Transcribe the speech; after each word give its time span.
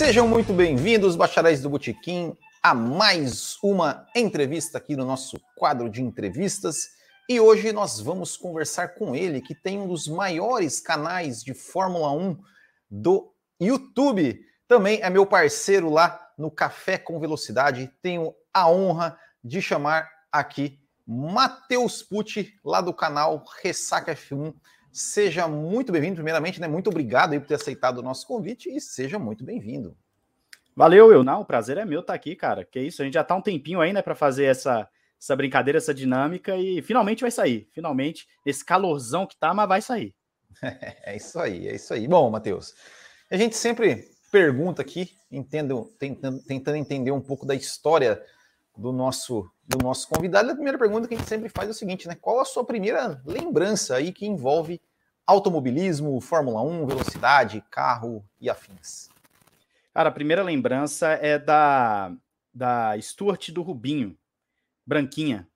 Sejam 0.00 0.26
muito 0.26 0.54
bem-vindos, 0.54 1.14
bacharéis 1.14 1.60
do 1.60 1.68
Botequim, 1.68 2.34
a 2.62 2.72
mais 2.72 3.58
uma 3.62 4.06
entrevista 4.16 4.78
aqui 4.78 4.96
no 4.96 5.04
nosso 5.04 5.38
quadro 5.54 5.90
de 5.90 6.00
entrevistas. 6.00 6.88
E 7.28 7.38
hoje 7.38 7.70
nós 7.70 8.00
vamos 8.00 8.34
conversar 8.34 8.94
com 8.94 9.14
ele, 9.14 9.42
que 9.42 9.54
tem 9.54 9.78
um 9.78 9.86
dos 9.86 10.08
maiores 10.08 10.80
canais 10.80 11.44
de 11.44 11.52
Fórmula 11.52 12.10
1 12.12 12.34
do 12.90 13.30
YouTube. 13.60 14.40
Também 14.66 15.00
é 15.02 15.10
meu 15.10 15.26
parceiro 15.26 15.90
lá 15.90 16.18
no 16.38 16.50
Café 16.50 16.96
com 16.96 17.20
Velocidade. 17.20 17.92
Tenho 18.00 18.34
a 18.54 18.70
honra 18.70 19.18
de 19.44 19.60
chamar 19.60 20.08
aqui 20.32 20.78
Matheus 21.06 22.02
Pucci, 22.02 22.54
lá 22.64 22.80
do 22.80 22.94
canal 22.94 23.44
Ressaca 23.62 24.14
F1. 24.14 24.54
Seja 24.92 25.46
muito 25.46 25.92
bem-vindo, 25.92 26.16
primeiramente, 26.16 26.60
né? 26.60 26.66
Muito 26.66 26.90
obrigado 26.90 27.32
aí 27.32 27.38
por 27.38 27.46
ter 27.46 27.54
aceitado 27.54 27.98
o 27.98 28.02
nosso 28.02 28.26
convite 28.26 28.68
e 28.68 28.80
seja 28.80 29.18
muito 29.18 29.44
bem-vindo. 29.44 29.96
Valeu, 30.74 31.12
eu. 31.12 31.22
Não, 31.22 31.42
o 31.42 31.44
prazer 31.44 31.78
é 31.78 31.84
meu 31.84 32.00
estar 32.00 32.12
tá 32.12 32.16
aqui, 32.16 32.34
cara. 32.34 32.64
Que 32.64 32.80
isso, 32.80 33.00
a 33.00 33.04
gente 33.04 33.14
já 33.14 33.22
tá 33.22 33.36
um 33.36 33.42
tempinho 33.42 33.80
aí, 33.80 33.92
né, 33.92 34.02
para 34.02 34.16
fazer 34.16 34.46
essa, 34.46 34.88
essa 35.20 35.36
brincadeira, 35.36 35.78
essa 35.78 35.94
dinâmica 35.94 36.56
e 36.56 36.82
finalmente 36.82 37.20
vai 37.20 37.30
sair. 37.30 37.68
Finalmente, 37.72 38.26
esse 38.44 38.64
calorzão 38.64 39.26
que 39.26 39.36
tá, 39.36 39.54
mas 39.54 39.68
vai 39.68 39.82
sair. 39.82 40.14
É 41.04 41.16
isso 41.16 41.38
aí, 41.38 41.68
é 41.68 41.74
isso 41.76 41.94
aí. 41.94 42.08
Bom, 42.08 42.28
Matheus, 42.28 42.74
a 43.30 43.36
gente 43.36 43.56
sempre 43.56 44.10
pergunta 44.30 44.82
aqui, 44.82 45.10
entendo, 45.30 45.84
tentando, 45.98 46.42
tentando 46.42 46.76
entender 46.76 47.10
um 47.12 47.20
pouco 47.20 47.46
da 47.46 47.54
história 47.54 48.20
do 48.76 48.92
nosso 48.92 49.50
do 49.66 49.78
nosso 49.78 50.08
convidado. 50.08 50.50
A 50.50 50.54
primeira 50.54 50.78
pergunta 50.78 51.06
que 51.06 51.14
a 51.14 51.16
gente 51.16 51.28
sempre 51.28 51.48
faz 51.48 51.68
é 51.68 51.70
o 51.70 51.74
seguinte, 51.74 52.08
né? 52.08 52.16
Qual 52.20 52.40
a 52.40 52.44
sua 52.44 52.64
primeira 52.64 53.22
lembrança 53.24 53.94
aí 53.94 54.12
que 54.12 54.26
envolve 54.26 54.80
automobilismo, 55.26 56.20
Fórmula 56.20 56.60
1, 56.62 56.86
velocidade, 56.86 57.64
carro 57.70 58.24
e 58.40 58.50
afins? 58.50 59.08
Cara, 59.94 60.08
a 60.08 60.12
primeira 60.12 60.42
lembrança 60.42 61.08
é 61.08 61.38
da 61.38 62.12
da 62.52 63.00
Stuart 63.00 63.50
do 63.50 63.62
Rubinho, 63.62 64.16
branquinha. 64.84 65.48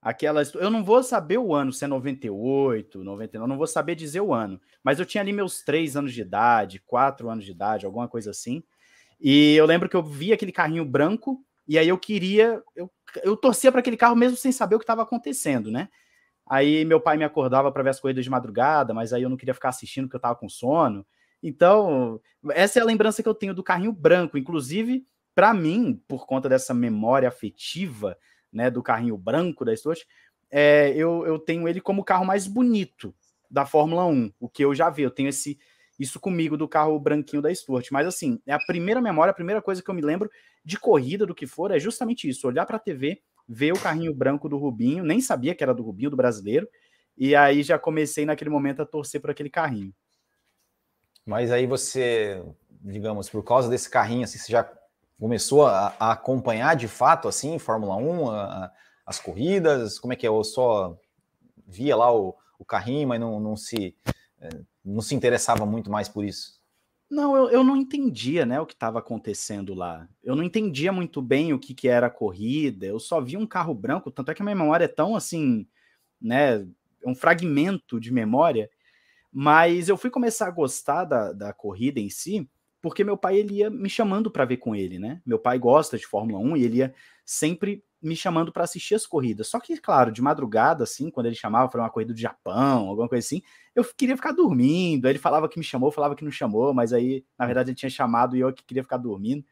Aquela, 0.00 0.42
eu 0.54 0.70
não 0.70 0.84
vou 0.84 1.02
saber 1.02 1.38
o 1.38 1.52
ano, 1.52 1.72
se 1.72 1.84
é 1.84 1.88
98, 1.88 3.02
99, 3.02 3.48
não 3.48 3.58
vou 3.58 3.66
saber 3.66 3.96
dizer 3.96 4.20
o 4.20 4.32
ano, 4.32 4.60
mas 4.82 4.98
eu 4.98 5.04
tinha 5.04 5.20
ali 5.20 5.32
meus 5.32 5.62
três 5.62 5.96
anos 5.96 6.14
de 6.14 6.22
idade, 6.22 6.80
quatro 6.86 7.28
anos 7.28 7.44
de 7.44 7.50
idade, 7.50 7.84
alguma 7.84 8.08
coisa 8.08 8.30
assim. 8.30 8.62
E 9.20 9.54
eu 9.56 9.66
lembro 9.66 9.88
que 9.88 9.96
eu 9.96 10.02
vi 10.02 10.32
aquele 10.32 10.52
carrinho 10.52 10.84
branco 10.84 11.44
e 11.68 11.78
aí 11.78 11.88
eu 11.88 11.98
queria, 11.98 12.62
eu, 12.74 12.90
eu 13.22 13.36
torcia 13.36 13.70
para 13.70 13.80
aquele 13.80 13.96
carro 13.96 14.16
mesmo 14.16 14.36
sem 14.36 14.50
saber 14.50 14.74
o 14.74 14.78
que 14.78 14.84
estava 14.84 15.02
acontecendo, 15.02 15.70
né? 15.70 15.88
Aí 16.48 16.82
meu 16.86 16.98
pai 16.98 17.18
me 17.18 17.24
acordava 17.24 17.70
para 17.70 17.82
ver 17.82 17.90
as 17.90 18.00
corridas 18.00 18.24
de 18.24 18.30
madrugada, 18.30 18.94
mas 18.94 19.12
aí 19.12 19.22
eu 19.22 19.28
não 19.28 19.36
queria 19.36 19.52
ficar 19.52 19.68
assistindo 19.68 20.04
porque 20.06 20.16
eu 20.16 20.18
estava 20.18 20.34
com 20.34 20.48
sono. 20.48 21.06
Então, 21.42 22.20
essa 22.52 22.78
é 22.78 22.82
a 22.82 22.86
lembrança 22.86 23.22
que 23.22 23.28
eu 23.28 23.34
tenho 23.34 23.52
do 23.52 23.62
carrinho 23.62 23.92
branco. 23.92 24.38
Inclusive, 24.38 25.04
para 25.34 25.52
mim, 25.52 26.02
por 26.08 26.26
conta 26.26 26.48
dessa 26.48 26.72
memória 26.72 27.28
afetiva, 27.28 28.16
né, 28.50 28.70
do 28.70 28.82
carrinho 28.82 29.16
branco 29.18 29.62
da 29.62 29.76
Stuart, 29.76 30.00
é, 30.50 30.92
eu, 30.96 31.26
eu 31.26 31.38
tenho 31.38 31.68
ele 31.68 31.82
como 31.82 32.00
o 32.00 32.04
carro 32.04 32.24
mais 32.24 32.46
bonito 32.46 33.14
da 33.50 33.66
Fórmula 33.66 34.06
1, 34.06 34.32
o 34.40 34.48
que 34.48 34.64
eu 34.64 34.74
já 34.74 34.88
vi. 34.88 35.02
Eu 35.02 35.10
tenho 35.10 35.28
esse 35.28 35.58
isso 35.98 36.20
comigo 36.20 36.56
do 36.56 36.68
carro 36.68 36.98
branquinho 36.98 37.42
da 37.42 37.52
Stuart. 37.52 37.88
Mas 37.90 38.06
assim, 38.06 38.40
é 38.46 38.52
a 38.52 38.58
primeira 38.58 39.00
memória, 39.00 39.30
a 39.30 39.34
primeira 39.34 39.60
coisa 39.60 39.82
que 39.82 39.90
eu 39.90 39.94
me 39.94 40.02
lembro 40.02 40.30
de 40.64 40.78
corrida 40.78 41.26
do 41.26 41.34
que 41.34 41.46
for 41.46 41.70
é 41.70 41.78
justamente 41.78 42.28
isso: 42.28 42.46
olhar 42.46 42.66
para 42.66 42.76
a 42.76 42.80
TV, 42.80 43.20
ver 43.48 43.72
o 43.72 43.80
carrinho 43.80 44.14
branco 44.14 44.48
do 44.48 44.58
Rubinho, 44.58 45.02
nem 45.02 45.20
sabia 45.20 45.54
que 45.54 45.62
era 45.62 45.74
do 45.74 45.82
Rubinho, 45.82 46.10
do 46.10 46.16
brasileiro, 46.16 46.68
e 47.16 47.34
aí 47.34 47.62
já 47.62 47.78
comecei 47.78 48.24
naquele 48.24 48.50
momento 48.50 48.82
a 48.82 48.86
torcer 48.86 49.20
por 49.20 49.30
aquele 49.30 49.50
carrinho. 49.50 49.92
Mas 51.26 51.50
aí 51.50 51.66
você, 51.66 52.42
digamos, 52.70 53.28
por 53.28 53.42
causa 53.42 53.68
desse 53.68 53.90
carrinho, 53.90 54.24
assim, 54.24 54.38
você 54.38 54.52
já 54.52 54.70
começou 55.18 55.66
a, 55.66 55.94
a 55.98 56.12
acompanhar 56.12 56.76
de 56.76 56.88
fato, 56.88 57.28
assim, 57.28 57.58
Fórmula 57.58 57.96
1, 57.96 58.30
a, 58.30 58.42
a, 58.44 58.72
as 59.04 59.18
corridas? 59.18 59.98
Como 59.98 60.12
é 60.12 60.16
que 60.16 60.26
é? 60.26 60.30
Ou 60.30 60.44
só 60.44 60.96
via 61.66 61.96
lá 61.96 62.14
o, 62.14 62.34
o 62.58 62.64
carrinho, 62.64 63.08
mas 63.08 63.20
não, 63.20 63.38
não 63.40 63.56
se 63.56 63.94
é, 64.40 64.48
não 64.88 65.00
se 65.00 65.14
interessava 65.14 65.66
muito 65.66 65.90
mais 65.90 66.08
por 66.08 66.24
isso? 66.24 66.58
Não, 67.10 67.36
eu, 67.36 67.50
eu 67.50 67.64
não 67.64 67.76
entendia, 67.76 68.44
né, 68.44 68.60
o 68.60 68.66
que 68.66 68.74
estava 68.74 68.98
acontecendo 68.98 69.74
lá. 69.74 70.06
Eu 70.22 70.36
não 70.36 70.42
entendia 70.42 70.92
muito 70.92 71.22
bem 71.22 71.52
o 71.52 71.58
que, 71.58 71.74
que 71.74 71.88
era 71.88 72.08
a 72.08 72.10
corrida. 72.10 72.84
Eu 72.84 73.00
só 73.00 73.20
vi 73.20 73.36
um 73.36 73.46
carro 73.46 73.74
branco, 73.74 74.10
tanto 74.10 74.30
é 74.30 74.34
que 74.34 74.42
a 74.42 74.44
minha 74.44 74.56
memória 74.56 74.84
é 74.84 74.88
tão 74.88 75.16
assim, 75.16 75.66
né, 76.20 76.66
um 77.04 77.14
fragmento 77.14 77.98
de 77.98 78.12
memória. 78.12 78.68
Mas 79.32 79.88
eu 79.88 79.96
fui 79.96 80.10
começar 80.10 80.48
a 80.48 80.50
gostar 80.50 81.04
da, 81.04 81.32
da 81.32 81.52
corrida 81.52 81.98
em 81.98 82.10
si, 82.10 82.48
porque 82.80 83.02
meu 83.02 83.16
pai 83.16 83.36
ele 83.36 83.56
ia 83.56 83.70
me 83.70 83.88
chamando 83.88 84.30
para 84.30 84.44
ver 84.44 84.58
com 84.58 84.74
ele, 84.74 84.98
né? 84.98 85.20
Meu 85.24 85.38
pai 85.38 85.58
gosta 85.58 85.98
de 85.98 86.06
Fórmula 86.06 86.38
1 86.38 86.56
e 86.56 86.64
ele 86.64 86.76
ia 86.78 86.94
sempre 87.24 87.84
me 88.00 88.14
chamando 88.14 88.52
para 88.52 88.64
assistir 88.64 88.94
as 88.94 89.06
corridas. 89.06 89.48
Só 89.48 89.58
que, 89.58 89.76
claro, 89.76 90.12
de 90.12 90.22
madrugada, 90.22 90.84
assim, 90.84 91.10
quando 91.10 91.26
ele 91.26 91.34
chamava 91.34 91.68
para 91.68 91.80
uma 91.80 91.90
corrida 91.90 92.12
do 92.12 92.18
Japão, 92.18 92.88
alguma 92.88 93.08
coisa 93.08 93.26
assim, 93.26 93.42
eu 93.74 93.84
queria 93.84 94.16
ficar 94.16 94.32
dormindo. 94.32 95.06
Aí 95.06 95.12
ele 95.12 95.18
falava 95.18 95.48
que 95.48 95.58
me 95.58 95.64
chamou, 95.64 95.90
falava 95.90 96.14
que 96.14 96.24
não 96.24 96.30
chamou, 96.30 96.72
mas 96.72 96.92
aí, 96.92 97.24
na 97.38 97.46
verdade, 97.46 97.70
ele 97.70 97.76
tinha 97.76 97.90
chamado 97.90 98.36
e 98.36 98.40
eu 98.40 98.52
que 98.52 98.64
queria 98.64 98.82
ficar 98.82 98.98
dormindo. 98.98 99.44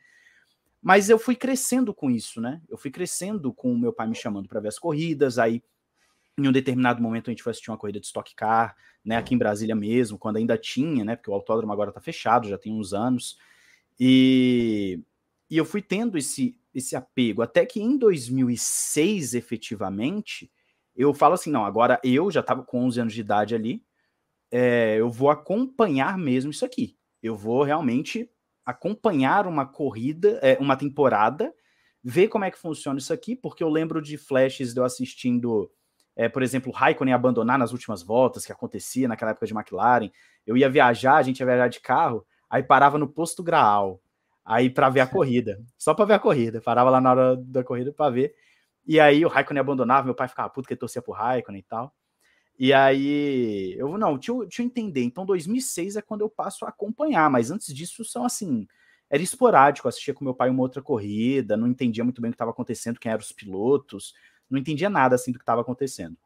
Mas 0.81 1.11
eu 1.11 1.19
fui 1.19 1.35
crescendo 1.35 1.93
com 1.93 2.11
isso, 2.11 2.41
né? 2.41 2.61
Eu 2.69 2.79
fui 2.79 2.91
crescendo 2.91 3.53
com 3.53 3.73
o 3.73 3.79
meu 3.79 3.93
pai 3.93 4.07
me 4.07 4.15
chamando 4.15 4.49
para 4.49 4.61
ver 4.61 4.69
as 4.69 4.79
corridas. 4.79 5.39
Aí, 5.39 5.61
em 6.39 6.47
um 6.47 6.53
determinado 6.53 7.03
momento, 7.03 7.29
a 7.29 7.33
gente 7.33 7.43
foi 7.43 7.51
assistir 7.51 7.71
uma 7.71 7.79
corrida 7.79 7.99
de 7.99 8.07
Stock 8.07 8.33
Car, 8.37 8.77
né? 9.05 9.17
Aqui 9.17 9.35
em 9.35 9.39
Brasília 9.39 9.75
mesmo, 9.75 10.17
quando 10.17 10.37
ainda 10.37 10.57
tinha, 10.57 11.05
né? 11.05 11.17
Porque 11.17 11.31
o 11.31 11.35
autódromo 11.35 11.73
agora 11.73 11.91
tá 11.91 12.01
fechado, 12.01 12.49
já 12.49 12.57
tem 12.57 12.73
uns 12.73 12.93
anos. 12.93 13.37
E, 13.99 15.01
e 15.51 15.57
eu 15.57 15.65
fui 15.65 15.83
tendo 15.83 16.17
esse, 16.17 16.57
esse 16.79 16.95
apego. 16.95 17.43
Até 17.43 17.65
que 17.65 17.81
em 17.81 17.97
2006, 17.97 19.35
efetivamente, 19.35 20.51
eu 20.95 21.15
falo 21.15 21.35
assim: 21.35 21.51
não, 21.51 21.65
agora 21.65 21.99
eu 22.05 22.31
já 22.31 22.41
estava 22.41 22.63
com 22.63 22.85
11 22.85 23.01
anos 23.01 23.15
de 23.15 23.21
idade 23.21 23.55
ali, 23.55 23.83
é, 24.51 24.97
eu 24.97 25.11
vou 25.11 25.31
acompanhar 25.31 26.19
mesmo 26.19 26.51
isso 26.51 26.65
aqui. 26.65 26.97
Eu 27.23 27.35
vou 27.35 27.63
realmente 27.63 28.31
acompanhar 28.65 29.47
uma 29.47 29.65
corrida, 29.65 30.39
é, 30.43 30.59
uma 30.61 30.77
temporada, 30.77 31.53
ver 32.03 32.29
como 32.29 32.45
é 32.45 32.51
que 32.51 32.59
funciona 32.59 32.99
isso 32.99 33.13
aqui, 33.13 33.35
porque 33.35 33.63
eu 33.65 33.69
lembro 33.69 34.03
de 34.03 34.19
flashes 34.19 34.75
de 34.75 34.81
eu 34.81 34.85
assistindo, 34.85 35.71
é, 36.15 36.29
por 36.29 36.43
exemplo, 36.43 36.73
Raikkonen 36.73 37.15
abandonar 37.15 37.59
nas 37.59 37.73
últimas 37.73 38.03
voltas, 38.03 38.45
que 38.45 38.53
acontecia 38.53 39.09
naquela 39.09 39.31
época 39.31 39.47
de 39.47 39.55
McLaren. 39.55 40.11
Eu 40.47 40.57
ia 40.57 40.69
viajar, 40.69 41.17
a 41.17 41.23
gente 41.23 41.41
ia 41.41 41.47
viajar 41.47 41.69
de 41.69 41.81
carro, 41.81 42.27
aí 42.51 42.63
parava 42.63 42.99
no 42.99 43.09
posto 43.09 43.43
Graal 43.43 44.01
aí 44.47 44.71
para 44.71 44.89
ver 44.89 45.01
a 45.01 45.07
corrida, 45.07 45.61
só 45.77 45.93
para 45.93 46.05
ver 46.05 46.15
a 46.15 46.19
corrida, 46.21 46.61
parava 46.61 46.89
lá 46.89 47.01
na 47.01 47.11
hora 47.11 47.37
da 47.37 47.65
corrida 47.65 47.93
para 47.93 48.11
ver. 48.11 48.35
E 48.87 49.01
aí 49.01 49.25
o 49.25 49.29
Raikkonen 49.29 49.61
abandonava, 49.61 50.05
meu 50.05 50.15
pai 50.15 50.29
ficava 50.29 50.49
puto 50.49 50.69
que 50.69 50.77
torcia 50.77 51.03
pro 51.03 51.13
Raikkonen 51.13 51.59
e 51.59 51.65
tal. 51.65 51.93
E 52.57 52.73
aí 52.73 53.75
eu 53.77 53.99
não, 53.99 54.15
deixa 54.15 54.31
eu, 54.31 54.41
deixa 54.43 54.63
eu 54.63 54.67
entender. 54.67 55.03
Então 55.03 55.27
2006 55.27 55.97
é 55.97 56.03
quando 56.03 56.21
eu 56.21 56.31
passo 56.31 56.65
a 56.65 56.69
acompanhar, 56.69 57.29
mas 57.29 57.51
antes 57.51 57.75
disso 57.75 58.05
são 58.05 58.25
assim, 58.25 58.69
era 59.11 59.23
esporádico, 59.23 59.89
assistia 59.89 60.15
com 60.15 60.25
meu 60.25 60.35
pai 60.35 60.49
uma 60.49 60.63
outra 60.63 60.81
corrida, 60.81 61.57
não 61.57 61.67
entendia 61.67 62.05
muito 62.05 62.23
bem 62.23 62.29
o 62.29 62.33
que 62.33 62.37
estava 62.37 62.53
acontecendo, 62.53 63.01
quem 63.01 63.11
eram 63.11 63.21
os 63.21 63.33
pilotos, 63.33 64.15
não 64.49 64.59
entendia 64.59 64.89
nada 64.89 65.17
assim 65.17 65.33
do 65.33 65.39
que 65.39 65.43
estava 65.43 65.61
acontecendo. 65.61 66.17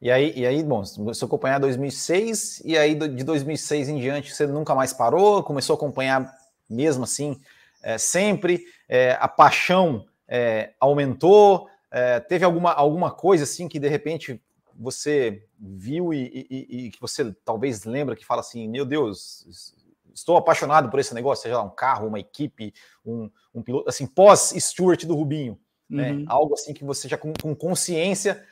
E 0.00 0.10
aí, 0.10 0.32
e 0.34 0.44
aí, 0.44 0.64
bom, 0.64 0.82
você 0.82 1.24
acompanhar 1.24 1.60
2006 1.60 2.62
e 2.64 2.76
aí 2.76 2.94
de 2.94 3.22
2006 3.22 3.88
em 3.88 4.00
diante 4.00 4.34
você 4.34 4.46
nunca 4.46 4.74
mais 4.74 4.92
parou, 4.92 5.44
começou 5.44 5.74
a 5.74 5.76
acompanhar 5.76 6.41
mesmo 6.72 7.04
assim, 7.04 7.40
é, 7.82 7.98
sempre 7.98 8.64
é, 8.88 9.16
a 9.20 9.28
paixão 9.28 10.06
é, 10.26 10.72
aumentou? 10.80 11.68
É, 11.90 12.20
teve 12.20 12.44
alguma, 12.44 12.72
alguma 12.72 13.10
coisa 13.10 13.44
assim 13.44 13.68
que 13.68 13.78
de 13.78 13.88
repente 13.88 14.40
você 14.74 15.44
viu 15.58 16.14
e, 16.14 16.46
e, 16.50 16.86
e, 16.86 16.90
que 16.90 17.00
você 17.00 17.32
talvez 17.44 17.84
lembra 17.84 18.16
que 18.16 18.24
fala 18.24 18.40
assim, 18.40 18.66
meu 18.68 18.84
Deus, 18.84 19.76
estou 20.14 20.36
apaixonado 20.36 20.90
por 20.90 20.98
esse 20.98 21.14
negócio, 21.14 21.42
seja 21.42 21.58
lá 21.58 21.62
um 21.62 21.70
carro, 21.70 22.08
uma 22.08 22.18
equipe, 22.18 22.72
um, 23.04 23.30
um 23.54 23.62
piloto, 23.62 23.88
assim, 23.88 24.06
pós 24.06 24.54
Stuart 24.56 25.04
do 25.04 25.14
Rubinho, 25.14 25.58
né? 25.88 26.12
uhum. 26.12 26.24
algo 26.26 26.54
assim 26.54 26.72
que 26.72 26.84
você 26.84 27.06
já 27.06 27.18
com, 27.18 27.34
com 27.34 27.54
consciência 27.54 28.42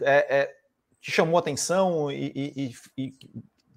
é, 0.00 0.54
te 1.00 1.10
chamou 1.10 1.38
atenção 1.38 2.10
e, 2.10 2.72
e, 2.96 3.12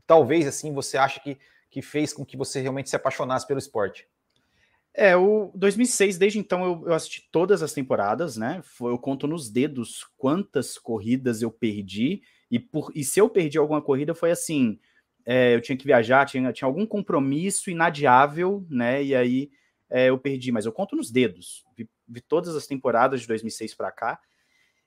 talvez 0.05 0.47
assim 0.47 0.73
você 0.73 0.97
acha 0.97 1.19
que 1.19 1.37
que 1.69 1.81
fez 1.81 2.13
com 2.13 2.25
que 2.25 2.37
você 2.37 2.61
realmente 2.61 2.89
se 2.89 2.95
apaixonasse 2.95 3.47
pelo 3.47 3.59
esporte? 3.59 4.07
É, 4.93 5.15
o 5.15 5.51
2006, 5.55 6.17
desde 6.17 6.39
então 6.39 6.65
eu, 6.65 6.87
eu 6.87 6.93
assisti 6.93 7.29
todas 7.31 7.61
as 7.61 7.73
temporadas, 7.73 8.35
né? 8.35 8.61
Eu 8.81 8.97
conto 8.97 9.27
nos 9.27 9.49
dedos 9.49 10.05
quantas 10.17 10.77
corridas 10.77 11.41
eu 11.41 11.51
perdi, 11.51 12.21
e, 12.49 12.59
por, 12.59 12.91
e 12.95 13.03
se 13.03 13.19
eu 13.19 13.29
perdi 13.29 13.57
alguma 13.57 13.81
corrida 13.81 14.15
foi 14.15 14.31
assim: 14.31 14.79
é, 15.25 15.55
eu 15.55 15.61
tinha 15.61 15.77
que 15.77 15.85
viajar, 15.85 16.25
tinha, 16.25 16.51
tinha 16.51 16.67
algum 16.67 16.85
compromisso 16.85 17.69
inadiável, 17.69 18.65
né? 18.69 19.03
E 19.03 19.15
aí 19.15 19.51
é, 19.89 20.09
eu 20.09 20.17
perdi, 20.17 20.51
mas 20.51 20.65
eu 20.65 20.71
conto 20.71 20.95
nos 20.95 21.11
dedos. 21.11 21.63
Vi, 21.77 21.87
vi 22.07 22.21
todas 22.21 22.55
as 22.55 22.65
temporadas 22.65 23.21
de 23.21 23.27
2006 23.27 23.75
para 23.75 23.91
cá. 23.91 24.19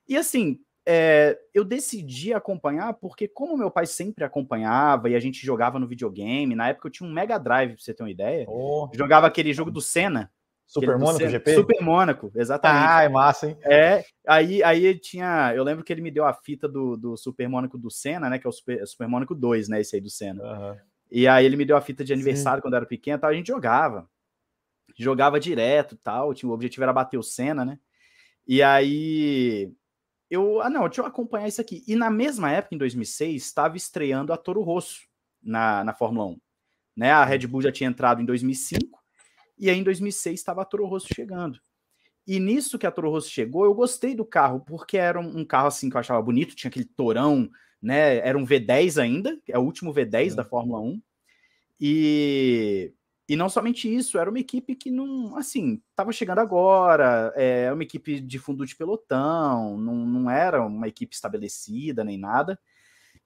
E 0.07 0.17
assim, 0.17 0.59
é, 0.85 1.39
eu 1.53 1.63
decidi 1.63 2.33
acompanhar 2.33 2.93
porque, 2.93 3.27
como 3.27 3.57
meu 3.57 3.71
pai 3.71 3.85
sempre 3.85 4.23
acompanhava 4.23 5.09
e 5.09 5.15
a 5.15 5.19
gente 5.19 5.45
jogava 5.45 5.79
no 5.79 5.87
videogame, 5.87 6.55
na 6.55 6.69
época 6.69 6.87
eu 6.87 6.91
tinha 6.91 7.07
um 7.07 7.13
Mega 7.13 7.37
Drive, 7.37 7.73
pra 7.73 7.81
você 7.81 7.93
ter 7.93 8.03
uma 8.03 8.11
ideia. 8.11 8.45
Oh. 8.49 8.89
Jogava 8.93 9.27
aquele 9.27 9.53
jogo 9.53 9.71
do 9.71 9.81
Senna. 9.81 10.31
Super 10.65 10.97
Mônaco 10.97 11.27
GP? 11.27 11.55
Super 11.55 11.81
Mônaco, 11.81 12.31
exatamente. 12.35 12.87
Ah, 12.87 13.03
é 13.03 13.09
massa, 13.09 13.47
hein? 13.47 13.57
É, 13.63 14.03
aí, 14.27 14.63
aí 14.63 14.97
tinha. 14.97 15.53
Eu 15.55 15.63
lembro 15.63 15.83
que 15.83 15.93
ele 15.93 16.01
me 16.01 16.09
deu 16.09 16.25
a 16.25 16.33
fita 16.33 16.67
do, 16.67 16.97
do 16.97 17.15
Super 17.15 17.47
Mônaco 17.47 17.77
do 17.77 17.91
Senna, 17.91 18.29
né? 18.29 18.39
Que 18.39 18.47
é 18.47 18.49
o 18.49 18.53
Super, 18.53 18.85
Super 18.87 19.07
Mônaco 19.07 19.35
2, 19.35 19.69
né? 19.69 19.81
Esse 19.81 19.95
aí 19.95 20.01
do 20.01 20.09
Senna. 20.09 20.43
Uhum. 20.43 20.77
E 21.11 21.27
aí 21.27 21.45
ele 21.45 21.57
me 21.57 21.65
deu 21.65 21.77
a 21.77 21.81
fita 21.81 22.03
de 22.03 22.11
aniversário 22.11 22.57
Sim. 22.57 22.61
quando 22.63 22.73
eu 22.73 22.77
era 22.77 22.85
pequeno, 22.87 23.19
tal, 23.19 23.29
a 23.29 23.33
gente 23.33 23.47
jogava. 23.47 24.09
Jogava 24.97 25.39
direto 25.39 25.95
tal. 25.95 26.33
O 26.43 26.49
objetivo 26.49 26.83
era 26.83 26.93
bater 26.93 27.17
o 27.17 27.23
Senna, 27.23 27.63
né? 27.63 27.77
E 28.47 28.63
aí 28.63 29.71
eu, 30.33 30.61
ah, 30.61 30.69
não, 30.69 30.87
deixa 30.87 31.01
eu 31.01 31.05
acompanhar 31.05 31.47
isso 31.47 31.61
aqui. 31.61 31.83
E 31.87 31.95
na 31.95 32.09
mesma 32.09 32.51
época, 32.51 32.73
em 32.73 32.77
2006, 32.77 33.43
estava 33.43 33.77
estreando 33.77 34.33
a 34.33 34.37
Toro 34.37 34.61
Rosso 34.61 35.01
na, 35.41 35.83
na 35.83 35.93
Fórmula 35.93 36.25
1. 36.25 36.41
Né? 36.97 37.11
A 37.11 37.23
Red 37.23 37.45
Bull 37.45 37.61
já 37.61 37.71
tinha 37.71 37.89
entrado 37.89 38.19
em 38.19 38.25
2005 38.25 38.99
e 39.59 39.69
aí 39.69 39.77
em 39.77 39.83
2006 39.83 40.39
estava 40.39 40.63
a 40.63 40.65
Toro 40.65 40.87
Rosso 40.87 41.07
chegando. 41.13 41.59
E 42.25 42.39
nisso 42.39 42.79
que 42.79 42.87
a 42.87 42.91
Toro 42.91 43.11
Rosso 43.11 43.29
chegou, 43.29 43.63
eu 43.65 43.75
gostei 43.75 44.15
do 44.15 44.25
carro, 44.25 44.61
porque 44.61 44.97
era 44.97 45.19
um, 45.19 45.41
um 45.41 45.45
carro 45.45 45.67
assim 45.67 45.87
que 45.89 45.95
eu 45.95 45.99
achava 45.99 46.21
bonito, 46.21 46.55
tinha 46.55 46.69
aquele 46.69 46.85
torão, 46.85 47.47
né? 47.79 48.17
Era 48.27 48.37
um 48.37 48.45
V10 48.45 48.99
ainda, 48.99 49.39
é 49.47 49.59
o 49.59 49.61
último 49.61 49.93
V10 49.93 50.31
é. 50.31 50.35
da 50.35 50.43
Fórmula 50.43 50.79
1. 50.79 51.01
E 51.79 52.93
e 53.27 53.35
não 53.35 53.47
somente 53.47 53.93
isso, 53.93 54.17
era 54.17 54.29
uma 54.29 54.39
equipe 54.39 54.75
que 54.75 54.91
não, 54.91 55.37
assim, 55.37 55.81
estava 55.89 56.11
chegando 56.11 56.39
agora, 56.39 57.31
é 57.35 57.71
uma 57.71 57.83
equipe 57.83 58.19
de 58.19 58.37
fundo 58.37 58.65
de 58.65 58.75
pelotão, 58.75 59.77
não, 59.77 59.95
não 59.95 60.29
era 60.29 60.65
uma 60.65 60.87
equipe 60.87 61.15
estabelecida 61.15 62.03
nem 62.03 62.17
nada. 62.17 62.59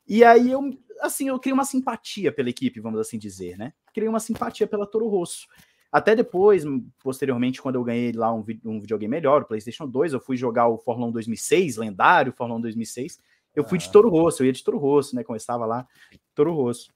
E 0.08 0.24
aí 0.24 0.52
eu, 0.52 0.62
assim, 1.02 1.28
eu 1.30 1.40
criei 1.40 1.54
uma 1.54 1.66
simpatia 1.66 2.32
pela 2.32 2.50
equipe, 2.50 2.80
vamos 2.80 3.00
assim 3.00 3.18
dizer, 3.18 3.58
né? 3.58 3.74
Criei 3.94 4.08
uma 4.08 4.20
simpatia 4.20 4.68
pela 4.68 4.86
Toro 4.86 5.08
Rosso. 5.08 5.48
Até 5.92 6.16
depois, 6.16 6.64
posteriormente, 7.02 7.62
quando 7.62 7.76
eu 7.76 7.84
ganhei 7.84 8.12
lá 8.12 8.32
um, 8.34 8.46
um 8.66 8.80
videogame 8.80 9.10
melhor, 9.10 9.42
o 9.42 9.46
PlayStation 9.46 9.88
2, 9.88 10.14
eu 10.14 10.20
fui 10.20 10.38
jogar 10.38 10.68
o 10.68 10.78
Fórmula 10.78 11.10
1 11.10 11.14
2006, 11.14 11.78
lendário 11.78 12.34
Fórmula 12.34 12.60
1 12.60 12.62
2006. 12.62 13.20
Eu 13.56 13.64
fui 13.64 13.80
de 13.80 13.88
ah. 13.88 13.92
Toro 13.92 14.10
Rosso, 14.10 14.44
eu 14.44 14.48
ia 14.48 14.54
de 14.54 14.64
Toro 14.64 14.78
Rosso, 14.78 15.16
né? 15.16 15.24
Estava 15.36 15.66
lá, 15.66 15.88
Toro 16.36 16.54
Rosso. 16.54 16.94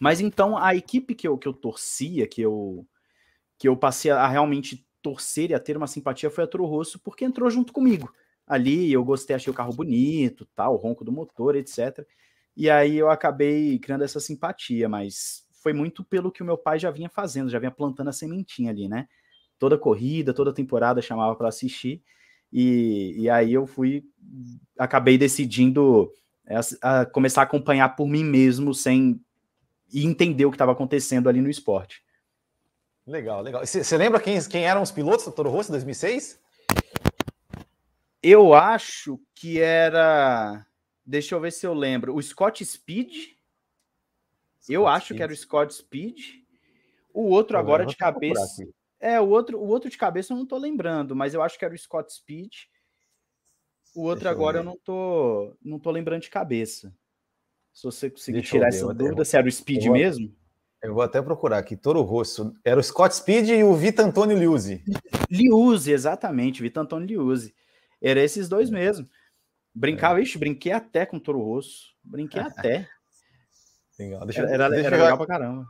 Mas 0.00 0.18
então 0.18 0.56
a 0.56 0.74
equipe 0.74 1.14
que 1.14 1.28
eu, 1.28 1.36
que 1.36 1.46
eu 1.46 1.52
torcia, 1.52 2.26
que 2.26 2.40
eu, 2.40 2.86
que 3.58 3.68
eu 3.68 3.76
passei 3.76 4.10
a 4.10 4.26
realmente 4.26 4.84
torcer 5.02 5.50
e 5.50 5.54
a 5.54 5.60
ter 5.60 5.76
uma 5.76 5.86
simpatia 5.86 6.30
foi 6.30 6.42
a 6.42 6.46
Toro 6.46 6.64
Rosso, 6.64 6.98
porque 6.98 7.24
entrou 7.24 7.50
junto 7.50 7.70
comigo. 7.70 8.10
Ali 8.46 8.90
eu 8.90 9.04
gostei, 9.04 9.36
achei 9.36 9.50
o 9.50 9.54
carro 9.54 9.74
bonito, 9.74 10.48
tal, 10.56 10.74
o 10.74 10.76
ronco 10.78 11.04
do 11.04 11.12
motor, 11.12 11.54
etc. 11.54 12.04
E 12.56 12.70
aí 12.70 12.96
eu 12.96 13.10
acabei 13.10 13.78
criando 13.78 14.02
essa 14.02 14.18
simpatia, 14.18 14.88
mas 14.88 15.44
foi 15.62 15.74
muito 15.74 16.02
pelo 16.02 16.32
que 16.32 16.42
o 16.42 16.46
meu 16.46 16.56
pai 16.56 16.78
já 16.78 16.90
vinha 16.90 17.10
fazendo, 17.10 17.50
já 17.50 17.58
vinha 17.58 17.70
plantando 17.70 18.08
a 18.08 18.12
sementinha 18.12 18.70
ali, 18.70 18.88
né? 18.88 19.06
Toda 19.58 19.76
corrida, 19.76 20.32
toda 20.32 20.54
temporada 20.54 21.02
chamava 21.02 21.36
para 21.36 21.48
assistir. 21.48 22.02
E, 22.50 23.14
e 23.18 23.30
aí 23.30 23.52
eu 23.52 23.66
fui, 23.66 24.02
acabei 24.78 25.18
decidindo 25.18 26.10
é, 26.46 26.56
a, 26.56 27.00
a 27.02 27.06
começar 27.06 27.42
a 27.42 27.44
acompanhar 27.44 27.90
por 27.90 28.08
mim 28.08 28.24
mesmo, 28.24 28.74
sem 28.74 29.20
e 29.92 30.06
entender 30.06 30.44
o 30.46 30.50
que 30.50 30.56
estava 30.56 30.72
acontecendo 30.72 31.28
ali 31.28 31.40
no 31.40 31.50
esporte. 31.50 32.02
Legal, 33.06 33.42
legal. 33.42 33.64
Você 33.66 33.96
lembra 33.96 34.20
quem, 34.20 34.42
quem 34.48 34.66
eram 34.66 34.82
os 34.82 34.92
pilotos 34.92 35.24
do 35.24 35.32
Toro 35.32 35.50
Rosso 35.50 35.70
em 35.70 35.72
2006? 35.72 36.40
Eu 38.22 38.54
acho 38.54 39.18
que 39.34 39.60
era. 39.60 40.64
Deixa 41.04 41.34
eu 41.34 41.40
ver 41.40 41.50
se 41.50 41.66
eu 41.66 41.74
lembro. 41.74 42.14
O 42.14 42.22
Scott 42.22 42.64
Speed. 42.64 43.32
Scott 44.60 44.72
eu 44.72 44.86
acho 44.86 45.06
Speed. 45.06 45.16
que 45.16 45.22
era 45.22 45.32
o 45.32 45.36
Scott 45.36 45.74
Speed. 45.74 46.18
O 47.12 47.30
outro 47.30 47.56
eu 47.56 47.60
agora 47.60 47.84
de 47.84 47.96
cabeça. 47.96 48.68
É, 49.00 49.18
o 49.20 49.28
outro, 49.28 49.58
o 49.58 49.66
outro 49.66 49.88
de 49.88 49.96
cabeça 49.96 50.32
eu 50.32 50.36
não 50.36 50.46
tô 50.46 50.58
lembrando, 50.58 51.16
mas 51.16 51.32
eu 51.32 51.42
acho 51.42 51.58
que 51.58 51.64
era 51.64 51.74
o 51.74 51.78
Scott 51.78 52.12
Speed. 52.12 52.52
O 53.94 54.02
outro 54.02 54.24
Deixa 54.24 54.30
agora 54.30 54.58
eu, 54.58 54.60
eu, 54.60 54.64
não 54.64 54.76
tô, 54.76 55.56
não 55.62 55.78
tô 55.78 55.90
lembrando 55.90 56.22
de 56.22 56.30
cabeça. 56.30 56.94
Se 57.72 57.84
você 57.84 58.10
conseguir 58.10 58.38
Deixa 58.38 58.52
tirar 58.52 58.68
essa 58.68 58.92
dúvida, 58.92 59.24
se 59.24 59.36
era 59.36 59.46
o 59.46 59.50
Speed 59.50 59.84
eu 59.84 59.92
vou, 59.92 60.00
mesmo. 60.00 60.36
Eu 60.82 60.94
vou 60.94 61.02
até 61.02 61.20
procurar 61.20 61.58
aqui. 61.58 61.76
Toro 61.76 62.02
Rosso. 62.02 62.52
Era 62.64 62.80
o 62.80 62.82
Scott 62.82 63.14
Speed 63.14 63.48
e 63.48 63.62
o 63.62 63.74
Vitor 63.74 64.04
Antônio 64.04 64.36
Liuzzi. 64.36 64.82
Liuzzi, 65.30 65.92
exatamente. 65.92 66.62
Vitor 66.62 66.82
Antônio 66.82 67.06
Liuzzi. 67.06 67.54
Era 68.02 68.20
esses 68.20 68.48
dois 68.48 68.70
é. 68.70 68.72
mesmo. 68.72 69.08
Brincava, 69.74 70.18
é. 70.18 70.22
ixi, 70.22 70.38
brinquei 70.38 70.72
até 70.72 71.06
com 71.06 71.16
o 71.16 71.20
Toro 71.20 71.42
Rosso. 71.42 71.94
Brinquei 72.02 72.40
até. 72.42 72.88
Legal. 73.98 74.24
Deixa, 74.24 74.42
era, 74.42 74.68
deixa 74.68 74.86
era 74.86 74.96
legal 74.96 75.18
pra 75.18 75.26
caramba. 75.26 75.66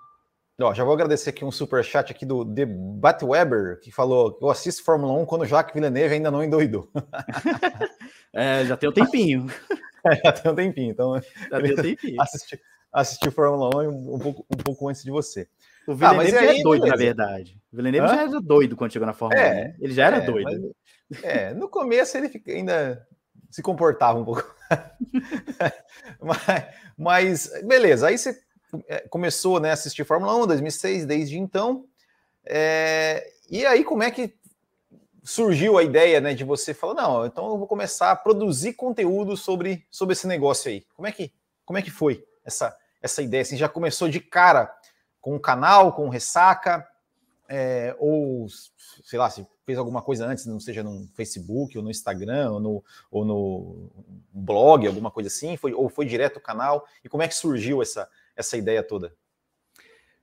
Ó, 0.63 0.75
já 0.75 0.85
vou 0.85 0.93
agradecer 0.93 1.31
aqui 1.31 1.43
um 1.45 1.51
super 1.51 1.83
chat 1.83 2.11
aqui 2.11 2.27
do 2.27 2.45
Debate 2.45 3.25
Weber, 3.25 3.81
que 3.81 3.91
falou 3.91 4.35
que 4.35 4.45
eu 4.45 4.51
assisto 4.51 4.85
Fórmula 4.85 5.13
1 5.15 5.25
quando 5.25 5.43
o 5.43 5.47
Jacques 5.47 5.73
Villeneuve 5.73 6.15
ainda 6.15 6.31
não 6.31 6.45
endoidou. 6.45 6.91
é, 8.33 8.65
já 8.65 8.77
tem 8.77 8.89
um 8.89 8.93
tempinho. 8.93 9.47
Já 10.25 10.33
tem 10.33 10.51
um 10.51 10.55
tempinho, 10.55 10.91
então. 10.93 11.21
Já 11.51 11.61
tem 11.61 11.73
um 11.73 11.77
tempinho. 11.77 12.23
Assisti, 12.23 12.61
assisti 12.91 13.31
Fórmula 13.31 13.85
1 13.87 14.15
um 14.15 14.19
pouco, 14.19 14.47
um 14.51 14.57
pouco 14.57 14.89
antes 14.89 15.05
de 15.05 15.11
você. 15.11 15.47
O 15.87 15.95
Villeneuve 15.95 16.37
ah, 16.37 16.41
já 16.41 16.55
é 16.55 16.63
doido, 16.63 16.83
beleza. 16.83 16.87
na 16.87 16.97
verdade. 16.97 17.63
O 17.71 17.77
Villeneuve 17.77 18.07
Hã? 18.07 18.15
já 18.15 18.23
era 18.23 18.41
doido 18.41 18.77
quando 18.77 18.93
chegou 18.93 19.07
na 19.07 19.13
Fórmula 19.13 19.43
é, 19.43 19.51
1. 19.51 19.55
Né? 19.55 19.77
Ele 19.79 19.93
já 19.93 20.07
era 20.07 20.17
é, 20.17 20.21
doido. 20.21 20.75
Mas, 21.11 21.21
é, 21.25 21.53
no 21.53 21.69
começo 21.69 22.17
ele 22.17 22.31
fica, 22.31 22.51
ainda 22.51 23.07
se 23.51 23.63
comportava 23.63 24.19
um 24.19 24.25
pouco. 24.25 24.55
mas, 26.19 26.65
mas, 26.97 27.53
beleza, 27.65 28.09
aí 28.09 28.17
você 28.17 28.39
é, 28.89 29.01
começou 29.09 29.61
né, 29.61 29.71
a 29.71 29.75
assistir 29.75 30.05
Fórmula 30.05 30.35
1 30.37 30.47
2006, 30.47 31.05
desde 31.05 31.39
então. 31.39 31.85
É, 32.47 33.27
e 33.51 33.67
aí, 33.67 33.85
como 33.85 34.03
é 34.03 34.11
que 34.11 34.35
surgiu 35.23 35.79
a 35.79 35.83
ideia 35.83 36.21
né, 36.21 36.35
de 36.35 36.45
você 36.45 36.73
falar, 36.73 36.95
não, 36.95 37.27
então 37.27 37.49
eu 37.49 37.59
vou 37.59 37.67
começar 37.67 38.11
a 38.11 38.17
produzir 38.17 38.75
conteúdo 38.75 39.37
sobre, 39.37 39.87
sobre 39.91 40.13
esse 40.13 40.27
negócio 40.27 40.71
aí. 40.71 40.87
Como 40.95 41.07
é 41.07 41.13
que, 41.13 41.33
como 41.65 41.79
é 41.79 41.83
que 41.83 41.91
foi 41.91 42.25
essa, 42.45 42.77
essa 43.03 43.23
ideia? 43.23 43.43
Assim, 43.43 43.57
já 43.57 43.69
começou 43.69 44.09
de 44.09 44.21
cara 44.21 44.75
com 45.21 45.37
o 45.37 45.41
canal, 45.41 45.93
com 45.93 46.07
o 46.07 46.11
Ressaca, 46.11 46.87
é, 47.49 47.95
ou 47.99 48.47
sei 49.05 49.19
lá, 49.19 49.29
se 49.29 49.47
fez 49.67 49.77
alguma 49.79 50.03
coisa 50.03 50.27
antes, 50.27 50.47
não 50.47 50.61
seja 50.61 50.83
no 50.83 51.07
Facebook, 51.15 51.77
ou 51.77 51.85
no 51.85 51.91
Instagram, 51.91 52.53
ou 52.53 52.61
no, 52.61 52.85
ou 53.11 53.25
no 53.25 53.91
blog, 54.33 54.87
alguma 54.87 55.11
coisa 55.11 55.29
assim, 55.29 55.57
foi, 55.57 55.73
ou 55.73 55.89
foi 55.89 56.07
direto 56.07 56.39
o 56.39 56.41
canal? 56.41 56.87
E 57.05 57.09
como 57.09 57.23
é 57.23 57.29
que 57.29 57.35
surgiu 57.35 57.83
essa, 57.83 58.09
essa 58.37 58.57
ideia 58.57 58.83
toda? 58.83 59.15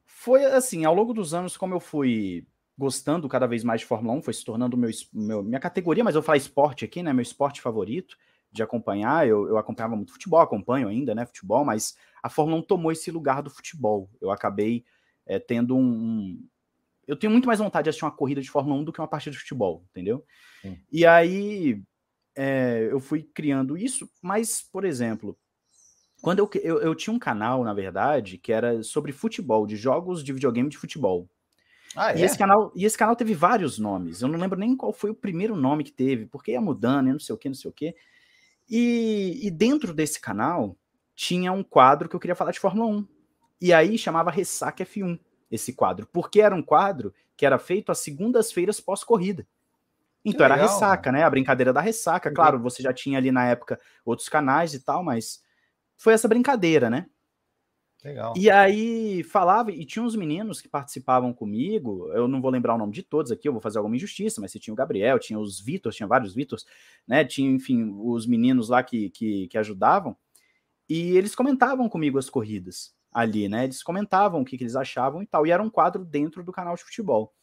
Foi 0.06 0.46
assim, 0.46 0.86
ao 0.86 0.94
longo 0.94 1.14
dos 1.14 1.34
anos, 1.34 1.56
como 1.56 1.74
eu 1.74 1.80
fui 1.80 2.46
gostando 2.78 3.28
cada 3.28 3.48
vez 3.48 3.64
mais 3.64 3.82
de 3.82 3.88
Fórmula 3.88 4.18
1, 4.18 4.22
foi 4.22 4.34
se 4.34 4.46
tornando 4.46 4.78
meu, 4.78 4.90
meu, 5.12 5.44
minha 5.44 5.60
categoria, 5.60 6.04
mas 6.04 6.16
eu 6.16 6.22
falo 6.22 6.38
esporte 6.38 6.86
aqui, 6.86 7.02
né? 7.02 7.12
Meu 7.12 7.24
esporte 7.24 7.62
favorito 7.62 8.16
de 8.52 8.62
acompanhar. 8.62 9.28
Eu, 9.28 9.48
eu 9.48 9.58
acompanhava 9.58 9.96
muito 9.96 10.14
futebol, 10.14 10.40
acompanho 10.40 10.88
ainda, 10.88 11.16
né? 11.16 11.26
Futebol, 11.26 11.66
mas 11.66 11.96
a 12.22 12.30
Fórmula 12.30 12.60
1 12.60 12.64
tomou 12.64 12.92
esse 12.92 13.10
lugar 13.10 13.42
do 13.42 13.50
futebol. 13.50 14.10
Eu 14.22 14.30
acabei 14.30 14.86
é, 15.26 15.40
tendo 15.40 15.76
um, 15.76 15.82
um, 15.82 16.48
Eu 17.08 17.16
tenho 17.16 17.32
muito 17.32 17.48
mais 17.48 17.60
vontade 17.60 17.86
de 17.86 17.90
assistir 17.90 18.06
uma 18.06 18.12
corrida 18.12 18.42
de 18.42 18.50
Fórmula 18.50 18.80
1 18.80 18.84
do 18.84 18.94
que 18.94 19.02
uma 19.02 19.08
partida 19.08 19.32
de 19.34 19.40
futebol, 19.40 19.84
entendeu? 19.90 20.24
Sim. 20.62 20.80
E 20.92 21.06
aí 21.06 21.82
é, 22.36 22.88
eu 22.92 23.00
fui 23.00 23.24
criando 23.24 23.76
isso, 23.76 24.08
mas, 24.22 24.62
por 24.62 24.86
exemplo, 24.86 25.36
quando 26.22 26.40
eu, 26.40 26.50
eu, 26.62 26.80
eu 26.80 26.96
tinha 26.96 27.14
um 27.14 27.20
canal, 27.20 27.64
na 27.64 27.74
verdade, 27.74 28.38
que 28.38 28.54
era 28.54 28.84
sobre 28.84 29.12
futebol, 29.12 29.66
de 29.66 29.76
jogos 29.76 30.24
de 30.24 30.32
videogame 30.34 30.70
de 30.70 30.78
futebol. 30.78 31.28
Ah, 31.98 32.14
é? 32.14 32.20
e, 32.20 32.24
esse 32.24 32.38
canal, 32.38 32.72
e 32.76 32.86
esse 32.86 32.98
canal 32.98 33.16
teve 33.16 33.34
vários 33.34 33.80
nomes. 33.80 34.22
Eu 34.22 34.28
não 34.28 34.40
lembro 34.40 34.60
nem 34.60 34.76
qual 34.76 34.94
foi 34.94 35.10
o 35.10 35.16
primeiro 35.16 35.56
nome 35.56 35.84
que 35.84 35.92
teve, 35.92 36.26
porque 36.28 36.52
ia 36.52 36.62
mudando, 36.62 37.08
não 37.08 37.20
sei 37.20 37.34
o 37.34 37.38
que, 37.38 37.50
não 37.50 37.56
sei 37.56 37.70
o 37.70 37.74
que. 37.74 37.96
E, 38.70 39.40
e 39.42 39.50
dentro 39.50 39.94
desse 39.94 40.20
canal 40.20 40.78
tinha 41.16 41.52
um 41.52 41.64
quadro 41.64 42.08
que 42.08 42.16
eu 42.16 42.20
queria 42.20 42.36
falar 42.36 42.52
de 42.52 42.60
Fórmula 42.60 42.88
1. 42.88 43.08
E 43.60 43.74
aí 43.74 43.98
chamava 43.98 44.30
Ressaca 44.30 44.86
F1, 44.86 45.20
esse 45.50 45.74
quadro, 45.74 46.08
porque 46.14 46.40
era 46.40 46.54
um 46.54 46.62
quadro 46.62 47.14
que 47.36 47.46
era 47.46 47.58
feito 47.58 47.92
às 47.92 48.00
segundas-feiras 48.00 48.80
pós-corrida. 48.80 49.48
Então 50.24 50.46
era 50.46 50.56
ressaca, 50.56 51.12
né? 51.12 51.24
A 51.24 51.30
brincadeira 51.30 51.72
da 51.72 51.80
ressaca. 51.80 52.30
Claro, 52.32 52.60
você 52.60 52.84
já 52.84 52.92
tinha 52.92 53.18
ali 53.18 53.32
na 53.32 53.46
época 53.46 53.80
outros 54.04 54.28
canais 54.28 54.74
e 54.74 54.80
tal, 54.80 55.04
mas 55.04 55.42
foi 55.96 56.14
essa 56.14 56.28
brincadeira, 56.28 56.90
né? 56.90 57.08
Legal. 58.04 58.34
E 58.38 58.50
aí 58.50 59.24
falava, 59.24 59.72
e 59.72 59.84
tinha 59.84 60.04
uns 60.04 60.16
meninos 60.16 60.62
que 60.62 60.70
participavam 60.70 61.34
comigo, 61.34 62.12
eu 62.14 62.28
não 62.28 62.40
vou 62.40 62.52
lembrar 62.52 62.76
o 62.76 62.78
nome 62.78 62.94
de 62.94 63.02
todos 63.02 63.32
aqui, 63.32 63.48
eu 63.48 63.52
vou 63.52 63.62
fazer 63.62 63.80
alguma 63.80 63.96
injustiça, 63.96 64.40
mas 64.40 64.52
se 64.52 64.60
tinha 64.60 64.74
o 64.74 64.78
Gabriel, 64.78 65.18
tinha 65.18 65.40
os 65.40 65.60
Vitor, 65.60 65.92
tinha 65.92 66.08
vários 66.08 66.34
Vitors, 66.34 66.66
né? 67.08 67.26
Tinha, 67.26 67.50
enfim, 67.50 67.92
os 68.00 68.28
meninos 68.28 68.70
lá 68.70 68.84
que, 68.84 69.10
que, 69.10 69.48
que, 69.48 69.58
ajudavam, 69.58 70.16
e 70.88 71.18
eles 71.18 71.36
comentavam 71.36 71.90
comigo 71.90 72.20
as 72.20 72.30
corridas 72.30 72.96
ali, 73.12 73.50
né? 73.50 73.64
Eles 73.64 73.82
comentavam 73.82 74.42
o 74.42 74.46
que, 74.46 74.58
que, 74.58 74.64
eles 74.64 74.76
achavam 74.76 75.24
e 75.24 75.26
tal, 75.26 75.48
e 75.48 75.52
era 75.52 75.64
um 75.64 75.70
quadro 75.70 76.06
dentro 76.06 76.44
do 76.44 76.52
canal 76.52 76.76
de 76.76 76.84
futebol. 76.84 77.34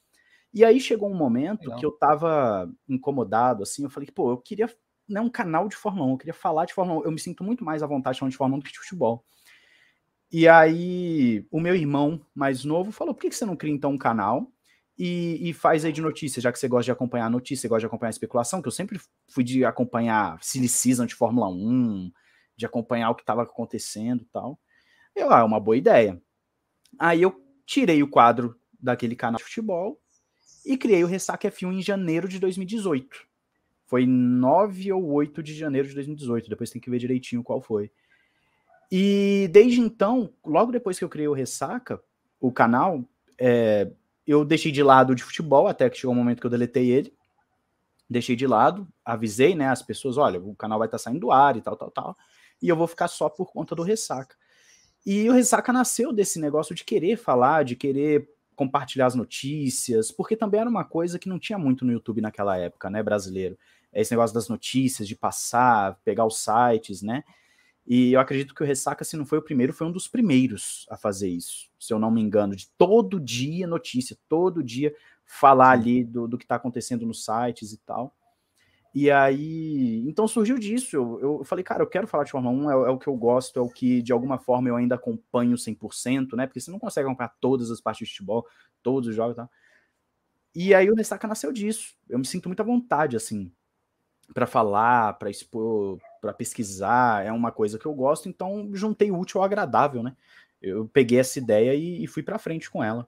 E 0.53 0.65
aí 0.65 0.79
chegou 0.79 1.11
um 1.11 1.17
momento 1.17 1.63
Legal. 1.63 1.79
que 1.81 1.85
eu 1.85 1.91
tava 1.91 2.71
incomodado, 2.89 3.65
assim, 3.65 3.83
eu 3.83 3.91
falei, 3.91 4.09
pô, 4.15 4.31
eu 4.31 4.39
queria 4.39 4.69
não 5.09 5.23
é 5.23 5.25
um 5.25 5.31
canal 5.31 5.69
de 5.69 5.77
Fórmula 5.77 6.07
1, 6.07 6.11
eu 6.13 6.19
queria 6.19 6.35
falar 6.35 6.65
de 6.65 6.73
Fórmula 6.73 7.01
1. 7.01 7.05
Eu 7.05 7.13
me 7.13 7.21
sinto 7.21 7.45
muito 7.45 7.63
mais 7.63 7.83
à 7.83 7.87
vontade 7.87 8.19
falando 8.19 8.31
de 8.31 8.39
Fórmula 8.39 8.57
1 8.57 8.61
do 8.61 8.65
que 8.65 8.73
de 8.73 8.79
futebol. 8.79 9.25
E 10.37 10.49
aí, 10.49 11.47
o 11.49 11.61
meu 11.61 11.77
irmão 11.77 12.21
mais 12.35 12.65
novo 12.65 12.91
falou: 12.91 13.15
por 13.15 13.21
que 13.21 13.31
você 13.31 13.47
não 13.47 13.55
cria 13.55 13.73
então 13.73 13.93
um 13.93 13.97
canal 13.97 14.51
e, 14.99 15.49
e, 15.49 15.53
faz 15.53 15.85
aí 15.85 15.93
de 15.93 16.01
notícias, 16.01 16.43
já 16.43 16.51
que 16.51 16.59
você 16.59 16.67
gosta 16.67 16.87
de 16.87 16.91
acompanhar 16.91 17.31
notícia, 17.31 17.69
gosta 17.69 17.83
de 17.83 17.87
acompanhar 17.87 18.11
especulação, 18.11 18.61
que 18.61 18.67
eu 18.67 18.73
sempre 18.73 19.01
fui 19.29 19.45
de 19.45 19.65
acompanhar 19.65 20.37
Silly 20.43 20.69
Season 20.69 21.07
de 21.07 21.15
Fórmula 21.15 21.49
1, 21.49 22.11
de 22.57 22.67
acompanhar 22.67 23.11
o 23.11 23.15
que 23.15 23.23
estava 23.23 23.45
acontecendo 23.45 24.23
e 24.23 24.27
tal. 24.27 24.59
Eu, 25.15 25.33
ah, 25.33 25.39
é 25.39 25.45
uma 25.45 25.61
boa 25.61 25.77
ideia. 25.77 26.21
Aí 26.99 27.23
eu 27.23 27.41
tirei 27.65 28.03
o 28.03 28.11
quadro 28.11 28.59
daquele 28.81 29.15
canal 29.15 29.39
de 29.39 29.45
futebol 29.45 30.01
e 30.67 30.77
criei 30.77 31.05
o 31.05 31.07
Ressaca 31.07 31.49
F1 31.49 31.75
em 31.75 31.81
janeiro 31.81 32.27
de 32.27 32.41
2018. 32.41 33.25
Foi 33.87 34.05
9 34.05 34.93
ou 34.95 35.13
8 35.13 35.45
de 35.45 35.55
janeiro 35.55 35.87
de 35.87 35.95
2018, 35.95 36.51
depois 36.51 36.71
tem 36.71 36.83
que 36.83 36.91
ver 36.91 36.99
direitinho 36.99 37.45
qual 37.45 37.63
foi. 37.63 37.93
E 38.91 39.49
desde 39.53 39.81
então, 39.81 40.33
logo 40.45 40.73
depois 40.73 40.99
que 40.99 41.05
eu 41.05 41.09
criei 41.09 41.29
o 41.29 41.33
Ressaca, 41.33 42.01
o 42.41 42.53
canal, 42.53 43.05
é, 43.39 43.91
eu 44.27 44.45
deixei 44.45 44.71
de 44.71 44.83
lado 44.83 45.15
de 45.15 45.23
futebol, 45.23 45.67
até 45.67 45.89
que 45.89 45.99
chegou 45.99 46.15
um 46.15 46.19
momento 46.19 46.41
que 46.41 46.47
eu 46.47 46.51
deletei 46.51 46.91
ele. 46.91 47.13
Deixei 48.09 48.37
de 48.37 48.47
lado, 48.47 48.87
avisei, 49.05 49.55
né, 49.55 49.69
as 49.69 49.83
pessoas, 49.83 50.19
olha, 50.19 50.39
o 50.39 50.55
canal 50.55 50.79
vai 50.79 50.87
estar 50.87 50.99
tá 50.99 51.05
saindo 51.05 51.21
do 51.21 51.33
ar 51.33 51.57
e 51.57 51.63
tal, 51.63 51.77
tal, 51.77 51.91
tal. 51.91 52.17
E 52.61 52.69
eu 52.69 52.77
vou 52.77 52.87
ficar 52.87 53.09
só 53.09 53.29
por 53.29 53.51
conta 53.53 53.75
do 53.75 53.83
Ressaca. 53.83 54.37
E 55.05 55.29
o 55.29 55.33
Ressaca 55.33 55.73
nasceu 55.73 56.13
desse 56.13 56.39
negócio 56.39 56.75
de 56.75 56.85
querer 56.85 57.17
falar, 57.17 57.65
de 57.65 57.77
querer 57.77 58.29
compartilhar 58.55 59.07
as 59.07 59.15
notícias, 59.15 60.11
porque 60.11 60.37
também 60.37 60.61
era 60.61 60.71
uma 60.71 60.85
coisa 60.85 61.19
que 61.19 61.29
não 61.29 61.39
tinha 61.39 61.59
muito 61.59 61.85
no 61.85 61.93
YouTube 61.93 62.21
naquela 62.21 62.57
época, 62.57 62.89
né, 62.89 63.03
brasileiro. 63.03 63.59
É 63.93 64.01
esse 64.01 64.13
negócio 64.13 64.35
das 64.35 64.49
notícias, 64.49 65.07
de 65.07 65.15
passar, 65.15 65.99
pegar 66.05 66.25
os 66.25 66.39
sites, 66.39 67.03
né? 67.03 67.25
E 67.87 68.13
eu 68.13 68.21
acredito 68.21 68.55
que 68.55 68.63
o 68.63 68.67
Ressaca, 68.67 69.05
se 69.05 69.17
não 69.17 69.27
foi 69.27 69.39
o 69.39 69.43
primeiro, 69.43 69.73
foi 69.73 69.87
um 69.87 69.93
dos 69.93 70.09
primeiros 70.09 70.87
a 70.89 70.97
fazer 70.97 71.29
isso, 71.29 71.69
se 71.79 71.93
eu 71.93 71.99
não 71.99 72.11
me 72.11 72.21
engano, 72.21 72.57
de 72.57 72.69
todo 72.79 73.21
dia 73.21 73.67
notícia, 73.67 74.17
todo 74.29 74.63
dia 74.63 74.95
falar 75.27 75.73
ali 75.73 76.03
do, 76.03 76.27
do 76.27 76.39
que 76.39 76.45
está 76.45 76.57
acontecendo 76.57 77.07
nos 77.07 77.25
sites 77.25 77.73
e 77.73 77.79
tal. 77.79 78.15
E 78.95 79.11
aí, 79.11 80.05
então 80.07 80.29
surgiu 80.29 80.57
disso. 80.57 80.95
Eu, 80.95 81.21
eu 81.21 81.45
falei, 81.45 81.65
cara, 81.65 81.83
eu 81.83 81.87
quero 81.87 82.07
falar 82.07 82.23
de 82.23 82.31
Fórmula 82.31 82.55
1, 82.55 82.71
é, 82.71 82.89
é, 82.89 82.91
o 82.91 82.99
que 82.99 83.09
eu 83.09 83.17
gosto, 83.17 83.59
é 83.59 83.63
o 83.63 83.69
que 83.69 84.01
de 84.01 84.13
alguma 84.13 84.39
forma 84.39 84.69
eu 84.69 84.77
ainda 84.77 84.95
acompanho 84.95 85.57
100%, 85.57 86.37
né? 86.37 86.47
Porque 86.47 86.61
você 86.61 86.71
não 86.71 86.79
consegue 86.79 87.07
acompanhar 87.07 87.35
todas 87.41 87.73
as 87.73 87.81
partes 87.81 88.07
de 88.07 88.13
futebol, 88.13 88.47
todos 88.83 89.09
os 89.09 89.17
jogos 89.17 89.33
e 89.33 89.37
tal. 89.37 89.51
E 90.55 90.73
aí 90.73 90.89
o 90.89 90.95
Ressaca 90.95 91.27
nasceu 91.27 91.53
disso. 91.53 91.97
Eu 92.09 92.21
me 92.21 92.25
sinto 92.25 92.49
muita 92.49 92.63
vontade, 92.63 93.17
assim, 93.17 93.51
para 94.33 94.47
falar, 94.47 95.15
para 95.15 95.29
expor, 95.29 95.99
para 96.25 96.33
pesquisar, 96.33 97.25
é 97.27 97.31
uma 97.31 97.53
coisa 97.53 97.79
que 97.79 97.85
eu 97.85 97.93
gosto, 97.93 98.31
então 98.31 98.71
juntei 98.73 99.11
útil 99.11 99.41
ao 99.41 99.45
agradável, 99.45 100.03
né? 100.03 100.17
Eu 100.61 100.89
peguei 100.89 101.21
essa 101.21 101.39
ideia 101.39 101.75
e, 101.75 102.03
e 102.03 102.07
fui 102.07 102.23
para 102.23 102.39
frente 102.39 102.71
com 102.71 102.83
ela. 102.83 103.07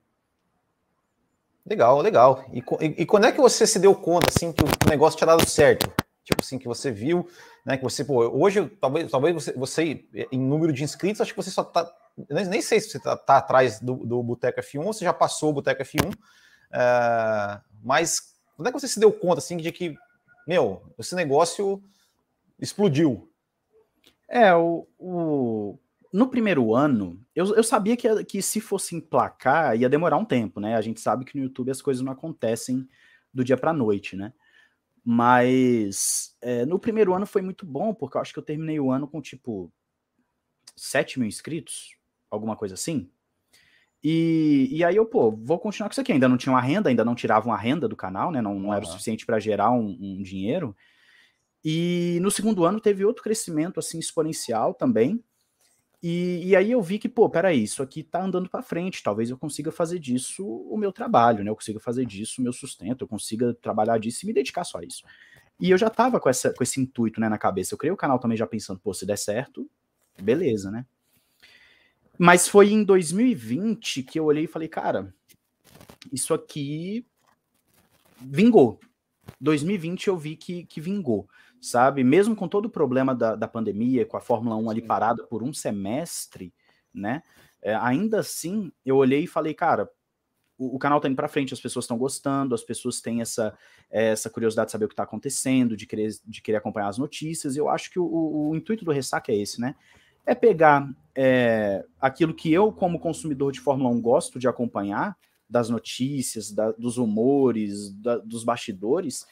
Legal, 1.65 1.99
legal. 2.03 2.45
E, 2.53 2.59
e, 2.59 3.03
e, 3.03 3.07
quando 3.07 3.25
é 3.25 3.33
que 3.33 3.41
você 3.41 3.67
se 3.67 3.79
deu 3.79 3.95
conta 3.95 4.29
assim 4.29 4.53
que 4.53 4.63
o 4.63 4.89
negócio 4.91 5.17
tinha 5.17 5.27
dado 5.27 5.49
certo? 5.49 5.91
Tipo 6.23 6.43
assim, 6.43 6.59
que 6.59 6.69
você 6.69 6.91
viu, 6.91 7.27
né? 7.65 7.79
Que 7.79 7.83
você, 7.83 8.05
pô, 8.05 8.21
hoje, 8.29 8.69
talvez, 8.79 9.11
talvez 9.11 9.35
você, 9.35 9.53
você, 9.55 10.05
em 10.31 10.39
número 10.39 10.73
de 10.73 10.85
inscritos, 10.85 11.23
acho 11.23 11.33
que 11.33 11.43
você 11.43 11.51
só 11.51 11.65
tá. 11.65 11.91
Nem, 12.29 12.45
nem 12.45 12.61
sei 12.61 12.81
se 12.81 12.91
você 12.91 13.01
tá, 13.01 13.17
tá 13.17 13.39
atrás 13.39 13.81
do, 13.81 13.95
do 13.95 14.23
Boteco 14.23 14.61
F1 14.61 14.85
ou 14.85 14.93
você 14.93 15.05
já 15.05 15.15
passou 15.15 15.51
o 15.51 15.55
Boteco 15.55 15.83
F1. 15.83 16.13
Uh, 16.13 16.17
eh, 16.73 17.61
mas 17.83 18.35
quando 18.57 18.69
é 18.69 18.73
que 18.73 18.79
você 18.79 18.89
se 18.89 19.01
deu 19.01 19.11
conta 19.11 19.39
assim 19.39 19.57
de 19.57 19.73
que 19.73 19.97
meu, 20.47 20.83
esse 20.99 21.15
negócio 21.15 21.83
explodiu. 22.59 23.31
É, 24.29 24.55
o, 24.55 24.87
o... 24.99 25.79
no 26.13 26.29
primeiro 26.29 26.75
ano, 26.75 27.21
eu, 27.35 27.55
eu 27.55 27.63
sabia 27.63 27.97
que, 27.97 28.25
que 28.25 28.43
se 28.43 28.61
fosse 28.61 28.97
emplacar, 28.97 29.77
ia 29.79 29.89
demorar 29.89 30.17
um 30.17 30.25
tempo, 30.25 30.61
né? 30.61 30.77
A 30.77 30.81
gente 30.81 31.01
sabe 31.01 31.25
que 31.25 31.37
no 31.37 31.45
YouTube 31.45 31.71
as 31.71 31.83
coisas 31.83 32.03
não 32.03 32.13
acontecem 32.13 32.89
do 33.33 33.45
dia 33.45 33.57
para 33.57 33.73
noite, 33.73 34.17
né? 34.17 34.33
Mas 35.05 36.37
é, 36.41 36.67
no 36.67 36.79
primeiro 36.79 37.15
ano 37.15 37.27
foi 37.27 37.41
muito 37.41 37.65
bom, 37.65 37.95
porque 37.95 38.17
eu 38.17 38.21
acho 38.21 38.33
que 38.33 38.39
eu 38.39 38.45
terminei 38.45 38.81
o 38.81 38.91
ano 38.91 39.07
com 39.07 39.21
tipo 39.21 39.73
7 40.75 41.21
mil 41.21 41.29
inscritos, 41.29 41.97
alguma 42.31 42.57
coisa 42.57 42.75
assim. 42.75 43.09
E, 44.03 44.69
e 44.71 44.85
aí 44.85 44.95
eu, 44.95 45.07
pô, 45.07 45.33
vou 45.33 45.59
continuar 45.59 45.89
com 45.89 45.93
isso 45.93 46.01
aqui. 46.01 46.13
Ainda 46.13 46.29
não 46.29 46.37
tinha 46.37 46.53
uma 46.53 46.61
renda, 46.61 46.89
ainda 46.89 47.05
não 47.05 47.15
tiravam 47.15 47.53
a 47.53 47.57
renda 47.57 47.89
do 47.89 47.97
canal, 47.97 48.31
né? 48.31 48.41
Não, 48.41 48.59
não 48.59 48.73
era 48.73 48.85
o 48.85 48.89
suficiente 48.89 49.27
para 49.27 49.41
gerar 49.41 49.71
um, 49.73 49.97
um, 50.01 50.23
dinheiro. 50.23 50.77
E 51.69 52.21
no 52.23 52.31
segundo 52.31 52.65
ano 52.65 52.79
teve 52.79 53.05
outro 53.05 53.25
crescimento 53.25 53.81
assim 53.81 53.99
exponencial 53.99 54.73
também. 54.73 55.21
E, 56.01 56.41
e 56.45 56.55
aí 56.55 56.71
eu 56.71 56.81
vi 56.81 56.97
que, 56.97 57.09
pô, 57.09 57.29
peraí, 57.29 57.65
isso 57.65 57.83
aqui 57.83 58.05
tá 58.05 58.23
andando 58.23 58.49
para 58.49 58.63
frente. 58.63 59.03
Talvez 59.03 59.31
eu 59.31 59.37
consiga 59.37 59.73
fazer 59.73 59.99
disso 59.99 60.47
o 60.47 60.77
meu 60.77 60.93
trabalho, 60.93 61.43
né? 61.43 61.51
Eu 61.51 61.57
consiga 61.57 61.81
fazer 61.81 62.07
disso 62.07 62.41
o 62.41 62.45
meu 62.45 62.53
sustento, 62.53 63.03
eu 63.03 63.09
consiga 63.09 63.53
trabalhar 63.55 63.99
disso 63.99 64.25
e 64.25 64.27
me 64.29 64.33
dedicar 64.33 64.63
só 64.63 64.79
a 64.79 64.85
isso. 64.85 65.03
E 65.59 65.69
eu 65.69 65.77
já 65.77 65.91
tava 65.91 66.21
com, 66.21 66.29
essa, 66.29 66.55
com 66.55 66.63
esse 66.63 66.81
intuito 66.81 67.21
né, 67.21 67.29
na 67.29 67.37
cabeça. 67.37 67.75
Eu 67.75 67.79
criei 67.79 67.93
o 67.93 67.97
canal 67.97 68.21
também 68.21 68.39
já 68.39 68.47
pensando, 68.47 68.79
pô, 68.79 68.95
se 68.95 69.05
der 69.05 69.19
certo, 69.19 69.69
beleza, 70.23 70.71
né? 70.71 70.87
Mas 72.17 72.47
foi 72.47 72.71
em 72.71 72.85
2020 72.85 74.05
que 74.05 74.21
eu 74.21 74.27
olhei 74.27 74.45
e 74.45 74.49
falei, 74.49 74.69
cara, 74.69 75.13
isso 76.13 76.33
aqui 76.33 77.05
vingou. 78.21 78.79
2020 79.41 80.07
eu 80.07 80.17
vi 80.17 80.37
que, 80.37 80.65
que 80.65 80.81
vingou, 80.81 81.29
sabe? 81.67 82.05
Mesmo 82.05 82.37
com 82.37 82.49
todo 82.49 82.67
o 82.67 82.71
problema 82.71 83.15
da, 83.15 83.35
da 83.35 83.49
pandemia, 83.49 84.07
com 84.07 84.17
a 84.17 84.21
Fórmula 84.21 84.57
1 84.57 84.71
ali 84.71 84.83
parada 84.83 85.25
por 85.25 85.43
um 85.43 85.53
semestre, 85.53 86.53
né? 86.93 87.23
É, 87.63 87.75
ainda 87.75 88.21
assim, 88.21 88.71
eu 88.85 88.97
olhei 88.97 89.25
e 89.25 89.27
falei, 89.27 89.55
cara, 89.55 89.91
o, 90.57 90.77
o 90.77 90.79
canal 90.79 91.01
tá 91.01 91.09
indo 91.09 91.17
para 91.17 91.29
frente, 91.29 91.53
as 91.53 91.61
pessoas 91.61 91.85
estão 91.85 91.99
gostando, 91.99 92.55
as 92.55 92.63
pessoas 92.63 93.01
têm 93.01 93.21
essa, 93.21 93.57
é, 93.91 94.09
essa 94.09 94.31
curiosidade 94.31 94.67
de 94.67 94.73
saber 94.73 94.85
o 94.85 94.89
que 94.89 94.95
está 94.95 95.03
acontecendo, 95.03 95.77
de 95.77 95.87
querer, 95.87 96.11
de 96.25 96.41
querer 96.41 96.59
acompanhar 96.59 96.89
as 96.89 96.99
notícias. 96.99 97.57
Eu 97.57 97.69
acho 97.69 97.91
que 97.91 97.99
o, 97.99 98.05
o, 98.05 98.51
o 98.51 98.57
intuito 98.57 98.85
do 98.85 98.93
Ressaca 98.93 99.33
é 99.33 99.37
esse, 99.37 99.61
né? 99.61 99.75
é 100.27 100.35
pegar 100.35 100.93
é, 101.15 101.85
aquilo 102.01 102.35
que 102.35 102.53
eu, 102.53 102.73
como 102.73 102.99
consumidor 102.99 103.53
de 103.53 103.61
Fórmula 103.61 103.89
1, 103.91 104.01
gosto 104.01 104.39
de 104.39 104.49
acompanhar, 104.49 105.17
das 105.49 105.71
notícias, 105.71 106.51
da, 106.51 106.73
dos 106.73 106.97
rumores, 106.97 107.93
da, 108.01 108.19
dos 108.19 108.43
bastidores, 108.43 109.25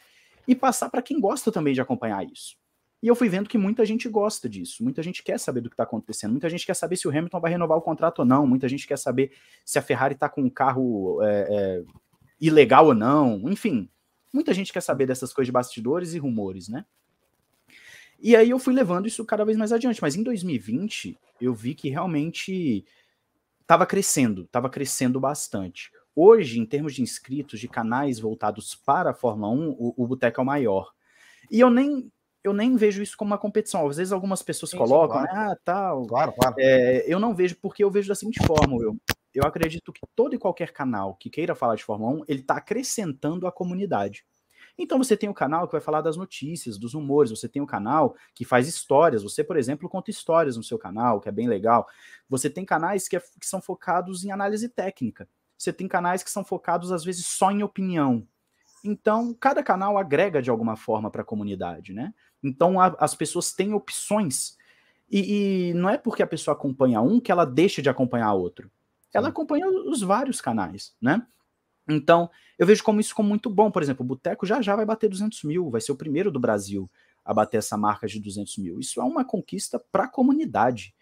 e 0.46 0.54
passar 0.54 0.88
para 0.90 1.02
quem 1.02 1.20
gosta 1.20 1.50
também 1.50 1.74
de 1.74 1.80
acompanhar 1.80 2.24
isso. 2.24 2.56
E 3.02 3.08
eu 3.08 3.14
fui 3.14 3.28
vendo 3.28 3.48
que 3.48 3.58
muita 3.58 3.84
gente 3.84 4.08
gosta 4.08 4.48
disso, 4.48 4.82
muita 4.82 5.02
gente 5.02 5.22
quer 5.22 5.38
saber 5.38 5.60
do 5.60 5.68
que 5.68 5.74
está 5.74 5.82
acontecendo, 5.82 6.30
muita 6.30 6.48
gente 6.48 6.64
quer 6.64 6.74
saber 6.74 6.96
se 6.96 7.06
o 7.06 7.10
Hamilton 7.10 7.40
vai 7.40 7.50
renovar 7.50 7.76
o 7.76 7.82
contrato 7.82 8.20
ou 8.20 8.24
não, 8.24 8.46
muita 8.46 8.68
gente 8.68 8.86
quer 8.86 8.96
saber 8.96 9.32
se 9.64 9.78
a 9.78 9.82
Ferrari 9.82 10.14
está 10.14 10.28
com 10.28 10.40
um 10.40 10.48
carro 10.48 11.22
é, 11.22 11.46
é, 11.50 11.82
ilegal 12.40 12.86
ou 12.86 12.94
não, 12.94 13.50
enfim, 13.50 13.90
muita 14.32 14.54
gente 14.54 14.72
quer 14.72 14.80
saber 14.80 15.06
dessas 15.06 15.34
coisas 15.34 15.48
de 15.48 15.52
bastidores 15.52 16.14
e 16.14 16.18
rumores, 16.18 16.68
né? 16.68 16.86
E 18.18 18.34
aí 18.34 18.48
eu 18.48 18.58
fui 18.58 18.72
levando 18.72 19.06
isso 19.06 19.22
cada 19.22 19.44
vez 19.44 19.58
mais 19.58 19.70
adiante. 19.70 20.00
Mas 20.00 20.16
em 20.16 20.22
2020, 20.22 21.18
eu 21.40 21.54
vi 21.54 21.74
que 21.74 21.90
realmente 21.90 22.84
estava 23.60 23.84
crescendo, 23.84 24.44
estava 24.44 24.70
crescendo 24.70 25.20
bastante. 25.20 25.90
Hoje, 26.16 26.60
em 26.60 26.66
termos 26.66 26.94
de 26.94 27.02
inscritos, 27.02 27.58
de 27.58 27.68
canais 27.68 28.20
voltados 28.20 28.74
para 28.74 29.10
a 29.10 29.14
Fórmula 29.14 29.52
1, 29.52 29.70
o, 29.70 29.94
o 29.96 30.06
Boteco 30.06 30.40
é 30.40 30.42
o 30.42 30.46
maior. 30.46 30.92
E 31.50 31.60
eu 31.60 31.70
nem, 31.70 32.10
eu 32.42 32.52
nem 32.52 32.76
vejo 32.76 33.02
isso 33.02 33.16
como 33.16 33.32
uma 33.32 33.38
competição. 33.38 33.88
Às 33.88 33.96
vezes 33.96 34.12
algumas 34.12 34.42
pessoas 34.42 34.70
sim, 34.70 34.78
colocam, 34.78 35.22
claro. 35.22 35.34
né, 35.34 35.52
ah, 35.52 35.56
tal. 35.64 36.06
Claro, 36.06 36.32
claro. 36.32 36.54
É, 36.58 37.04
eu 37.06 37.18
não 37.18 37.34
vejo 37.34 37.56
porque 37.60 37.82
eu 37.82 37.90
vejo 37.90 38.08
da 38.08 38.14
seguinte 38.14 38.38
forma, 38.46 38.76
eu, 38.80 38.96
eu 39.34 39.44
acredito 39.44 39.92
que 39.92 40.00
todo 40.14 40.34
e 40.34 40.38
qualquer 40.38 40.72
canal 40.72 41.16
que 41.16 41.28
queira 41.28 41.54
falar 41.54 41.74
de 41.74 41.82
Fórmula 41.82 42.20
1, 42.20 42.24
ele 42.28 42.40
está 42.40 42.56
acrescentando 42.56 43.46
a 43.46 43.52
comunidade. 43.52 44.24
Então 44.76 44.98
você 44.98 45.16
tem 45.16 45.28
o 45.28 45.34
canal 45.34 45.66
que 45.66 45.72
vai 45.72 45.80
falar 45.80 46.00
das 46.00 46.16
notícias, 46.16 46.78
dos 46.78 46.94
rumores, 46.94 47.30
você 47.30 47.48
tem 47.48 47.62
o 47.62 47.66
canal 47.66 48.16
que 48.34 48.44
faz 48.44 48.66
histórias. 48.66 49.22
Você, 49.22 49.42
por 49.44 49.56
exemplo, 49.56 49.88
conta 49.88 50.10
histórias 50.10 50.56
no 50.56 50.62
seu 50.62 50.78
canal, 50.78 51.20
que 51.20 51.28
é 51.28 51.32
bem 51.32 51.48
legal. 51.48 51.86
Você 52.28 52.50
tem 52.50 52.64
canais 52.64 53.08
que, 53.08 53.16
é, 53.16 53.20
que 53.20 53.46
são 53.46 53.60
focados 53.60 54.24
em 54.24 54.30
análise 54.30 54.68
técnica. 54.68 55.28
Você 55.64 55.72
tem 55.72 55.88
canais 55.88 56.22
que 56.22 56.30
são 56.30 56.44
focados, 56.44 56.92
às 56.92 57.02
vezes, 57.04 57.26
só 57.26 57.50
em 57.50 57.62
opinião. 57.62 58.26
Então, 58.84 59.34
cada 59.34 59.62
canal 59.62 59.96
agrega 59.96 60.42
de 60.42 60.50
alguma 60.50 60.76
forma 60.76 61.10
para 61.10 61.22
a 61.22 61.24
comunidade, 61.24 61.94
né? 61.94 62.12
Então, 62.42 62.78
a, 62.78 62.94
as 62.98 63.14
pessoas 63.14 63.52
têm 63.52 63.72
opções. 63.72 64.58
E, 65.10 65.70
e, 65.70 65.74
não 65.74 65.88
é 65.88 65.96
porque 65.96 66.22
a 66.22 66.26
pessoa 66.26 66.54
acompanha 66.54 67.00
um 67.00 67.18
que 67.18 67.32
ela 67.32 67.46
deixa 67.46 67.80
de 67.80 67.88
acompanhar 67.88 68.34
outro. 68.34 68.70
Ela 69.12 69.28
acompanha 69.28 69.66
os 69.68 70.02
vários 70.02 70.40
canais, 70.40 70.94
né? 71.00 71.26
Então, 71.88 72.28
eu 72.58 72.66
vejo 72.66 72.82
como 72.82 73.00
isso 73.00 73.14
como 73.14 73.28
muito 73.28 73.48
bom. 73.48 73.70
Por 73.70 73.82
exemplo, 73.82 74.04
o 74.04 74.08
Boteco 74.08 74.44
já 74.44 74.60
já 74.60 74.76
vai 74.76 74.84
bater 74.84 75.08
200 75.08 75.44
mil, 75.44 75.70
vai 75.70 75.80
ser 75.80 75.92
o 75.92 75.96
primeiro 75.96 76.30
do 76.30 76.40
Brasil 76.40 76.90
a 77.24 77.32
bater 77.32 77.58
essa 77.58 77.76
marca 77.76 78.06
de 78.06 78.20
200 78.20 78.58
mil. 78.58 78.80
Isso 78.80 79.00
é 79.00 79.04
uma 79.04 79.24
conquista 79.24 79.78
para 79.78 80.04
a 80.04 80.08
comunidade. 80.08 80.94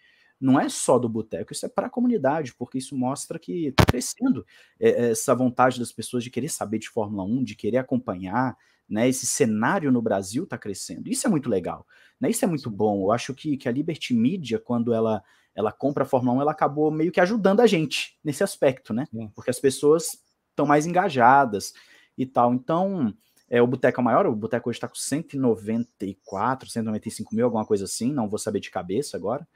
Não 0.42 0.58
é 0.58 0.68
só 0.68 0.98
do 0.98 1.08
Boteco, 1.08 1.52
isso 1.52 1.64
é 1.64 1.68
para 1.68 1.86
a 1.86 1.90
comunidade, 1.90 2.54
porque 2.54 2.78
isso 2.78 2.96
mostra 2.96 3.38
que 3.38 3.68
está 3.68 3.84
crescendo 3.84 4.44
é, 4.80 5.10
essa 5.10 5.34
vontade 5.34 5.78
das 5.78 5.92
pessoas 5.92 6.24
de 6.24 6.30
querer 6.30 6.48
saber 6.48 6.78
de 6.78 6.88
Fórmula 6.88 7.22
1, 7.22 7.44
de 7.44 7.54
querer 7.54 7.78
acompanhar, 7.78 8.56
né? 8.88 9.08
Esse 9.08 9.24
cenário 9.26 9.92
no 9.92 10.02
Brasil 10.02 10.44
está 10.44 10.58
crescendo. 10.58 11.08
Isso 11.08 11.26
é 11.26 11.30
muito 11.30 11.48
legal, 11.48 11.86
né? 12.20 12.28
Isso 12.28 12.44
é 12.44 12.48
muito 12.48 12.68
bom. 12.68 13.02
Eu 13.04 13.12
acho 13.12 13.32
que, 13.32 13.56
que 13.56 13.68
a 13.68 13.72
Liberty 13.72 14.12
Media, 14.14 14.58
quando 14.58 14.92
ela 14.92 15.22
ela 15.54 15.70
compra 15.70 16.02
a 16.02 16.06
Fórmula 16.06 16.38
1, 16.38 16.40
ela 16.40 16.52
acabou 16.52 16.90
meio 16.90 17.12
que 17.12 17.20
ajudando 17.20 17.60
a 17.60 17.66
gente 17.66 18.18
nesse 18.24 18.42
aspecto, 18.42 18.92
né? 18.92 19.06
Sim. 19.10 19.30
Porque 19.34 19.50
as 19.50 19.60
pessoas 19.60 20.18
estão 20.50 20.66
mais 20.66 20.86
engajadas 20.86 21.74
e 22.16 22.24
tal. 22.26 22.54
Então, 22.54 23.14
é, 23.48 23.60
o 23.60 23.66
Boteco 23.66 24.00
é 24.00 24.04
maior, 24.04 24.26
o 24.26 24.34
Boteco 24.34 24.70
hoje 24.70 24.78
está 24.78 24.88
com 24.88 24.94
194, 24.94 26.70
195 26.70 27.34
mil, 27.34 27.44
alguma 27.44 27.66
coisa 27.66 27.84
assim, 27.84 28.12
não 28.12 28.28
vou 28.28 28.38
saber 28.38 28.60
de 28.60 28.70
cabeça 28.70 29.16
agora. 29.16 29.46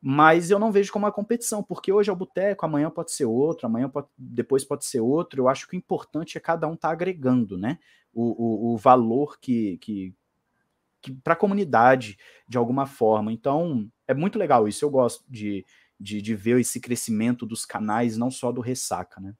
Mas 0.00 0.50
eu 0.50 0.58
não 0.58 0.70
vejo 0.70 0.92
como 0.92 1.06
uma 1.06 1.12
competição, 1.12 1.62
porque 1.62 1.92
hoje 1.92 2.08
é 2.08 2.12
o 2.12 2.16
Boteco, 2.16 2.64
amanhã 2.64 2.88
pode 2.88 3.10
ser 3.10 3.24
outro, 3.24 3.66
amanhã 3.66 3.88
pode, 3.88 4.06
depois 4.16 4.64
pode 4.64 4.84
ser 4.84 5.00
outro. 5.00 5.42
Eu 5.42 5.48
acho 5.48 5.66
que 5.66 5.74
o 5.74 5.78
importante 5.78 6.38
é 6.38 6.40
cada 6.40 6.68
um 6.68 6.74
estar 6.74 6.88
tá 6.88 6.92
agregando, 6.92 7.58
né? 7.58 7.78
O, 8.14 8.70
o, 8.70 8.74
o 8.74 8.76
valor 8.76 9.38
que, 9.40 9.76
que, 9.78 10.14
que 11.02 11.12
para 11.12 11.32
a 11.32 11.36
comunidade, 11.36 12.16
de 12.48 12.56
alguma 12.56 12.86
forma. 12.86 13.32
Então, 13.32 13.90
é 14.06 14.14
muito 14.14 14.38
legal 14.38 14.68
isso. 14.68 14.84
Eu 14.84 14.90
gosto 14.90 15.24
de, 15.28 15.66
de, 15.98 16.22
de 16.22 16.34
ver 16.34 16.60
esse 16.60 16.80
crescimento 16.80 17.44
dos 17.44 17.66
canais, 17.66 18.16
não 18.16 18.30
só 18.30 18.52
do 18.52 18.60
Ressaca, 18.60 19.20
né? 19.20 19.34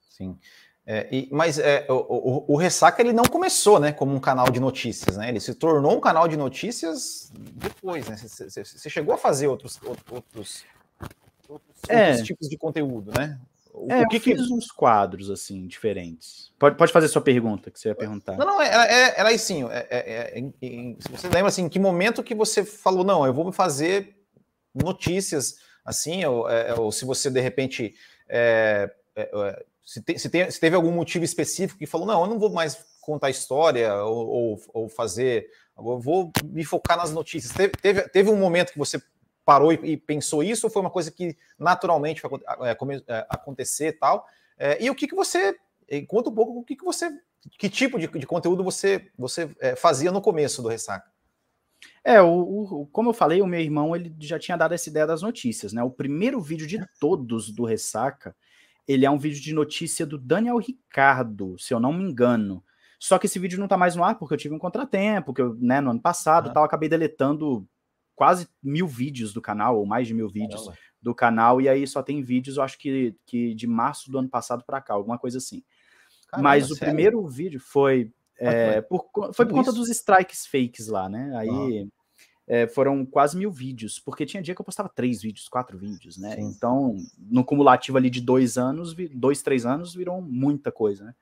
Sim. 0.00 0.38
É, 0.84 1.08
e, 1.12 1.28
mas 1.30 1.60
é, 1.60 1.86
o, 1.88 1.94
o, 1.94 2.44
o, 2.54 2.56
Ressaca 2.56 3.00
ele 3.00 3.12
não 3.12 3.22
começou 3.22 3.78
né, 3.78 3.92
como 3.92 4.12
um 4.12 4.18
canal 4.18 4.50
de 4.50 4.58
notícias, 4.58 5.16
né? 5.16 5.28
Ele 5.28 5.38
se 5.38 5.54
tornou 5.54 5.96
um 5.96 6.00
canal 6.00 6.26
de 6.26 6.36
notícias 6.36 7.30
depois, 7.32 8.08
né? 8.08 8.16
Você 8.16 8.90
chegou 8.90 9.14
a 9.14 9.18
fazer 9.18 9.46
outros, 9.46 9.78
outros, 9.84 10.64
outros, 11.48 11.88
é. 11.88 12.08
outros 12.08 12.26
tipos 12.26 12.48
de 12.48 12.58
conteúdo, 12.58 13.12
né? 13.16 13.38
O, 13.72 13.90
é, 13.92 14.02
o 14.02 14.08
que 14.08 14.16
eu 14.16 14.20
fiz 14.20 14.46
que... 14.48 14.52
uns 14.52 14.72
quadros 14.72 15.30
assim 15.30 15.68
diferentes. 15.68 16.52
Pode, 16.58 16.76
pode 16.76 16.92
fazer 16.92 17.06
sua 17.06 17.22
pergunta 17.22 17.70
que 17.70 17.78
você 17.78 17.88
ia 17.88 17.94
perguntar. 17.94 18.36
Não, 18.36 18.44
não, 18.44 18.60
era, 18.60 18.84
é, 18.84 19.02
é, 19.02 19.20
era 19.20 19.30
assim. 19.32 19.64
É, 19.70 19.86
é, 19.88 20.38
é 20.40 20.96
você 21.10 21.28
lembra 21.28 21.46
assim, 21.46 21.62
em 21.62 21.68
que 21.68 21.78
momento 21.78 22.24
que 22.24 22.34
você 22.34 22.64
falou 22.64 23.04
não, 23.04 23.24
eu 23.24 23.32
vou 23.32 23.52
fazer 23.52 24.16
notícias 24.74 25.58
assim, 25.84 26.24
ou, 26.24 26.46
ou 26.78 26.90
se 26.90 27.04
você 27.04 27.30
de 27.30 27.40
repente 27.40 27.94
se, 29.84 30.02
te, 30.02 30.18
se, 30.18 30.28
se, 30.28 30.60
teve 30.60 30.76
algum 30.76 30.92
motivo 30.92 31.24
específico 31.24 31.78
que 31.78 31.86
falou, 31.86 32.06
não, 32.06 32.22
eu 32.22 32.28
não 32.28 32.38
vou 32.38 32.50
mais 32.50 32.84
contar 33.00 33.30
história 33.30 33.94
ou, 34.04 34.28
ou, 34.28 34.62
ou 34.72 34.88
fazer, 34.88 35.48
eu 35.76 35.98
vou 35.98 36.30
me 36.44 36.64
focar 36.64 36.96
nas 36.96 37.12
notícias. 37.12 37.52
Teve, 37.52 37.72
teve, 37.72 38.02
teve, 38.08 38.30
um 38.30 38.36
momento 38.36 38.72
que 38.72 38.78
você 38.78 39.02
parou 39.44 39.72
e, 39.72 39.76
e, 39.82 39.96
pensou 39.96 40.42
isso, 40.42 40.66
ou 40.66 40.70
foi 40.70 40.80
uma 40.80 40.90
coisa 40.90 41.10
que 41.10 41.36
naturalmente 41.58 42.20
foi 42.20 42.30
é, 42.62 42.70
é, 43.08 43.26
acontecer 43.28 43.88
e 43.88 43.92
tal? 43.92 44.26
É, 44.56 44.82
e 44.82 44.88
o 44.88 44.94
que, 44.94 45.08
que 45.08 45.16
você, 45.16 45.56
conta 46.06 46.30
um 46.30 46.34
pouco, 46.34 46.60
o 46.60 46.64
que, 46.64 46.76
que 46.76 46.84
você, 46.84 47.10
que 47.58 47.68
tipo 47.68 47.98
de, 47.98 48.06
de 48.06 48.26
conteúdo 48.26 48.62
você, 48.62 49.10
você 49.18 49.50
é, 49.58 49.74
fazia 49.74 50.12
no 50.12 50.22
começo 50.22 50.62
do 50.62 50.68
Ressaca? 50.68 51.10
É, 52.04 52.22
o, 52.22 52.28
o, 52.28 52.86
como 52.86 53.10
eu 53.10 53.14
falei, 53.14 53.42
o 53.42 53.46
meu 53.46 53.60
irmão 53.60 53.96
ele 53.96 54.14
já 54.20 54.38
tinha 54.38 54.56
dado 54.56 54.74
essa 54.74 54.88
ideia 54.88 55.06
das 55.06 55.22
notícias, 55.22 55.72
né? 55.72 55.82
O 55.82 55.90
primeiro 55.90 56.40
vídeo 56.40 56.66
de 56.66 56.80
todos 57.00 57.50
do 57.50 57.64
Ressaca 57.64 58.34
ele 58.86 59.06
é 59.06 59.10
um 59.10 59.18
vídeo 59.18 59.40
de 59.40 59.54
notícia 59.54 60.04
do 60.04 60.18
Daniel 60.18 60.58
Ricardo, 60.58 61.58
se 61.58 61.72
eu 61.72 61.80
não 61.80 61.92
me 61.92 62.04
engano. 62.04 62.62
Só 62.98 63.18
que 63.18 63.26
esse 63.26 63.38
vídeo 63.38 63.58
não 63.58 63.68
tá 63.68 63.76
mais 63.76 63.96
no 63.96 64.04
ar 64.04 64.16
porque 64.16 64.34
eu 64.34 64.38
tive 64.38 64.54
um 64.54 64.58
contratempo, 64.58 65.34
que 65.34 65.42
eu, 65.42 65.54
né, 65.54 65.80
no 65.80 65.90
ano 65.90 66.00
passado 66.00 66.48
uhum. 66.48 66.52
tal, 66.52 66.64
acabei 66.64 66.88
deletando 66.88 67.66
quase 68.14 68.48
mil 68.62 68.86
vídeos 68.86 69.32
do 69.32 69.40
canal, 69.40 69.78
ou 69.78 69.86
mais 69.86 70.06
de 70.06 70.14
mil 70.14 70.28
vídeos 70.28 70.62
Caramba. 70.62 70.78
do 71.00 71.14
canal, 71.14 71.60
e 71.60 71.68
aí 71.68 71.86
só 71.86 72.02
tem 72.02 72.22
vídeos, 72.22 72.56
eu 72.56 72.62
acho 72.62 72.78
que, 72.78 73.16
que 73.26 73.54
de 73.54 73.66
março 73.66 74.10
do 74.10 74.18
ano 74.18 74.28
passado 74.28 74.62
para 74.64 74.80
cá, 74.80 74.94
alguma 74.94 75.18
coisa 75.18 75.38
assim. 75.38 75.64
Caramba, 76.28 76.48
Mas 76.48 76.70
o 76.70 76.74
sério? 76.76 76.94
primeiro 76.94 77.26
vídeo 77.26 77.60
foi, 77.60 78.12
é, 78.38 78.80
por, 78.82 79.08
foi 79.34 79.46
por 79.46 79.54
conta 79.54 79.70
isso? 79.70 79.78
dos 79.78 79.88
strikes 79.88 80.46
fakes 80.46 80.86
lá, 80.88 81.08
né? 81.08 81.32
Aí. 81.36 81.88
É, 82.46 82.66
foram 82.66 83.04
quase 83.06 83.36
mil 83.36 83.50
vídeos, 83.50 83.98
porque 83.98 84.26
tinha 84.26 84.42
dia 84.42 84.54
que 84.54 84.60
eu 84.60 84.64
postava 84.64 84.88
três 84.88 85.22
vídeos, 85.22 85.48
quatro 85.48 85.78
vídeos, 85.78 86.16
né? 86.16 86.34
Sim. 86.36 86.42
Então, 86.42 86.96
no 87.18 87.44
cumulativo 87.44 87.96
ali 87.96 88.10
de 88.10 88.20
dois 88.20 88.58
anos, 88.58 88.94
dois, 89.14 89.42
três 89.42 89.64
anos, 89.64 89.94
virou 89.94 90.20
muita 90.20 90.72
coisa, 90.72 91.04
né? 91.04 91.14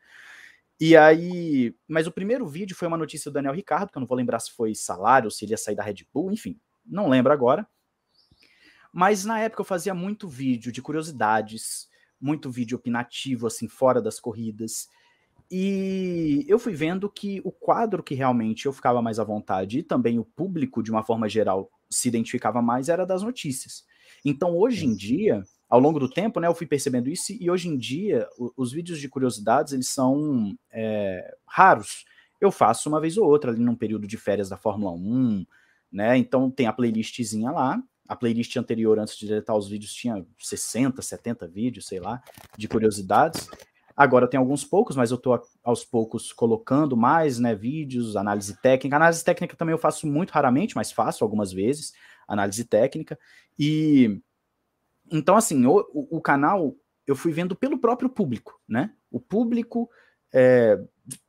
E 0.80 0.96
aí, 0.96 1.74
mas 1.87 2.06
o 2.06 2.12
primeiro 2.12 2.46
vídeo 2.46 2.74
foi 2.74 2.88
uma 2.88 2.96
notícia 2.96 3.30
do 3.30 3.35
Daniel 3.35 3.52
Ricardo, 3.52 3.90
que 3.90 3.98
eu 3.98 4.00
não 4.00 4.06
vou 4.06 4.16
lembrar 4.16 4.40
se 4.40 4.50
foi 4.52 4.74
salário, 4.74 5.30
se 5.30 5.44
ele 5.44 5.52
ia 5.52 5.59
sair 5.59 5.74
da 5.76 5.83
Red 5.83 6.06
Bull, 6.12 6.33
enfim, 6.33 6.59
não 6.87 7.09
lembro 7.09 7.33
agora. 7.33 7.68
Mas 8.90 9.24
na 9.24 9.38
época 9.38 9.61
eu 9.61 9.66
fazia 9.66 9.94
muito 9.94 10.26
vídeo 10.26 10.72
de 10.72 10.80
curiosidades, 10.80 11.88
muito 12.18 12.50
vídeo 12.50 12.76
opinativo, 12.76 13.46
assim, 13.46 13.68
fora 13.68 14.00
das 14.00 14.18
corridas. 14.18 14.88
E 15.50 16.44
eu 16.46 16.58
fui 16.58 16.72
vendo 16.74 17.10
que 17.10 17.40
o 17.44 17.50
quadro 17.50 18.02
que 18.02 18.14
realmente 18.14 18.66
eu 18.66 18.72
ficava 18.72 19.02
mais 19.02 19.18
à 19.18 19.24
vontade 19.24 19.80
e 19.80 19.82
também 19.82 20.18
o 20.18 20.24
público, 20.24 20.82
de 20.82 20.90
uma 20.92 21.02
forma 21.02 21.28
geral, 21.28 21.68
se 21.90 22.06
identificava 22.06 22.62
mais 22.62 22.88
era 22.88 23.04
das 23.04 23.22
notícias. 23.22 23.84
Então, 24.24 24.56
hoje 24.56 24.86
em 24.86 24.94
dia, 24.94 25.42
ao 25.68 25.80
longo 25.80 25.98
do 25.98 26.08
tempo, 26.08 26.38
né, 26.38 26.46
eu 26.46 26.54
fui 26.54 26.66
percebendo 26.66 27.10
isso 27.10 27.32
e 27.32 27.50
hoje 27.50 27.68
em 27.68 27.76
dia 27.76 28.28
os 28.56 28.72
vídeos 28.72 29.00
de 29.00 29.08
curiosidades 29.08 29.72
eles 29.72 29.88
são 29.88 30.56
é, 30.72 31.36
raros. 31.46 32.04
Eu 32.40 32.52
faço 32.52 32.88
uma 32.88 33.00
vez 33.00 33.16
ou 33.16 33.26
outra 33.26 33.50
ali 33.50 33.60
num 33.60 33.74
período 33.74 34.06
de 34.06 34.16
férias 34.16 34.48
da 34.48 34.56
Fórmula 34.56 34.92
1, 34.92 35.44
né? 35.92 36.16
Então 36.16 36.50
tem 36.50 36.66
a 36.66 36.72
playlistzinha 36.72 37.50
lá. 37.50 37.82
A 38.08 38.16
playlist 38.16 38.56
anterior, 38.56 38.98
antes 38.98 39.16
de 39.16 39.28
deletar 39.28 39.56
os 39.56 39.68
vídeos, 39.68 39.92
tinha 39.92 40.26
60, 40.38 41.00
70 41.00 41.46
vídeos, 41.46 41.86
sei 41.86 42.00
lá, 42.00 42.20
de 42.58 42.66
curiosidades. 42.66 43.48
Agora 44.00 44.26
tem 44.26 44.38
alguns 44.38 44.64
poucos, 44.64 44.96
mas 44.96 45.10
eu 45.10 45.18
estou 45.18 45.38
aos 45.62 45.84
poucos 45.84 46.32
colocando 46.32 46.96
mais, 46.96 47.38
né, 47.38 47.54
vídeos, 47.54 48.16
análise 48.16 48.58
técnica. 48.58 48.96
Análise 48.96 49.22
técnica 49.22 49.54
também 49.54 49.74
eu 49.74 49.78
faço 49.78 50.06
muito 50.06 50.30
raramente, 50.30 50.74
mas 50.74 50.90
faço 50.90 51.22
algumas 51.22 51.52
vezes, 51.52 51.92
análise 52.26 52.64
técnica. 52.64 53.18
E 53.58 54.18
então 55.12 55.36
assim, 55.36 55.66
o, 55.66 55.84
o, 55.92 56.18
canal 56.18 56.74
eu 57.06 57.14
fui 57.14 57.30
vendo 57.30 57.54
pelo 57.54 57.76
próprio 57.76 58.08
público, 58.08 58.58
né? 58.66 58.90
O 59.10 59.20
público 59.20 59.90
é, 60.32 60.82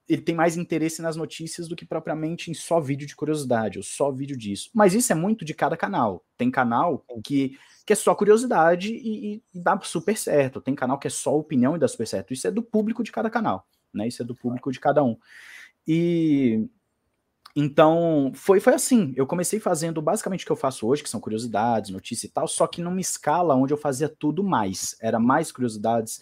ele 0.08 0.22
tem 0.22 0.36
mais 0.36 0.58
interesse 0.58 1.02
nas 1.02 1.16
notícias 1.16 1.68
do 1.68 1.76
que 1.76 1.86
propriamente 1.86 2.52
em 2.52 2.54
só 2.54 2.80
vídeo 2.80 3.08
de 3.08 3.16
curiosidade, 3.16 3.78
ou 3.78 3.84
só 3.84 4.12
vídeo 4.12 4.38
disso. 4.38 4.70
Mas 4.74 4.94
isso 4.94 5.12
é 5.12 5.16
muito 5.16 5.46
de 5.46 5.54
cada 5.54 5.78
canal. 5.78 6.26
Tem 6.38 6.52
canal 6.52 7.06
que, 7.24 7.58
que 7.86 7.94
é 7.94 7.96
só 7.96 8.14
curiosidade 8.14 8.94
e, 8.94 9.36
e, 9.36 9.60
dá 9.62 9.80
super 9.82 10.18
certo. 10.18 10.62
Tem 10.62 10.76
canal 10.76 11.00
que 11.00 11.08
é 11.08 11.12
só 11.12 11.38
opinião 11.38 11.76
e 11.76 11.80
dá 11.80 11.88
super 11.88 12.08
certo. 12.08 12.34
Isso 12.34 12.48
é 12.48 12.52
do 12.52 12.62
público 12.62 13.04
de 13.04 13.12
cada 13.12 13.30
canal, 13.30 13.66
né? 13.94 14.08
Isso 14.08 14.22
é 14.22 14.26
do 14.26 14.36
público 14.36 14.72
de 14.72 14.80
cada 14.80 15.04
um. 15.04 15.18
E 15.88 16.68
então, 17.56 18.32
foi, 18.34 18.60
foi 18.60 18.74
assim. 18.74 19.14
Eu 19.16 19.28
comecei 19.28 19.60
fazendo 19.60 20.02
basicamente 20.02 20.44
o 20.44 20.46
que 20.46 20.52
eu 20.52 20.58
faço 20.58 20.88
hoje, 20.88 21.04
que 21.04 21.10
são 21.10 21.20
curiosidades, 21.20 21.92
notícia 21.92 22.28
e 22.28 22.30
tal, 22.30 22.48
só 22.48 22.66
que 22.68 22.82
numa 22.82 23.02
escala 23.02 23.56
onde 23.56 23.74
eu 23.74 23.78
fazia 23.78 24.08
tudo 24.08 24.44
mais. 24.44 24.96
Era 25.02 25.20
mais 25.20 25.52
curiosidades, 25.52 26.22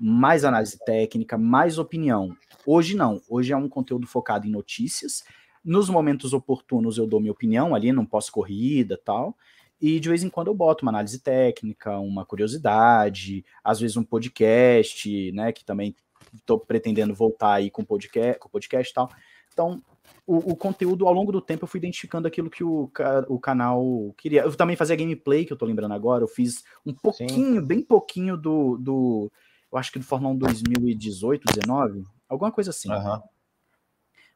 mais 0.00 0.46
análise 0.46 0.78
técnica, 0.78 1.36
mais 1.36 1.76
opinião. 1.76 2.34
Hoje 2.64 2.96
não, 2.96 3.20
hoje 3.28 3.52
é 3.52 3.56
um 3.56 3.68
conteúdo 3.68 4.06
focado 4.06 4.46
em 4.46 4.50
notícias. 4.50 5.22
Nos 5.62 5.90
momentos 5.90 6.32
oportunos 6.32 6.96
eu 6.96 7.06
dou 7.06 7.20
minha 7.20 7.32
opinião 7.32 7.74
ali, 7.74 7.92
não 7.92 8.06
posso 8.06 8.32
corrida 8.32 8.98
tal. 9.04 9.36
E 9.78 10.00
de 10.00 10.08
vez 10.08 10.22
em 10.22 10.30
quando 10.30 10.46
eu 10.46 10.54
boto 10.54 10.84
uma 10.84 10.90
análise 10.90 11.18
técnica, 11.18 11.98
uma 11.98 12.24
curiosidade, 12.24 13.44
às 13.62 13.78
vezes 13.78 13.96
um 13.98 14.02
podcast, 14.02 15.32
né? 15.32 15.52
Que 15.52 15.64
também 15.64 15.94
estou 16.34 16.58
pretendendo 16.58 17.14
voltar 17.14 17.54
aí 17.54 17.70
com 17.70 17.84
podcast, 17.84 18.38
com 18.38 18.48
podcast 18.48 18.90
e 18.90 18.94
tal. 18.94 19.10
Então, 19.52 19.82
o, 20.26 20.52
o, 20.52 20.56
conteúdo 20.56 21.06
ao 21.06 21.12
longo 21.12 21.32
do 21.32 21.40
tempo 21.40 21.64
eu 21.64 21.68
fui 21.68 21.78
identificando 21.78 22.26
aquilo 22.26 22.48
que 22.48 22.64
o, 22.64 22.90
o 23.28 23.38
canal 23.38 24.14
queria. 24.16 24.42
Eu 24.42 24.54
também 24.54 24.76
fazia 24.76 24.96
gameplay, 24.96 25.44
que 25.44 25.52
eu 25.52 25.56
tô 25.56 25.66
lembrando 25.66 25.92
agora. 25.92 26.24
Eu 26.24 26.28
fiz 26.28 26.62
um 26.86 26.94
pouquinho, 26.94 27.60
Sim. 27.60 27.66
bem 27.66 27.82
pouquinho 27.82 28.36
do, 28.36 28.76
do 28.78 29.32
eu 29.72 29.78
acho 29.78 29.92
que 29.92 29.98
do 29.98 30.04
Fórmula 30.04 30.34
1 30.34 30.38
2018, 30.38 31.44
19, 31.60 32.04
alguma 32.28 32.50
coisa 32.50 32.70
assim. 32.70 32.90
Uhum. 32.90 33.20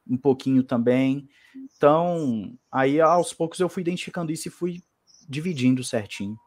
Um 0.07 0.17
pouquinho 0.17 0.63
também. 0.63 1.27
Então, 1.75 2.53
aí 2.71 3.01
aos 3.01 3.33
poucos 3.33 3.59
eu 3.59 3.69
fui 3.69 3.81
identificando 3.81 4.31
isso 4.31 4.47
e 4.47 4.51
fui 4.51 4.83
dividindo 5.27 5.83
certinho. 5.83 6.37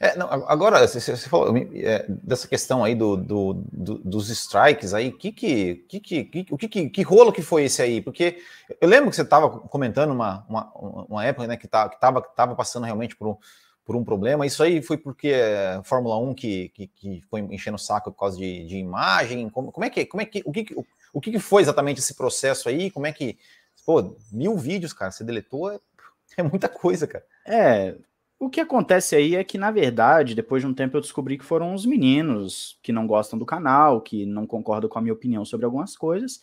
É, 0.00 0.16
não, 0.16 0.28
agora, 0.28 0.86
você, 0.86 1.16
falou 1.28 1.54
é, 1.56 2.06
dessa 2.08 2.48
questão 2.48 2.82
aí 2.82 2.94
do, 2.94 3.16
do, 3.16 3.64
do, 3.72 3.98
dos 3.98 4.28
strikes 4.30 4.94
aí, 4.94 5.12
que 5.12 5.30
que, 5.30 5.74
que, 5.88 6.00
que, 6.00 6.46
o 6.50 6.56
que, 6.56 6.68
que, 6.68 6.88
que 6.88 7.02
rolo 7.02 7.32
que 7.32 7.42
foi 7.42 7.64
esse 7.64 7.82
aí? 7.82 8.00
Porque 8.00 8.38
eu 8.80 8.88
lembro 8.88 9.10
que 9.10 9.16
você 9.16 9.22
estava 9.22 9.50
comentando 9.50 10.10
uma, 10.10 10.44
uma, 10.48 10.72
uma 10.74 11.24
época 11.24 11.46
né, 11.46 11.56
que 11.56 11.66
estava 11.66 11.90
que 11.90 12.00
tava, 12.00 12.22
que 12.22 12.34
tava 12.34 12.54
passando 12.56 12.84
realmente 12.84 13.14
por 13.14 13.28
um, 13.28 13.36
por 13.84 13.96
um 13.96 14.04
problema. 14.04 14.46
Isso 14.46 14.62
aí 14.62 14.82
foi 14.82 14.96
porque 14.96 15.34
a 15.34 15.82
Fórmula 15.82 16.18
1 16.18 16.34
que, 16.34 16.68
que, 16.70 16.86
que 16.88 17.22
foi 17.28 17.40
enchendo 17.40 17.76
o 17.76 17.78
saco 17.78 18.10
por 18.10 18.18
causa 18.18 18.38
de, 18.38 18.66
de 18.66 18.76
imagem? 18.76 19.48
Como, 19.50 19.70
como, 19.70 19.84
é 19.84 19.90
que, 19.90 20.06
como 20.06 20.22
é 20.22 20.24
que, 20.24 20.42
o 20.44 20.52
que, 20.52 20.66
o, 20.74 20.84
o 21.12 21.20
que 21.20 21.38
foi 21.38 21.62
exatamente 21.62 22.00
esse 22.00 22.14
processo 22.14 22.68
aí? 22.68 22.90
Como 22.90 23.06
é 23.06 23.12
que, 23.12 23.38
pô, 23.84 24.16
mil 24.32 24.56
vídeos, 24.56 24.92
cara, 24.92 25.10
você 25.10 25.22
deletou, 25.22 25.70
é, 25.70 25.78
é 26.38 26.42
muita 26.42 26.68
coisa, 26.68 27.06
cara. 27.06 27.24
É, 27.46 27.94
o 28.38 28.48
que 28.48 28.60
acontece 28.60 29.14
aí 29.14 29.36
é 29.36 29.44
que, 29.44 29.58
na 29.58 29.70
verdade, 29.70 30.34
depois 30.34 30.62
de 30.62 30.66
um 30.66 30.74
tempo 30.74 30.96
eu 30.96 31.00
descobri 31.00 31.38
que 31.38 31.44
foram 31.44 31.74
os 31.74 31.84
meninos 31.84 32.78
que 32.82 32.92
não 32.92 33.06
gostam 33.06 33.38
do 33.38 33.46
canal, 33.46 34.00
que 34.00 34.24
não 34.24 34.46
concordam 34.46 34.88
com 34.88 34.98
a 34.98 35.02
minha 35.02 35.14
opinião 35.14 35.44
sobre 35.44 35.66
algumas 35.66 35.96
coisas, 35.96 36.40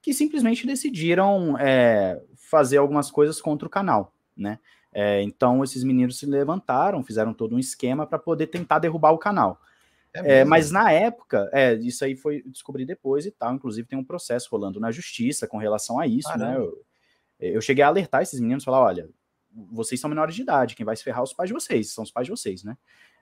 que 0.00 0.14
simplesmente 0.14 0.66
decidiram 0.66 1.58
é, 1.58 2.22
fazer 2.36 2.76
algumas 2.76 3.10
coisas 3.10 3.40
contra 3.40 3.66
o 3.66 3.70
canal, 3.70 4.12
né? 4.36 4.58
É, 4.98 5.20
então 5.20 5.62
esses 5.62 5.84
meninos 5.84 6.18
se 6.18 6.24
levantaram, 6.24 7.04
fizeram 7.04 7.34
todo 7.34 7.54
um 7.54 7.58
esquema 7.58 8.06
para 8.06 8.18
poder 8.18 8.46
tentar 8.46 8.78
derrubar 8.78 9.10
o 9.10 9.18
canal. 9.18 9.60
É, 10.14 10.38
é 10.38 10.44
mas 10.44 10.70
na 10.70 10.90
época, 10.90 11.50
é, 11.52 11.74
isso 11.74 12.02
aí 12.02 12.16
foi 12.16 12.42
descobri 12.46 12.86
depois 12.86 13.26
e 13.26 13.30
tal. 13.30 13.52
Inclusive 13.52 13.86
tem 13.86 13.98
um 13.98 14.04
processo 14.04 14.48
rolando 14.50 14.80
na 14.80 14.90
justiça 14.90 15.46
com 15.46 15.58
relação 15.58 16.00
a 16.00 16.06
isso, 16.06 16.34
né? 16.38 16.56
Eu, 16.56 16.82
eu, 17.38 17.60
cheguei 17.60 17.84
a 17.84 17.88
alertar 17.88 18.22
esses 18.22 18.40
meninos, 18.40 18.64
falar, 18.64 18.80
olha, 18.80 19.06
vocês 19.70 20.00
são 20.00 20.08
menores 20.08 20.34
de 20.34 20.40
idade, 20.40 20.74
quem 20.74 20.86
vai 20.86 20.96
se 20.96 21.04
ferrar 21.04 21.20
é 21.20 21.24
os 21.24 21.34
pais 21.34 21.50
de 21.50 21.52
vocês, 21.52 21.92
são 21.92 22.02
os 22.02 22.10
pais 22.10 22.26
de 22.26 22.30
vocês, 22.30 22.64
né? 22.64 22.74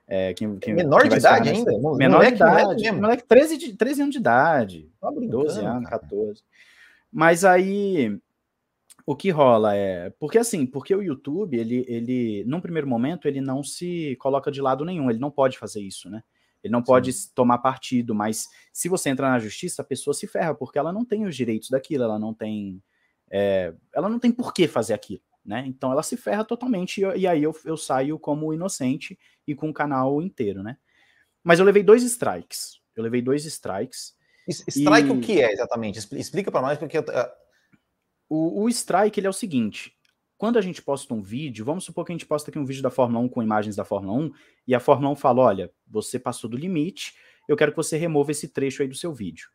É, 0.07 0.33
quem, 0.33 0.57
quem, 0.59 0.75
menor 0.75 1.01
quem 1.01 1.09
de 1.09 1.17
idade 1.17 1.49
ainda? 1.49 1.71
Menor 1.97 2.19
moleque, 2.19 2.37
de 2.37 2.43
idade, 2.43 2.91
moleque, 2.93 3.23
13, 3.27 3.57
de, 3.57 3.73
13 3.73 4.01
anos 4.01 4.13
de 4.13 4.19
idade, 4.19 4.89
tá 5.01 5.11
12 5.11 5.59
anos, 5.59 5.89
cara. 5.89 5.99
14. 5.99 6.41
Mas 7.11 7.43
aí 7.43 8.17
o 9.05 9.15
que 9.15 9.29
rola 9.29 9.75
é. 9.75 10.09
Porque 10.19 10.37
assim, 10.37 10.65
porque 10.65 10.95
o 10.95 11.01
YouTube, 11.01 11.57
ele, 11.57 11.85
ele, 11.87 12.43
num 12.45 12.59
primeiro 12.59 12.87
momento, 12.87 13.27
ele 13.27 13.39
não 13.39 13.63
se 13.63 14.15
coloca 14.19 14.51
de 14.51 14.61
lado 14.61 14.83
nenhum, 14.83 15.09
ele 15.09 15.19
não 15.19 15.29
pode 15.29 15.57
fazer 15.57 15.81
isso, 15.81 16.09
né? 16.09 16.23
Ele 16.63 16.71
não 16.71 16.81
pode 16.81 17.13
Sim. 17.13 17.29
tomar 17.35 17.59
partido, 17.59 18.15
mas 18.15 18.47
se 18.73 18.89
você 18.89 19.09
entra 19.09 19.29
na 19.29 19.37
justiça, 19.37 19.83
a 19.83 19.85
pessoa 19.85 20.15
se 20.15 20.25
ferra, 20.25 20.55
porque 20.55 20.79
ela 20.79 20.91
não 20.91 21.05
tem 21.05 21.25
os 21.25 21.35
direitos 21.35 21.69
daquilo, 21.69 22.03
ela 22.03 22.17
não 22.17 22.33
tem. 22.33 22.81
É, 23.29 23.71
ela 23.93 24.09
não 24.09 24.17
tem 24.17 24.31
por 24.31 24.51
que 24.51 24.67
fazer 24.67 24.95
aquilo, 24.95 25.21
né? 25.45 25.63
Então 25.67 25.91
ela 25.91 26.01
se 26.01 26.17
ferra 26.17 26.43
totalmente, 26.43 27.01
e, 27.01 27.19
e 27.19 27.27
aí 27.27 27.43
eu, 27.43 27.55
eu 27.65 27.77
saio 27.77 28.17
como 28.17 28.51
inocente 28.51 29.19
e 29.47 29.53
com 29.53 29.69
o 29.69 29.73
canal 29.73 30.19
inteiro, 30.21 30.63
né? 30.63 30.77
Mas 31.43 31.59
eu 31.59 31.65
levei 31.65 31.83
dois 31.83 32.01
strikes. 32.01 32.79
Eu 32.95 33.03
levei 33.03 33.21
dois 33.21 33.45
strikes. 33.45 34.15
Strike 34.49 35.09
e... 35.09 35.11
o 35.11 35.21
que 35.21 35.41
é 35.41 35.51
exatamente? 35.51 35.99
Explica 35.99 36.51
para 36.51 36.61
nós, 36.61 36.79
porque 36.79 36.97
o, 38.29 38.63
o 38.63 38.69
strike 38.69 39.19
ele 39.19 39.27
é 39.27 39.29
o 39.29 39.33
seguinte: 39.33 39.95
quando 40.37 40.57
a 40.57 40.61
gente 40.61 40.81
posta 40.81 41.13
um 41.13 41.21
vídeo, 41.21 41.63
vamos 41.63 41.83
supor 41.83 42.05
que 42.05 42.11
a 42.11 42.15
gente 42.15 42.25
posta 42.25 42.49
aqui 42.49 42.59
um 42.59 42.65
vídeo 42.65 42.83
da 42.83 42.89
Fórmula 42.89 43.23
1 43.25 43.29
com 43.29 43.43
imagens 43.43 43.75
da 43.75 43.85
Fórmula 43.85 44.17
1, 44.17 44.31
e 44.67 44.75
a 44.75 44.79
Fórmula 44.79 45.11
1 45.13 45.15
fala: 45.15 45.41
olha, 45.41 45.71
você 45.87 46.19
passou 46.19 46.49
do 46.49 46.57
limite, 46.57 47.15
eu 47.47 47.55
quero 47.55 47.71
que 47.71 47.77
você 47.77 47.97
remova 47.97 48.31
esse 48.31 48.49
trecho 48.49 48.81
aí 48.81 48.87
do 48.87 48.95
seu 48.95 49.13
vídeo. 49.13 49.47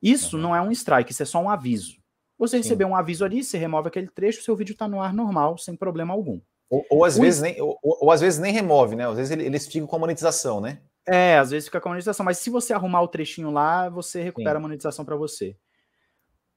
Isso 0.00 0.36
uhum. 0.36 0.42
não 0.42 0.56
é 0.56 0.60
um 0.60 0.70
strike, 0.70 1.10
isso 1.10 1.22
é 1.22 1.26
só 1.26 1.40
um 1.40 1.48
aviso. 1.48 1.96
Você 2.38 2.56
Sim. 2.56 2.62
recebeu 2.62 2.88
um 2.88 2.96
aviso 2.96 3.24
ali, 3.24 3.42
você 3.42 3.56
remove 3.56 3.88
aquele 3.88 4.08
trecho, 4.08 4.42
seu 4.42 4.56
vídeo 4.56 4.72
está 4.72 4.88
no 4.88 5.00
ar 5.00 5.14
normal, 5.14 5.56
sem 5.56 5.76
problema 5.76 6.12
algum. 6.12 6.40
Ou, 6.68 6.84
ou 6.90 7.04
às, 7.04 7.16
vezes 7.16 7.40
nem, 7.40 7.60
ou, 7.60 7.78
ou, 7.82 8.10
às 8.10 8.20
vezes 8.20 8.40
nem 8.40 8.52
remove, 8.52 8.96
né? 8.96 9.08
Às 9.08 9.16
vezes 9.16 9.30
eles 9.30 9.66
ficam 9.66 9.86
com 9.86 9.96
a 9.96 9.98
monetização, 9.98 10.60
né? 10.60 10.80
É, 11.06 11.38
às 11.38 11.50
vezes 11.50 11.68
fica 11.68 11.80
com 11.80 11.88
a 11.88 11.92
monetização, 11.92 12.24
mas 12.24 12.38
se 12.38 12.50
você 12.50 12.72
arrumar 12.72 13.02
o 13.02 13.08
trechinho 13.08 13.50
lá, 13.50 13.88
você 13.88 14.22
recupera 14.22 14.52
Sim. 14.52 14.56
a 14.56 14.60
monetização 14.60 15.04
para 15.04 15.16
você. 15.16 15.56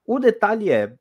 O 0.05 0.19
detalhe 0.19 0.71
é, 0.71 0.95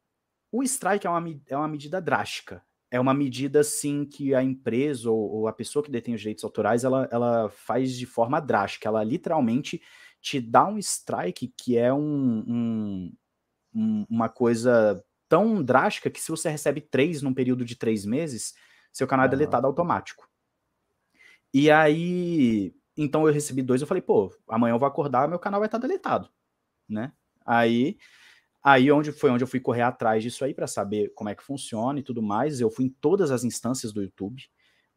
o 0.59 0.62
strike 0.62 1.07
é 1.07 1.11
uma, 1.11 1.40
é 1.49 1.57
uma 1.57 1.69
medida 1.69 2.01
drástica. 2.01 2.62
É 2.90 3.01
uma 3.01 3.12
medida, 3.12 3.64
sim, 3.64 4.05
que 4.05 4.35
a 4.35 4.42
empresa 4.42 5.11
ou, 5.11 5.31
ou, 5.31 5.49
a 5.49 5.53
pessoa 5.53 5.85
que 5.85 5.90
detém 5.90 6.14
os 6.14 6.21
direitos 6.21 6.45
autorais, 6.45 6.85
ela, 6.85 7.09
ela 7.11 7.49
faz 7.51 7.92
de 7.92 8.07
forma 8.07 8.40
drástica. 8.40 8.88
Ela 8.88 9.03
literalmente 9.03 9.83
te 10.21 10.40
dá 10.40 10.66
um 10.66 10.79
strike 10.79 11.53
que 11.57 11.77
é 11.77 11.92
um, 11.92 12.45
um, 12.47 13.12
um, 13.75 14.07
uma 14.09 14.29
coisa 14.29 15.05
tão 15.29 15.62
drástica 15.62 16.11
que 16.11 16.21
se 16.21 16.31
você 16.31 16.49
recebe 16.49 16.81
três 16.81 17.23
num 17.23 17.35
período 17.35 17.64
de 17.64 17.77
três 17.77 18.05
meses, 18.05 18.55
seu 18.92 19.07
canal 19.07 19.27
é 19.27 19.29
deletado 19.29 19.66
automático. 19.66 20.29
E 21.53 21.71
aí, 21.71 22.75
então 22.97 23.27
eu 23.27 23.33
recebi 23.33 23.62
dois, 23.62 23.81
eu 23.81 23.87
falei, 23.87 24.03
pô, 24.03 24.33
amanhã 24.49 24.75
eu 24.75 24.79
vou 24.79 24.87
acordar, 24.87 25.29
meu 25.29 25.38
canal 25.38 25.61
vai 25.61 25.66
estar 25.66 25.79
deletado, 25.79 26.29
né? 26.88 27.12
Aí 27.45 27.99
Aí 28.68 28.90
onde 28.90 29.12
foi 29.12 29.31
onde 29.31 29.44
eu 29.44 29.46
fui 29.46 29.61
correr 29.61 29.83
atrás 29.83 30.24
disso 30.24 30.44
aí 30.44 30.52
para 30.52 30.66
saber 30.66 31.12
como 31.14 31.31
é 31.31 31.37
que 31.37 31.42
funciona 31.44 32.00
e 32.00 32.02
tudo 32.02 32.20
mais. 32.20 32.61
Eu 32.61 32.68
fui 32.68 32.87
em 32.87 32.88
todas 32.88 33.31
as 33.31 33.44
instâncias 33.44 33.92
do 33.92 34.02
YouTube. 34.02 34.42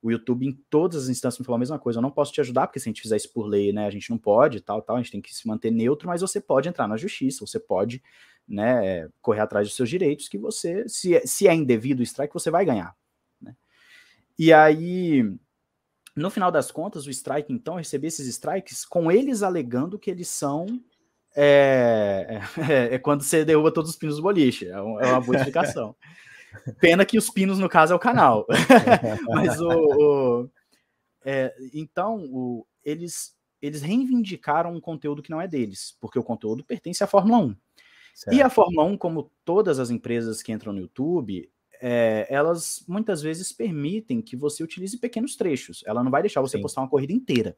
O 0.02 0.10
YouTube 0.10 0.48
em 0.48 0.54
todas 0.72 1.04
as 1.04 1.08
instâncias 1.08 1.38
me 1.38 1.46
falou 1.46 1.58
a 1.58 1.60
mesma 1.60 1.78
coisa. 1.78 2.00
Eu 2.00 2.02
não 2.02 2.10
posso 2.10 2.34
te 2.34 2.42
ajudar 2.42 2.66
porque 2.66 2.80
se 2.80 2.90
a 2.90 2.90
gente 2.90 3.04
fizer 3.04 3.18
isso 3.18 3.32
por 3.32 3.46
lei, 3.46 3.72
né, 3.72 3.86
a 3.86 3.92
gente 3.92 4.10
não 4.10 4.18
pode, 4.18 4.60
tal, 4.60 4.82
tal. 4.82 4.96
A 4.96 5.00
gente 5.00 5.12
tem 5.12 5.22
que 5.22 5.36
se 5.36 5.48
manter 5.48 5.70
neutro, 5.70 6.08
mas 6.08 6.22
você 6.22 6.42
pode 6.42 6.68
entrar 6.68 6.88
na 6.88 6.98
justiça. 6.98 7.46
Você 7.46 7.60
pode, 7.60 8.02
né, 8.48 9.08
correr 9.22 9.42
atrás 9.42 9.68
dos 9.68 9.76
seus 9.76 9.88
direitos 9.88 10.28
que 10.28 10.40
você, 10.40 10.90
se 10.90 11.16
é, 11.16 11.28
se 11.28 11.48
é 11.48 11.54
indevido 11.54 12.00
o 12.00 12.04
strike, 12.04 12.34
você 12.34 12.50
vai 12.50 12.66
ganhar. 12.66 12.98
Né? 13.40 13.56
E 14.40 14.52
aí, 14.52 15.32
no 16.16 16.32
final 16.32 16.52
das 16.52 16.72
contas, 16.72 17.06
o 17.06 17.12
strike, 17.12 17.54
então, 17.54 17.76
eu 17.76 17.80
recebi 17.80 18.08
esses 18.08 18.26
strikes 18.26 18.84
com 18.84 19.12
eles 19.12 19.44
alegando 19.44 20.00
que 20.00 20.10
eles 20.10 20.28
são 20.28 20.66
é, 21.36 22.42
é, 22.58 22.96
é, 22.96 23.00
quando 23.00 23.24
você 23.24 23.46
derruba 23.46 23.72
todos 23.72 23.92
os 23.92 23.98
pinos 23.98 24.18
do 24.18 24.22
boliche. 24.22 24.68
É, 24.68 24.82
um, 24.82 25.00
é 25.00 25.08
uma 25.08 25.22
boa 25.22 25.38
explicação. 25.38 25.96
Pena 26.80 27.06
que 27.06 27.18
os 27.18 27.30
pinos, 27.30 27.60
no 27.60 27.70
caso, 27.70 27.94
é 27.94 27.96
o 27.96 28.00
canal. 28.00 28.46
Mas 29.30 29.60
o. 29.62 29.70
o 29.70 30.50
é, 31.24 31.54
então, 31.74 32.26
o, 32.32 32.66
eles, 32.84 33.36
eles 33.62 33.82
reivindicaram 33.82 34.74
um 34.74 34.82
conteúdo 34.82 35.22
que 35.22 35.30
não 35.30 35.42
é 35.42 35.48
deles, 35.48 35.96
porque 36.00 36.18
o 36.18 36.24
conteúdo 36.24 36.64
pertence 36.64 37.04
à 37.04 37.08
Fórmula 37.08 37.40
1. 37.40 37.56
Certo. 38.16 38.36
E 38.36 38.42
a 38.42 38.50
Fórmula 38.50 38.84
1, 38.86 38.98
como 38.98 39.32
todas 39.46 39.80
as 39.80 39.90
empresas 39.90 40.42
que 40.42 40.52
entram 40.52 40.74
no 40.74 40.80
YouTube, 40.80 41.50
é, 41.82 42.28
elas 42.30 42.84
muitas 42.88 43.22
vezes 43.22 43.52
permitem 43.52 44.22
que 44.22 44.36
você 44.36 44.64
utilize 44.64 44.98
pequenos 44.98 45.36
trechos. 45.36 45.84
Ela 45.86 46.04
não 46.04 46.12
vai 46.12 46.22
deixar 46.22 46.42
você 46.42 46.58
Sim. 46.58 46.64
postar 46.64 46.82
uma 46.82 46.90
corrida 46.90 47.14
inteira. 47.14 47.56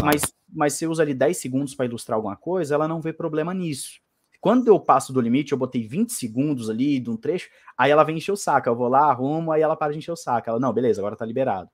Mas, 0.00 0.22
mas 0.48 0.74
você 0.74 0.86
usa 0.86 1.02
ali 1.02 1.14
10 1.14 1.36
segundos 1.36 1.74
para 1.74 1.86
ilustrar 1.86 2.16
alguma 2.16 2.36
coisa, 2.36 2.74
ela 2.74 2.86
não 2.86 3.00
vê 3.00 3.12
problema 3.12 3.52
nisso. 3.52 4.00
Quando 4.40 4.66
eu 4.68 4.80
passo 4.80 5.12
do 5.12 5.20
limite, 5.20 5.52
eu 5.52 5.58
botei 5.58 5.86
20 5.86 6.12
segundos 6.12 6.68
ali 6.68 6.98
de 6.98 7.08
um 7.08 7.16
trecho, 7.16 7.48
aí 7.76 7.90
ela 7.90 8.02
vem 8.02 8.16
encher 8.16 8.32
o 8.32 8.36
saco. 8.36 8.68
Eu 8.68 8.74
vou 8.74 8.88
lá, 8.88 9.10
arrumo, 9.10 9.52
aí 9.52 9.62
ela 9.62 9.76
para 9.76 9.92
de 9.92 9.98
encher 9.98 10.10
o 10.10 10.16
saco. 10.16 10.50
Ela, 10.50 10.58
não, 10.58 10.72
beleza, 10.72 11.00
agora 11.00 11.14
tá 11.14 11.24
liberado. 11.24 11.70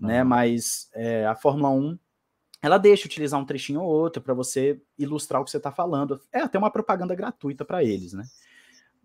Né? 0.00 0.24
Mas 0.24 0.88
é, 0.94 1.26
a 1.26 1.34
Fórmula 1.34 1.68
1, 1.70 1.98
ela 2.62 2.78
deixa 2.78 3.06
utilizar 3.06 3.38
um 3.38 3.44
trechinho 3.44 3.82
ou 3.82 3.90
outro 3.90 4.22
para 4.22 4.32
você 4.32 4.80
ilustrar 4.98 5.40
o 5.40 5.44
que 5.44 5.50
você 5.50 5.58
está 5.58 5.70
falando. 5.70 6.20
É 6.32 6.40
até 6.40 6.58
uma 6.58 6.70
propaganda 6.70 7.14
gratuita 7.14 7.64
para 7.64 7.84
eles, 7.84 8.12
né? 8.12 8.24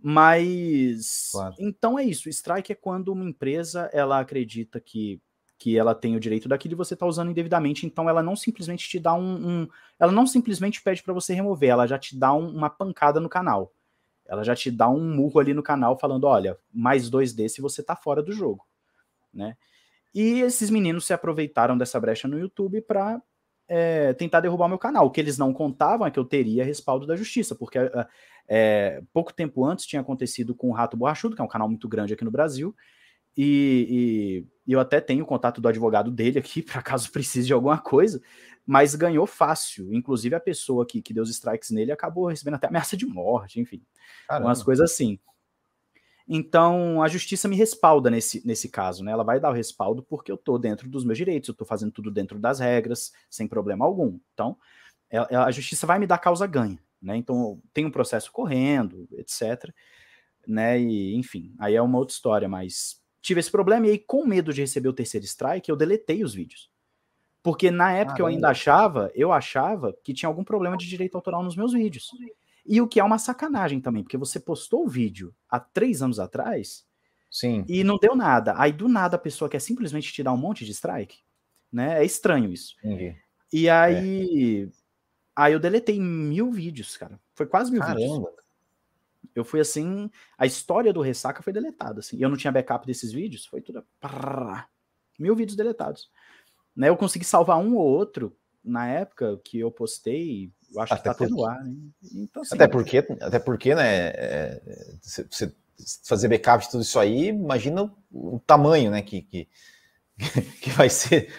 Mas 0.02 1.30
claro. 1.32 1.56
então 1.60 1.98
é 1.98 2.04
isso. 2.04 2.30
Strike 2.30 2.72
é 2.72 2.76
quando 2.76 3.10
uma 3.10 3.24
empresa 3.24 3.89
ela 3.94 4.20
acredita 4.20 4.80
que 4.80 5.22
que 5.63 5.78
ela 5.78 5.95
tem 5.95 6.13
o 6.13 6.19
direito 6.19 6.49
daquilo 6.49 6.73
e 6.73 6.76
você 6.76 6.93
está 6.93 7.06
usando 7.06 7.32
indevidamente, 7.32 7.86
então 7.86 8.10
ela 8.10 8.21
não 8.21 8.36
simplesmente 8.36 8.89
te 8.89 8.99
dá 8.99 9.13
um. 9.13 9.62
um 9.62 9.67
ela 9.97 10.12
não 10.12 10.28
simplesmente 10.28 10.82
pede 10.82 11.02
para 11.02 11.13
você 11.13 11.34
remover, 11.34 11.69
ela 11.69 11.88
já 11.88 11.97
te 11.97 12.19
dá 12.19 12.34
um, 12.34 12.49
uma 12.49 12.69
pancada 12.69 13.17
no 13.21 13.30
canal. 13.30 13.71
Ela 14.26 14.43
já 14.43 14.54
te 14.54 14.69
dá 14.69 14.89
um 14.89 15.15
murro 15.15 15.39
ali 15.39 15.54
no 15.54 15.63
canal 15.63 15.97
falando: 15.97 16.26
olha, 16.26 16.58
mais 16.69 17.10
dois 17.10 17.32
desse 17.32 17.62
você 17.62 17.80
está 17.80 17.95
fora 17.95 18.21
do 18.21 18.34
jogo. 18.34 18.65
Né? 19.34 19.56
E 20.13 20.41
esses 20.41 20.69
meninos 20.69 21.06
se 21.06 21.13
aproveitaram 21.13 21.78
dessa 21.78 21.97
brecha 21.97 22.28
no 22.28 22.38
YouTube 22.38 22.82
para 22.82 23.21
é, 23.65 24.12
tentar 24.12 24.41
derrubar 24.41 24.67
meu 24.67 24.78
canal. 24.78 25.06
O 25.06 25.12
que 25.12 25.21
eles 25.21 25.38
não 25.38 25.54
contavam 25.54 26.06
é 26.06 26.12
que 26.12 26.19
eu 26.19 26.26
teria 26.26 26.65
respaldo 26.65 27.08
da 27.08 27.15
justiça, 27.15 27.56
porque 27.56 27.80
é, 27.80 28.08
é 28.49 29.04
pouco 29.13 29.34
tempo 29.34 29.63
antes 29.63 29.86
tinha 29.86 30.02
acontecido 30.02 30.54
com 30.54 30.71
o 30.71 30.73
Rato 30.73 30.97
Borrachudo, 30.97 31.38
que 31.38 31.41
é 31.41 31.45
um 31.45 31.47
canal 31.47 31.69
muito 31.69 31.88
grande 31.88 32.13
aqui 32.13 32.26
no 32.26 32.32
Brasil, 32.32 32.76
e, 33.36 34.46
e, 34.65 34.74
eu 34.74 34.80
até 34.80 35.02
tenho 35.02 35.24
o 35.24 35.28
contato 35.28 35.60
do 35.60 35.67
advogado 35.67 36.12
dele 36.12 36.39
aqui, 36.39 36.62
para 36.63 36.82
caso 36.82 37.12
precise 37.12 37.48
de 37.48 37.54
alguma 37.54 37.78
coisa, 37.78 38.22
mas 38.65 38.96
ganhou 38.96 39.26
fácil. 39.26 39.93
Inclusive, 39.93 40.36
a 40.36 40.39
pessoa 40.39 40.86
que, 40.86 41.02
que 41.02 41.13
deu 41.13 41.24
os 41.24 41.30
strikes 41.30 41.72
nele 41.72 41.91
acabou 41.91 42.28
recebendo 42.28 42.56
até 42.56 42.67
ameaça 42.67 42.96
de 42.96 43.06
morte, 43.06 43.60
enfim. 43.60 43.82
Caramba. 44.28 44.48
Umas 44.48 44.63
coisas 44.63 44.91
assim. 44.91 45.19
Então, 46.28 47.04
a 47.04 47.08
justiça 47.10 47.50
me 47.50 47.56
respalda 47.56 48.10
nesse, 48.10 48.46
nesse 48.48 48.69
caso, 48.69 49.04
né? 49.04 49.12
Ela 49.12 49.26
vai 49.26 49.39
dar 49.39 49.50
o 49.50 49.54
respaldo 49.54 50.02
porque 50.02 50.32
eu 50.32 50.36
estou 50.36 50.58
dentro 50.58 50.89
dos 50.89 51.04
meus 51.04 51.17
direitos, 51.17 51.50
eu 51.50 51.52
estou 51.52 51.67
fazendo 51.67 51.91
tudo 51.91 52.10
dentro 52.10 52.39
das 52.39 52.60
regras, 52.60 53.12
sem 53.30 53.46
problema 53.48 53.86
algum. 53.86 54.17
Então, 54.34 54.58
é, 55.10 55.17
é, 55.17 55.36
a 55.36 55.52
justiça 55.52 55.86
vai 55.86 56.00
me 56.00 56.08
dar 56.08 56.17
causa 56.19 56.48
ganha, 56.48 56.80
né? 57.02 57.17
Então, 57.17 57.62
tem 57.74 57.86
um 57.86 57.91
processo 57.91 58.32
correndo, 58.32 59.06
etc. 59.12 59.69
Né? 60.48 60.80
E, 60.80 61.15
enfim, 61.15 61.54
aí 61.60 61.76
é 61.76 61.82
uma 61.82 61.98
outra 61.98 62.13
história, 62.13 62.48
mas 62.48 63.03
tive 63.23 63.39
esse 63.39 63.49
problema 63.49 63.88
e 63.88 63.91
aí, 63.91 63.97
com 63.97 64.25
medo 64.25 64.53
de 64.53 64.62
receber 64.62 64.89
o 64.89 64.93
terceiro 64.93 65.25
strike, 65.25 65.69
eu 65.69 65.77
deletei 65.77 66.23
os 66.23 66.36
vídeos. 66.36 66.69
Porque 67.41 67.71
na 67.71 67.91
época 67.91 68.21
eu 68.21 68.25
ainda 68.25 68.49
achava, 68.49 69.12
eu 69.15 69.31
achava 69.31 69.93
que 70.03 70.13
tinha 70.13 70.29
algum 70.29 70.43
problema 70.43 70.77
de 70.77 70.88
direito 70.88 71.15
autoral 71.15 71.41
nos 71.41 71.55
meus 71.55 71.73
vídeos. 71.73 72.12
E 72.65 72.79
o 72.79 72.88
que 72.88 72.99
é 72.99 73.03
uma 73.03 73.17
sacanagem 73.17 73.81
também, 73.81 74.03
porque 74.03 74.17
você 74.17 74.39
postou 74.39 74.86
o 74.86 74.88
vídeo 74.88 75.33
há 75.49 75.59
três 75.59 76.01
anos 76.01 76.19
atrás 76.19 76.86
Sim. 77.31 77.65
e 77.67 77.83
não 77.83 77.97
deu 77.97 78.15
nada. 78.15 78.53
Aí 78.57 78.71
do 78.71 78.88
nada 78.88 79.15
a 79.15 79.19
pessoa 79.19 79.49
quer 79.49 79.59
simplesmente 79.59 80.13
te 80.13 80.21
dar 80.23 80.33
um 80.33 80.38
monte 80.38 80.63
de 80.65 80.71
strike. 80.71 81.19
Né? 81.71 82.01
É 82.01 82.05
estranho 82.05 82.51
isso. 82.51 82.75
Entendi. 82.83 83.15
E 83.51 83.69
aí. 83.69 84.69
É. 84.69 84.83
Aí 85.36 85.53
eu 85.53 85.59
deletei 85.59 85.99
mil 85.99 86.51
vídeos, 86.51 86.95
cara. 86.95 87.19
Foi 87.33 87.47
quase 87.47 87.71
mil 87.71 87.81
Caramba. 87.81 87.99
vídeos. 87.99 88.42
Eu 89.36 89.43
fui 89.43 89.59
assim, 89.59 90.09
a 90.38 90.45
história 90.45 90.93
do 90.93 91.01
Ressaca 91.01 91.41
foi 91.41 91.53
deletada, 91.53 91.99
assim. 91.99 92.17
Eu 92.19 92.29
não 92.29 92.38
tinha 92.38 92.51
backup 92.51 92.86
desses 92.86 93.12
vídeos, 93.12 93.45
foi 93.45 93.62
tudo. 93.62 93.83
mil 95.19 95.36
vídeos 95.36 95.55
deletados. 95.55 96.09
Né, 96.75 96.89
eu 96.89 96.97
consegui 96.97 97.25
salvar 97.25 97.57
um 97.59 97.75
ou 97.75 97.86
outro 97.86 98.36
na 98.63 98.88
época 98.88 99.39
que 99.43 99.59
eu 99.59 99.69
postei, 99.69 100.51
Eu 100.73 100.81
acho 100.81 100.93
até 100.93 101.01
que 101.12 101.17
tá 101.17 101.25
tendo 101.25 101.45
ar, 101.45 101.63
né? 101.63 101.75
Então, 102.15 102.41
assim, 102.41 102.55
até 102.55 102.67
porque, 102.67 102.97
até 103.21 103.39
porque, 103.39 103.75
né? 103.75 104.07
É, 104.07 104.62
você 105.01 105.53
fazer 106.05 106.29
backup 106.29 106.63
de 106.63 106.71
tudo 106.71 106.81
isso 106.81 106.99
aí, 106.99 107.27
imagina 107.27 107.83
o, 107.83 108.36
o 108.36 108.39
tamanho, 108.39 108.89
né? 108.89 109.01
Que, 109.01 109.21
que, 109.21 109.47
que 110.62 110.69
vai 110.71 110.89
ser 110.89 111.31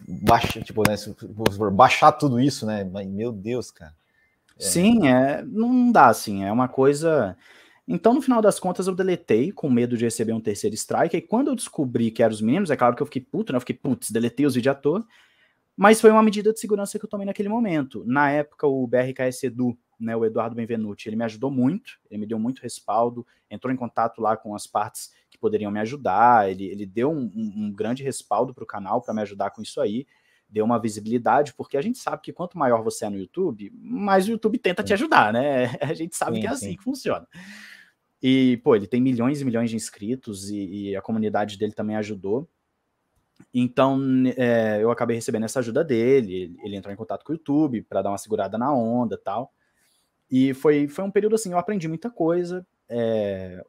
baixa, 0.00 0.60
tipo, 0.60 0.82
né? 0.88 0.96
Se 0.96 1.14
for 1.14 1.70
baixar 1.70 2.12
tudo 2.12 2.40
isso, 2.40 2.66
né? 2.66 2.84
Meu 2.84 3.32
Deus, 3.32 3.70
cara. 3.70 3.94
É. 4.58 4.62
Sim, 4.62 5.08
é, 5.08 5.42
não 5.42 5.90
dá 5.90 6.08
assim, 6.08 6.44
é 6.44 6.52
uma 6.52 6.68
coisa. 6.68 7.36
Então, 7.86 8.14
no 8.14 8.22
final 8.22 8.40
das 8.40 8.58
contas, 8.58 8.86
eu 8.86 8.94
deletei 8.94 9.52
com 9.52 9.68
medo 9.68 9.96
de 9.96 10.04
receber 10.04 10.32
um 10.32 10.40
terceiro 10.40 10.74
strike. 10.74 11.16
E 11.16 11.20
quando 11.20 11.48
eu 11.48 11.54
descobri 11.54 12.10
que 12.10 12.22
eram 12.22 12.32
os 12.34 12.40
meninos, 12.40 12.70
é 12.70 12.76
claro 12.76 12.96
que 12.96 13.02
eu 13.02 13.06
fiquei 13.06 13.22
puto, 13.22 13.52
né? 13.52 13.56
Eu 13.56 13.60
fiquei, 13.60 13.76
putz, 13.76 14.10
deletei 14.10 14.46
os 14.46 14.54
vídeos 14.54 14.74
à 14.74 14.78
toa. 14.78 15.04
Mas 15.76 16.00
foi 16.00 16.10
uma 16.10 16.22
medida 16.22 16.52
de 16.52 16.60
segurança 16.60 16.98
que 16.98 17.04
eu 17.04 17.08
tomei 17.08 17.26
naquele 17.26 17.48
momento. 17.48 18.04
Na 18.06 18.30
época, 18.30 18.66
o 18.66 18.86
BRKS 18.86 19.44
Edu, 19.44 19.76
né, 19.98 20.16
o 20.16 20.24
Eduardo 20.24 20.54
Benvenuti, 20.54 21.08
ele 21.08 21.16
me 21.16 21.24
ajudou 21.24 21.50
muito, 21.50 21.98
ele 22.10 22.20
me 22.20 22.26
deu 22.26 22.38
muito 22.38 22.60
respaldo, 22.62 23.26
entrou 23.50 23.72
em 23.72 23.76
contato 23.76 24.20
lá 24.20 24.36
com 24.36 24.54
as 24.54 24.66
partes 24.66 25.10
que 25.30 25.38
poderiam 25.38 25.72
me 25.72 25.80
ajudar, 25.80 26.48
ele, 26.48 26.66
ele 26.66 26.86
deu 26.86 27.10
um, 27.10 27.30
um, 27.34 27.52
um 27.66 27.72
grande 27.72 28.04
respaldo 28.04 28.54
para 28.54 28.64
o 28.64 28.66
canal 28.66 29.02
para 29.02 29.14
me 29.14 29.22
ajudar 29.22 29.50
com 29.50 29.62
isso 29.62 29.80
aí, 29.80 30.06
deu 30.54 30.64
uma 30.64 30.78
visibilidade, 30.78 31.52
porque 31.52 31.76
a 31.76 31.82
gente 31.82 31.98
sabe 31.98 32.22
que 32.22 32.32
quanto 32.32 32.56
maior 32.56 32.82
você 32.82 33.04
é 33.04 33.10
no 33.10 33.18
YouTube, 33.18 33.72
mais 33.74 34.28
o 34.28 34.30
YouTube 34.30 34.56
tenta 34.56 34.84
te 34.84 34.92
ajudar, 34.92 35.32
né? 35.32 35.64
A 35.82 35.92
gente 35.92 36.14
sabe 36.14 36.36
sim, 36.36 36.40
que 36.42 36.46
é 36.46 36.50
assim 36.50 36.70
sim. 36.70 36.76
que 36.76 36.82
funciona. 36.82 37.26
E, 38.22 38.56
pô, 38.58 38.76
ele 38.76 38.86
tem 38.86 39.02
milhões 39.02 39.40
e 39.40 39.44
milhões 39.44 39.68
de 39.68 39.76
inscritos 39.76 40.48
e, 40.48 40.90
e 40.90 40.96
a 40.96 41.02
comunidade 41.02 41.58
dele 41.58 41.72
também 41.72 41.96
ajudou. 41.96 42.48
Então, 43.52 44.00
é, 44.36 44.78
eu 44.80 44.90
acabei 44.92 45.16
recebendo 45.16 45.44
essa 45.44 45.58
ajuda 45.58 45.82
dele. 45.82 46.56
Ele 46.62 46.76
entrou 46.76 46.94
em 46.94 46.96
contato 46.96 47.24
com 47.24 47.32
o 47.32 47.34
YouTube 47.34 47.82
para 47.82 48.00
dar 48.00 48.10
uma 48.10 48.18
segurada 48.18 48.56
na 48.56 48.72
onda 48.72 49.18
tal. 49.18 49.52
E 50.30 50.54
foi, 50.54 50.86
foi 50.86 51.04
um 51.04 51.10
período 51.10 51.34
assim, 51.34 51.50
eu 51.50 51.58
aprendi 51.58 51.88
muita 51.88 52.08
coisa. 52.08 52.64
É, 52.88 53.62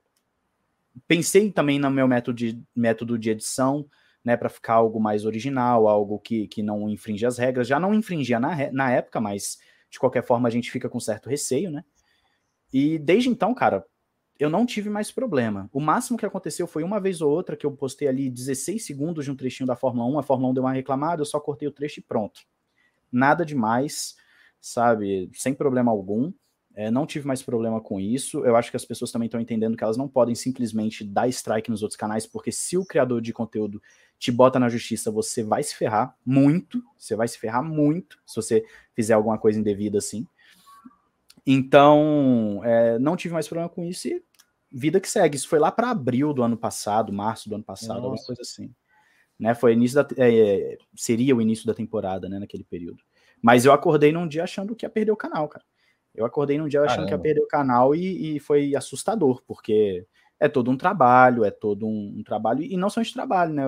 pensei 1.08 1.52
também 1.52 1.80
no 1.80 1.90
meu 1.90 2.08
método 2.08 2.38
de, 2.38 2.62
método 2.76 3.18
de 3.18 3.32
edição, 3.32 3.86
né, 4.26 4.36
para 4.36 4.50
ficar 4.50 4.74
algo 4.74 5.00
mais 5.00 5.24
original, 5.24 5.88
algo 5.88 6.18
que, 6.18 6.48
que 6.48 6.64
não 6.64 6.90
infringe 6.90 7.26
as 7.26 7.38
regras. 7.38 7.68
Já 7.68 7.80
não 7.80 7.94
infringia 7.94 8.40
na, 8.40 8.72
na 8.72 8.92
época, 8.92 9.22
mas 9.22 9.60
de 9.88 10.00
qualquer 10.00 10.24
forma 10.24 10.48
a 10.48 10.52
gente 10.52 10.72
fica 10.72 10.90
com 10.90 11.00
certo 11.00 11.30
receio, 11.30 11.70
né? 11.70 11.86
E 12.74 12.98
desde 12.98 13.30
então, 13.30 13.54
cara, 13.54 13.86
eu 14.40 14.50
não 14.50 14.66
tive 14.66 14.90
mais 14.90 15.12
problema. 15.12 15.70
O 15.72 15.80
máximo 15.80 16.18
que 16.18 16.26
aconteceu 16.26 16.66
foi 16.66 16.84
uma 16.84 17.00
vez 17.00 17.22
ou 17.22 17.32
outra 17.32 17.56
que 17.56 17.66
eu 17.66 17.72
postei 17.72 18.08
ali 18.08 18.30
16 18.30 18.84
segundos 18.84 19.24
de 19.24 19.32
um 19.32 19.36
trechinho 19.36 19.68
da 19.68 19.76
Fórmula 19.76 20.08
1, 20.08 20.20
a 20.20 20.24
Fórmula 20.24 20.50
1 20.50 20.54
deu 20.56 20.64
uma 20.64 20.74
reclamada, 20.74 21.22
eu 21.22 21.26
só 21.26 21.40
cortei 21.40 21.68
o 21.68 21.72
trecho 21.72 22.00
e 22.00 22.04
pronto. 22.04 22.42
Nada 23.12 23.46
demais, 23.46 24.16
sabe? 24.60 25.30
Sem 25.34 25.54
problema 25.54 25.92
algum. 25.92 26.34
É, 26.76 26.92
não 26.92 27.06
tive 27.06 27.26
mais 27.26 27.42
problema 27.42 27.80
com 27.80 28.00
isso. 28.00 28.46
Eu 28.46 28.56
acho 28.58 28.70
que 28.70 28.76
as 28.76 28.84
pessoas 28.84 29.10
também 29.10 29.28
estão 29.28 29.40
entendendo 29.40 29.78
que 29.78 29.84
elas 29.84 29.96
não 29.96 30.10
podem 30.10 30.36
simplesmente 30.36 31.06
dar 31.06 31.28
strike 31.30 31.72
nos 31.72 31.82
outros 31.82 31.96
canais, 31.96 32.28
porque 32.28 32.52
se 32.52 32.78
o 32.78 32.86
criador 32.86 33.22
de 33.22 33.32
conteúdo 33.32 33.82
te 34.20 34.30
bota 34.30 34.60
na 34.60 34.68
justiça, 34.68 35.10
você 35.10 35.42
vai 35.42 35.64
se 35.64 35.74
ferrar 35.74 36.18
muito. 36.26 36.84
Você 36.98 37.16
vai 37.16 37.30
se 37.30 37.40
ferrar 37.40 37.64
muito 37.64 38.20
se 38.26 38.36
você 38.36 38.66
fizer 38.94 39.14
alguma 39.14 39.38
coisa 39.38 39.58
indevida 39.58 40.00
assim. 40.00 40.28
Então, 41.48 42.62
é, 42.64 43.00
não 43.00 43.16
tive 43.16 43.34
mais 43.34 43.48
problema 43.48 43.70
com 43.70 43.84
isso 43.86 44.08
e 44.10 44.22
vida 44.70 45.00
que 45.00 45.10
segue. 45.10 45.38
Isso 45.38 45.48
foi 45.48 45.60
lá 45.60 45.72
para 45.72 45.92
abril 45.92 46.34
do 46.34 46.44
ano 46.44 46.58
passado, 46.58 47.14
março 47.14 47.48
do 47.48 47.56
ano 47.56 47.64
passado, 47.64 48.02
Nossa. 48.02 48.08
alguma 48.08 48.26
coisa 48.26 48.42
assim. 48.42 48.74
Né, 49.38 49.54
foi 49.54 49.74
início 49.74 50.02
da, 50.02 50.08
é, 50.18 50.78
seria 50.96 51.36
o 51.36 51.42
início 51.42 51.66
da 51.66 51.74
temporada, 51.74 52.30
né, 52.30 52.40
naquele 52.40 52.64
período. 52.64 53.04
Mas 53.42 53.66
eu 53.66 53.74
acordei 53.74 54.12
num 54.12 54.28
dia 54.28 54.44
achando 54.44 54.76
que 54.76 54.86
ia 54.86 54.90
perder 54.90 55.12
o 55.12 55.18
canal, 55.18 55.48
cara. 55.48 55.64
Eu 56.16 56.26
acordei 56.26 56.58
num 56.58 56.68
dia 56.68 56.82
achando 56.82 57.06
Caramba. 57.06 57.08
que 57.08 57.14
ia 57.14 57.20
perder 57.20 57.42
o 57.42 57.48
canal 57.48 57.94
e, 57.96 58.36
e, 58.36 58.40
foi 58.40 58.76
assustador, 58.76 59.42
porque 59.46 60.06
é 60.40 60.48
todo 60.48 60.72
um 60.72 60.78
trabalho, 60.78 61.44
é 61.44 61.52
todo 61.52 61.86
um, 61.86 62.16
um 62.18 62.24
trabalho, 62.24 62.64
e 62.64 62.78
não 62.78 62.90
só 62.90 63.02
de 63.02 63.14
trabalho, 63.14 63.54
né? 63.54 63.64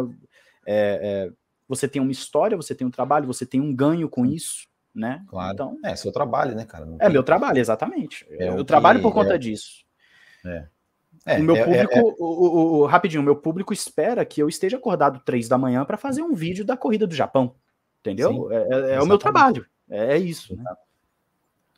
É, 0.65 1.27
é, 1.29 1.31
você 1.67 1.87
tem 1.87 2.01
uma 2.01 2.11
história, 2.11 2.57
você 2.57 2.73
tem 2.73 2.85
um 2.87 2.91
trabalho, 2.91 3.27
você 3.27 3.45
tem 3.45 3.59
um 3.59 3.73
ganho 3.73 4.09
com 4.09 4.25
isso, 4.25 4.67
né? 4.93 5.23
Claro. 5.27 5.53
Então, 5.53 5.77
é 5.83 5.95
seu 5.95 6.11
trabalho, 6.11 6.55
né, 6.55 6.65
cara? 6.65 6.85
Não 6.85 6.95
é 6.95 6.99
tem... 6.99 7.09
meu 7.09 7.23
trabalho, 7.23 7.59
exatamente. 7.59 8.25
É 8.31 8.49
eu 8.49 8.63
trabalho 8.63 9.01
por 9.01 9.13
conta 9.13 9.35
é... 9.35 9.37
disso. 9.37 9.85
É. 10.45 10.67
É, 11.25 11.39
o 11.39 11.43
meu 11.43 11.57
é, 11.57 11.63
público, 11.65 11.93
é, 11.93 12.01
o, 12.01 12.15
o, 12.17 12.79
o, 12.79 12.85
rapidinho, 12.85 13.21
o 13.21 13.25
meu 13.25 13.35
público 13.35 13.73
espera 13.73 14.23
que 14.23 14.41
eu 14.41 14.47
esteja 14.47 14.77
acordado 14.77 15.19
três 15.25 15.49
da 15.49 15.57
manhã 15.57 15.83
para 15.83 15.97
fazer 15.97 16.21
um 16.21 16.33
vídeo 16.33 16.63
da 16.63 16.77
corrida 16.77 17.05
do 17.05 17.13
Japão, 17.13 17.53
entendeu? 17.99 18.31
Sim, 18.31 18.53
é, 18.53 18.95
é 18.95 19.01
o 19.01 19.05
meu 19.05 19.17
trabalho, 19.17 19.65
é, 19.89 20.17
isso. 20.17 20.55
Né? 20.55 20.63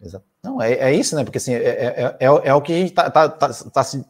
Exato. 0.02 0.26
Não, 0.44 0.62
é, 0.62 0.74
é 0.74 0.94
isso, 0.94 1.16
né? 1.16 1.24
Porque 1.24 1.38
assim, 1.38 1.54
é, 1.54 2.18
é, 2.20 2.26
é, 2.26 2.54
o 2.54 2.62
que 2.62 2.74
a 2.74 2.78
gente 2.78 2.94
tá, 2.94 3.10
tá, 3.10 3.28
tá, 3.28 3.50
tá 3.50 3.84
se, 3.84 4.06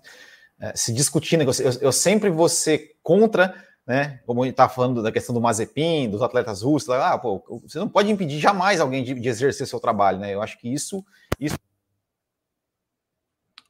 se 0.76 0.94
discutindo. 0.94 1.42
Eu, 1.42 1.52
eu, 1.82 1.92
sempre 1.92 2.30
vou 2.30 2.48
ser 2.48 2.96
contra 3.02 3.56
né? 3.90 4.22
Como 4.24 4.44
a 4.44 4.46
gente 4.46 4.54
está 4.54 4.70
falando 4.70 5.02
da 5.02 5.12
questão 5.12 5.34
do 5.34 5.42
Mazepin, 5.42 6.12
dos 6.12 6.22
atletas 6.22 6.62
russos, 6.62 6.92
ah, 6.92 7.18
pô, 7.18 7.44
você 7.64 7.80
não 7.80 7.90
pode 7.90 8.12
impedir 8.12 8.38
jamais 8.38 8.80
alguém 8.80 9.04
de, 9.04 9.16
de, 9.16 9.28
exercer 9.28 9.66
seu 9.66 9.80
trabalho, 9.80 10.20
né? 10.20 10.32
Eu 10.32 10.44
acho 10.44 10.60
que 10.60 10.72
isso, 10.72 11.04
isso. 11.40 11.58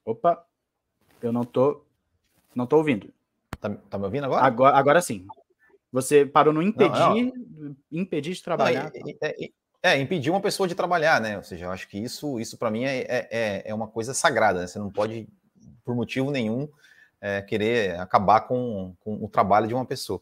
Opa, 0.04 0.46
eu 1.22 1.32
não 1.32 1.46
tô, 1.46 1.86
não 2.54 2.68
tô 2.68 2.76
ouvindo. 2.76 3.14
Tá, 3.62 3.70
tá 3.90 3.98
me 3.98 4.04
ouvindo 4.04 4.26
agora? 4.26 4.46
Agora, 4.46 4.78
agora 4.78 5.02
sim. 5.02 5.26
Você 5.90 6.26
parou 6.26 6.54
no 6.54 6.62
impedir, 6.62 7.00
não, 7.00 7.16
não. 7.16 7.76
impedir 7.90 8.34
de 8.34 8.44
trabalhar. 8.44 8.92
Não, 8.94 9.10
é, 9.22 9.46
é, 9.46 9.50
é, 9.82 9.98
impedir 9.98 10.30
uma 10.30 10.42
pessoa 10.42 10.68
de 10.68 10.76
trabalhar, 10.76 11.22
né? 11.22 11.38
Ou 11.38 11.44
seja, 11.44 11.66
eu 11.66 11.72
acho 11.72 11.88
que 11.88 11.98
isso, 11.98 12.40
isso 12.40 12.58
para 12.58 12.70
mim 12.70 12.84
é, 12.84 13.00
é, 13.00 13.28
é, 13.32 13.64
é 13.66 13.74
uma 13.74 13.88
coisa 13.88 14.14
sagrada. 14.14 14.62
Né? 14.62 14.68
Você 14.68 14.78
não 14.78 14.92
pode, 14.92 15.28
por 15.84 15.96
motivo 15.96 16.32
nenhum, 16.32 16.68
é, 17.22 17.42
querer 17.42 18.00
acabar 18.00 18.42
com, 18.42 18.94
com, 19.00 19.24
o 19.24 19.30
trabalho 19.30 19.68
de 19.68 19.74
uma 19.74 19.86
pessoa. 19.86 20.22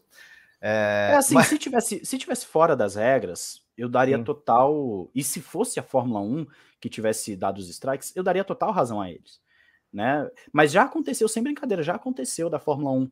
É, 0.60 1.10
é 1.12 1.16
assim, 1.16 1.34
mas... 1.34 1.46
se, 1.48 1.58
tivesse, 1.58 2.04
se 2.04 2.18
tivesse 2.18 2.46
fora 2.46 2.76
das 2.76 2.94
regras, 2.94 3.62
eu 3.76 3.88
daria 3.88 4.16
Sim. 4.16 4.24
total. 4.24 5.10
E 5.14 5.24
se 5.24 5.40
fosse 5.40 5.80
a 5.80 5.82
Fórmula 5.82 6.20
1 6.20 6.46
que 6.80 6.88
tivesse 6.88 7.34
dado 7.34 7.58
os 7.58 7.68
strikes, 7.68 8.14
eu 8.14 8.22
daria 8.22 8.44
total 8.44 8.70
razão 8.70 9.00
a 9.00 9.10
eles. 9.10 9.40
Né? 9.92 10.28
Mas 10.52 10.70
já 10.70 10.82
aconteceu, 10.82 11.28
sem 11.28 11.42
brincadeira, 11.42 11.82
já 11.82 11.94
aconteceu 11.94 12.48
da 12.48 12.60
Fórmula 12.60 12.92
1 12.92 13.10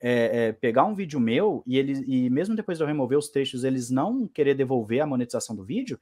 é, 0.00 0.46
é, 0.48 0.52
pegar 0.52 0.84
um 0.84 0.94
vídeo 0.94 1.18
meu 1.18 1.62
e 1.66 1.76
eles 1.76 2.02
e 2.06 2.30
mesmo 2.30 2.54
depois 2.54 2.78
de 2.78 2.84
eu 2.84 2.88
remover 2.88 3.18
os 3.18 3.28
trechos, 3.28 3.64
eles 3.64 3.90
não 3.90 4.28
querer 4.28 4.54
devolver 4.54 5.00
a 5.00 5.06
monetização 5.06 5.54
do 5.56 5.64
vídeo. 5.64 5.98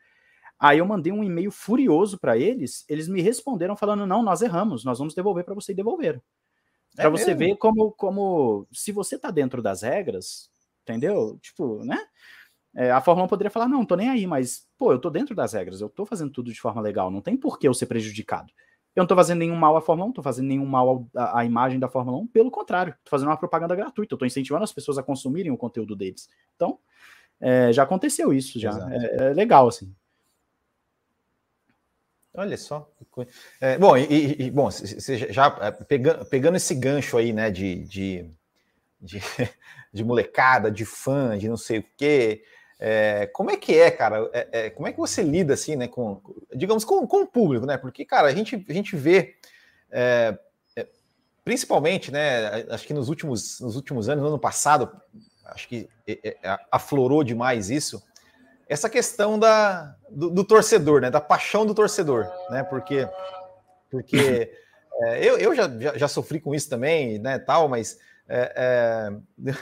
Aí 0.58 0.78
eu 0.78 0.86
mandei 0.86 1.12
um 1.12 1.22
e-mail 1.22 1.50
furioso 1.50 2.18
para 2.18 2.36
eles, 2.36 2.84
eles 2.88 3.08
me 3.08 3.20
responderam 3.20 3.76
falando: 3.76 4.06
não, 4.06 4.22
nós 4.22 4.42
erramos, 4.42 4.84
nós 4.84 4.98
vamos 4.98 5.14
devolver 5.14 5.44
para 5.44 5.54
você 5.54 5.72
e 5.72 5.74
devolveram. 5.76 6.20
Para 6.94 7.06
é 7.06 7.10
você 7.10 7.34
mesmo? 7.34 7.38
ver 7.38 7.56
como, 7.56 7.92
como, 7.92 8.66
se 8.72 8.90
você 8.90 9.18
tá 9.18 9.30
dentro 9.30 9.60
das 9.60 9.82
regras, 9.82 10.50
entendeu? 10.82 11.38
Tipo, 11.42 11.84
né? 11.84 11.98
É, 12.74 12.90
a 12.90 13.00
Fórmula 13.00 13.26
1 13.26 13.28
poderia 13.28 13.50
falar, 13.50 13.68
não, 13.68 13.86
tô 13.86 13.96
nem 13.96 14.10
aí, 14.10 14.26
mas, 14.26 14.66
pô, 14.76 14.92
eu 14.92 14.98
tô 14.98 15.08
dentro 15.08 15.34
das 15.34 15.54
regras, 15.54 15.80
eu 15.80 15.88
tô 15.88 16.04
fazendo 16.04 16.30
tudo 16.30 16.52
de 16.52 16.60
forma 16.60 16.80
legal, 16.80 17.10
não 17.10 17.22
tem 17.22 17.34
por 17.34 17.58
que 17.58 17.66
eu 17.66 17.72
ser 17.72 17.86
prejudicado. 17.86 18.52
Eu 18.96 19.02
não 19.02 19.06
tô 19.06 19.14
fazendo 19.14 19.40
nenhum 19.40 19.54
mal 19.54 19.76
à 19.76 19.82
Fórmula 19.82 20.08
1, 20.08 20.12
tô 20.12 20.22
fazendo 20.22 20.46
nenhum 20.46 20.64
mal 20.64 21.06
à, 21.14 21.40
à 21.40 21.44
imagem 21.44 21.78
da 21.78 21.86
Fórmula 21.86 22.16
1, 22.16 22.26
pelo 22.28 22.50
contrário, 22.50 22.94
tô 23.04 23.10
fazendo 23.10 23.28
uma 23.28 23.36
propaganda 23.36 23.76
gratuita, 23.76 24.14
eu 24.14 24.18
tô 24.18 24.24
incentivando 24.24 24.64
as 24.64 24.72
pessoas 24.72 24.96
a 24.96 25.02
consumirem 25.02 25.52
o 25.52 25.56
conteúdo 25.58 25.94
deles. 25.94 26.30
Então, 26.56 26.78
é, 27.38 27.70
já 27.74 27.82
aconteceu 27.82 28.32
isso, 28.32 28.58
já. 28.58 28.70
É, 28.90 29.16
é, 29.16 29.34
legal, 29.34 29.68
assim. 29.68 29.94
Olha 32.32 32.56
só. 32.56 32.90
É, 33.60 33.76
bom, 33.76 33.98
e, 33.98 34.46
e, 34.46 34.50
bom, 34.50 34.70
você 34.70 35.30
já 35.30 35.54
é, 35.60 35.70
pegando, 35.70 36.24
pegando 36.24 36.56
esse 36.56 36.74
gancho 36.74 37.18
aí, 37.18 37.34
né, 37.34 37.50
de, 37.50 37.84
de, 37.84 38.30
de, 38.98 39.20
de 39.92 40.04
molecada, 40.04 40.70
de 40.70 40.86
fã, 40.86 41.36
de 41.36 41.50
não 41.50 41.56
sei 41.58 41.80
o 41.80 41.84
quê. 41.98 42.42
É, 42.78 43.26
como 43.28 43.50
é 43.50 43.56
que 43.56 43.78
é, 43.78 43.90
cara? 43.90 44.28
É, 44.32 44.48
é, 44.52 44.70
como 44.70 44.86
é 44.86 44.92
que 44.92 44.98
você 44.98 45.22
lida 45.22 45.54
assim, 45.54 45.76
né, 45.76 45.88
com, 45.88 46.20
digamos, 46.54 46.84
com, 46.84 47.06
com 47.06 47.22
o 47.22 47.26
público, 47.26 47.64
né? 47.64 47.76
Porque, 47.78 48.04
cara, 48.04 48.28
a 48.28 48.34
gente, 48.34 48.64
a 48.68 48.72
gente 48.72 48.94
vê, 48.96 49.36
é, 49.90 50.38
principalmente, 51.44 52.12
né? 52.12 52.66
Acho 52.70 52.86
que 52.86 52.94
nos 52.94 53.08
últimos, 53.08 53.60
nos 53.60 53.76
últimos 53.76 54.08
anos, 54.08 54.22
no 54.22 54.28
ano 54.28 54.38
passado, 54.38 54.90
acho 55.46 55.68
que 55.68 55.88
aflorou 56.70 57.22
demais 57.24 57.70
isso 57.70 58.02
essa 58.68 58.90
questão 58.90 59.38
da, 59.38 59.94
do, 60.10 60.30
do, 60.30 60.44
torcedor, 60.44 61.00
né? 61.00 61.10
Da 61.10 61.20
paixão 61.20 61.64
do 61.64 61.74
torcedor, 61.74 62.26
né? 62.50 62.62
Porque, 62.64 63.08
porque 63.90 64.52
é, 65.02 65.24
eu, 65.24 65.38
eu 65.38 65.54
já, 65.54 65.68
já, 65.78 65.96
já, 65.96 66.08
sofri 66.08 66.40
com 66.40 66.54
isso 66.54 66.68
também, 66.68 67.18
né? 67.18 67.38
Tal, 67.38 67.68
mas 67.68 67.98
é, 68.28 68.52
é, 68.56 69.54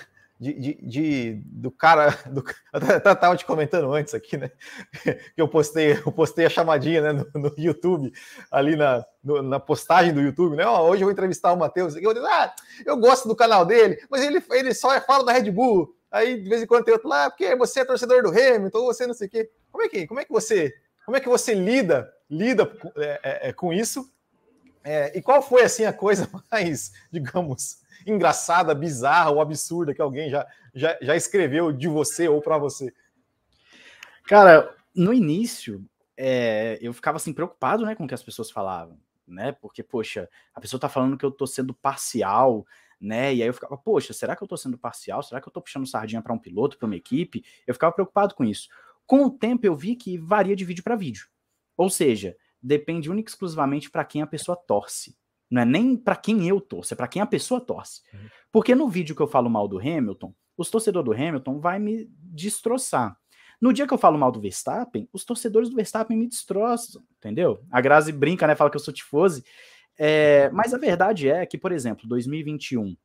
de, 0.44 0.52
de, 0.52 0.78
de, 0.83 1.42
do 1.46 1.70
cara, 1.70 2.11
do, 2.30 2.44
eu 2.72 3.12
estava 3.12 3.37
te 3.37 3.46
comentando 3.46 3.90
antes 3.92 4.12
aqui, 4.12 4.37
né? 4.37 4.50
Que 5.35 5.40
eu 5.40 5.48
postei, 5.48 5.92
eu 5.92 6.12
postei 6.12 6.44
a 6.44 6.50
chamadinha 6.50 7.00
né, 7.00 7.24
no, 7.35 7.40
no 7.40 7.54
YouTube, 7.57 8.12
ali 8.50 8.76
na, 8.76 9.04
no, 9.22 9.42
na 9.42 9.59
postagem 9.59 10.12
do 10.12 10.20
YouTube, 10.20 10.57
né? 10.57 10.66
Oh, 10.66 10.83
hoje 10.83 11.02
eu 11.02 11.07
vou 11.07 11.12
entrevistar 11.12 11.52
o 11.52 11.57
Matheus. 11.57 11.96
Eu, 11.96 12.11
ah, 12.26 12.54
eu 12.85 12.96
gosto 12.98 13.26
do 13.26 13.35
canal 13.35 13.64
dele, 13.64 13.98
mas 14.11 14.22
ele, 14.22 14.42
ele 14.50 14.74
só 14.74 15.00
fala 15.00 15.24
da 15.24 15.33
Red 15.33 15.50
Bull. 15.50 15.96
Aí 16.11 16.40
de 16.40 16.48
vez 16.48 16.62
em 16.62 16.66
quando 16.66 16.85
tem 16.85 16.94
outro 16.94 17.09
lá, 17.09 17.24
ah, 17.24 17.30
porque 17.30 17.57
você 17.57 17.80
é 17.80 17.85
torcedor 17.85 18.22
do 18.22 18.28
Hamilton, 18.28 18.85
você 18.85 19.07
não 19.07 19.14
sei 19.14 19.26
o 19.26 19.30
quê. 19.30 19.50
Como 19.72 19.83
é 19.83 19.88
que, 19.88 20.07
como 20.07 20.20
é 20.20 20.24
que 20.24 20.33
você, 20.33 20.72
como 21.07 21.16
é 21.16 21.20
que 21.20 21.28
você 21.28 21.54
lida 21.54 22.09
lida 22.30 22.70
é, 22.96 23.20
é, 23.22 23.48
é, 23.48 23.52
com 23.52 23.72
isso. 23.72 24.11
É, 24.85 25.16
e 25.16 25.23
qual 25.23 25.40
foi 25.40 25.62
assim 25.62 25.85
a 25.85 25.92
coisa 25.92 26.29
mais, 26.53 26.92
digamos, 27.11 27.79
engraçada, 28.07 28.75
bizarra 28.75 29.31
ou 29.31 29.40
absurda 29.40 29.94
que 29.94 30.03
alguém 30.03 30.29
já, 30.29 30.47
já, 30.75 30.99
já 31.01 31.16
escreveu 31.16 31.73
de 31.73 31.88
você 31.88 32.29
ou 32.29 32.42
para 32.42 32.59
você? 32.59 32.92
Cara, 34.27 34.75
no 34.94 35.12
início, 35.12 35.85
é, 36.16 36.79
eu 36.83 36.92
ficava 36.92 37.16
assim 37.16 37.33
preocupado, 37.33 37.85
né, 37.85 37.94
com 37.94 38.05
o 38.05 38.09
que 38.09 38.14
as 38.14 38.23
pessoas 38.23 38.51
falavam, 38.51 38.99
né? 39.27 39.53
Porque, 39.53 39.83
poxa, 39.83 40.29
a 40.55 40.61
pessoa 40.61 40.79
tá 40.79 40.88
falando 40.88 41.16
que 41.16 41.25
eu 41.25 41.31
tô 41.31 41.47
sendo 41.47 41.75
parcial, 41.75 42.66
né? 43.01 43.35
E 43.35 43.42
aí 43.42 43.49
eu 43.49 43.55
ficava, 43.55 43.77
poxa, 43.77 44.12
será 44.12 44.37
que 44.37 44.42
eu 44.42 44.49
tô 44.49 44.57
sendo 44.57 44.79
parcial? 44.79 45.23
Será 45.23 45.40
que 45.40 45.49
eu 45.49 45.53
tô 45.53 45.61
puxando 45.61 45.87
sardinha 45.87 46.23
para 46.23 46.33
um 46.33 46.38
piloto, 46.38 46.79
para 46.79 46.87
uma 46.87 46.97
equipe? 46.97 47.44
Eu 47.66 47.75
ficava 47.75 47.92
preocupado 47.92 48.35
com 48.35 48.44
isso. 48.44 48.68
Com 49.07 49.25
o 49.25 49.31
tempo 49.31 49.66
eu 49.66 49.75
vi 49.75 49.97
que 49.97 50.16
varia 50.16 50.57
de 50.57 50.64
vídeo 50.64 50.85
para 50.85 50.97
vídeo. 50.97 51.27
Ou 51.77 51.90
seja, 51.90 52.37
depende 52.64 53.11
única 53.11 53.29
e 53.29 53.33
exclusivamente 53.33 53.90
para 53.90 54.05
quem 54.05 54.22
a 54.22 54.27
pessoa 54.27 54.57
torce. 54.57 55.16
Não 55.50 55.62
é 55.62 55.64
nem 55.64 55.96
para 55.96 56.16
quem 56.16 56.48
eu 56.48 56.61
torço, 56.61 56.94
é 56.94 56.96
para 56.96 57.07
quem 57.07 57.20
a 57.20 57.27
pessoa 57.27 57.61
torce. 57.61 58.00
Uhum. 58.12 58.29
Porque 58.50 58.74
no 58.74 58.88
vídeo 58.88 59.14
que 59.14 59.22
eu 59.22 59.27
falo 59.27 59.50
mal 59.50 59.68
do 59.68 59.79
Hamilton, 59.79 60.35
os 60.57 60.70
torcedores 60.70 61.05
do 61.05 61.12
Hamilton 61.12 61.61
vai 61.61 61.79
me 61.79 62.09
destroçar. 62.11 63.16
No 63.61 63.72
dia 63.72 63.87
que 63.87 63.94
eu 63.94 63.98
falo 63.98 64.18
mal 64.18 64.33
do 64.33 64.40
Verstappen, 64.40 65.09
os 65.12 65.24
torcedores 65.24 65.68
do 65.68 65.77
Verstappen 65.77 66.16
me 66.16 66.27
destroçam, 66.27 67.03
entendeu? 67.18 67.62
A 67.70 67.81
Grazi 67.81 68.12
brinca, 68.12 68.46
né? 68.46 68.55
Fala 68.55 68.70
que 68.70 68.77
eu 68.77 68.81
sou 68.81 68.92
tifose. 68.92 69.44
É, 69.96 70.50
mas 70.50 70.74
a 70.74 70.79
verdade 70.79 71.29
é 71.29 71.46
que, 71.46 71.57
por 71.57 71.70
exemplo, 71.70 72.09
2021, 72.09 72.96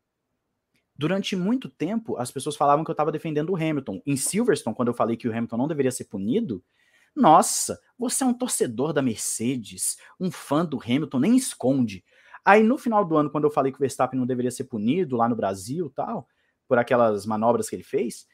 durante 0.98 1.36
muito 1.36 1.69
tempo, 1.69 2.17
as 2.17 2.32
pessoas 2.32 2.56
falavam 2.56 2.84
que 2.84 2.89
eu 2.89 2.93
estava 2.93 3.12
defendendo 3.12 3.52
o 3.52 3.56
Hamilton. 3.56 4.02
Em 4.06 4.17
Silverstone, 4.17 4.76
quando 4.76 4.88
eu 4.88 4.93
falei 4.93 5.15
que 5.15 5.28
o 5.28 5.32
Hamilton 5.32 5.58
não 5.58 5.67
deveria 5.67 5.91
ser 5.91 6.06
punido, 6.06 6.63
nossa, 7.15 7.80
você 7.98 8.24
é 8.24 8.28
um 8.28 8.34
torcedor 8.34 8.93
da 8.93 9.02
Mercedes, 9.02 9.98
um 10.19 10.32
fã 10.32 10.65
do 10.65 10.80
Hamilton, 10.82 11.19
nem 11.19 11.36
esconde. 11.36 12.04
Aí 12.45 12.63
no 12.63 12.78
final 12.78 13.04
do 13.06 13.17
ano, 13.17 13.30
quando 13.30 13.43
eu 13.43 13.52
falei 13.52 13.72
que 13.72 13.78
o 13.78 13.82
Verstappen 13.82 14.19
não 14.19 14.26
deveria 14.26 14.52
ser 14.52 14.65
punido 14.65 15.17
lá 15.17 15.28
no 15.28 15.36
Brasil 15.36 15.91
tal, 15.95 16.28
por 16.67 16.78
aquelas 16.78 17.26
manobras 17.26 17.69
que 17.69 17.76
ele 17.76 17.84
fez. 17.84 18.28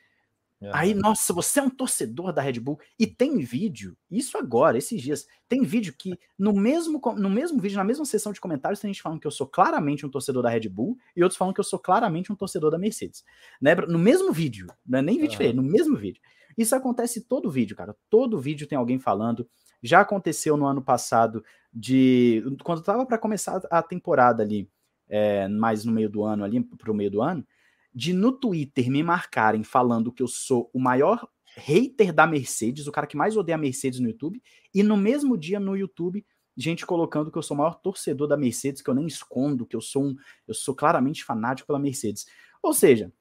Aí, 0.71 0.93
nossa, 0.93 1.33
você 1.33 1.59
é 1.59 1.63
um 1.63 1.69
torcedor 1.69 2.33
da 2.33 2.41
Red 2.41 2.59
Bull 2.59 2.79
e 2.97 3.05
tem 3.05 3.39
vídeo, 3.39 3.95
isso 4.09 4.37
agora, 4.37 4.77
esses 4.77 5.01
dias, 5.01 5.27
tem 5.47 5.63
vídeo 5.63 5.93
que 5.95 6.17
no 6.39 6.53
mesmo, 6.53 6.99
no 7.17 7.29
mesmo 7.29 7.59
vídeo, 7.59 7.77
na 7.77 7.83
mesma 7.83 8.05
sessão 8.05 8.31
de 8.31 8.39
comentários, 8.39 8.79
tem 8.79 8.91
gente 8.91 9.01
falando 9.01 9.19
que 9.19 9.27
eu 9.27 9.31
sou 9.31 9.45
claramente 9.45 10.05
um 10.05 10.09
torcedor 10.09 10.41
da 10.41 10.49
Red 10.49 10.69
Bull 10.69 10.97
e 11.15 11.21
outros 11.21 11.37
falando 11.37 11.53
que 11.53 11.59
eu 11.59 11.65
sou 11.65 11.77
claramente 11.77 12.31
um 12.31 12.35
torcedor 12.35 12.71
da 12.71 12.77
Mercedes. 12.77 13.23
Né? 13.61 13.75
No 13.75 13.99
mesmo 13.99 14.31
vídeo, 14.31 14.67
não 14.85 14.99
é 14.99 15.01
nem 15.01 15.19
vídeo 15.19 15.53
no 15.53 15.61
mesmo 15.61 15.95
vídeo. 15.97 16.21
Isso 16.57 16.75
acontece 16.75 17.21
todo 17.21 17.51
vídeo, 17.51 17.75
cara. 17.75 17.95
Todo 18.09 18.39
vídeo 18.39 18.67
tem 18.67 18.77
alguém 18.77 18.99
falando. 18.99 19.47
Já 19.81 20.01
aconteceu 20.01 20.55
no 20.57 20.65
ano 20.65 20.81
passado 20.81 21.43
de. 21.73 22.43
Quando 22.63 22.81
tava 22.81 23.05
para 23.05 23.17
começar 23.17 23.61
a 23.69 23.81
temporada 23.83 24.41
ali, 24.41 24.69
é, 25.07 25.47
mais 25.47 25.85
no 25.85 25.91
meio 25.91 26.09
do 26.09 26.23
ano, 26.23 26.43
ali, 26.43 26.63
pro 26.63 26.93
meio 26.93 27.11
do 27.11 27.21
ano, 27.21 27.45
de 27.93 28.13
no 28.13 28.31
Twitter 28.31 28.89
me 28.89 29.03
marcarem 29.03 29.63
falando 29.63 30.11
que 30.11 30.23
eu 30.23 30.27
sou 30.27 30.69
o 30.73 30.79
maior 30.79 31.27
hater 31.57 32.13
da 32.13 32.27
Mercedes, 32.27 32.87
o 32.87 32.91
cara 32.91 33.07
que 33.07 33.15
mais 33.15 33.37
odeia 33.37 33.55
a 33.55 33.59
Mercedes 33.59 33.99
no 33.99 34.07
YouTube, 34.07 34.41
e 34.73 34.83
no 34.83 34.97
mesmo 34.97 35.37
dia 35.37 35.59
no 35.59 35.75
YouTube, 35.75 36.25
gente 36.57 36.85
colocando 36.85 37.31
que 37.31 37.37
eu 37.37 37.41
sou 37.41 37.55
o 37.55 37.57
maior 37.57 37.75
torcedor 37.75 38.27
da 38.27 38.37
Mercedes, 38.37 38.81
que 38.81 38.89
eu 38.89 38.93
nem 38.93 39.07
escondo, 39.07 39.65
que 39.65 39.75
eu 39.75 39.81
sou 39.81 40.05
um, 40.05 40.15
eu 40.47 40.53
sou 40.53 40.75
claramente 40.75 41.23
fanático 41.23 41.67
pela 41.67 41.79
Mercedes. 41.79 42.25
Ou 42.61 42.73
seja, 42.73 43.11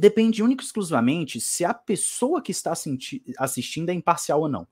depende 0.00 0.42
único 0.42 0.62
e 0.62 0.64
exclusivamente 0.64 1.40
se 1.40 1.64
a 1.64 1.74
pessoa 1.74 2.42
que 2.42 2.52
está 2.52 2.72
assistindo 3.38 3.90
é 3.90 3.92
imparcial 3.92 4.40
ou 4.40 4.48
não. 4.48 4.66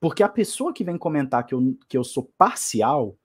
Porque 0.00 0.22
a 0.22 0.28
pessoa 0.28 0.72
que 0.72 0.84
vem 0.84 0.96
comentar 0.96 1.44
que 1.44 1.54
eu, 1.54 1.76
que 1.88 1.96
eu 1.96 2.04
sou 2.04 2.32
parcial, 2.38 3.18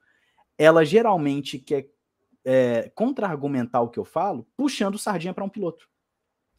ela 0.58 0.84
geralmente 0.84 1.60
quer 1.60 1.90
é, 2.44 2.92
contra-argumentar 2.96 3.82
o 3.82 3.90
que 3.90 4.00
eu 4.00 4.06
falo, 4.06 4.48
puxando 4.58 4.98
sardinha 4.98 5.34
para 5.34 5.44
um 5.44 5.50
piloto. 5.50 5.88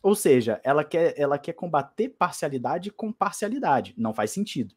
Ou 0.03 0.15
seja, 0.15 0.61
ela 0.63 0.85
quer, 0.85 1.15
ela 1.19 1.39
quer 1.39 1.55
combater 1.55 2.11
parcialidade 2.11 2.91
com 2.91 3.13
parcialidade. 3.13 3.95
Não 3.97 4.13
faz 4.13 4.31
sentido. 4.31 4.75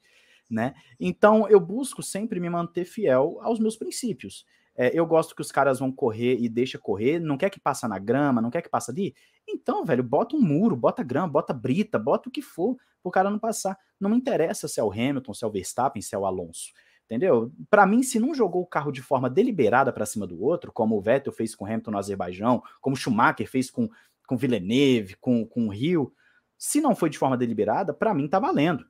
Né? 0.50 0.74
Então 1.00 1.48
eu 1.50 1.60
busco 1.60 2.02
sempre 2.02 2.40
me 2.40 2.50
manter 2.50 2.86
fiel 2.86 3.38
aos 3.42 3.60
meus 3.60 3.76
princípios. 3.76 4.46
É, 4.76 4.92
eu 4.98 5.06
gosto 5.06 5.36
que 5.36 5.42
os 5.42 5.52
caras 5.52 5.80
vão 5.80 5.92
correr 5.92 6.38
e 6.40 6.48
deixa 6.48 6.78
correr, 6.78 7.20
não 7.20 7.38
quer 7.38 7.50
que 7.50 7.60
passa 7.60 7.88
na 7.88 8.00
grama, 8.00 8.42
não 8.42 8.52
quer 8.52 8.62
que 8.62 8.70
passa 8.70 8.92
ali. 8.92 9.14
Então, 9.48 9.86
velho, 9.86 10.04
bota 10.04 10.36
um 10.36 10.42
muro, 10.42 10.76
bota 10.76 11.04
grama, 11.04 11.28
bota 11.28 11.54
brita, 11.54 11.98
bota 11.98 12.28
o 12.28 12.32
que 12.32 12.42
for 12.42 12.78
pro 13.02 13.12
cara 13.12 13.30
não 13.30 13.40
passar. 13.40 13.78
Não 14.00 14.10
me 14.10 14.18
interessa 14.18 14.68
se 14.68 14.80
é 14.80 14.84
o 14.84 14.92
Hamilton, 14.92 15.34
se 15.34 15.44
é 15.44 15.48
o 15.48 15.52
Verstappen, 15.52 16.02
se 16.02 16.14
é 16.14 16.18
o 16.18 16.26
Alonso. 16.26 16.72
Entendeu? 17.06 17.54
Para 17.70 17.86
mim, 17.86 18.04
se 18.04 18.20
não 18.20 18.36
jogou 18.36 18.62
o 18.62 18.68
carro 18.68 18.92
de 18.92 19.02
forma 19.02 19.30
deliberada 19.30 19.94
para 19.94 20.06
cima 20.06 20.28
do 20.28 20.42
outro, 20.44 20.74
como 20.74 20.98
o 20.98 21.02
Vettel 21.02 21.32
fez 21.32 21.56
com 21.56 21.66
Hamilton 21.66 21.92
no 21.92 21.98
Azerbaijão, 21.98 22.62
como 22.82 22.96
o 22.96 23.00
Schumacher 23.00 23.50
fez 23.50 23.72
com, 23.72 23.90
com 24.28 24.36
Villeneuve, 24.36 25.16
com, 25.16 25.46
com 25.46 25.68
o 25.68 25.72
Rio, 25.72 26.14
se 26.58 26.82
não 26.82 26.94
foi 26.94 27.10
de 27.10 27.18
forma 27.18 27.38
deliberada, 27.38 27.94
para 27.94 28.14
mim 28.14 28.28
tá 28.28 28.40
valendo. 28.40 28.86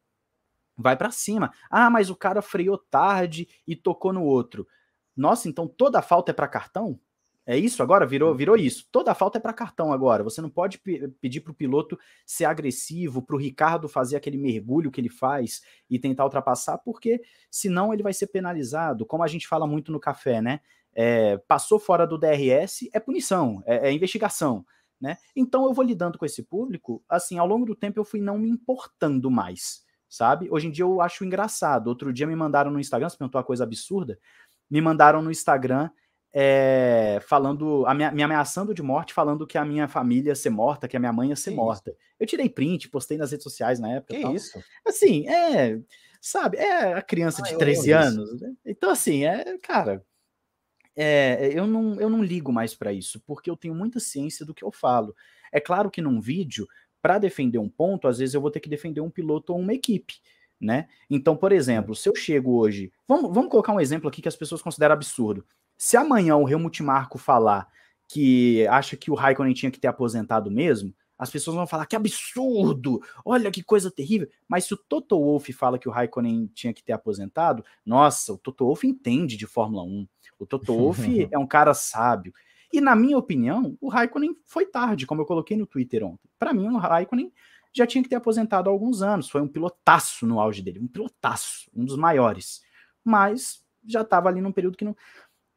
Vai 0.76 0.98
para 0.98 1.12
cima. 1.12 1.54
Ah, 1.70 1.89
mas 1.91 2.10
o 2.10 2.15
cara 2.15 2.41
freou 2.41 2.78
tarde 2.78 3.48
e 3.67 3.76
tocou 3.76 4.12
no 4.12 4.24
outro. 4.24 4.67
Nossa, 5.15 5.48
então 5.48 5.67
toda 5.67 6.02
falta 6.02 6.32
é 6.32 6.34
para 6.34 6.48
cartão? 6.48 7.00
É 7.49 7.57
isso 7.57 7.81
agora? 7.81 8.05
Virou, 8.05 8.36
virou 8.36 8.57
isso. 8.57 8.86
Toda 8.91 9.15
falta 9.15 9.38
é 9.38 9.41
para 9.41 9.53
cartão 9.53 9.93
agora. 9.93 10.21
Você 10.21 10.41
não 10.41 10.49
pode 10.49 10.79
pedir 11.21 11.39
para 11.39 11.51
o 11.51 11.55
piloto 11.55 11.97
ser 12.25 12.43
agressivo, 12.43 13.21
para 13.21 13.38
o 13.38 13.39
Ricardo 13.39 13.88
fazer 13.88 14.17
aquele 14.17 14.38
mergulho 14.38 14.91
que 14.91 14.99
ele 14.99 15.10
faz 15.10 15.62
e 15.89 15.97
tentar 15.97 16.25
ultrapassar, 16.25 16.77
porque 16.79 17.21
senão 17.49 17.93
ele 17.93 18.03
vai 18.03 18.12
ser 18.12 18.27
penalizado. 18.27 19.05
Como 19.05 19.23
a 19.23 19.27
gente 19.27 19.47
fala 19.47 19.65
muito 19.65 19.93
no 19.93 19.99
café, 19.99 20.41
né? 20.41 20.60
É, 20.93 21.38
passou 21.47 21.79
fora 21.79 22.05
do 22.05 22.17
DRS, 22.17 22.89
é 22.91 22.99
punição, 22.99 23.63
é, 23.65 23.88
é 23.88 23.93
investigação. 23.93 24.65
Né? 24.99 25.15
Então 25.33 25.63
eu 25.65 25.73
vou 25.73 25.86
lidando 25.86 26.17
com 26.17 26.25
esse 26.25 26.43
público, 26.43 27.01
assim, 27.07 27.38
ao 27.38 27.47
longo 27.47 27.65
do 27.65 27.75
tempo 27.75 27.97
eu 27.97 28.03
fui 28.03 28.19
não 28.19 28.38
me 28.38 28.49
importando 28.49 29.29
mais, 29.31 29.86
sabe? 30.10 30.49
Hoje 30.49 30.67
em 30.67 30.71
dia 30.71 30.83
eu 30.83 30.99
acho 30.99 31.23
engraçado. 31.23 31.88
Outro 31.88 32.12
dia 32.12 32.27
me 32.27 32.36
mandaram 32.36 32.71
no 32.71 32.79
Instagram, 32.79 33.07
se 33.07 33.17
perguntou 33.17 33.39
uma 33.39 33.45
coisa 33.45 33.63
absurda, 33.63 34.19
me 34.69 34.81
mandaram 34.81 35.21
no 35.21 35.31
Instagram 35.31 35.89
é, 36.39 37.19
falando, 37.28 37.84
me, 37.95 38.12
me 38.12 38.21
ameaçando 38.21 38.71
de 38.71 38.84
morte, 38.84 39.12
falando 39.12 39.47
que 39.47 39.58
a 39.58 39.65
minha 39.65 39.88
família 39.88 40.30
ia 40.30 40.36
ser 40.36 40.52
morta, 40.52 40.88
que 40.88 40.95
a 40.95 41.00
minha 41.00 41.12
mãe 41.12 41.30
ia 41.30 41.36
ser 41.36 41.50
que 41.50 41.56
morta. 41.56 41.89
Isso? 41.89 42.00
Eu 42.19 42.28
tirei 42.28 42.47
print, 42.47 42.89
postei 42.89 43.17
nas 43.17 43.32
redes 43.32 43.43
sociais 43.43 43.80
na 43.80 43.93
época. 43.93 44.13
Que 44.13 44.21
tal. 44.21 44.36
isso? 44.36 44.63
Assim, 44.86 45.28
é, 45.28 45.80
sabe, 46.21 46.58
é 46.58 46.93
a 46.93 47.02
criança 47.02 47.41
ah, 47.43 47.50
de 47.50 47.58
13 47.58 47.91
anos. 47.91 48.39
Né? 48.39 48.54
Então, 48.63 48.91
assim, 48.91 49.26
é, 49.26 49.58
cara, 49.58 50.06
é, 50.95 51.50
eu, 51.58 51.65
não, 51.65 52.00
eu 52.00 52.08
não 52.08 52.23
ligo 52.23 52.54
mais 52.54 52.76
para 52.76 52.93
isso, 52.93 53.19
porque 53.26 53.50
eu 53.50 53.58
tenho 53.58 53.73
muita 53.73 54.00
ciência 54.00 54.45
do 54.45 54.54
que 54.54 54.63
eu 54.63 54.71
falo. 54.71 55.15
É 55.52 55.60
claro 55.60 55.89
que 55.89 56.04
num 56.04 56.21
vídeo, 56.21 56.67
para 57.02 57.17
defender 57.17 57.58
um 57.58 57.69
ponto, 57.69 58.08
às 58.08 58.19
vezes 58.19 58.36
eu 58.36 58.41
vou 58.41 58.52
ter 58.52 58.60
que 58.60 58.69
defender 58.69 59.02
um 59.02 59.10
piloto 59.10 59.54
ou 59.54 59.60
uma 59.60 59.73
equipe. 59.73 60.13
Né? 60.62 60.88
Então, 61.10 61.36
por 61.36 61.52
exemplo, 61.52 61.95
se 61.95 62.08
eu 62.08 62.15
chego 62.15 62.60
hoje, 62.60 62.91
vamos, 63.08 63.34
vamos 63.34 63.50
colocar 63.50 63.73
um 63.73 63.80
exemplo 63.80 64.08
aqui 64.08 64.21
que 64.21 64.28
as 64.28 64.36
pessoas 64.36 64.62
consideram 64.62 64.93
absurdo. 64.93 65.43
Se 65.78 65.96
amanhã 65.96 66.36
o 66.36 66.50
Helmut 66.50 66.82
Marko 66.82 67.18
falar 67.18 67.68
que 68.08 68.66
acha 68.68 68.96
que 68.96 69.12
o 69.12 69.13
Raikkonen 69.13 69.54
tinha 69.54 69.72
que 69.72 69.80
ter 69.80 69.88
aposentado 69.88 70.50
mesmo, 70.50 70.94
as 71.18 71.30
pessoas 71.30 71.56
vão 71.56 71.68
falar 71.68 71.86
que 71.86 71.96
absurdo, 71.96 73.02
olha 73.26 73.52
que 73.52 73.63
coisa 73.63 73.90
terrível. 73.90 74.30
Mas 74.48 74.66
se 74.66 74.74
o 74.74 74.78
Toto 74.78 75.20
Wolff 75.20 75.52
fala 75.52 75.80
que 75.80 75.90
o 75.90 75.92
Raikkonen 75.92 76.48
tinha 76.54 76.74
que 76.74 76.84
ter 76.84 76.94
aposentado, 76.94 77.66
nossa, 77.86 78.34
o 78.34 78.38
Toto 78.38 78.66
Wolff 78.66 78.88
entende 78.88 79.36
de 79.36 79.48
Fórmula 79.48 79.84
1. 79.84 80.08
O 80.40 80.46
Toto 80.46 80.74
Wolff 80.76 81.02
é 81.32 81.38
um 81.38 81.48
cara 81.48 81.74
sábio. 81.74 82.34
E 82.72 82.80
na 82.80 82.96
minha 82.96 83.18
opinião, 83.18 83.78
o 83.82 83.90
Raikkonen 83.90 84.38
foi 84.46 84.66
tarde, 84.66 85.08
como 85.08 85.21
eu 85.21 85.25
coloquei 85.25 85.58
no 85.58 85.65
Twitter 85.65 86.04
ontem. 86.04 86.30
Para 86.38 86.54
mim, 86.54 86.67
o 86.67 86.78
Raikkonen 86.78 87.32
já 87.73 87.88
tinha 87.88 88.04
que 88.04 88.10
ter 88.10 88.15
aposentado 88.15 88.69
há 88.69 88.73
alguns 88.73 89.02
anos. 89.02 89.30
Foi 89.30 89.42
um 89.42 89.48
pilotaço 89.48 90.25
no 90.28 90.40
auge 90.40 90.62
dele, 90.62 90.80
um 90.80 90.88
pilotaço, 90.88 91.69
um 91.75 91.84
dos 91.84 91.98
maiores. 91.98 92.62
Mas 93.04 93.63
já 93.88 94.02
estava 94.02 94.30
ali 94.30 94.42
num 94.42 94.52
período 94.52 94.78
que 94.78 94.86
não. 94.86 94.96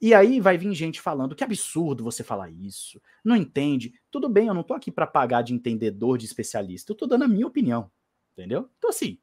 E 0.00 0.14
aí 0.14 0.40
vai 0.40 0.56
vir 0.56 0.72
gente 0.74 1.00
falando 1.00 1.34
que 1.34 1.44
absurdo 1.44 2.02
você 2.02 2.24
falar 2.24 2.50
isso, 2.50 3.00
não 3.24 3.36
entende. 3.36 3.92
Tudo 4.10 4.28
bem, 4.28 4.46
eu 4.46 4.54
não 4.54 4.62
tô 4.62 4.72
aqui 4.72 4.90
para 4.90 5.06
pagar 5.06 5.42
de 5.42 5.52
entendedor, 5.52 6.16
de 6.16 6.24
especialista, 6.24 6.92
eu 6.92 6.96
tô 6.96 7.06
dando 7.06 7.24
a 7.24 7.28
minha 7.28 7.46
opinião, 7.46 7.90
entendeu? 8.32 8.70
Então 8.78 8.90
assim, 8.90 9.18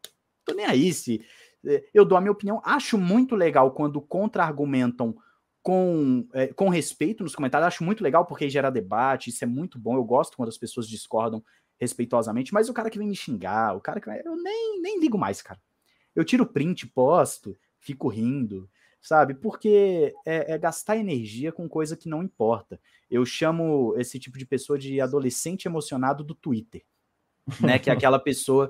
tô 0.46 0.54
nem 0.54 0.66
aí 0.66 0.94
se 0.94 1.26
é, 1.66 1.84
eu 1.94 2.06
dou 2.06 2.18
a 2.18 2.22
minha 2.22 2.32
opinião. 2.32 2.62
Acho 2.64 2.98
muito 2.98 3.36
legal 3.36 3.72
quando 3.72 4.00
contra-argumentam 4.00 5.16
com, 5.62 6.28
é, 6.34 6.48
com 6.48 6.70
respeito 6.70 7.24
nos 7.24 7.36
comentários, 7.36 7.68
acho 7.68 7.84
muito 7.84 8.02
legal 8.02 8.26
porque 8.26 8.50
gera 8.50 8.70
debate, 8.70 9.30
isso 9.30 9.44
é 9.44 9.48
muito 9.48 9.78
bom, 9.78 9.96
eu 9.96 10.04
gosto 10.04 10.38
quando 10.38 10.50
as 10.50 10.58
pessoas 10.58 10.88
discordam 10.88 11.44
respeitosamente, 11.78 12.54
mas 12.54 12.70
o 12.70 12.74
cara 12.74 12.90
que 12.90 12.98
vem 12.98 13.08
me 13.08 13.16
xingar, 13.16 13.76
o 13.76 13.82
cara 13.82 14.00
que 14.00 14.10
eu 14.10 14.36
nem, 14.38 14.82
nem 14.82 15.00
ligo 15.00 15.18
mais, 15.18 15.42
cara. 15.42 15.60
Eu 16.16 16.24
tiro 16.24 16.46
print, 16.46 16.88
posto, 16.88 17.56
fico 17.80 18.08
rindo, 18.08 18.70
sabe? 19.02 19.34
Porque 19.34 20.14
é, 20.26 20.54
é, 20.54 20.58
gastar 20.58 20.98
energia 20.98 21.52
com 21.52 21.68
coisa 21.68 21.96
que 21.96 22.10
não 22.10 22.24
importa. 22.24 22.80
Eu 23.10 23.26
chamo 23.26 23.94
esse 23.98 24.20
tipo 24.20 24.38
de 24.38 24.46
pessoa 24.46 24.78
de 24.78 25.00
adolescente 25.00 25.66
emocionado 25.66 26.24
do 26.24 26.36
Twitter, 26.36 26.84
né? 27.62 27.80
Que 27.80 27.90
é 27.90 27.94
aquela 27.94 28.20
pessoa 28.20 28.70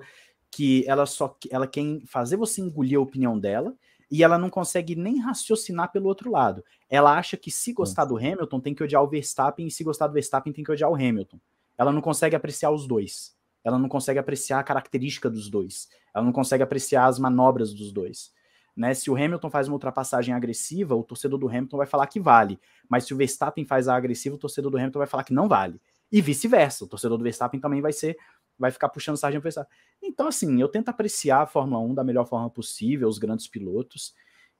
que 0.51 0.85
ela 0.87 1.05
só 1.05 1.37
ela 1.49 1.67
quer 1.67 1.83
fazer 2.05 2.37
você 2.37 2.61
engolir 2.61 2.97
a 2.97 3.01
opinião 3.01 3.37
dela 3.37 3.75
e 4.09 4.23
ela 4.23 4.37
não 4.37 4.49
consegue 4.49 4.95
nem 4.95 5.19
raciocinar 5.19 5.91
pelo 5.91 6.07
outro 6.07 6.31
lado. 6.31 6.63
Ela 6.89 7.17
acha 7.17 7.35
que 7.35 7.51
se 7.51 7.73
gostar 7.73 8.05
do 8.05 8.17
Hamilton 8.17 8.59
tem 8.59 8.73
que 8.73 8.83
odiar 8.83 9.03
o 9.03 9.09
Verstappen 9.09 9.67
e 9.67 9.71
se 9.71 9.83
gostar 9.83 10.07
do 10.07 10.13
Verstappen 10.13 10.53
tem 10.53 10.63
que 10.63 10.71
odiar 10.71 10.89
o 10.89 10.95
Hamilton. 10.95 11.39
Ela 11.77 11.91
não 11.91 12.01
consegue 12.01 12.35
apreciar 12.35 12.71
os 12.71 12.87
dois. 12.87 13.35
Ela 13.63 13.77
não 13.77 13.89
consegue 13.89 14.17
apreciar 14.17 14.59
a 14.59 14.63
característica 14.63 15.29
dos 15.29 15.49
dois. 15.49 15.89
Ela 16.15 16.23
não 16.23 16.31
consegue 16.31 16.63
apreciar 16.63 17.05
as 17.05 17.19
manobras 17.19 17.73
dos 17.73 17.91
dois. 17.91 18.31
Né? 18.77 18.93
Se 18.93 19.09
o 19.09 19.15
Hamilton 19.15 19.49
faz 19.49 19.67
uma 19.67 19.73
ultrapassagem 19.73 20.35
agressiva, 20.35 20.95
o 20.95 21.03
torcedor 21.03 21.39
do 21.39 21.49
Hamilton 21.49 21.77
vai 21.77 21.87
falar 21.87 22.05
que 22.05 22.19
vale. 22.19 22.59
Mas 22.87 23.05
se 23.05 23.13
o 23.13 23.17
Verstappen 23.17 23.65
faz 23.65 23.87
a 23.87 23.95
agressiva, 23.95 24.35
o 24.35 24.37
torcedor 24.37 24.69
do 24.69 24.77
Hamilton 24.77 24.99
vai 24.99 25.07
falar 25.07 25.23
que 25.23 25.33
não 25.33 25.47
vale. 25.47 25.81
E 26.11 26.21
vice-versa. 26.21 26.85
O 26.85 26.87
torcedor 26.87 27.17
do 27.17 27.23
Verstappen 27.23 27.59
também 27.59 27.81
vai 27.81 27.91
ser 27.91 28.15
vai 28.59 28.71
ficar 28.71 28.89
puxando 28.89 29.17
sargento 29.17 29.43
Verstappen. 29.43 29.75
Então, 30.01 30.27
assim, 30.27 30.61
eu 30.61 30.67
tento 30.67 30.89
apreciar 30.89 31.41
a 31.41 31.47
Fórmula 31.47 31.79
1 31.81 31.95
da 31.95 32.03
melhor 32.03 32.25
forma 32.27 32.49
possível, 32.49 33.07
os 33.07 33.17
grandes 33.17 33.47
pilotos. 33.47 34.13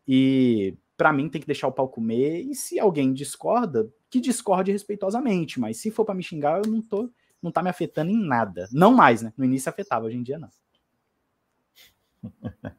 E 0.07 0.75
para 0.95 1.13
mim 1.13 1.29
tem 1.29 1.39
que 1.39 1.47
deixar 1.47 1.67
o 1.67 1.71
pau 1.71 1.87
comer. 1.87 2.41
E 2.41 2.55
se 2.55 2.79
alguém 2.79 3.13
discorda, 3.13 3.87
que 4.09 4.19
discorde 4.19 4.71
respeitosamente. 4.71 5.59
Mas 5.59 5.77
se 5.77 5.91
for 5.91 6.05
para 6.05 6.15
me 6.15 6.23
xingar, 6.23 6.61
eu 6.63 6.71
não 6.71 6.81
tô, 6.81 7.11
não 7.41 7.51
tá 7.51 7.61
me 7.61 7.69
afetando 7.69 8.09
em 8.09 8.17
nada. 8.17 8.67
Não 8.71 8.93
mais, 8.93 9.21
né? 9.21 9.31
No 9.37 9.45
início 9.45 9.69
afetava, 9.69 10.05
hoje 10.05 10.17
em 10.17 10.23
dia 10.23 10.39
não. 10.39 10.49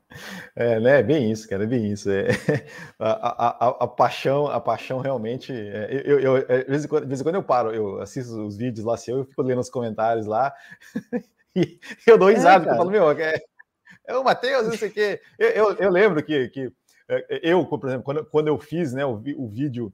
É, 0.56 0.80
né? 0.80 1.02
Bem 1.02 1.30
isso, 1.30 1.48
cara, 1.48 1.64
bem 1.66 1.92
isso. 1.92 2.10
É, 2.10 2.26
a, 2.98 3.66
a, 3.66 3.68
a, 3.84 3.86
paixão, 3.86 4.46
a 4.46 4.60
paixão 4.60 4.98
realmente. 4.98 5.52
É, 5.52 6.02
eu, 6.04 6.18
eu, 6.18 6.36
é, 6.36 6.64
de, 6.64 6.70
vez 6.70 6.86
quando, 6.86 7.02
de, 7.02 7.08
vez 7.08 7.20
em 7.20 7.22
quando, 7.22 7.36
eu 7.36 7.42
paro, 7.42 7.72
eu 7.72 8.00
assisto 8.00 8.44
os 8.44 8.56
vídeos 8.56 8.84
lá 8.84 8.96
seu, 8.96 9.18
eu 9.18 9.24
fico 9.24 9.42
lendo 9.42 9.60
os 9.60 9.70
comentários 9.70 10.26
lá 10.26 10.52
e 11.54 11.78
eu 12.06 12.18
dou 12.18 12.30
é, 12.30 12.34
risada, 12.34 12.68
é, 12.68 12.72
eu 12.72 12.76
falo, 12.76 12.90
meu, 12.90 13.10
é, 13.10 13.40
é 14.06 14.16
o 14.16 14.24
Matheus, 14.24 14.66
não 14.66 14.76
sei 14.76 14.88
o 14.88 14.92
quê. 14.92 15.20
Eu, 15.38 15.48
eu, 15.50 15.72
eu, 15.76 15.90
lembro 15.90 16.22
que, 16.22 16.48
que 16.48 16.72
é, 17.08 17.40
eu, 17.42 17.64
por 17.64 17.86
exemplo, 17.86 18.04
quando, 18.04 18.24
quando 18.24 18.48
eu 18.48 18.58
fiz 18.58 18.92
né, 18.92 19.04
o, 19.04 19.22
o 19.36 19.48
vídeo 19.48 19.92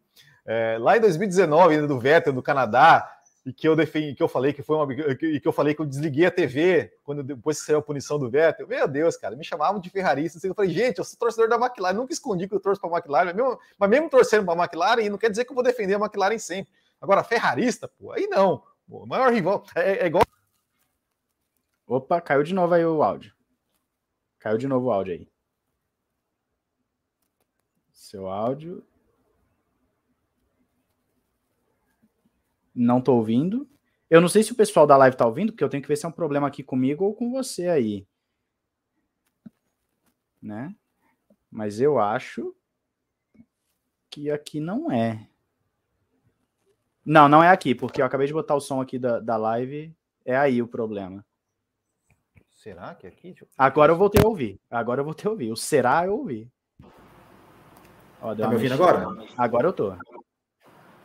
lá 0.80 0.96
em 0.96 1.00
2019, 1.00 1.74
ainda 1.74 1.86
do 1.86 1.98
Vettel, 1.98 2.32
do 2.32 2.42
Canadá, 2.42 3.10
e 3.44 3.52
que 3.52 3.68
eu 3.68 3.76
defendi, 3.76 4.14
que 4.14 4.22
eu 4.22 4.28
falei 4.28 4.54
que 4.54 4.62
foi 4.62 4.76
uma 4.76 4.90
e 4.92 5.38
que 5.38 5.46
eu 5.46 5.52
falei 5.52 5.74
que 5.74 5.82
eu 5.82 5.86
desliguei 5.86 6.24
a 6.24 6.30
TV 6.30 6.96
quando 7.02 7.22
depois 7.22 7.60
que 7.60 7.66
saiu 7.66 7.78
a 7.78 7.82
punição 7.82 8.18
do 8.18 8.30
Vettel. 8.30 8.66
Meu 8.66 8.88
Deus, 8.88 9.18
cara, 9.18 9.36
me 9.36 9.44
chamavam 9.44 9.80
de 9.80 9.90
ferrarista. 9.90 10.38
Assim, 10.38 10.48
eu 10.48 10.54
falei, 10.54 10.70
gente, 10.70 10.98
eu 10.98 11.04
sou 11.04 11.18
torcedor 11.18 11.48
da 11.48 11.56
McLaren, 11.56 11.94
nunca 11.94 12.12
escondi 12.12 12.48
que 12.48 12.54
eu 12.54 12.60
torço 12.60 12.80
para 12.80 12.90
a 12.90 12.96
McLaren, 12.98 13.26
mas 13.26 13.36
mesmo, 13.36 13.60
mas 13.78 13.90
mesmo 13.90 14.08
torcendo 14.08 14.46
para 14.46 14.54
a 14.54 14.64
McLaren, 14.64 15.10
não 15.10 15.18
quer 15.18 15.30
dizer 15.30 15.44
que 15.44 15.50
eu 15.50 15.54
vou 15.54 15.62
defender 15.62 15.94
a 15.94 15.98
McLaren 15.98 16.38
sempre. 16.38 16.72
Agora, 17.00 17.22
ferrarista, 17.22 17.86
pô, 17.86 18.12
aí 18.12 18.26
não. 18.28 18.62
o 18.88 19.04
maior 19.04 19.30
rival 19.30 19.62
é, 19.74 20.04
é 20.04 20.06
igual. 20.06 20.24
Opa, 21.86 22.22
caiu 22.22 22.42
de 22.42 22.54
novo 22.54 22.72
aí 22.72 22.84
o 22.84 23.02
áudio. 23.02 23.34
Caiu 24.38 24.56
de 24.56 24.66
novo 24.66 24.86
o 24.86 24.90
áudio 24.90 25.12
aí. 25.12 25.28
Seu 27.92 28.26
áudio 28.26 28.82
Não 32.74 33.00
tô 33.00 33.14
ouvindo. 33.14 33.68
Eu 34.10 34.20
não 34.20 34.28
sei 34.28 34.42
se 34.42 34.52
o 34.52 34.56
pessoal 34.56 34.86
da 34.86 34.96
live 34.96 35.16
tá 35.16 35.26
ouvindo, 35.26 35.52
porque 35.52 35.64
eu 35.64 35.68
tenho 35.68 35.82
que 35.82 35.88
ver 35.88 35.96
se 35.96 36.04
é 36.04 36.08
um 36.08 36.12
problema 36.12 36.46
aqui 36.46 36.62
comigo 36.62 37.04
ou 37.04 37.14
com 37.14 37.30
você 37.30 37.68
aí. 37.68 38.06
Né? 40.42 40.74
Mas 41.50 41.80
eu 41.80 41.98
acho 41.98 42.54
que 44.10 44.30
aqui 44.30 44.60
não 44.60 44.90
é. 44.90 45.28
Não, 47.04 47.28
não 47.28 47.42
é 47.42 47.48
aqui, 47.48 47.74
porque 47.74 48.00
eu 48.00 48.06
acabei 48.06 48.26
de 48.26 48.32
botar 48.32 48.54
o 48.54 48.60
som 48.60 48.80
aqui 48.80 48.98
da, 48.98 49.20
da 49.20 49.36
live. 49.36 49.94
É 50.24 50.36
aí 50.36 50.62
o 50.62 50.68
problema. 50.68 51.24
Será 52.50 52.94
que 52.94 53.06
é 53.06 53.10
aqui? 53.10 53.34
Agora 53.58 53.92
eu 53.92 53.96
voltei 53.96 54.22
a 54.24 54.28
ouvir. 54.28 54.58
Agora 54.70 55.00
eu 55.00 55.04
voltei 55.04 55.28
a 55.28 55.30
ouvir. 55.30 55.52
O 55.52 55.56
será 55.56 56.06
eu 56.06 56.16
ouvi. 56.16 56.50
Ó, 58.22 58.34
tá 58.34 58.48
me 58.48 58.54
ouvindo 58.54 58.72
agora? 58.72 59.06
Agora 59.36 59.68
eu 59.68 59.72
tô 59.72 59.94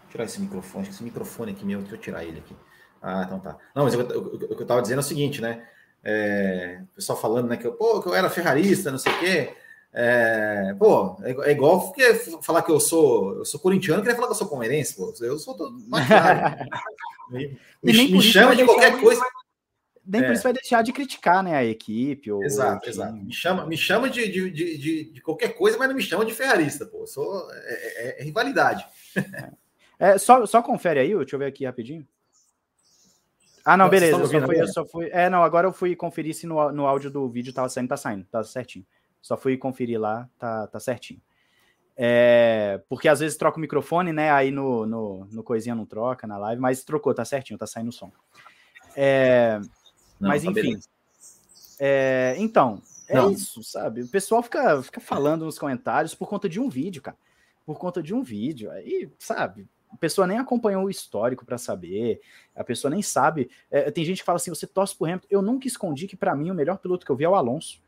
tirar 0.09 0.25
esse 0.25 0.39
microfone, 0.41 0.87
esse 0.89 1.03
microfone 1.03 1.51
aqui 1.51 1.65
meu, 1.65 1.79
deixa 1.79 1.95
eu 1.95 1.99
tirar 1.99 2.23
ele 2.23 2.39
aqui. 2.39 2.55
Ah, 3.01 3.23
então 3.25 3.39
tá. 3.39 3.57
Não, 3.73 3.83
mas 3.85 3.93
o 3.93 4.05
que 4.05 4.53
eu, 4.53 4.61
estava 4.61 4.81
dizendo 4.81 4.99
é 4.99 5.01
o 5.01 5.03
seguinte, 5.03 5.41
né? 5.41 5.65
É, 6.03 6.81
o 6.91 6.95
pessoal 6.95 7.19
falando, 7.19 7.47
né, 7.47 7.57
que 7.57 7.67
eu, 7.67 7.73
pô, 7.73 8.01
que 8.01 8.07
eu 8.07 8.15
era 8.15 8.29
ferrarista, 8.29 8.91
não 8.91 8.97
sei 8.97 9.11
o 9.13 9.19
quê. 9.19 9.53
É, 9.91 10.75
pô, 10.77 11.17
é, 11.23 11.49
é 11.49 11.51
igual 11.51 11.81
porque 11.81 12.13
falar 12.43 12.61
que 12.61 12.71
eu 12.71 12.79
sou, 12.79 13.37
eu 13.37 13.45
sou 13.45 13.59
corintiano, 13.59 14.01
queria 14.01 14.15
falar 14.15 14.27
que 14.27 14.33
eu 14.33 14.37
sou 14.37 14.47
palmeirense, 14.47 14.95
pô. 14.95 15.13
Eu 15.21 15.39
sou 15.39 15.55
todo 15.55 15.77
me, 17.29 17.57
me, 17.83 18.11
me 18.11 18.21
chama 18.21 18.55
de 18.55 18.65
qualquer 18.65 18.95
de, 18.95 19.01
coisa. 19.01 19.21
Nem 20.05 20.21
é. 20.21 20.25
por 20.25 20.33
isso 20.33 20.43
vai 20.43 20.53
deixar 20.53 20.81
de 20.81 20.91
criticar, 20.91 21.43
né, 21.43 21.55
a 21.55 21.63
equipe. 21.63 22.31
Ou, 22.31 22.43
exato, 22.43 22.85
ou 22.85 22.89
exato. 22.89 23.13
Me 23.13 23.33
chama, 23.33 23.65
me 23.65 23.77
chama 23.77 24.09
de, 24.09 24.27
de, 24.27 24.49
de, 24.51 25.11
de, 25.11 25.21
qualquer 25.21 25.49
coisa, 25.49 25.77
mas 25.77 25.87
não 25.87 25.95
me 25.95 26.01
chama 26.01 26.25
de 26.25 26.33
ferrarista, 26.33 26.85
pô. 26.85 27.01
Eu 27.01 27.07
sou, 27.07 27.51
é, 27.51 28.17
é, 28.17 28.21
é 28.21 28.23
rivalidade. 28.23 28.85
É, 29.99 30.17
só, 30.17 30.45
só 30.45 30.61
confere 30.61 30.99
aí, 30.99 31.13
deixa 31.13 31.35
eu 31.35 31.39
ver 31.39 31.47
aqui 31.47 31.65
rapidinho. 31.65 32.07
Ah, 33.65 33.75
não, 33.75 33.89
beleza. 33.89 34.17
Eu 34.17 34.25
só, 34.25 34.45
fui, 34.45 34.61
eu 34.61 34.67
só 34.67 34.85
fui. 34.85 35.09
É, 35.11 35.29
não, 35.29 35.43
agora 35.43 35.67
eu 35.67 35.73
fui 35.73 35.95
conferir 35.95 36.33
se 36.33 36.47
no, 36.47 36.71
no 36.71 36.87
áudio 36.87 37.11
do 37.11 37.29
vídeo 37.29 37.53
tava 37.53 37.67
saindo, 37.69 37.89
tá 37.89 37.97
saindo, 37.97 38.25
tá 38.31 38.43
certinho. 38.43 38.85
Só 39.21 39.35
fui 39.35 39.57
conferir 39.57 39.99
lá, 39.99 40.27
tá, 40.39 40.67
tá 40.67 40.79
certinho. 40.79 41.21
É, 41.97 42.81
porque 42.87 43.09
às 43.09 43.19
vezes 43.19 43.37
troca 43.37 43.57
o 43.57 43.61
microfone, 43.61 44.13
né? 44.13 44.31
Aí 44.31 44.51
no, 44.51 44.85
no, 44.85 45.25
no 45.25 45.43
coisinha 45.43 45.75
não 45.75 45.85
troca 45.85 46.25
na 46.25 46.37
live, 46.37 46.61
mas 46.61 46.83
trocou, 46.83 47.13
tá 47.13 47.25
certinho, 47.25 47.59
tá 47.59 47.67
saindo 47.67 47.89
o 47.89 47.93
som. 47.93 48.09
É, 48.95 49.59
não, 50.17 50.29
mas 50.29 50.43
tá 50.43 50.51
enfim. 50.51 50.79
É, 51.77 52.35
então, 52.37 52.81
é 53.07 53.15
não. 53.15 53.31
isso, 53.31 53.61
sabe? 53.63 54.03
O 54.03 54.07
pessoal 54.07 54.41
fica, 54.41 54.81
fica 54.81 55.01
falando 55.01 55.43
nos 55.43 55.59
comentários 55.59 56.15
por 56.15 56.29
conta 56.29 56.47
de 56.47 56.59
um 56.59 56.69
vídeo, 56.69 57.01
cara. 57.01 57.17
Por 57.65 57.77
conta 57.77 58.01
de 58.01 58.13
um 58.13 58.23
vídeo. 58.23 58.71
Aí, 58.71 59.11
sabe? 59.19 59.67
A 59.91 59.97
pessoa 59.97 60.27
nem 60.27 60.37
acompanhou 60.37 60.85
o 60.85 60.89
histórico 60.89 61.45
para 61.45 61.57
saber, 61.57 62.21
a 62.55 62.63
pessoa 62.63 62.91
nem 62.91 63.01
sabe. 63.01 63.49
É, 63.71 63.89
tem 63.89 64.05
gente 64.05 64.19
que 64.19 64.25
fala 64.25 64.37
assim: 64.37 64.51
você 64.51 64.67
torce 64.67 64.95
por 64.95 65.05
Hamilton. 65.05 65.27
Eu 65.29 65.41
nunca 65.41 65.67
escondi 65.67 66.07
que 66.07 66.15
para 66.15 66.35
mim 66.35 66.51
o 66.51 66.55
melhor 66.55 66.77
piloto 66.77 67.05
que 67.05 67.11
eu 67.11 67.15
vi 67.15 67.23
é 67.23 67.29
o 67.29 67.35
Alonso. 67.35 67.81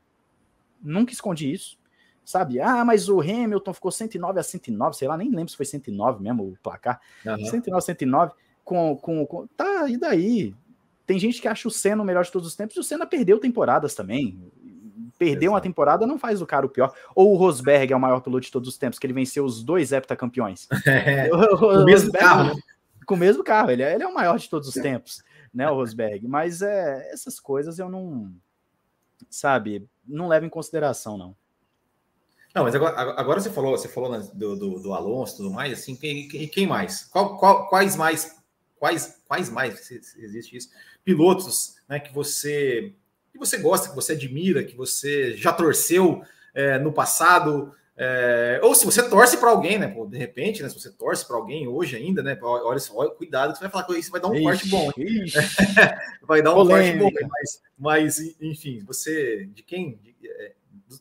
Nunca 0.82 1.14
escondi 1.14 1.52
isso. 1.52 1.80
Sabe? 2.24 2.60
Ah, 2.60 2.86
mas 2.86 3.10
o 3.10 3.20
Hamilton 3.20 3.74
ficou 3.74 3.92
109 3.92 4.40
a 4.40 4.44
109, 4.44 4.96
sei 4.96 5.08
lá, 5.08 5.18
nem 5.18 5.30
lembro 5.30 5.50
se 5.50 5.58
foi 5.58 5.66
109 5.66 6.22
mesmo 6.22 6.44
o 6.44 6.58
placar. 6.62 7.02
Uhum. 7.26 7.46
109 7.46 7.84
109 7.84 8.34
com, 8.64 8.96
com, 8.98 9.26
com. 9.26 9.48
Tá, 9.48 9.90
e 9.90 9.98
daí? 9.98 10.56
Tem 11.06 11.20
gente 11.20 11.42
que 11.42 11.48
acha 11.48 11.68
o 11.68 11.72
Senna 11.72 12.02
o 12.02 12.06
melhor 12.06 12.24
de 12.24 12.32
todos 12.32 12.48
os 12.48 12.56
tempos, 12.56 12.76
e 12.76 12.80
o 12.80 12.84
Senna 12.84 13.06
perdeu 13.06 13.40
temporadas 13.40 13.94
também 13.94 14.40
perder 15.22 15.46
Exato. 15.46 15.54
uma 15.54 15.62
temporada 15.62 16.08
não 16.08 16.18
faz 16.18 16.42
o 16.42 16.48
cara 16.48 16.66
o 16.66 16.70
pior. 16.70 16.92
Ou 17.14 17.32
o 17.32 17.36
Rosberg 17.36 17.94
é 17.94 17.96
o 17.96 18.00
maior 18.00 18.22
piloto 18.22 18.44
de 18.44 18.52
todos 18.52 18.68
os 18.68 18.76
tempos, 18.76 18.98
que 18.98 19.06
ele 19.06 19.14
venceu 19.14 19.46
os 19.46 19.64
dois 19.64 19.92
heptacampeões. 19.92 20.68
É, 20.84 21.30
o, 21.32 21.82
o 21.82 21.86
mesmo 21.86 22.12
carro. 22.12 22.56
Né? 22.56 22.62
Com 23.06 23.14
o 23.14 23.18
mesmo 23.18 23.44
carro, 23.44 23.70
ele 23.70 23.84
é, 23.84 23.94
ele 23.94 24.04
é 24.04 24.08
o 24.08 24.14
maior 24.14 24.38
de 24.38 24.50
todos 24.50 24.68
os 24.68 24.74
tempos, 24.74 25.24
né, 25.54 25.70
o 25.70 25.76
Rosberg. 25.76 26.28
Mas 26.28 26.62
é, 26.62 27.12
essas 27.12 27.40
coisas 27.40 27.78
eu 27.78 27.90
não, 27.90 28.34
sabe, 29.30 29.88
não 30.08 30.28
levo 30.28 30.46
em 30.46 30.50
consideração, 30.50 31.18
não. 31.18 31.36
Não, 32.54 32.64
mas 32.64 32.76
agora, 32.76 32.96
agora 33.20 33.40
você 33.40 33.50
falou, 33.50 33.78
você 33.78 33.88
falou 33.88 34.20
do, 34.34 34.56
do, 34.56 34.80
do 34.80 34.94
Alonso 34.94 35.34
e 35.34 35.38
tudo 35.38 35.52
mais, 35.52 35.74
assim, 35.74 35.96
quem, 35.96 36.28
quem 36.28 36.68
mais? 36.68 37.04
Qual, 37.06 37.38
qual, 37.38 37.68
quais 37.70 37.96
mais, 37.96 38.38
quais, 38.78 39.22
quais 39.28 39.50
mais, 39.50 39.90
existe 39.92 40.58
isso, 40.58 40.70
pilotos, 41.04 41.76
né, 41.88 42.00
que 42.00 42.14
você 42.14 42.96
que 43.32 43.38
você 43.38 43.58
gosta, 43.58 43.90
que 43.90 43.96
você 43.96 44.14
admira, 44.14 44.64
que 44.64 44.76
você 44.76 45.36
já 45.36 45.54
torceu 45.54 46.22
é, 46.54 46.78
no 46.78 46.92
passado, 46.92 47.74
é, 47.96 48.60
ou 48.64 48.74
se 48.74 48.86
você 48.86 49.08
torce 49.08 49.38
para 49.38 49.50
alguém, 49.50 49.78
né? 49.78 49.88
Pô, 49.88 50.06
de 50.06 50.18
repente, 50.18 50.64
né? 50.64 50.70
Se 50.70 50.80
você 50.80 50.92
torce 50.92 51.26
para 51.28 51.36
alguém 51.36 51.68
hoje 51.68 51.96
ainda, 51.96 52.24
né? 52.24 52.38
Olha 52.42 52.80
só, 52.80 53.10
cuidado 53.12 53.52
que 53.52 53.60
você 53.60 53.66
vai 53.66 53.72
falar 53.72 53.84
com 53.84 53.94
isso, 53.94 54.12
vai 54.12 54.20
dar 54.20 54.28
um 54.28 54.36
ixi, 54.36 54.44
corte 54.44 54.70
bom. 54.70 54.90
vai 56.26 56.42
dar 56.42 56.52
um 56.52 56.56
Polêmica. 56.56 57.00
corte 57.00 57.22
bom, 57.22 57.30
mas, 57.30 57.62
mas, 57.78 58.36
enfim, 58.42 58.84
você 58.86 59.46
de 59.54 59.62
quem, 59.62 59.98
de, 59.98 60.16
é, 60.28 60.54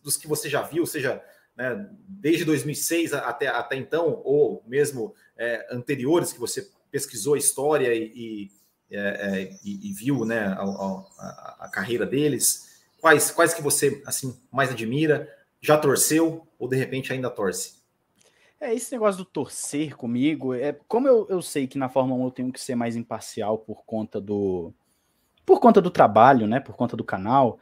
dos 0.03 0.17
que 0.17 0.29
você 0.29 0.49
já 0.49 0.63
viu, 0.63 0.85
seja 0.85 1.23
né, 1.57 1.89
desde 2.07 2.45
2006 2.45 3.15
até, 3.15 3.49
até 3.49 3.77
então, 3.77 4.21
ou 4.25 4.63
mesmo 4.67 5.15
é, 5.37 5.67
anteriores 5.71 6.33
que 6.33 6.41
você 6.41 6.69
pesquisou 6.91 7.35
a 7.35 7.39
história 7.39 7.95
e 7.95 8.51
é, 8.91 8.99
é, 8.99 9.59
e, 9.65 9.91
e, 9.91 9.93
viu 9.93 10.25
né, 10.25 10.47
a, 10.47 10.63
a, 10.63 11.57
a, 11.61 11.69
carreira 11.69 12.05
deles? 12.05 12.83
Quais, 13.01 13.31
quais 13.31 13.55
que 13.55 13.63
você 13.63 14.03
assim 14.05 14.37
mais 14.51 14.71
admira? 14.71 15.29
Já 15.61 15.79
torceu 15.79 16.47
ou 16.59 16.69
de 16.69 16.77
repente 16.77 17.13
ainda 17.13 17.31
torce? 17.31 17.79
É, 18.61 18.75
esse 18.75 18.93
negócio 18.93 19.19
do 19.19 19.25
torcer 19.25 19.97
comigo, 19.97 20.53
é 20.55 20.73
como 20.89 21.09
eu, 21.09 21.27
eu 21.31 21.41
sei 21.41 21.67
que 21.67 21.79
na 21.79 21.89
Fórmula 21.89 22.21
1 22.21 22.25
eu 22.27 22.31
tenho 22.31 22.53
que 22.53 22.61
ser 22.61 22.75
mais 22.75 22.97
imparcial 22.97 23.59
por 23.59 23.85
conta 23.85 24.21
do 24.21 24.75
por 25.47 25.61
conta 25.61 25.81
do 25.81 25.91
trabalho, 25.91 26.47
né, 26.47 26.61
por 26.61 26.77
conta 26.77 26.97
do 26.97 27.03
canal, 27.03 27.59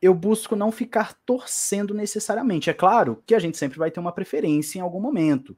eu 0.00 0.14
busco 0.14 0.54
não 0.54 0.70
ficar 0.70 1.14
torcendo 1.24 1.94
necessariamente. 1.94 2.70
É 2.70 2.74
claro 2.74 3.22
que 3.26 3.34
a 3.34 3.38
gente 3.38 3.56
sempre 3.56 3.78
vai 3.78 3.90
ter 3.90 3.98
uma 3.98 4.12
preferência 4.12 4.78
em 4.78 4.82
algum 4.82 5.00
momento. 5.00 5.56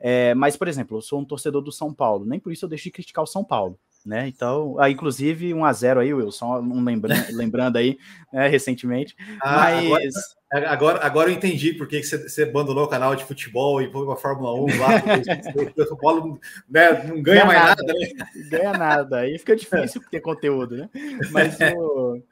É, 0.00 0.34
mas, 0.34 0.56
por 0.56 0.66
exemplo, 0.66 0.96
eu 0.96 1.02
sou 1.02 1.20
um 1.20 1.24
torcedor 1.24 1.62
do 1.62 1.70
São 1.70 1.94
Paulo, 1.94 2.24
nem 2.24 2.40
por 2.40 2.52
isso 2.52 2.64
eu 2.64 2.68
deixo 2.68 2.84
de 2.84 2.90
criticar 2.90 3.22
o 3.22 3.26
São 3.26 3.44
Paulo 3.44 3.78
né? 4.04 4.28
Então, 4.28 4.76
ah, 4.78 4.90
inclusive 4.90 5.54
1 5.54 5.64
a 5.64 5.72
0 5.72 6.00
aí, 6.00 6.12
Wilson, 6.12 6.60
um 6.60 6.84
lembrando, 6.84 7.24
lembrando 7.36 7.76
aí, 7.76 7.98
né, 8.32 8.48
recentemente. 8.48 9.16
Ah, 9.42 9.70
mas 9.88 10.14
Agora, 10.52 10.98
agora 11.02 11.30
eu 11.30 11.34
entendi 11.34 11.72
por 11.72 11.88
que 11.88 12.02
você, 12.02 12.42
abandonou 12.42 12.84
o 12.84 12.88
canal 12.88 13.16
de 13.16 13.24
futebol 13.24 13.80
e 13.80 13.90
foi 13.90 14.04
para 14.04 14.12
a 14.12 14.18
Fórmula 14.18 14.52
1 14.52 14.78
lá, 14.78 15.00
porque 15.00 15.30
o 15.80 15.88
futebol 15.88 16.38
né, 16.68 16.92
não 17.04 17.22
ganha, 17.22 17.22
ganha 17.22 17.44
mais 17.46 17.58
nada, 17.58 17.82
nada 17.82 17.98
né? 17.98 18.08
Ganha 18.50 18.72
nada, 18.74 19.18
aí 19.20 19.38
fica 19.38 19.56
difícil 19.56 20.02
ter 20.10 20.20
conteúdo, 20.20 20.76
né? 20.76 20.90
Mas, 21.30 21.58
o, 21.58 22.22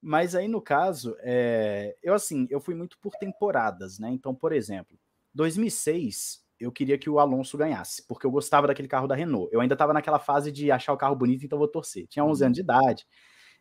mas 0.00 0.36
aí, 0.36 0.46
no 0.46 0.60
caso, 0.60 1.16
é, 1.18 1.96
eu 2.00 2.14
assim, 2.14 2.46
eu 2.48 2.60
fui 2.60 2.76
muito 2.76 2.96
por 3.00 3.16
temporadas, 3.16 3.98
né? 3.98 4.08
Então, 4.08 4.32
por 4.32 4.52
exemplo, 4.52 4.96
2006, 5.34 6.43
eu 6.58 6.70
queria 6.72 6.96
que 6.96 7.10
o 7.10 7.18
Alonso 7.18 7.58
ganhasse, 7.58 8.06
porque 8.06 8.26
eu 8.26 8.30
gostava 8.30 8.66
daquele 8.66 8.88
carro 8.88 9.06
da 9.06 9.14
Renault. 9.14 9.52
Eu 9.52 9.60
ainda 9.60 9.74
estava 9.74 9.92
naquela 9.92 10.18
fase 10.18 10.52
de 10.52 10.70
achar 10.70 10.92
o 10.92 10.96
carro 10.96 11.16
bonito, 11.16 11.44
então 11.44 11.58
vou 11.58 11.68
torcer. 11.68 12.06
Tinha 12.06 12.24
11 12.24 12.44
anos 12.44 12.54
de 12.56 12.62
idade, 12.62 13.06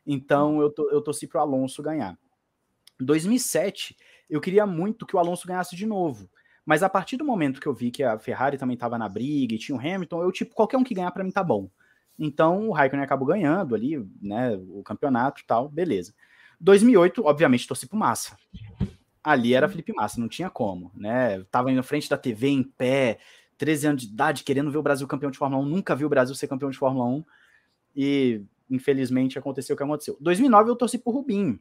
então 0.05 0.61
eu, 0.61 0.69
to, 0.69 0.89
eu 0.91 1.01
torci 1.01 1.27
para 1.27 1.39
o 1.39 1.41
Alonso 1.41 1.81
ganhar. 1.81 2.17
2007, 2.99 3.97
eu 4.29 4.39
queria 4.39 4.65
muito 4.65 5.05
que 5.05 5.15
o 5.15 5.19
Alonso 5.19 5.47
ganhasse 5.47 5.75
de 5.75 5.85
novo. 5.85 6.29
Mas 6.65 6.81
a 6.81 6.89
partir 6.89 7.17
do 7.17 7.25
momento 7.25 7.59
que 7.59 7.67
eu 7.67 7.73
vi 7.73 7.91
que 7.91 8.03
a 8.03 8.17
Ferrari 8.17 8.57
também 8.57 8.75
estava 8.75 8.97
na 8.97 9.09
briga 9.09 9.53
e 9.53 9.59
tinha 9.59 9.75
o 9.75 9.79
Hamilton, 9.79 10.23
eu, 10.23 10.31
tipo, 10.31 10.55
qualquer 10.55 10.77
um 10.77 10.83
que 10.83 10.93
ganhar 10.93 11.11
para 11.11 11.23
mim 11.23 11.31
tá 11.31 11.43
bom. 11.43 11.69
Então 12.17 12.69
o 12.69 12.71
Raikkonen 12.71 13.03
acabou 13.03 13.27
ganhando 13.27 13.75
ali, 13.75 13.97
né, 14.21 14.55
o 14.69 14.81
campeonato 14.83 15.41
e 15.41 15.45
tal, 15.45 15.67
beleza. 15.67 16.13
2008, 16.59 17.25
obviamente, 17.25 17.67
torci 17.67 17.87
pro 17.87 17.97
Massa. 17.97 18.37
Ali 19.23 19.53
era 19.53 19.69
Felipe 19.69 19.93
Massa, 19.93 20.19
não 20.19 20.27
tinha 20.27 20.49
como, 20.49 20.91
né? 20.93 21.43
Tava 21.49 21.71
na 21.71 21.83
frente 21.83 22.09
da 22.09 22.17
TV 22.17 22.49
em 22.49 22.63
pé, 22.63 23.19
13 23.57 23.87
anos 23.87 24.01
de 24.01 24.09
idade, 24.09 24.43
querendo 24.43 24.69
ver 24.69 24.77
o 24.77 24.83
Brasil 24.83 25.07
campeão 25.07 25.31
de 25.31 25.37
Fórmula 25.37 25.63
1, 25.63 25.65
nunca 25.65 25.95
vi 25.95 26.03
o 26.03 26.09
Brasil 26.09 26.35
ser 26.35 26.47
campeão 26.47 26.69
de 26.69 26.77
Fórmula 26.77 27.05
1 27.05 27.23
e 27.95 28.41
infelizmente 28.69 29.39
aconteceu 29.39 29.73
o 29.73 29.77
que 29.77 29.83
aconteceu. 29.83 30.17
2009 30.19 30.69
eu 30.69 30.75
torci 30.75 30.97
pro 30.97 31.13
Rubinho, 31.13 31.59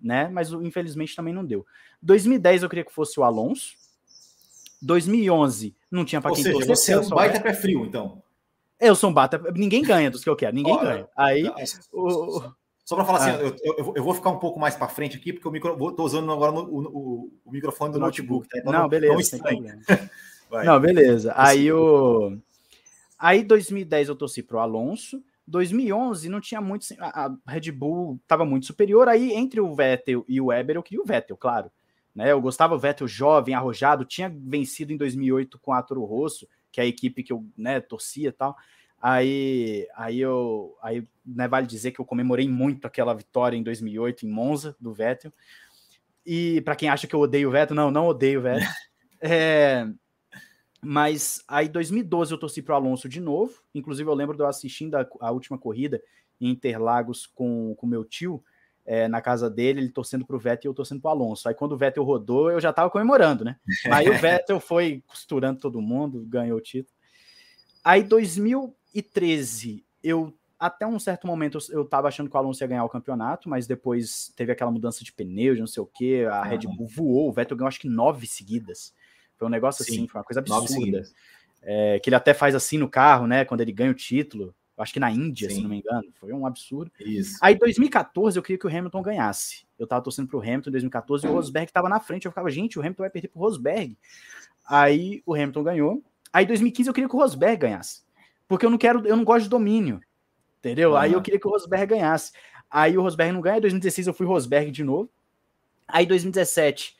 né? 0.00 0.28
Mas 0.28 0.50
infelizmente 0.50 1.14
também 1.14 1.32
não 1.32 1.44
deu. 1.44 1.64
2010 2.02 2.64
eu 2.64 2.68
queria 2.68 2.84
que 2.84 2.92
fosse 2.92 3.18
o 3.20 3.22
Alonso. 3.22 3.76
2011 4.82 5.74
não 5.90 6.04
tinha 6.04 6.20
para 6.20 6.32
quem 6.32 6.42
seja, 6.42 6.54
torcer. 6.54 6.76
Você 6.76 6.92
é 6.92 6.98
um 6.98 7.08
baita 7.08 7.40
pé 7.40 7.52
frio, 7.52 7.84
então. 7.84 8.22
Eu 8.80 8.94
sou 8.94 9.10
um 9.10 9.12
baita. 9.12 9.38
Ninguém 9.54 9.82
ganha 9.82 10.10
dos 10.10 10.22
que 10.22 10.30
eu 10.30 10.36
quero, 10.36 10.54
ninguém 10.54 10.74
Olha, 10.74 10.84
ganha. 10.84 11.08
Aí. 11.16 11.52
O... 11.92 12.52
Só 12.88 12.96
para 12.96 13.04
falar 13.04 13.18
assim, 13.18 13.30
ah. 13.32 13.54
eu, 13.62 13.74
eu, 13.76 13.92
eu, 13.96 14.02
vou 14.02 14.14
ficar 14.14 14.30
um 14.30 14.38
pouco 14.38 14.58
mais 14.58 14.74
para 14.74 14.88
frente 14.88 15.14
aqui, 15.14 15.30
porque 15.30 15.46
eu 15.46 15.90
estou 15.90 16.06
usando 16.06 16.32
agora 16.32 16.52
no, 16.52 16.62
o, 16.62 16.78
o, 16.86 17.32
o, 17.44 17.52
microfone 17.52 17.92
do 17.92 17.98
notebook. 17.98 18.48
Tá? 18.48 18.58
Então, 18.58 18.72
não, 18.72 18.88
beleza. 18.88 19.38
Não, 20.50 20.64
não, 20.64 20.80
beleza. 20.80 21.34
Aí 21.36 21.70
o. 21.70 22.38
Aí 23.18 23.44
2010 23.44 24.08
eu 24.08 24.16
torci 24.16 24.42
pro 24.42 24.58
Alonso. 24.58 25.22
2011 25.46 26.30
não 26.30 26.40
tinha 26.40 26.62
muito. 26.62 26.86
A 26.98 27.30
Red 27.46 27.70
Bull 27.72 28.18
estava 28.22 28.46
muito 28.46 28.64
superior. 28.64 29.06
Aí, 29.06 29.34
entre 29.34 29.60
o 29.60 29.74
Vettel 29.74 30.24
e 30.26 30.40
o 30.40 30.46
Weber, 30.46 30.76
eu 30.76 30.82
queria 30.82 31.02
o 31.02 31.06
Vettel, 31.06 31.36
claro. 31.36 31.70
Né? 32.14 32.32
Eu 32.32 32.40
gostava 32.40 32.74
do 32.74 32.80
Vettel 32.80 33.06
jovem, 33.06 33.54
arrojado, 33.54 34.06
tinha 34.06 34.34
vencido 34.34 34.94
em 34.94 34.96
2008 34.96 35.58
com 35.58 35.74
a 35.74 35.82
Toro 35.82 36.06
Rosso, 36.06 36.48
que 36.72 36.80
é 36.80 36.84
a 36.84 36.86
equipe 36.86 37.22
que 37.22 37.34
eu 37.34 37.44
né, 37.54 37.80
torcia 37.80 38.30
e 38.30 38.32
tal. 38.32 38.56
Aí, 39.00 39.86
aí 39.94 40.20
eu, 40.20 40.76
aí 40.82 41.06
né, 41.24 41.46
vale 41.46 41.66
dizer 41.66 41.92
que 41.92 42.00
eu 42.00 42.04
comemorei 42.04 42.48
muito 42.48 42.86
aquela 42.86 43.14
vitória 43.14 43.56
em 43.56 43.62
2008 43.62 44.26
em 44.26 44.28
Monza 44.28 44.76
do 44.80 44.92
Vettel. 44.92 45.32
E 46.26 46.60
para 46.62 46.76
quem 46.76 46.88
acha 46.88 47.06
que 47.06 47.14
eu 47.14 47.20
odeio 47.20 47.48
o 47.48 47.52
Vettel, 47.52 47.76
não, 47.76 47.90
não 47.90 48.06
odeio 48.08 48.40
o 48.40 48.42
Vettel. 48.42 48.68
é, 49.22 49.88
mas 50.80 51.42
aí, 51.48 51.68
2012, 51.68 52.32
eu 52.32 52.38
torci 52.38 52.62
para 52.62 52.74
o 52.74 52.76
Alonso 52.76 53.08
de 53.08 53.20
novo. 53.20 53.54
Inclusive, 53.74 54.08
eu 54.08 54.14
lembro 54.14 54.36
de 54.36 54.42
eu 54.42 54.46
assistindo 54.46 54.96
a, 54.96 55.06
a 55.20 55.30
última 55.30 55.58
corrida 55.58 56.02
em 56.40 56.50
Interlagos 56.50 57.26
com 57.26 57.76
o 57.80 57.86
meu 57.86 58.04
tio, 58.04 58.42
é, 58.86 59.06
na 59.06 59.20
casa 59.20 59.50
dele, 59.50 59.80
ele 59.80 59.90
torcendo 59.90 60.24
para 60.24 60.36
o 60.36 60.38
Vettel 60.38 60.68
e 60.68 60.70
eu 60.70 60.74
torcendo 60.74 61.00
para 61.00 61.08
o 61.08 61.12
Alonso. 61.12 61.48
Aí, 61.48 61.54
quando 61.54 61.72
o 61.72 61.76
Vettel 61.76 62.04
rodou, 62.04 62.50
eu 62.50 62.60
já 62.60 62.70
estava 62.70 62.88
comemorando, 62.88 63.44
né? 63.44 63.56
Aí, 63.90 64.08
o 64.08 64.14
Vettel 64.18 64.58
foi 64.60 65.02
costurando 65.06 65.60
todo 65.60 65.80
mundo, 65.80 66.24
ganhou 66.26 66.58
o 66.58 66.60
título. 66.60 66.96
Aí, 67.84 68.02
2013, 68.92 69.84
eu 70.02 70.34
até 70.58 70.86
um 70.86 70.98
certo 70.98 71.26
momento 71.26 71.58
eu 71.70 71.82
estava 71.82 72.08
achando 72.08 72.28
que 72.28 72.34
o 72.34 72.38
Alonso 72.38 72.62
ia 72.62 72.66
ganhar 72.66 72.84
o 72.84 72.88
campeonato, 72.88 73.48
mas 73.48 73.66
depois 73.66 74.32
teve 74.36 74.50
aquela 74.50 74.70
mudança 74.70 75.04
de 75.04 75.12
pneus, 75.12 75.58
não 75.58 75.66
sei 75.66 75.82
o 75.82 75.86
que, 75.86 76.24
a 76.24 76.42
Red 76.42 76.66
Bull 76.76 76.88
voou, 76.88 77.28
o 77.28 77.32
Vettel 77.32 77.56
ganhou 77.56 77.68
acho 77.68 77.80
que 77.80 77.88
nove 77.88 78.26
seguidas. 78.26 78.92
Foi 79.36 79.46
um 79.46 79.50
negócio 79.50 79.84
Sim, 79.84 79.92
assim, 79.92 80.08
foi 80.08 80.18
uma 80.18 80.24
coisa 80.24 80.40
absurda. 80.40 81.02
É, 81.62 82.00
que 82.00 82.08
ele 82.08 82.16
até 82.16 82.34
faz 82.34 82.54
assim 82.54 82.76
no 82.76 82.88
carro, 82.88 83.26
né? 83.26 83.44
Quando 83.44 83.60
ele 83.60 83.72
ganha 83.72 83.90
o 83.90 83.94
título. 83.94 84.54
Acho 84.76 84.92
que 84.92 85.00
na 85.00 85.10
Índia, 85.10 85.48
Sim. 85.48 85.56
se 85.56 85.62
não 85.62 85.70
me 85.70 85.78
engano. 85.78 86.08
Foi 86.14 86.32
um 86.32 86.46
absurdo. 86.46 86.90
Isso. 87.00 87.36
Aí, 87.42 87.54
em 87.54 87.58
2014, 87.58 88.38
eu 88.38 88.42
queria 88.42 88.58
que 88.58 88.66
o 88.66 88.70
Hamilton 88.70 89.02
ganhasse. 89.02 89.66
Eu 89.76 89.86
tava 89.86 90.02
torcendo 90.02 90.28
pro 90.28 90.40
Hamilton 90.40 90.70
em 90.70 90.72
2014 90.72 91.26
e 91.26 91.28
o 91.28 91.32
Rosberg 91.32 91.72
tava 91.72 91.88
na 91.88 91.98
frente. 91.98 92.26
Eu 92.26 92.30
ficava, 92.30 92.48
gente, 92.48 92.78
o 92.78 92.82
Hamilton 92.82 93.02
vai 93.02 93.10
perder 93.10 93.28
pro 93.28 93.40
Rosberg. 93.40 93.98
Aí 94.68 95.20
o 95.26 95.34
Hamilton 95.34 95.62
ganhou. 95.64 96.04
Aí, 96.32 96.44
em 96.44 96.48
2015, 96.48 96.88
eu 96.88 96.94
queria 96.94 97.08
que 97.08 97.16
o 97.16 97.18
Rosberg 97.18 97.56
ganhasse. 97.56 98.02
Porque 98.48 98.66
eu 98.66 98.70
não 98.70 98.78
quero, 98.78 99.06
eu 99.06 99.16
não 99.16 99.24
gosto 99.24 99.44
de 99.44 99.50
domínio. 99.50 100.00
Entendeu? 100.58 100.96
Aí 100.96 101.12
eu 101.12 101.22
queria 101.22 101.38
que 101.38 101.46
o 101.46 101.50
Rosberg 101.50 101.86
ganhasse. 101.86 102.32
Aí 102.68 102.98
o 102.98 103.02
Rosberg 103.02 103.32
não 103.32 103.40
ganha. 103.40 103.58
Em 103.58 103.60
2016 103.60 104.08
eu 104.08 104.14
fui 104.14 104.26
Rosberg 104.26 104.70
de 104.72 104.82
novo. 104.82 105.10
Aí 105.86 106.04
2017 106.06 106.96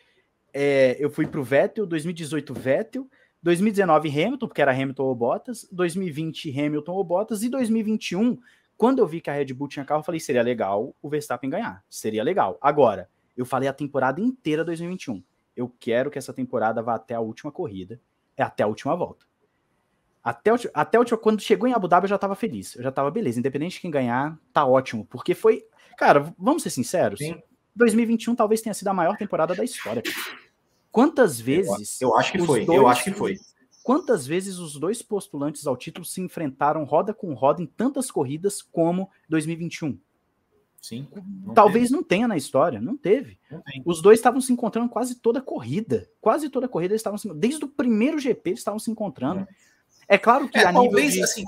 é, 0.53 0.97
eu 0.99 1.11
fui 1.11 1.27
para 1.27 1.41
o 1.41 1.45
Vettel, 1.45 1.87
2018 1.87 2.55
Vettel, 2.55 3.09
2019 3.43 4.09
Hamilton, 4.09 4.49
porque 4.49 4.63
era 4.63 4.73
Hamilton 4.73 5.05
ou 5.05 5.15
Bottas, 5.15 5.69
2020 5.71 6.51
Hamilton 6.59 6.93
ou 6.93 7.05
Bottas, 7.05 7.43
e 7.43 7.49
2021, 7.49 8.39
quando 8.77 8.99
eu 8.99 9.07
vi 9.07 9.21
que 9.21 9.31
a 9.31 9.35
Red 9.35 9.53
Bull 9.53 9.69
tinha 9.69 9.85
carro, 9.85 10.01
eu 10.01 10.05
falei, 10.05 10.21
seria 10.21 10.43
legal 10.43 10.95
o 11.01 11.09
Verstappen 11.09 11.51
ganhar, 11.51 11.85
seria 11.89 12.25
legal. 12.25 12.59
Agora, 12.61 13.09
eu 13.37 13.45
falei 13.45 13.69
a 13.69 13.73
temporada 13.73 14.21
inteira 14.21 14.65
2021, 14.65 15.23
eu 15.57 15.73
quero 15.79 16.11
que 16.11 16.19
essa 16.19 16.33
temporada 16.33 16.83
vá 16.83 16.95
até 16.95 17.15
a 17.15 17.21
última 17.21 17.53
corrida, 17.53 18.01
é 18.37 18.43
até 18.43 18.63
a 18.63 18.67
última 18.67 18.97
volta. 18.97 19.27
Até, 20.29 20.51
até 20.74 20.99
última, 20.99 21.16
quando 21.16 21.41
chegou 21.41 21.66
em 21.66 21.72
Abu 21.72 21.89
Dhabi 21.89 22.05
eu 22.05 22.11
já 22.11 22.16
estava 22.16 22.35
feliz, 22.35 22.76
eu 22.76 22.83
já 22.83 22.91
estava 22.91 23.11
beleza, 23.11 23.39
independente 23.39 23.76
de 23.76 23.81
quem 23.81 23.91
ganhar, 23.91 24.39
tá 24.53 24.66
ótimo, 24.66 25.07
porque 25.07 25.35
foi, 25.35 25.64
cara, 25.97 26.35
vamos 26.39 26.62
ser 26.62 26.68
sinceros, 26.68 27.18
Sim. 27.18 27.41
2021 27.74 28.35
talvez 28.35 28.61
tenha 28.61 28.74
sido 28.74 28.89
a 28.89 28.93
maior 28.93 29.16
temporada 29.16 29.55
da 29.55 29.64
história. 29.64 30.03
Quantas 30.93 31.41
vezes. 31.41 31.99
Eu, 31.99 32.11
eu 32.11 32.16
acho 32.18 32.33
que 32.33 32.43
foi, 32.43 32.66
dois, 32.66 32.79
eu 32.79 32.87
acho 32.87 33.05
que 33.05 33.12
foi. 33.12 33.37
Quantas 33.83 34.26
vezes 34.26 34.59
os 34.59 34.79
dois 34.79 35.01
postulantes 35.01 35.66
ao 35.66 35.79
título 35.79 36.05
se 36.05 36.20
enfrentaram 36.20 36.85
roda 36.85 37.14
com 37.14 37.33
roda 37.33 37.62
em 37.62 37.66
tantas 37.66 38.11
corridas 38.11 38.61
como 38.61 39.09
2021? 39.31 39.99
Sim. 40.83 41.09
Não 41.43 41.55
Talvez 41.55 41.85
teve. 41.85 41.97
não 41.97 42.03
tenha 42.03 42.29
na 42.29 42.37
história, 42.37 42.83
não 42.83 42.99
teve. 42.99 43.39
Não 43.51 43.62
os 43.87 44.03
dois 44.03 44.18
estavam 44.18 44.43
se 44.43 44.53
encontrando 44.53 44.91
quase 44.91 45.14
toda 45.14 45.39
a 45.39 45.43
corrida. 45.43 46.07
Quase 46.20 46.51
toda 46.51 46.66
a 46.66 46.68
corrida 46.68 46.93
eles 46.93 47.01
estavam 47.01 47.16
se 47.16 47.33
Desde 47.33 47.64
o 47.64 47.68
primeiro 47.68 48.18
GP 48.18 48.51
eles 48.51 48.61
estavam 48.61 48.79
se 48.79 48.91
encontrando. 48.91 49.41
É, 49.41 49.49
é 50.09 50.19
claro 50.19 50.49
que 50.49 50.59
é, 50.59 50.65
a 50.65 50.73
talvez, 50.73 51.15
nível 51.15 51.19
de... 51.19 51.23
assim, 51.23 51.45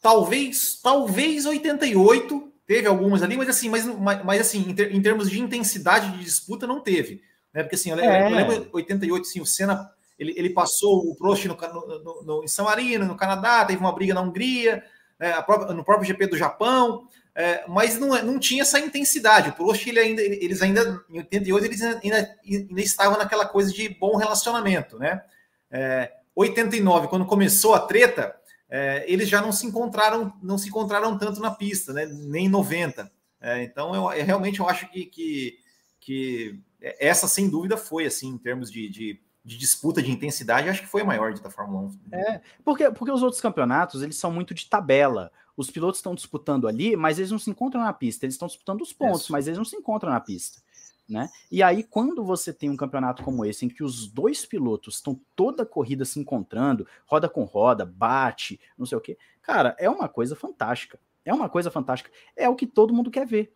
talvez, 0.00 0.80
talvez 0.82 1.46
88 1.46 2.52
teve 2.66 2.86
algumas 2.86 3.22
ali, 3.22 3.36
mas 3.36 3.48
assim, 3.48 3.68
mas, 3.68 3.84
mas 4.24 4.40
assim, 4.40 4.70
em, 4.70 4.74
ter, 4.74 4.94
em 4.94 5.02
termos 5.02 5.30
de 5.30 5.40
intensidade 5.40 6.12
de 6.12 6.24
disputa 6.24 6.66
não 6.66 6.80
teve. 6.80 7.22
Né? 7.52 7.62
Porque 7.62 7.74
assim, 7.74 7.90
eu, 7.90 7.98
é. 7.98 8.26
eu 8.26 8.36
lembro 8.36 8.68
88, 8.72 9.22
assim, 9.22 9.40
o 9.40 9.46
Senna 9.46 9.90
ele, 10.20 10.34
ele 10.36 10.50
passou 10.50 10.98
o 11.10 11.16
Prost 11.16 11.46
no, 11.46 11.56
no, 11.56 12.22
no, 12.22 12.44
em 12.44 12.48
São 12.48 12.66
Marino, 12.66 13.06
no 13.06 13.16
Canadá, 13.16 13.64
teve 13.64 13.80
uma 13.80 13.94
briga 13.94 14.12
na 14.12 14.20
Hungria, 14.20 14.84
né, 15.18 15.40
própria, 15.42 15.72
no 15.72 15.82
próprio 15.82 16.06
GP 16.06 16.26
do 16.26 16.36
Japão, 16.36 17.08
é, 17.34 17.64
mas 17.66 17.98
não, 17.98 18.10
não 18.22 18.38
tinha 18.38 18.60
essa 18.60 18.78
intensidade. 18.78 19.48
O 19.48 19.52
Prost, 19.54 19.86
ele 19.86 19.98
ainda, 19.98 20.20
eles 20.20 20.60
ainda, 20.60 21.02
em 21.08 21.18
88, 21.18 21.64
eles 21.64 21.82
ainda, 21.82 22.36
ainda 22.44 22.80
estavam 22.82 23.16
naquela 23.16 23.46
coisa 23.46 23.72
de 23.72 23.88
bom 23.88 24.16
relacionamento, 24.16 24.98
né? 24.98 25.22
É, 25.70 26.12
89, 26.34 27.08
quando 27.08 27.26
começou 27.26 27.74
a 27.74 27.80
treta, 27.80 28.34
é, 28.68 29.04
eles 29.08 29.28
já 29.28 29.42
não 29.42 29.50
se 29.50 29.66
encontraram, 29.66 30.32
não 30.42 30.56
se 30.56 30.68
encontraram 30.68 31.18
tanto 31.18 31.40
na 31.40 31.50
pista, 31.50 31.92
né? 31.92 32.06
Nem 32.06 32.48
90. 32.48 33.10
É, 33.40 33.62
então, 33.64 33.94
eu, 33.94 34.12
eu, 34.12 34.24
realmente 34.24 34.60
eu 34.60 34.68
acho 34.68 34.88
que, 34.90 35.06
que, 35.06 35.58
que 35.98 36.60
essa 36.80 37.26
sem 37.26 37.48
dúvida 37.48 37.76
foi 37.76 38.06
assim 38.06 38.28
em 38.28 38.38
termos 38.38 38.70
de, 38.70 38.88
de, 38.88 39.20
de, 39.44 39.58
disputa 39.58 40.02
de 40.02 40.10
intensidade, 40.10 40.68
acho 40.68 40.82
que 40.82 40.86
foi 40.86 41.02
a 41.02 41.04
maior 41.04 41.32
da 41.34 41.50
Fórmula 41.50 41.90
1. 42.12 42.16
É, 42.16 42.40
porque, 42.64 42.90
porque 42.90 43.12
os 43.12 43.22
outros 43.22 43.40
campeonatos 43.40 44.02
eles 44.02 44.16
são 44.16 44.30
muito 44.30 44.54
de 44.54 44.66
tabela. 44.66 45.32
Os 45.56 45.70
pilotos 45.70 45.98
estão 45.98 46.14
disputando 46.14 46.68
ali, 46.68 46.96
mas 46.96 47.18
eles 47.18 47.30
não 47.30 47.38
se 47.38 47.50
encontram 47.50 47.82
na 47.82 47.92
pista. 47.92 48.24
Eles 48.24 48.34
estão 48.34 48.48
disputando 48.48 48.80
os 48.82 48.92
pontos, 48.92 49.28
mas 49.28 49.46
eles 49.46 49.58
não 49.58 49.64
se 49.64 49.76
encontram 49.76 50.10
na 50.10 50.20
pista. 50.20 50.62
Né? 51.10 51.28
E 51.50 51.60
aí, 51.60 51.82
quando 51.82 52.22
você 52.22 52.52
tem 52.52 52.70
um 52.70 52.76
campeonato 52.76 53.24
como 53.24 53.44
esse, 53.44 53.66
em 53.66 53.68
que 53.68 53.82
os 53.82 54.06
dois 54.06 54.46
pilotos 54.46 54.94
estão 54.94 55.20
toda 55.34 55.64
a 55.64 55.66
corrida 55.66 56.04
se 56.04 56.20
encontrando, 56.20 56.86
roda 57.04 57.28
com 57.28 57.42
roda, 57.42 57.84
bate, 57.84 58.60
não 58.78 58.86
sei 58.86 58.96
o 58.96 59.00
que, 59.00 59.18
cara, 59.42 59.74
é 59.76 59.90
uma 59.90 60.08
coisa 60.08 60.36
fantástica. 60.36 61.00
É 61.24 61.34
uma 61.34 61.48
coisa 61.48 61.68
fantástica. 61.68 62.10
É 62.36 62.48
o 62.48 62.54
que 62.54 62.64
todo 62.64 62.94
mundo 62.94 63.10
quer 63.10 63.26
ver. 63.26 63.52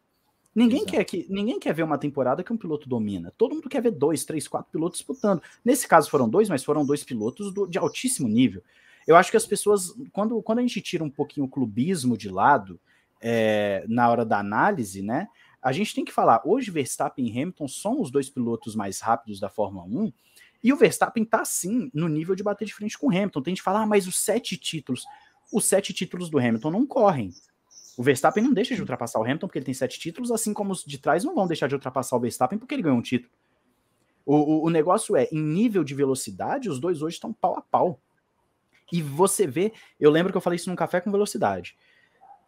Ninguém 0.53 0.85
quer, 0.85 1.05
que, 1.05 1.27
ninguém 1.31 1.59
quer 1.61 1.73
ver 1.73 1.85
uma 1.85 1.97
temporada 1.99 2.43
que 2.43 2.53
um 2.53 2.57
piloto 2.57 2.89
domina. 2.89 3.33
Todo 3.39 3.55
mundo 3.55 3.69
quer 3.69 3.81
ver 3.81 3.93
dois, 3.93 4.25
três, 4.25 4.49
quatro 4.49 4.71
pilotos 4.71 4.99
disputando. 4.99 5.41
Nesse 5.65 5.87
caso 5.87 6.11
foram 6.11 6.29
dois, 6.29 6.49
mas 6.49 6.65
foram 6.65 6.85
dois 6.85 7.05
pilotos 7.05 7.53
do, 7.53 7.67
de 7.67 7.79
altíssimo 7.79 8.29
nível. 8.29 8.63
Eu 9.07 9.17
acho 9.17 9.31
que 9.31 9.37
as 9.37 9.47
pessoas, 9.47 9.95
quando, 10.13 10.41
quando 10.43 10.59
a 10.59 10.63
gente 10.63 10.81
tira 10.81 11.05
um 11.05 11.11
pouquinho 11.11 11.47
o 11.47 11.49
clubismo 11.49 12.17
de 12.17 12.29
lado, 12.29 12.81
é, 13.21 13.85
na 13.89 14.11
hora 14.11 14.25
da 14.25 14.39
análise, 14.39 15.01
né? 15.01 15.29
A 15.65 15.73
gente 15.73 15.95
tem 15.95 16.05
que 16.05 16.13
falar, 16.13 16.43
hoje 16.45 16.71
Verstappen 16.71 17.27
e 17.27 17.31
Hamilton 17.31 17.67
são 17.67 18.01
os 18.01 18.11
dois 18.11 18.29
pilotos 18.29 18.77
mais 18.77 19.01
rápidos 19.01 19.41
da 19.41 19.49
Fórmula 19.49 19.87
1, 19.87 20.13
e 20.63 20.73
o 20.73 20.77
Verstappen 20.77 21.25
tá 21.25 21.43
sim 21.43 21.91
no 21.95 22.07
nível 22.07 22.35
de 22.35 22.43
bater 22.43 22.67
de 22.67 22.75
frente 22.75 22.99
com 22.99 23.07
o 23.07 23.11
Hamilton. 23.11 23.43
Tem 23.43 23.53
gente 23.53 23.61
que 23.61 23.65
fala, 23.65 23.83
ah, 23.83 23.87
mas 23.87 24.07
os 24.07 24.19
sete 24.19 24.59
títulos, 24.59 25.05
os 25.51 25.65
sete 25.65 25.95
títulos 25.95 26.29
do 26.29 26.39
Hamilton 26.39 26.71
não 26.71 26.87
correm. 26.87 27.31
O 27.97 28.03
Verstappen 28.03 28.45
não 28.45 28.53
deixa 28.53 28.75
de 28.75 28.81
ultrapassar 28.81 29.21
o 29.21 29.23
Hamilton 29.23 29.47
porque 29.47 29.59
ele 29.59 29.65
tem 29.65 29.75
sete 29.75 29.99
títulos, 29.99 30.31
assim 30.31 30.53
como 30.53 30.73
os 30.73 30.85
de 30.85 30.99
trás 30.99 31.25
não 31.25 31.35
vão 31.35 31.47
deixar 31.47 31.67
de 31.67 31.75
ultrapassar 31.75 32.17
o 32.17 32.21
Verstappen 32.21 32.59
porque 32.59 32.75
ele 32.75 32.83
ganhou 32.83 32.99
um 32.99 33.03
título. 33.03 33.33
O, 34.27 34.37
o, 34.37 34.67
o 34.67 34.71
negócio 34.71 35.17
é, 35.17 35.29
em 35.33 35.43
nível 35.43 35.83
de 35.83 35.95
velocidade, 35.95 36.69
os 36.69 36.79
dois 36.79 37.01
hoje 37.01 37.17
estão 37.17 37.33
pau 37.33 37.57
a 37.57 37.63
pau. 37.63 38.01
E 38.93 39.01
você 39.03 39.47
vê, 39.47 39.73
eu 39.99 40.11
lembro 40.11 40.31
que 40.33 40.37
eu 40.37 40.43
falei 40.43 40.57
isso 40.57 40.69
num 40.69 40.77
café 40.77 41.01
com 41.01 41.11
velocidade. 41.11 41.77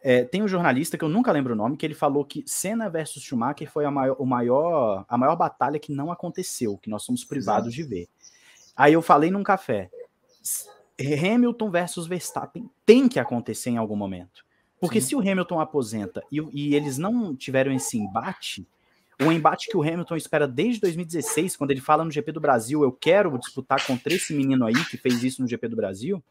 É, 0.01 0.23
tem 0.23 0.43
um 0.43 0.47
jornalista 0.47 0.97
que 0.97 1.03
eu 1.03 1.09
nunca 1.09 1.31
lembro 1.31 1.53
o 1.53 1.55
nome, 1.55 1.75
que 1.75 1.85
ele 1.85 1.95
falou 1.95 2.23
que 2.23 2.43
Senna 2.45 2.89
versus 2.89 3.23
Schumacher 3.23 3.69
foi 3.69 3.83
a 3.85 3.91
maior, 3.91 4.15
o 4.19 4.25
maior, 4.25 5.05
a 5.07 5.17
maior 5.17 5.35
batalha 5.35 5.79
que 5.79 5.91
não 5.91 6.11
aconteceu, 6.11 6.77
que 6.77 6.89
nós 6.89 7.03
somos 7.03 7.23
privados 7.23 7.73
de 7.73 7.83
ver. 7.83 8.07
Aí 8.75 8.93
eu 8.93 9.01
falei 9.01 9.31
num 9.31 9.43
café, 9.43 9.89
Hamilton 10.99 11.69
versus 11.69 12.07
Verstappen 12.07 12.69
tem 12.85 13.07
que 13.07 13.19
acontecer 13.19 13.71
em 13.71 13.77
algum 13.77 13.95
momento. 13.95 14.45
Porque 14.79 15.01
Sim. 15.01 15.07
se 15.07 15.15
o 15.15 15.19
Hamilton 15.19 15.59
aposenta 15.59 16.23
e, 16.31 16.39
e, 16.51 16.75
eles 16.75 16.97
não 16.97 17.35
tiveram 17.35 17.71
esse 17.71 17.97
embate, 17.97 18.67
o 19.19 19.31
embate 19.31 19.67
que 19.67 19.75
o 19.75 19.81
Hamilton 19.81 20.15
espera 20.15 20.47
desde 20.47 20.79
2016, 20.81 21.57
quando 21.57 21.71
ele 21.71 21.81
fala 21.81 22.05
no 22.05 22.11
GP 22.11 22.31
do 22.31 22.39
Brasil, 22.39 22.83
eu 22.83 22.91
quero 22.91 23.35
disputar 23.39 23.85
contra 23.85 24.13
esse 24.13 24.33
menino 24.33 24.65
aí 24.65 24.85
que 24.85 24.97
fez 24.97 25.23
isso 25.23 25.41
no 25.41 25.47
GP 25.47 25.67
do 25.69 25.75
Brasil, 25.75 26.23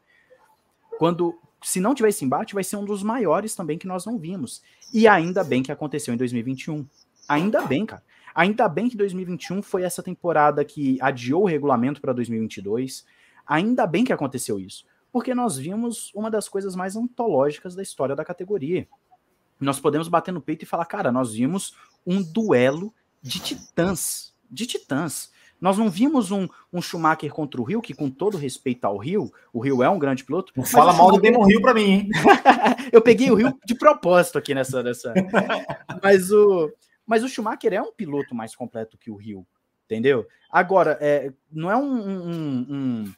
quando 0.97 1.37
se 1.63 1.79
não 1.79 1.93
tiver 1.93 2.09
esse 2.09 2.23
embate, 2.23 2.53
vai 2.53 2.63
ser 2.63 2.75
um 2.75 2.85
dos 2.85 3.03
maiores 3.03 3.55
também 3.55 3.77
que 3.77 3.87
nós 3.87 4.05
não 4.05 4.17
vimos. 4.17 4.61
E 4.93 5.07
ainda 5.07 5.43
bem 5.43 5.63
que 5.63 5.71
aconteceu 5.71 6.13
em 6.13 6.17
2021. 6.17 6.85
Ainda 7.27 7.61
bem, 7.65 7.85
cara. 7.85 8.03
Ainda 8.33 8.69
bem 8.69 8.87
que 8.87 8.95
2021 8.95 9.61
foi 9.61 9.83
essa 9.83 10.03
temporada 10.03 10.63
que 10.63 10.97
adiou 11.01 11.43
o 11.43 11.47
regulamento 11.47 11.99
para 11.99 12.13
2022. 12.13 13.05
Ainda 13.45 13.87
bem 13.87 14.03
que 14.03 14.13
aconteceu 14.13 14.59
isso 14.59 14.85
porque 15.11 15.33
nós 15.33 15.57
vimos 15.57 16.11
uma 16.13 16.29
das 16.29 16.47
coisas 16.47 16.75
mais 16.75 16.95
antológicas 16.95 17.75
da 17.75 17.81
história 17.81 18.15
da 18.15 18.25
categoria. 18.25 18.87
Nós 19.59 19.79
podemos 19.79 20.07
bater 20.07 20.31
no 20.31 20.41
peito 20.41 20.61
e 20.63 20.67
falar, 20.67 20.85
cara, 20.85 21.11
nós 21.11 21.33
vimos 21.33 21.75
um 22.05 22.21
duelo 22.21 22.93
de 23.19 23.39
titãs, 23.39 24.33
de 24.49 24.67
titãs. 24.67 25.31
Nós 25.59 25.77
não 25.77 25.89
vimos 25.89 26.31
um, 26.31 26.47
um 26.71 26.81
Schumacher 26.81 27.31
contra 27.31 27.59
o 27.59 27.63
Rio, 27.63 27.81
que 27.81 27.93
com 27.93 28.09
todo 28.09 28.37
respeito 28.37 28.85
ao 28.85 28.97
Rio, 28.97 29.31
o 29.51 29.59
Rio 29.59 29.81
é 29.81 29.89
um 29.89 29.97
grande 29.97 30.23
piloto. 30.23 30.53
Não 30.55 30.63
fala 30.63 30.93
mal 30.93 31.11
do 31.11 31.19
Demon 31.19 31.45
Rio 31.45 31.61
para 31.61 31.73
mim, 31.73 31.89
hein? 31.89 32.09
Eu 32.91 33.01
peguei 33.01 33.31
o 33.31 33.35
Rio 33.35 33.57
de 33.65 33.75
propósito 33.75 34.37
aqui 34.37 34.53
nessa. 34.53 34.83
nessa... 34.83 35.13
mas, 36.01 36.31
o, 36.31 36.71
mas 37.05 37.23
o 37.23 37.27
Schumacher 37.27 37.73
é 37.73 37.81
um 37.81 37.91
piloto 37.91 38.35
mais 38.35 38.55
completo 38.55 38.97
que 38.97 39.09
o 39.09 39.15
Rio, 39.15 39.45
entendeu? 39.85 40.27
Agora, 40.49 40.97
é, 41.01 41.33
não 41.51 41.71
é 41.71 41.75
um, 41.75 42.07
um, 42.07 42.67
um 42.69 43.13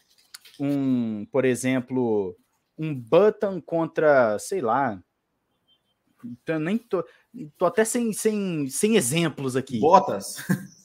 um, 0.60 1.26
por 1.32 1.46
exemplo, 1.46 2.36
um 2.78 2.94
Button 2.94 3.62
contra, 3.62 4.38
sei 4.38 4.62
lá, 4.62 5.02
eu 6.46 6.60
nem 6.60 6.78
tô, 6.78 7.04
tô 7.58 7.66
até 7.66 7.86
sem, 7.86 8.12
sem, 8.12 8.68
sem 8.68 8.98
exemplos 8.98 9.56
aqui. 9.56 9.80
Bottas. 9.80 10.38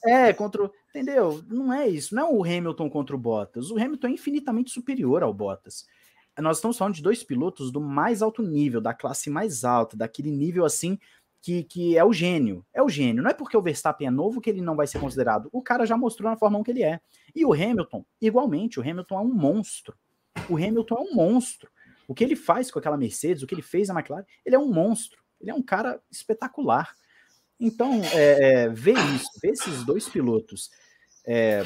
É, 0.05 0.31
contra, 0.31 0.71
entendeu? 0.95 1.43
Não 1.49 1.73
é 1.73 1.87
isso, 1.87 2.15
não 2.15 2.27
é 2.27 2.31
o 2.31 2.43
Hamilton 2.43 2.89
contra 2.89 3.15
o 3.15 3.19
Bottas. 3.19 3.69
O 3.69 3.77
Hamilton 3.77 4.07
é 4.07 4.11
infinitamente 4.11 4.71
superior 4.71 5.23
ao 5.23 5.33
Bottas. 5.33 5.85
Nós 6.39 6.57
estamos 6.57 6.77
falando 6.77 6.95
de 6.95 7.01
dois 7.01 7.23
pilotos 7.23 7.71
do 7.71 7.81
mais 7.81 8.21
alto 8.21 8.41
nível, 8.41 8.79
da 8.79 8.93
classe 8.93 9.29
mais 9.29 9.63
alta, 9.63 9.95
daquele 9.95 10.31
nível 10.31 10.65
assim 10.65 10.97
que, 11.41 11.63
que 11.63 11.97
é 11.97 12.03
o 12.03 12.11
gênio. 12.11 12.65
É 12.73 12.81
o 12.81 12.89
gênio. 12.89 13.23
Não 13.23 13.29
é 13.29 13.33
porque 13.33 13.55
o 13.55 13.61
Verstappen 13.61 14.07
é 14.07 14.11
novo 14.11 14.41
que 14.41 14.49
ele 14.49 14.61
não 14.61 14.75
vai 14.75 14.87
ser 14.87 14.99
considerado. 14.99 15.49
O 15.51 15.61
cara 15.61 15.85
já 15.85 15.97
mostrou 15.97 16.29
na 16.29 16.37
Fórmula 16.37 16.61
1 16.61 16.63
que 16.63 16.71
ele 16.71 16.83
é. 16.83 16.99
E 17.33 17.45
o 17.45 17.53
Hamilton, 17.53 18.05
igualmente, 18.21 18.79
o 18.79 18.81
Hamilton 18.81 19.19
é 19.19 19.21
um 19.21 19.33
monstro. 19.33 19.95
O 20.49 20.55
Hamilton 20.55 20.95
é 20.95 21.01
um 21.01 21.15
monstro. 21.15 21.69
O 22.07 22.13
que 22.13 22.23
ele 22.23 22.35
faz 22.35 22.69
com 22.69 22.79
aquela 22.79 22.97
Mercedes, 22.97 23.43
o 23.43 23.47
que 23.47 23.55
ele 23.55 23.61
fez 23.61 23.87
na 23.87 23.93
McLaren, 23.93 24.25
ele 24.45 24.55
é 24.55 24.59
um 24.59 24.71
monstro. 24.71 25.21
Ele 25.39 25.51
é 25.51 25.53
um 25.53 25.61
cara 25.61 26.01
espetacular. 26.11 26.93
Então, 27.59 28.01
é, 28.13 28.63
é, 28.63 28.69
ver 28.69 28.97
isso, 29.15 29.29
ver 29.41 29.51
esses 29.51 29.85
dois 29.85 30.09
pilotos 30.09 30.69
é, 31.27 31.65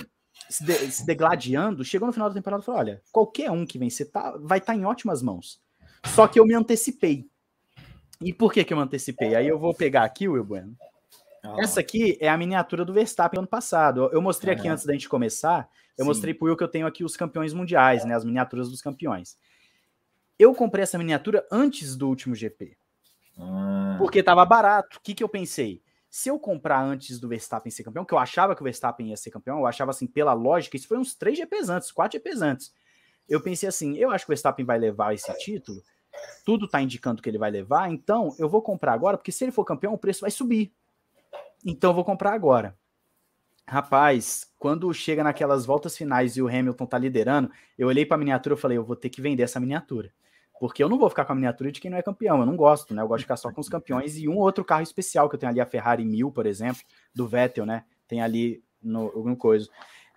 se, 0.49 0.63
de, 0.63 0.73
se, 0.91 1.05
degladiando, 1.05 1.83
chegou 1.83 2.07
no 2.07 2.13
final 2.13 2.29
da 2.29 2.35
temporada 2.35 2.61
e 2.61 2.65
falou: 2.65 2.79
olha, 2.79 3.01
qualquer 3.11 3.51
um 3.51 3.65
que 3.65 3.77
vencer 3.77 4.09
tá, 4.09 4.35
vai 4.39 4.59
estar 4.59 4.73
tá 4.73 4.79
em 4.79 4.85
ótimas 4.85 5.21
mãos. 5.21 5.61
Só 6.05 6.27
que 6.27 6.39
eu 6.39 6.45
me 6.45 6.53
antecipei. 6.53 7.27
E 8.21 8.33
por 8.33 8.51
que, 8.51 8.63
que 8.63 8.73
eu 8.73 8.77
me 8.77 8.83
antecipei? 8.83 9.35
Aí 9.35 9.47
eu 9.47 9.59
vou 9.59 9.73
pegar 9.73 10.03
aqui, 10.03 10.27
Will 10.27 10.43
Bueno. 10.43 10.75
Ah. 11.43 11.55
Essa 11.59 11.79
aqui 11.79 12.17
é 12.19 12.27
a 12.27 12.37
miniatura 12.37 12.83
do 12.83 12.93
Verstappen 12.93 13.39
ano 13.39 13.47
passado. 13.47 14.09
Eu 14.11 14.21
mostrei 14.21 14.53
aqui 14.53 14.67
antes 14.67 14.85
da 14.85 14.93
gente 14.93 15.07
começar. 15.07 15.69
Eu 15.97 16.03
Sim. 16.03 16.09
mostrei 16.09 16.33
pro 16.33 16.47
Will 16.47 16.57
que 16.57 16.63
eu 16.63 16.67
tenho 16.67 16.87
aqui 16.87 17.03
os 17.03 17.15
campeões 17.15 17.53
mundiais, 17.53 18.03
né? 18.05 18.15
As 18.15 18.25
miniaturas 18.25 18.69
dos 18.69 18.81
campeões. 18.81 19.37
Eu 20.37 20.53
comprei 20.53 20.83
essa 20.83 20.97
miniatura 20.97 21.45
antes 21.51 21.95
do 21.95 22.07
último 22.07 22.35
GP. 22.35 22.77
Ah. 23.37 23.95
Porque 23.97 24.21
tava 24.21 24.43
barato. 24.45 24.97
O 24.97 25.01
que, 25.01 25.13
que 25.13 25.23
eu 25.23 25.29
pensei? 25.29 25.81
Se 26.09 26.29
eu 26.29 26.39
comprar 26.39 26.81
antes 26.81 27.19
do 27.19 27.27
Verstappen 27.27 27.71
ser 27.71 27.83
campeão, 27.83 28.03
que 28.03 28.13
eu 28.13 28.17
achava 28.17 28.55
que 28.55 28.61
o 28.61 28.63
Verstappen 28.63 29.09
ia 29.09 29.17
ser 29.17 29.29
campeão, 29.29 29.59
eu 29.59 29.65
achava 29.65 29.91
assim, 29.91 30.07
pela 30.07 30.33
lógica, 30.33 30.75
isso 30.75 30.87
foi 30.87 30.97
uns 30.97 31.13
três 31.13 31.37
GPs 31.37 31.69
antes, 31.69 31.91
quatro 31.91 32.17
GPs 32.17 32.41
antes. 32.41 32.73
Eu 33.27 33.41
pensei 33.41 33.69
assim, 33.69 33.95
eu 33.95 34.09
acho 34.09 34.25
que 34.25 34.31
o 34.31 34.33
Verstappen 34.33 34.65
vai 34.65 34.79
levar 34.79 35.13
esse 35.13 35.31
título 35.37 35.83
tudo 36.45 36.65
está 36.65 36.81
indicando 36.81 37.21
que 37.21 37.29
ele 37.29 37.37
vai 37.37 37.51
levar, 37.51 37.91
então 37.91 38.35
eu 38.39 38.49
vou 38.49 38.61
comprar 38.61 38.93
agora, 38.93 39.17
porque 39.17 39.31
se 39.31 39.43
ele 39.43 39.51
for 39.51 39.63
campeão, 39.63 39.93
o 39.93 39.97
preço 39.97 40.21
vai 40.21 40.31
subir. 40.31 40.73
Então 41.65 41.91
eu 41.91 41.93
vou 41.93 42.03
comprar 42.03 42.33
agora. 42.33 42.75
Rapaz, 43.67 44.51
quando 44.57 44.91
chega 44.93 45.23
naquelas 45.23 45.65
voltas 45.65 45.95
finais 45.95 46.35
e 46.35 46.41
o 46.41 46.47
Hamilton 46.47 46.85
tá 46.85 46.97
liderando, 46.97 47.51
eu 47.77 47.87
olhei 47.87 48.05
para 48.05 48.15
a 48.15 48.17
miniatura 48.17 48.55
e 48.55 48.57
falei, 48.57 48.77
eu 48.77 48.83
vou 48.83 48.95
ter 48.95 49.09
que 49.09 49.21
vender 49.21 49.43
essa 49.43 49.59
miniatura. 49.59 50.11
Porque 50.59 50.83
eu 50.83 50.89
não 50.89 50.97
vou 50.97 51.09
ficar 51.09 51.25
com 51.25 51.31
a 51.31 51.35
miniatura 51.35 51.71
de 51.71 51.79
quem 51.79 51.89
não 51.89 51.97
é 51.97 52.01
campeão, 52.01 52.39
eu 52.39 52.45
não 52.45 52.55
gosto, 52.55 52.93
né? 52.93 53.01
Eu 53.01 53.07
gosto 53.07 53.19
de 53.19 53.25
ficar 53.25 53.37
só 53.37 53.51
com 53.51 53.61
os 53.61 53.69
campeões 53.69 54.17
e 54.17 54.27
um 54.27 54.37
outro 54.37 54.65
carro 54.65 54.83
especial 54.83 55.29
que 55.29 55.35
eu 55.35 55.39
tenho 55.39 55.51
ali, 55.51 55.61
a 55.61 55.65
Ferrari 55.65 56.03
1000, 56.03 56.31
por 56.31 56.45
exemplo, 56.45 56.81
do 57.13 57.27
Vettel, 57.27 57.65
né? 57.65 57.85
Tem 58.07 58.21
ali 58.21 58.63
no 58.81 59.05
alguma 59.05 59.35
coisa. 59.35 59.69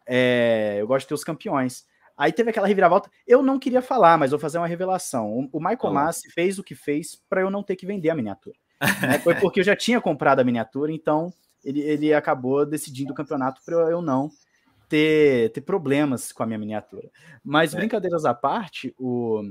É, 0.07 0.77
eu 0.81 0.87
gosto 0.87 1.05
de 1.05 1.09
ter 1.09 1.15
os 1.15 1.25
campeões. 1.25 1.85
Aí 2.17 2.33
teve 2.33 2.51
aquela 2.51 2.67
reviravolta. 2.67 3.11
Eu 3.27 3.43
não 3.43 3.59
queria 3.59 3.81
falar, 3.81 4.19
mas 4.19 4.31
vou 4.31 4.41
fazer 4.41 4.59
uma 4.59 4.67
revelação. 4.67 5.49
O, 5.53 5.59
Michael 5.59 5.79
Olá. 5.83 6.05
Massi 6.05 6.31
fez 6.31 6.59
o 6.59 6.65
que 6.65 6.75
fez 6.75 7.21
para 7.29 7.41
eu 7.41 7.51
não 7.51 7.63
ter 7.63 7.77
que 7.77 7.87
vender 7.87 8.11
a 8.11 8.15
miniatura. 8.15 8.57
né? 9.01 9.19
Foi 9.21 9.35
porque 9.37 9.61
eu 9.61 9.65
já 9.65 9.77
tinha 9.77 10.01
comprado 10.01 10.41
a 10.41 10.45
miniatura, 10.45 10.93
então 10.93 11.33
ele, 11.65 11.81
ele 11.81 12.13
acabou 12.13 12.67
decidindo 12.67 13.13
o 13.13 13.15
campeonato 13.15 13.61
para 13.65 13.77
eu 13.91 14.03
não 14.03 14.31
ter, 14.89 15.51
ter 15.53 15.63
problemas 15.63 16.33
com 16.33 16.43
a 16.43 16.47
minha 16.47 16.59
miniatura. 16.59 17.09
Mas 17.43 17.75
é. 17.75 17.79
brincadeiras 17.79 18.25
à 18.25 18.35
parte, 18.35 18.95
o, 18.99 19.43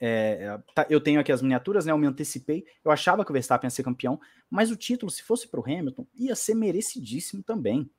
é, 0.00 0.58
tá, 0.74 0.86
eu 0.88 1.00
tenho 1.00 1.20
aqui 1.20 1.32
as 1.32 1.42
miniaturas, 1.42 1.86
né? 1.86 1.92
Eu 1.92 1.98
me 1.98 2.06
antecipei. 2.06 2.64
Eu 2.84 2.90
achava 2.90 3.24
que 3.24 3.30
o 3.30 3.32
Verstappen 3.32 3.66
ia 3.66 3.70
ser 3.70 3.82
campeão, 3.82 4.20
mas 4.50 4.70
o 4.70 4.76
título, 4.76 5.10
se 5.10 5.22
fosse 5.22 5.48
para 5.48 5.60
o 5.60 5.64
Hamilton, 5.64 6.06
ia 6.14 6.34
ser 6.34 6.54
merecidíssimo 6.54 7.42
também. 7.42 7.90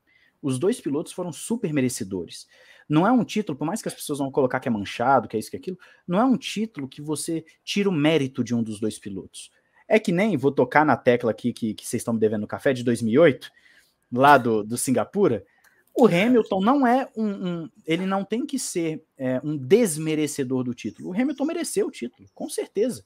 Os 0.42 0.60
dois 0.60 0.80
pilotos 0.80 1.12
foram 1.12 1.32
super 1.32 1.74
merecedores. 1.74 2.48
Não 2.88 3.08
é 3.08 3.12
um 3.12 3.24
título, 3.24 3.58
por 3.58 3.66
mais 3.66 3.82
que 3.82 3.88
as 3.88 3.94
pessoas 3.96 4.20
vão 4.20 4.32
colocar 4.32 4.60
que 4.60 4.68
é 4.68 4.72
manchado, 4.72 5.28
que 5.28 5.36
é 5.36 5.40
isso, 5.40 5.50
que 5.50 5.56
é 5.56 5.60
aquilo, 5.60 5.78
não 6.08 6.20
é 6.20 6.24
um 6.24 6.38
título 6.38 6.88
que 6.88 7.02
você 7.02 7.44
tira 7.64 7.90
o 7.90 7.92
mérito 7.92 8.44
de 8.44 8.54
um 8.54 8.62
dos 8.62 8.80
dois 8.80 9.00
pilotos. 9.00 9.50
É 9.88 10.00
que 10.00 10.12
nem, 10.12 10.38
vou 10.38 10.52
tocar 10.52 10.86
na 10.86 10.96
tecla 10.96 11.32
aqui 11.32 11.52
que, 11.52 11.74
que 11.74 11.88
vocês 11.88 12.02
estão 12.02 12.14
me 12.14 12.20
devendo 12.20 12.46
café 12.46 12.74
de 12.74 12.84
2008, 12.84 13.50
lá 14.12 14.38
do, 14.38 14.64
do 14.64 14.78
Singapura, 14.78 15.44
o 15.98 16.08
Hamilton 16.08 16.62
não 16.62 16.86
é 16.86 17.10
um, 17.16 17.26
um 17.26 17.70
ele 17.86 18.06
não 18.06 18.24
tem 18.26 18.46
que 18.46 18.60
ser 18.60 19.04
é, 19.18 19.40
um 19.44 19.56
desmerecedor 19.56 20.64
do 20.64 20.74
título. 20.74 21.10
O 21.10 21.14
Hamilton 21.14 21.46
mereceu 21.46 21.88
o 21.88 21.92
título, 21.92 22.28
com 22.34 22.50
certeza. 22.50 23.04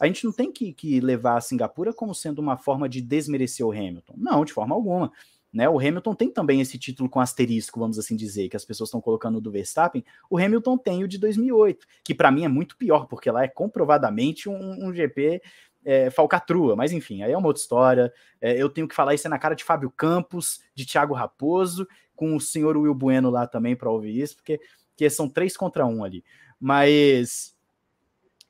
A 0.00 0.06
gente 0.06 0.24
não 0.24 0.32
tem 0.32 0.50
que, 0.50 0.72
que 0.72 1.00
levar 1.00 1.36
a 1.36 1.40
Singapura 1.40 1.92
como 1.92 2.14
sendo 2.14 2.40
uma 2.40 2.56
forma 2.56 2.88
de 2.88 3.00
desmerecer 3.00 3.64
o 3.64 3.70
Hamilton. 3.70 4.14
Não, 4.16 4.44
de 4.44 4.52
forma 4.52 4.74
alguma. 4.74 5.12
Né? 5.52 5.68
O 5.68 5.78
Hamilton 5.78 6.14
tem 6.14 6.30
também 6.30 6.60
esse 6.60 6.78
título 6.78 7.08
com 7.08 7.20
asterisco, 7.20 7.78
vamos 7.78 7.98
assim 7.98 8.16
dizer, 8.16 8.48
que 8.48 8.56
as 8.56 8.64
pessoas 8.64 8.88
estão 8.88 9.00
colocando 9.00 9.40
do 9.40 9.50
Verstappen. 9.50 10.04
O 10.30 10.38
Hamilton 10.38 10.78
tem 10.78 11.04
o 11.04 11.08
de 11.08 11.18
2008, 11.18 11.86
que 12.02 12.14
para 12.14 12.30
mim 12.30 12.44
é 12.44 12.48
muito 12.48 12.76
pior, 12.76 13.06
porque 13.06 13.30
lá 13.30 13.44
é 13.44 13.48
comprovadamente 13.48 14.48
um, 14.48 14.88
um 14.88 14.92
GP 14.92 15.42
é, 15.84 16.10
falcatrua, 16.10 16.76
mas 16.76 16.92
enfim, 16.92 17.22
aí 17.22 17.32
é 17.32 17.36
uma 17.36 17.48
outra 17.48 17.60
história. 17.60 18.12
É, 18.40 18.60
eu 18.60 18.68
tenho 18.68 18.88
que 18.88 18.94
falar 18.94 19.14
isso 19.14 19.26
é 19.26 19.30
na 19.30 19.38
cara 19.38 19.54
de 19.54 19.64
Fábio 19.64 19.90
Campos, 19.90 20.60
de 20.74 20.86
Thiago 20.86 21.14
Raposo, 21.14 21.86
com 22.14 22.36
o 22.36 22.40
senhor 22.40 22.76
Will 22.76 22.94
Bueno 22.94 23.30
lá 23.30 23.46
também 23.46 23.74
para 23.74 23.90
ouvir 23.90 24.20
isso, 24.20 24.36
porque, 24.36 24.60
porque 24.90 25.10
são 25.10 25.28
três 25.28 25.56
contra 25.56 25.86
um 25.86 26.04
ali. 26.04 26.24
Mas 26.60 27.56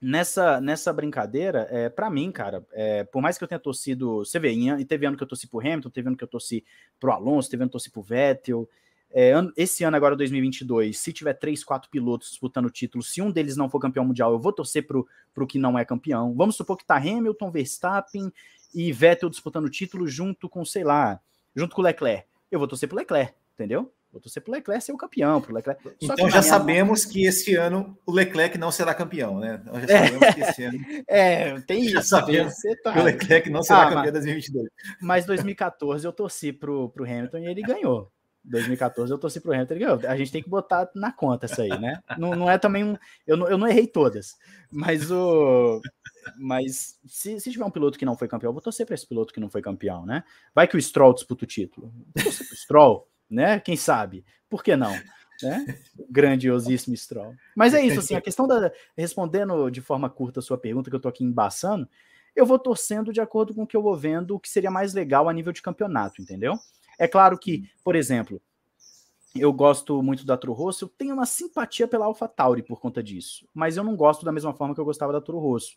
nessa, 0.00 0.60
nessa 0.60 0.92
brincadeira, 0.92 1.68
é, 1.70 1.88
para 1.88 2.10
mim, 2.10 2.30
cara, 2.32 2.66
é, 2.72 3.04
por 3.04 3.22
mais 3.22 3.38
que 3.38 3.44
eu 3.44 3.48
tenha 3.48 3.58
torcido, 3.58 4.18
você 4.18 4.38
vê, 4.38 4.52
e 4.52 4.84
teve 4.84 5.06
ano 5.06 5.16
que 5.16 5.22
eu 5.22 5.28
torci 5.28 5.46
pro 5.46 5.60
Hamilton, 5.60 5.90
teve 5.90 6.08
ano 6.08 6.16
que 6.16 6.24
eu 6.24 6.28
torci 6.28 6.64
pro 6.98 7.12
Alonso, 7.12 7.48
teve 7.48 7.62
ano 7.62 7.70
que 7.70 7.76
eu 7.76 7.80
torci 7.80 7.90
pro 7.90 8.02
Vettel, 8.02 8.68
é, 9.14 9.32
esse 9.56 9.84
ano 9.84 9.96
agora, 9.96 10.16
2022, 10.16 10.98
se 10.98 11.12
tiver 11.12 11.34
três, 11.34 11.62
quatro 11.62 11.90
pilotos 11.90 12.30
disputando 12.30 12.66
o 12.66 12.70
título, 12.70 13.04
se 13.04 13.20
um 13.20 13.30
deles 13.30 13.56
não 13.56 13.68
for 13.68 13.78
campeão 13.78 14.04
mundial, 14.04 14.32
eu 14.32 14.38
vou 14.38 14.52
torcer 14.52 14.86
pro, 14.86 15.06
pro 15.34 15.46
que 15.46 15.58
não 15.58 15.78
é 15.78 15.84
campeão. 15.84 16.34
Vamos 16.34 16.56
supor 16.56 16.76
que 16.76 16.84
tá 16.84 16.96
Hamilton, 16.96 17.50
Verstappen 17.50 18.32
e 18.74 18.90
Vettel 18.90 19.28
disputando 19.28 19.66
o 19.66 19.70
título 19.70 20.06
junto 20.06 20.48
com, 20.48 20.64
sei 20.64 20.82
lá, 20.82 21.20
junto 21.54 21.74
com 21.74 21.82
o 21.82 21.84
Leclerc. 21.84 22.26
Eu 22.50 22.58
vou 22.58 22.66
torcer 22.66 22.88
pro 22.88 22.96
Leclerc, 22.96 23.34
entendeu? 23.54 23.92
Vou 24.10 24.20
torcer 24.20 24.42
pro 24.42 24.52
Leclerc 24.52 24.84
ser 24.84 24.92
o 24.92 24.96
campeão, 24.96 25.40
pro 25.40 25.54
Leclerc. 25.54 25.82
Só 25.82 26.12
então 26.12 26.30
já 26.30 26.42
sabemos 26.42 27.04
mão... 27.04 27.12
que 27.12 27.26
esse 27.26 27.54
ano 27.54 27.96
o 28.06 28.12
Leclerc 28.12 28.58
não 28.58 28.70
será 28.70 28.94
campeão, 28.94 29.38
né? 29.38 29.60
Então 29.62 29.80
já 29.80 29.88
sabemos 29.88 30.22
é, 30.22 30.32
que 30.32 30.40
esse 30.40 30.64
ano. 30.64 30.78
É, 31.08 31.60
tem 31.60 31.88
já 31.88 32.00
isso. 32.00 32.08
Sabemos 32.10 32.54
tá... 32.82 32.92
que 32.92 32.98
o 32.98 33.02
Leclerc 33.02 33.50
não 33.50 33.62
será 33.62 33.82
ah, 33.82 33.84
campeão 33.84 34.04
mas, 34.04 34.12
2022. 34.12 34.68
Mas 35.00 35.24
2014 35.24 36.06
eu 36.06 36.12
torci 36.12 36.52
pro, 36.52 36.90
pro 36.90 37.04
Hamilton 37.04 37.38
e 37.38 37.46
ele 37.46 37.62
ganhou. 37.62 38.12
2014 38.44 39.12
eu 39.12 39.18
torci 39.18 39.40
pro 39.40 39.52
Hamilton, 39.52 39.74
ele 39.74 39.84
ganhou. 39.84 40.00
A 40.06 40.16
gente 40.16 40.32
tem 40.32 40.42
que 40.42 40.48
botar 40.48 40.90
na 40.94 41.12
conta 41.12 41.46
isso 41.46 41.60
aí, 41.60 41.78
né? 41.78 42.02
Não, 42.18 42.34
não 42.34 42.50
é 42.50 42.58
também 42.58 42.84
um. 42.84 42.96
Eu 43.26 43.36
não, 43.36 43.48
eu 43.48 43.58
não 43.58 43.68
errei 43.68 43.86
todas, 43.86 44.36
mas 44.70 45.10
o. 45.10 45.80
Mas 46.38 46.98
se, 47.06 47.40
se 47.40 47.50
tiver 47.50 47.64
um 47.64 47.70
piloto 47.70 47.98
que 47.98 48.04
não 48.04 48.16
foi 48.16 48.28
campeão, 48.28 48.50
eu 48.50 48.52
vou 48.54 48.62
torcer 48.62 48.86
para 48.86 48.94
esse 48.94 49.06
piloto 49.06 49.32
que 49.34 49.40
não 49.40 49.50
foi 49.50 49.60
campeão, 49.60 50.06
né? 50.06 50.22
Vai 50.54 50.68
que 50.68 50.76
o 50.76 50.82
Stroll 50.82 51.14
disputa 51.14 51.44
o 51.44 51.48
título. 51.48 51.92
Pro 52.14 52.32
Stroll 52.32 53.08
né? 53.32 53.58
Quem 53.58 53.76
sabe? 53.76 54.24
Por 54.48 54.62
que 54.62 54.76
não? 54.76 54.92
Né? 55.42 55.78
Grandiosíssimo 56.10 56.96
Stroll. 56.96 57.34
Mas 57.56 57.74
é 57.74 57.84
isso, 57.84 57.98
assim, 57.98 58.14
a 58.14 58.20
questão 58.20 58.46
da. 58.46 58.70
Respondendo 58.96 59.70
de 59.70 59.80
forma 59.80 60.08
curta 60.10 60.40
a 60.40 60.42
sua 60.42 60.58
pergunta, 60.58 60.90
que 60.90 60.94
eu 60.94 61.00
tô 61.00 61.08
aqui 61.08 61.24
embaçando, 61.24 61.88
eu 62.36 62.46
vou 62.46 62.58
torcendo 62.58 63.12
de 63.12 63.20
acordo 63.20 63.54
com 63.54 63.62
o 63.62 63.66
que 63.66 63.76
eu 63.76 63.82
vou 63.82 63.96
vendo, 63.96 64.36
o 64.36 64.38
que 64.38 64.48
seria 64.48 64.70
mais 64.70 64.92
legal 64.92 65.28
a 65.28 65.32
nível 65.32 65.52
de 65.52 65.62
campeonato, 65.62 66.20
entendeu? 66.20 66.58
É 66.98 67.08
claro 67.08 67.38
que, 67.38 67.70
por 67.84 67.96
exemplo, 67.96 68.40
eu 69.34 69.52
gosto 69.52 70.02
muito 70.02 70.26
da 70.26 70.36
Toro 70.36 70.52
Rosso, 70.52 70.84
eu 70.84 70.88
tenho 70.88 71.14
uma 71.14 71.26
simpatia 71.26 71.88
pela 71.88 72.04
AlphaTauri 72.06 72.62
por 72.62 72.80
conta 72.80 73.02
disso, 73.02 73.48
mas 73.54 73.76
eu 73.76 73.84
não 73.84 73.96
gosto 73.96 74.24
da 74.24 74.32
mesma 74.32 74.52
forma 74.52 74.74
que 74.74 74.80
eu 74.80 74.84
gostava 74.84 75.12
da 75.12 75.20
Toro 75.20 75.38
Rosso, 75.38 75.74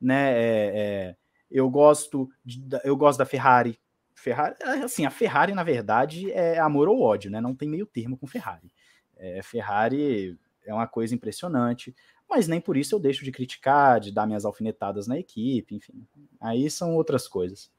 né? 0.00 0.32
É, 0.32 0.72
é, 0.74 1.16
eu 1.50 1.68
gosto, 1.70 2.28
de, 2.44 2.60
eu 2.84 2.96
gosto 2.96 3.18
da 3.18 3.24
Ferrari, 3.24 3.80
Ferrari, 4.14 4.56
é, 4.60 4.70
assim, 4.82 5.06
a 5.06 5.10
Ferrari, 5.10 5.54
na 5.54 5.62
verdade, 5.62 6.30
é 6.32 6.58
amor 6.58 6.88
ou 6.88 7.00
ódio, 7.00 7.30
né? 7.30 7.40
Não 7.40 7.54
tem 7.54 7.68
meio 7.68 7.86
termo 7.86 8.16
com 8.16 8.26
Ferrari. 8.26 8.72
É, 9.16 9.40
Ferrari 9.42 10.38
é 10.66 10.74
uma 10.74 10.86
coisa 10.86 11.14
impressionante, 11.14 11.94
mas 12.28 12.46
nem 12.46 12.60
por 12.60 12.76
isso 12.76 12.94
eu 12.94 13.00
deixo 13.00 13.24
de 13.24 13.32
criticar, 13.32 14.00
de 14.00 14.12
dar 14.12 14.26
minhas 14.26 14.44
alfinetadas 14.44 15.06
na 15.06 15.18
equipe, 15.18 15.74
enfim. 15.74 16.06
Aí 16.40 16.68
são 16.68 16.94
outras 16.94 17.26
coisas. 17.26 17.70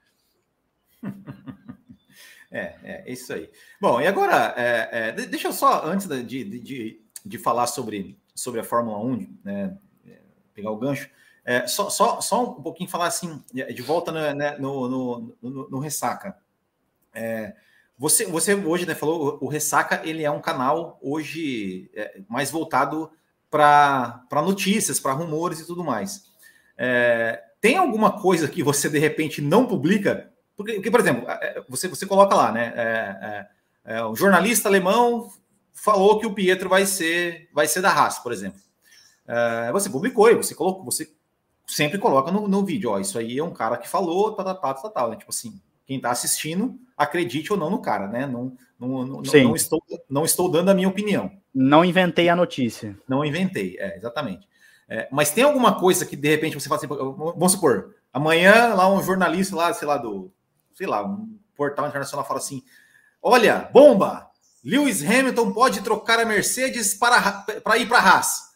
É, 2.50 2.74
é 2.82 3.12
isso 3.12 3.32
aí. 3.32 3.48
Bom, 3.80 4.00
e 4.00 4.06
agora, 4.06 4.54
é, 4.56 4.88
é, 4.92 5.12
deixa 5.12 5.48
eu 5.48 5.52
só, 5.52 5.84
antes 5.86 6.08
de, 6.08 6.44
de, 6.44 7.00
de, 7.24 7.38
falar 7.38 7.68
sobre, 7.68 8.18
sobre 8.34 8.60
a 8.60 8.64
Fórmula 8.64 8.98
1, 8.98 9.38
né, 9.44 9.78
é, 10.06 10.18
pegar 10.52 10.72
o 10.72 10.76
gancho, 10.76 11.08
é, 11.44 11.66
só, 11.66 11.88
só, 11.88 12.20
só 12.20 12.50
um 12.50 12.62
pouquinho 12.62 12.90
falar 12.90 13.06
assim, 13.06 13.42
de 13.52 13.82
volta 13.82 14.10
no, 14.10 14.34
né, 14.34 14.58
no, 14.58 14.88
no, 14.88 15.36
no, 15.40 15.70
no, 15.70 15.78
Ressaca. 15.78 16.36
É, 17.14 17.54
você, 17.96 18.26
você 18.26 18.54
hoje 18.54 18.84
né, 18.84 18.94
falou, 18.94 19.38
o 19.40 19.46
Ressaca 19.46 20.00
ele 20.04 20.24
é 20.24 20.30
um 20.30 20.40
canal 20.40 20.98
hoje 21.00 21.90
é, 21.94 22.20
mais 22.28 22.50
voltado 22.50 23.10
para 23.48 24.24
notícias, 24.32 24.98
para 24.98 25.12
rumores 25.12 25.60
e 25.60 25.66
tudo 25.66 25.84
mais. 25.84 26.24
É, 26.76 27.42
tem 27.60 27.76
alguma 27.76 28.20
coisa 28.20 28.48
que 28.48 28.62
você 28.62 28.88
de 28.88 28.98
repente 28.98 29.42
não 29.42 29.66
publica? 29.66 30.32
Porque, 30.60 30.74
porque 30.74 30.90
por 30.90 31.00
exemplo, 31.00 31.24
é, 31.26 31.64
você, 31.66 31.88
você 31.88 32.04
coloca 32.04 32.34
lá, 32.34 32.52
né? 32.52 32.74
É, 32.76 33.46
é, 33.96 34.04
um 34.04 34.14
jornalista 34.14 34.68
alemão 34.68 35.32
falou 35.72 36.18
que 36.18 36.26
o 36.26 36.34
Pietro 36.34 36.68
vai 36.68 36.84
ser, 36.84 37.48
vai 37.54 37.66
ser 37.66 37.80
da 37.80 37.90
Haas, 37.90 38.18
por 38.18 38.30
exemplo. 38.30 38.60
você 39.72 39.88
publicou 39.88 40.30
e 40.30 40.34
você 40.34 40.54
colocou, 40.54 40.84
você 40.84 41.10
sempre 41.66 41.96
coloca 41.98 42.30
no, 42.30 42.46
no 42.46 42.62
vídeo, 42.62 42.90
ó, 42.90 42.98
isso 42.98 43.18
aí 43.18 43.38
é 43.38 43.42
um 43.42 43.54
cara 43.54 43.78
que 43.78 43.88
falou, 43.88 44.32
tal, 44.34 44.44
tal, 44.44 44.74
tal, 44.74 44.90
tal, 44.90 45.10
né? 45.10 45.16
Tipo 45.16 45.30
assim, 45.30 45.58
quem 45.86 45.96
está 45.96 46.10
assistindo, 46.10 46.78
acredite 46.94 47.50
ou 47.54 47.58
não 47.58 47.70
no 47.70 47.80
cara, 47.80 48.06
né? 48.06 48.26
Não, 48.26 48.54
não, 48.78 49.06
não, 49.06 49.22
não, 49.22 49.54
estou, 49.54 49.82
não 50.10 50.24
estou 50.26 50.50
dando 50.50 50.70
a 50.70 50.74
minha 50.74 50.88
opinião. 50.88 51.32
Não 51.54 51.82
inventei 51.82 52.28
a 52.28 52.36
notícia. 52.36 52.98
Não 53.08 53.24
inventei, 53.24 53.78
é, 53.78 53.96
exatamente. 53.96 54.46
É, 54.90 55.08
mas 55.10 55.30
tem 55.30 55.42
alguma 55.42 55.80
coisa 55.80 56.04
que 56.04 56.16
de 56.16 56.28
repente 56.28 56.60
você 56.60 56.68
fala 56.68 56.78
assim, 56.78 56.86
vamos 56.86 57.52
supor, 57.52 57.94
amanhã 58.12 58.74
lá 58.74 58.92
um 58.92 59.02
jornalista 59.02 59.56
lá, 59.56 59.72
sei 59.72 59.88
lá, 59.88 59.96
do, 59.96 60.30
sei 60.80 60.86
lá, 60.86 61.06
um 61.06 61.38
portal 61.54 61.86
internacional 61.86 62.26
fala 62.26 62.40
assim: 62.40 62.64
olha, 63.22 63.68
bomba! 63.70 64.30
Lewis 64.64 65.02
Hamilton 65.02 65.52
pode 65.52 65.82
trocar 65.82 66.18
a 66.20 66.24
Mercedes 66.24 66.94
para, 66.94 67.44
para 67.62 67.78
ir 67.78 67.86
para 67.86 67.98
a 67.98 68.00
Haas. 68.00 68.54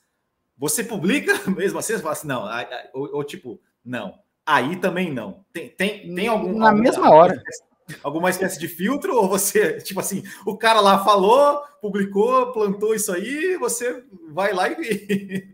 Você 0.57 0.83
publica 0.83 1.39
mesmo 1.51 1.79
assim? 1.79 1.93
Você 1.93 1.99
fala 1.99 2.13
assim, 2.13 2.27
não, 2.27 2.49
ou, 2.95 3.17
ou 3.17 3.25
tipo, 3.25 3.61
não. 3.85 4.19
Aí 4.47 4.77
também 4.77 5.13
não. 5.13 5.45
Tem, 5.53 5.69
tem, 5.69 6.15
tem 6.15 6.29
algum. 6.29 6.59
Na 6.59 6.71
algum, 6.71 6.83
mesma 6.83 7.11
hora. 7.11 7.43
Alguma 8.03 8.31
espécie 8.31 8.59
de 8.59 8.69
filtro? 8.69 9.15
Ou 9.17 9.29
você, 9.29 9.81
tipo 9.83 10.01
assim, 10.01 10.23
o 10.47 10.57
cara 10.57 10.81
lá 10.81 11.05
falou, 11.05 11.63
publicou, 11.83 12.53
plantou 12.53 12.95
isso 12.95 13.13
aí, 13.13 13.57
você 13.59 14.03
vai 14.31 14.55
lá 14.55 14.71
e. 14.71 15.54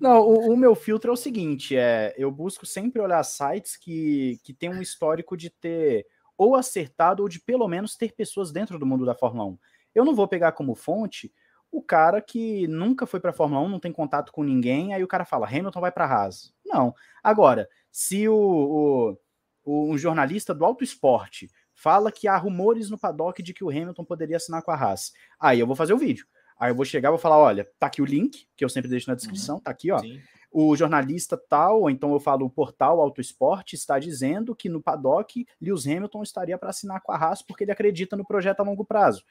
Não, 0.00 0.20
o, 0.20 0.52
o, 0.52 0.56
meu 0.56 0.74
filtro 0.74 1.10
é 1.10 1.14
o 1.14 1.16
seguinte: 1.16 1.76
é, 1.76 2.14
eu 2.16 2.30
busco 2.30 2.66
sempre 2.66 3.00
olhar 3.00 3.22
sites 3.22 3.76
que, 3.76 4.38
que 4.42 4.52
tem 4.52 4.68
um 4.68 4.82
histórico 4.82 5.36
de 5.36 5.50
ter 5.50 6.06
ou 6.36 6.56
acertado 6.56 7.22
ou 7.22 7.28
de 7.28 7.40
pelo 7.40 7.68
menos 7.68 7.96
ter 7.96 8.12
pessoas 8.12 8.50
dentro 8.50 8.78
do 8.78 8.86
mundo 8.86 9.06
da 9.06 9.14
Fórmula 9.14 9.50
1. 9.50 9.58
Eu 9.94 10.04
não 10.04 10.14
vou 10.14 10.26
pegar 10.26 10.52
como 10.52 10.74
fonte 10.74 11.32
o 11.74 11.82
cara 11.82 12.20
que 12.20 12.68
nunca 12.68 13.04
foi 13.04 13.18
para 13.18 13.30
a 13.30 13.34
Fórmula 13.34 13.60
1, 13.62 13.68
não 13.68 13.80
tem 13.80 13.90
contato 13.90 14.32
com 14.32 14.44
ninguém, 14.44 14.94
aí 14.94 15.02
o 15.02 15.08
cara 15.08 15.24
fala, 15.24 15.48
Hamilton 15.48 15.80
vai 15.80 15.90
para 15.90 16.06
Haas. 16.06 16.54
Não. 16.64 16.94
Agora, 17.20 17.68
se 17.90 18.28
o, 18.28 19.18
o, 19.64 19.90
um 19.90 19.98
jornalista 19.98 20.54
do 20.54 20.64
Auto 20.64 20.84
Esporte 20.84 21.50
fala 21.74 22.12
que 22.12 22.28
há 22.28 22.36
rumores 22.36 22.90
no 22.90 22.98
paddock 22.98 23.42
de 23.42 23.52
que 23.52 23.64
o 23.64 23.70
Hamilton 23.70 24.04
poderia 24.04 24.36
assinar 24.36 24.62
com 24.62 24.70
a 24.70 24.76
Haas, 24.76 25.12
aí 25.38 25.58
eu 25.58 25.66
vou 25.66 25.74
fazer 25.74 25.92
o 25.92 25.98
vídeo. 25.98 26.26
Aí 26.58 26.70
eu 26.70 26.74
vou 26.74 26.84
chegar 26.84 27.08
e 27.08 27.10
vou 27.10 27.18
falar, 27.18 27.38
olha, 27.38 27.68
tá 27.78 27.86
aqui 27.86 28.00
o 28.00 28.04
link, 28.04 28.46
que 28.56 28.64
eu 28.64 28.68
sempre 28.68 28.88
deixo 28.88 29.08
na 29.08 29.16
descrição, 29.16 29.56
uhum. 29.56 29.60
tá 29.60 29.70
aqui, 29.70 29.90
ó. 29.90 29.98
Sim. 29.98 30.20
O 30.50 30.76
jornalista 30.76 31.36
tal, 31.36 31.80
ou 31.80 31.90
então 31.90 32.12
eu 32.12 32.20
falo 32.20 32.46
o 32.46 32.50
portal 32.50 33.00
Auto 33.00 33.20
Esporte 33.20 33.74
está 33.74 33.98
dizendo 33.98 34.54
que 34.54 34.68
no 34.68 34.80
paddock 34.80 35.44
Lewis 35.60 35.84
Hamilton 35.84 36.22
estaria 36.22 36.56
para 36.56 36.70
assinar 36.70 37.00
com 37.02 37.10
a 37.10 37.16
Haas 37.16 37.42
porque 37.42 37.64
ele 37.64 37.72
acredita 37.72 38.16
no 38.16 38.24
projeto 38.24 38.60
a 38.60 38.62
longo 38.62 38.84
prazo. 38.84 39.24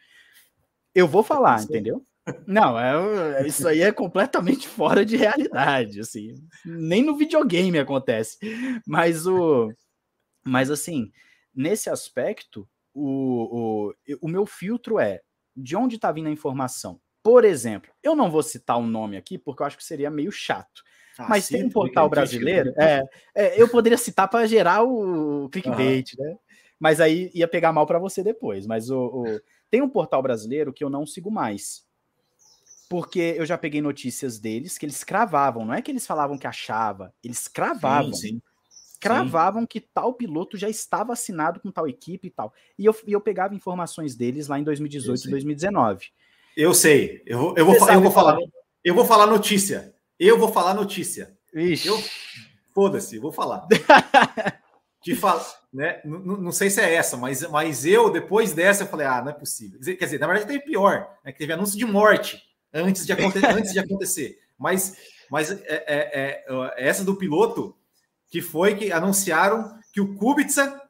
Eu 0.93 1.07
vou 1.07 1.23
falar, 1.23 1.63
entendeu? 1.63 2.03
Não, 2.45 2.79
é, 2.79 3.41
é, 3.41 3.47
isso 3.47 3.67
aí 3.67 3.81
é 3.81 3.91
completamente 3.91 4.67
fora 4.69 5.05
de 5.05 5.15
realidade, 5.15 5.99
assim. 5.99 6.35
Nem 6.65 7.03
no 7.03 7.17
videogame 7.17 7.79
acontece. 7.79 8.37
Mas 8.85 9.25
o, 9.25 9.71
mas 10.45 10.69
assim, 10.69 11.11
nesse 11.53 11.89
aspecto, 11.89 12.67
o, 12.93 13.89
o, 13.89 13.93
o 14.21 14.27
meu 14.27 14.45
filtro 14.45 14.99
é 14.99 15.21
de 15.55 15.75
onde 15.75 15.95
está 15.95 16.11
vindo 16.11 16.27
a 16.27 16.31
informação. 16.31 16.99
Por 17.23 17.45
exemplo, 17.45 17.89
eu 18.03 18.15
não 18.15 18.29
vou 18.29 18.43
citar 18.43 18.77
o 18.77 18.81
um 18.81 18.87
nome 18.87 19.15
aqui 19.17 19.37
porque 19.37 19.63
eu 19.63 19.65
acho 19.65 19.77
que 19.77 19.83
seria 19.83 20.11
meio 20.11 20.31
chato. 20.31 20.83
Ah, 21.17 21.27
mas 21.29 21.47
tem 21.47 21.63
um 21.63 21.69
portal 21.69 22.09
brasileiro. 22.09 22.73
É, 22.77 23.03
é, 23.33 23.61
eu 23.61 23.67
poderia 23.69 23.97
citar 23.97 24.27
para 24.27 24.45
gerar 24.45 24.83
o 24.83 25.47
clickbait, 25.49 26.13
uhum. 26.17 26.25
né? 26.25 26.37
Mas 26.79 26.99
aí 26.99 27.31
ia 27.33 27.47
pegar 27.47 27.71
mal 27.71 27.87
para 27.87 27.97
você 27.97 28.21
depois. 28.21 28.67
Mas 28.67 28.89
o, 28.89 28.99
o, 28.99 29.41
tem 29.71 29.81
um 29.81 29.87
portal 29.87 30.21
brasileiro 30.21 30.73
que 30.73 30.83
eu 30.83 30.89
não 30.89 31.05
sigo 31.05 31.31
mais 31.31 31.85
porque 32.93 33.33
eu 33.37 33.43
já 33.43 33.57
peguei 33.57 33.81
notícias 33.81 34.37
deles 34.37 34.77
que 34.77 34.85
eles 34.85 35.03
cravavam, 35.03 35.65
não 35.65 35.73
é 35.73 35.81
que 35.81 35.89
eles 35.89 36.05
falavam 36.05 36.37
que 36.37 36.45
achava, 36.45 37.11
eles 37.23 37.47
cravavam. 37.47 38.13
Sim, 38.13 38.27
sim. 38.27 38.41
Cravavam 38.99 39.61
sim. 39.61 39.67
que 39.67 39.81
tal 39.81 40.13
piloto 40.13 40.57
já 40.57 40.69
estava 40.69 41.11
assinado 41.11 41.59
com 41.59 41.71
tal 41.71 41.87
equipe 41.87 42.27
e 42.27 42.29
tal. 42.29 42.53
E 42.77 42.85
eu, 42.85 42.95
eu 43.07 43.19
pegava 43.19 43.55
informações 43.55 44.15
deles 44.15 44.47
lá 44.47 44.59
em 44.59 44.63
2018 44.63 45.27
e 45.27 45.31
2019. 45.31 46.11
Eu 46.55 46.73
sei. 46.73 47.21
Eu 47.25 47.39
vou, 47.39 47.57
eu 47.57 47.65
vou, 47.65 47.89
eu 47.89 48.01
vou 48.01 48.11
falar. 48.11 48.37
Eu 48.83 48.95
vou 48.95 49.05
falar 49.05 49.27
notícia. 49.27 49.93
Eu 50.19 50.37
vou 50.37 50.51
falar 50.51 50.73
notícia. 50.73 51.35
Ixi. 51.53 51.87
Eu, 51.87 52.01
foda-se, 52.73 53.19
vou 53.19 53.31
falar. 53.31 53.67
De 55.03 55.15
fala, 55.15 55.45
né? 55.73 55.99
Não, 56.05 56.19
não, 56.19 56.51
sei 56.51 56.69
se 56.69 56.79
é 56.79 56.93
essa, 56.93 57.17
mas, 57.17 57.41
mas 57.49 57.85
eu, 57.85 58.09
depois 58.09 58.53
dessa, 58.53 58.83
eu 58.83 58.87
falei, 58.87 59.05
ah, 59.05 59.21
não 59.21 59.31
é 59.31 59.33
possível. 59.33 59.77
Quer 59.81 60.05
dizer, 60.05 60.17
na 60.17 60.27
verdade, 60.27 60.47
teve 60.47 60.63
pior, 60.63 61.09
né? 61.25 61.33
Que 61.33 61.39
teve 61.39 61.51
anúncio 61.51 61.77
de 61.77 61.83
morte 61.83 62.41
antes 62.73 63.05
de, 63.05 63.11
aconte 63.11 63.37
antes 63.45 63.73
de 63.73 63.79
acontecer. 63.79 64.39
Mas, 64.57 64.95
mas 65.29 65.51
é, 65.51 65.65
é, 65.67 66.45
é, 66.47 66.73
essa 66.77 67.03
do 67.03 67.17
piloto, 67.17 67.75
que 68.29 68.41
foi 68.41 68.75
que 68.75 68.93
anunciaram 68.93 69.77
que 69.91 69.99
o 69.99 70.15
Kubica 70.15 70.81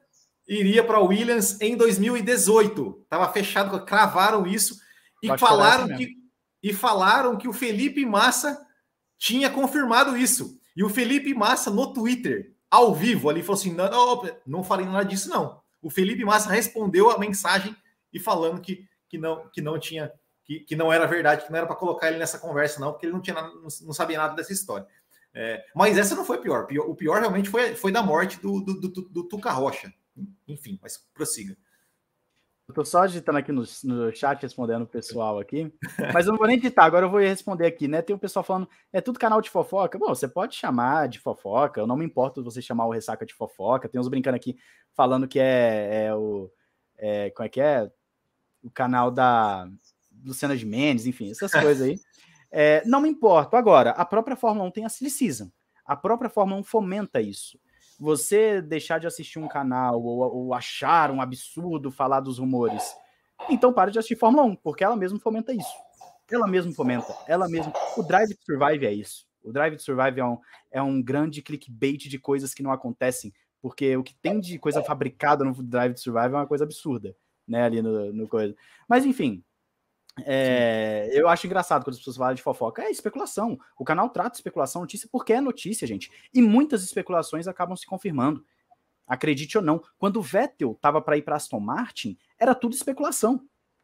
iria 0.46 0.84
para 0.84 1.00
o 1.00 1.06
Williams 1.06 1.60
em 1.60 1.76
2018. 1.76 3.00
Estava 3.02 3.32
fechado, 3.32 3.84
cravaram 3.84 4.46
isso 4.46 4.78
e 5.26 5.38
falaram 5.38 5.88
que, 5.96 6.06
que 6.06 6.24
e 6.62 6.72
falaram 6.72 7.36
que 7.36 7.46
o 7.46 7.52
Felipe 7.52 8.06
Massa 8.06 8.66
tinha 9.18 9.50
confirmado 9.50 10.16
isso. 10.16 10.58
E 10.74 10.82
o 10.82 10.88
Felipe 10.88 11.34
Massa 11.34 11.70
no 11.70 11.92
Twitter, 11.92 12.54
ao 12.70 12.94
vivo, 12.94 13.28
ali 13.28 13.42
falou 13.42 13.60
assim: 13.60 13.74
não, 13.74 13.90
não, 13.90 14.36
não 14.46 14.64
falei 14.64 14.86
nada 14.86 15.04
disso, 15.04 15.28
não. 15.28 15.60
O 15.82 15.90
Felipe 15.90 16.24
Massa 16.24 16.50
respondeu 16.50 17.10
a 17.10 17.18
mensagem 17.18 17.76
e 18.10 18.18
falando 18.18 18.62
que, 18.62 18.88
que, 19.08 19.18
não, 19.18 19.46
que 19.50 19.60
não 19.60 19.78
tinha 19.78 20.10
que, 20.44 20.60
que 20.60 20.76
não 20.76 20.92
era 20.92 21.06
verdade, 21.06 21.44
que 21.44 21.50
não 21.50 21.58
era 21.58 21.66
para 21.66 21.76
colocar 21.76 22.08
ele 22.08 22.18
nessa 22.18 22.38
conversa, 22.38 22.80
não, 22.80 22.92
porque 22.92 23.06
ele 23.06 23.12
não, 23.12 23.20
tinha, 23.20 23.34
não, 23.34 23.62
não 23.62 23.92
sabia 23.92 24.18
nada 24.18 24.34
dessa 24.34 24.52
história. 24.52 24.86
É, 25.32 25.64
mas 25.74 25.98
essa 25.98 26.14
não 26.14 26.24
foi 26.24 26.38
pior. 26.38 26.68
O 26.86 26.94
pior 26.94 27.18
realmente 27.20 27.50
foi, 27.50 27.74
foi 27.74 27.90
da 27.90 28.02
morte 28.02 28.40
do, 28.40 28.60
do, 28.60 28.80
do, 28.80 28.88
do 28.88 29.24
Tuca 29.24 29.50
Rocha. 29.50 29.92
Enfim, 30.46 30.78
mas 30.80 30.96
prossiga. 31.12 31.56
Eu 32.66 32.74
tô 32.74 32.84
só 32.84 33.04
digitando 33.04 33.38
aqui 33.38 33.52
no, 33.52 33.62
no 33.84 34.14
chat, 34.14 34.40
respondendo 34.40 34.82
o 34.82 34.86
pessoal 34.86 35.38
aqui. 35.38 35.70
Mas 36.14 36.26
eu 36.26 36.32
não 36.32 36.38
vou 36.38 36.46
nem 36.46 36.56
digitar, 36.56 36.86
agora 36.86 37.04
eu 37.04 37.10
vou 37.10 37.20
responder 37.20 37.66
aqui, 37.66 37.86
né? 37.86 38.00
Tem 38.00 38.16
um 38.16 38.18
pessoal 38.18 38.42
falando, 38.42 38.68
é 38.90 39.02
tudo 39.02 39.18
canal 39.18 39.42
de 39.42 39.50
fofoca. 39.50 39.98
Bom, 39.98 40.08
você 40.08 40.26
pode 40.26 40.56
chamar 40.56 41.08
de 41.08 41.18
fofoca, 41.20 41.80
eu 41.80 41.86
não 41.86 41.96
me 41.96 42.06
importo 42.06 42.42
você 42.42 42.62
chamar 42.62 42.86
o 42.86 42.90
Ressaca 42.90 43.26
de 43.26 43.34
fofoca. 43.34 43.88
Tem 43.88 44.00
uns 44.00 44.08
brincando 44.08 44.36
aqui, 44.36 44.56
falando 44.94 45.28
que 45.28 45.38
é, 45.38 46.06
é 46.06 46.14
o. 46.14 46.50
É, 46.96 47.30
como 47.30 47.46
é 47.46 47.48
que 47.50 47.60
é? 47.60 47.90
O 48.62 48.70
canal 48.70 49.10
da 49.10 49.68
Luciana 50.24 50.56
de 50.56 50.64
Mendes, 50.64 51.04
enfim, 51.04 51.30
essas 51.30 51.52
coisas 51.60 51.86
aí. 51.86 52.00
É, 52.50 52.82
não 52.86 53.00
me 53.00 53.10
importo. 53.10 53.56
Agora, 53.56 53.90
a 53.90 54.06
própria 54.06 54.36
Fórmula 54.36 54.66
1 54.68 54.70
tem 54.70 54.84
a 54.86 54.88
Silly 54.88 55.10
Season. 55.10 55.50
A 55.84 55.94
própria 55.94 56.30
Fórmula 56.30 56.60
1 56.60 56.64
fomenta 56.64 57.20
isso 57.20 57.58
você 57.98 58.60
deixar 58.60 58.98
de 58.98 59.06
assistir 59.06 59.38
um 59.38 59.48
canal 59.48 60.02
ou, 60.02 60.20
ou, 60.34 60.54
achar 60.54 61.10
um 61.10 61.20
absurdo 61.20 61.90
falar 61.90 62.20
dos 62.20 62.38
rumores, 62.38 62.94
então 63.48 63.72
pare 63.72 63.90
de 63.90 63.98
assistir 63.98 64.16
Fórmula 64.16 64.44
1, 64.44 64.56
porque 64.56 64.84
ela 64.84 64.96
mesma 64.96 65.18
fomenta 65.18 65.52
isso. 65.52 65.72
Ela 66.30 66.46
mesma 66.46 66.72
fomenta, 66.72 67.14
ela 67.26 67.48
mesma. 67.48 67.72
O 67.96 68.02
Drive 68.02 68.34
to 68.34 68.44
Survive 68.44 68.86
é 68.86 68.92
isso. 68.92 69.26
O 69.42 69.52
Drive 69.52 69.76
to 69.76 69.82
Survive 69.82 70.20
é 70.20 70.24
um, 70.24 70.38
é 70.70 70.82
um 70.82 71.02
grande 71.02 71.42
clickbait 71.42 72.08
de 72.08 72.18
coisas 72.18 72.54
que 72.54 72.62
não 72.62 72.72
acontecem, 72.72 73.32
porque 73.60 73.96
o 73.96 74.02
que 74.02 74.14
tem 74.14 74.40
de 74.40 74.58
coisa 74.58 74.82
fabricada 74.82 75.44
no 75.44 75.52
Drive 75.62 75.94
to 75.94 76.00
Survive 76.00 76.34
é 76.34 76.38
uma 76.38 76.46
coisa 76.46 76.64
absurda, 76.64 77.14
né? 77.46 77.64
Ali 77.64 77.82
no, 77.82 78.12
no 78.12 78.26
coisa. 78.26 78.54
Mas 78.88 79.04
enfim, 79.04 79.44
é, 80.22 81.10
eu 81.12 81.28
acho 81.28 81.46
engraçado 81.46 81.84
quando 81.84 81.94
as 81.94 81.98
pessoas 81.98 82.16
falam 82.16 82.34
de 82.34 82.42
fofoca. 82.42 82.82
É 82.82 82.90
especulação. 82.90 83.58
O 83.78 83.84
canal 83.84 84.08
trata 84.10 84.36
especulação, 84.36 84.82
notícia, 84.82 85.08
porque 85.10 85.32
é 85.32 85.40
notícia, 85.40 85.86
gente. 85.86 86.10
E 86.32 86.40
muitas 86.40 86.84
especulações 86.84 87.48
acabam 87.48 87.76
se 87.76 87.86
confirmando. 87.86 88.44
Acredite 89.06 89.58
ou 89.58 89.64
não. 89.64 89.82
Quando 89.98 90.18
o 90.18 90.22
Vettel 90.22 90.72
estava 90.72 91.00
para 91.00 91.16
ir 91.16 91.22
para 91.22 91.36
Aston 91.36 91.60
Martin, 91.60 92.16
era 92.38 92.54
tudo 92.54 92.74
especulação. 92.74 93.42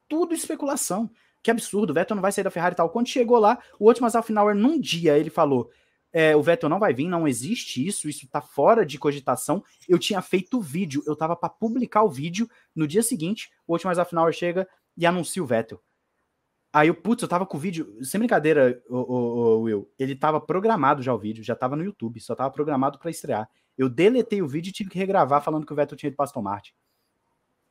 Tudo 0.08 0.34
especulação. 0.34 1.10
Que 1.42 1.50
absurdo, 1.50 1.90
o 1.90 1.94
Vettel 1.94 2.14
não 2.14 2.22
vai 2.22 2.32
sair 2.32 2.44
da 2.44 2.50
Ferrari 2.50 2.74
e 2.74 2.76
tal. 2.76 2.90
Quando 2.90 3.08
chegou 3.08 3.38
lá, 3.38 3.58
o 3.78 3.86
último 3.86 4.06
Hour, 4.06 4.54
num 4.54 4.78
dia, 4.78 5.18
ele 5.18 5.30
falou: 5.30 5.70
é, 6.12 6.36
o 6.36 6.42
Vettel 6.42 6.68
não 6.68 6.78
vai 6.78 6.92
vir, 6.92 7.08
não 7.08 7.26
existe 7.26 7.86
isso, 7.86 8.08
isso 8.08 8.28
tá 8.28 8.40
fora 8.40 8.84
de 8.84 8.98
cogitação. 8.98 9.64
Eu 9.88 9.98
tinha 9.98 10.20
feito 10.20 10.58
o 10.58 10.60
vídeo, 10.60 11.02
eu 11.06 11.16
tava 11.16 11.34
para 11.34 11.48
publicar 11.48 12.02
o 12.02 12.10
vídeo. 12.10 12.48
No 12.74 12.86
dia 12.86 13.02
seguinte, 13.02 13.50
o 13.66 13.72
último 13.72 13.92
Hour 13.92 14.32
chega 14.32 14.68
e 14.96 15.06
anuncia 15.06 15.42
o 15.42 15.46
Vettel. 15.46 15.82
Aí 16.72 16.88
eu, 16.88 16.94
putz, 16.94 17.22
eu 17.22 17.28
tava 17.28 17.44
com 17.44 17.56
o 17.56 17.60
vídeo, 17.60 17.98
sem 18.04 18.18
brincadeira, 18.18 18.80
o, 18.88 18.96
o, 18.96 19.16
o, 19.16 19.60
Will, 19.62 19.90
ele 19.98 20.14
tava 20.14 20.40
programado 20.40 21.02
já 21.02 21.12
o 21.12 21.18
vídeo, 21.18 21.42
já 21.42 21.56
tava 21.56 21.74
no 21.74 21.82
YouTube, 21.82 22.20
só 22.20 22.34
tava 22.34 22.50
programado 22.50 22.98
para 22.98 23.10
estrear. 23.10 23.48
Eu 23.76 23.88
deletei 23.88 24.40
o 24.40 24.46
vídeo 24.46 24.70
e 24.70 24.72
tive 24.72 24.90
que 24.90 24.98
regravar 24.98 25.42
falando 25.42 25.66
que 25.66 25.72
o 25.72 25.76
Vettel 25.76 25.96
tinha 25.96 26.08
ido 26.08 26.16
para 26.16 26.24
Aston 26.24 26.42
Martin. 26.42 26.72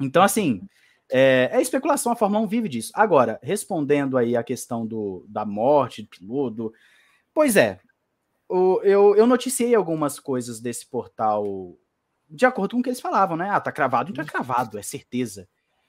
Então, 0.02 0.22
assim, 0.22 0.62
é, 1.10 1.50
é, 1.54 1.62
especulação, 1.62 2.12
a 2.12 2.16
Fórmula 2.16 2.44
1 2.44 2.48
vive 2.48 2.68
disso. 2.68 2.92
Agora, 2.94 3.40
respondendo 3.42 4.18
aí 4.18 4.36
a 4.36 4.44
questão 4.44 4.86
do, 4.86 5.26
da 5.30 5.46
morte 5.46 6.02
do 6.02 6.10
piloto, 6.10 6.74
pois 7.34 7.56
é, 7.56 7.80
o, 8.50 8.82
eu, 8.84 9.16
eu 9.16 9.26
noticiei 9.26 9.74
algumas 9.76 10.20
coisas 10.20 10.60
desse 10.60 10.86
portal 10.86 11.78
de 12.30 12.46
acordo 12.46 12.76
com 12.76 12.80
o 12.80 12.84
que 12.84 12.90
eles 12.90 13.02
falavam, 13.02 13.36
né? 13.36 13.50
Ah, 13.50 13.60
tá 13.60 13.72
cravado, 13.72 14.12
então 14.12 14.24
é 14.24 14.28
cravado, 14.28 14.78
é 14.78 14.84
certeza. 14.84 15.48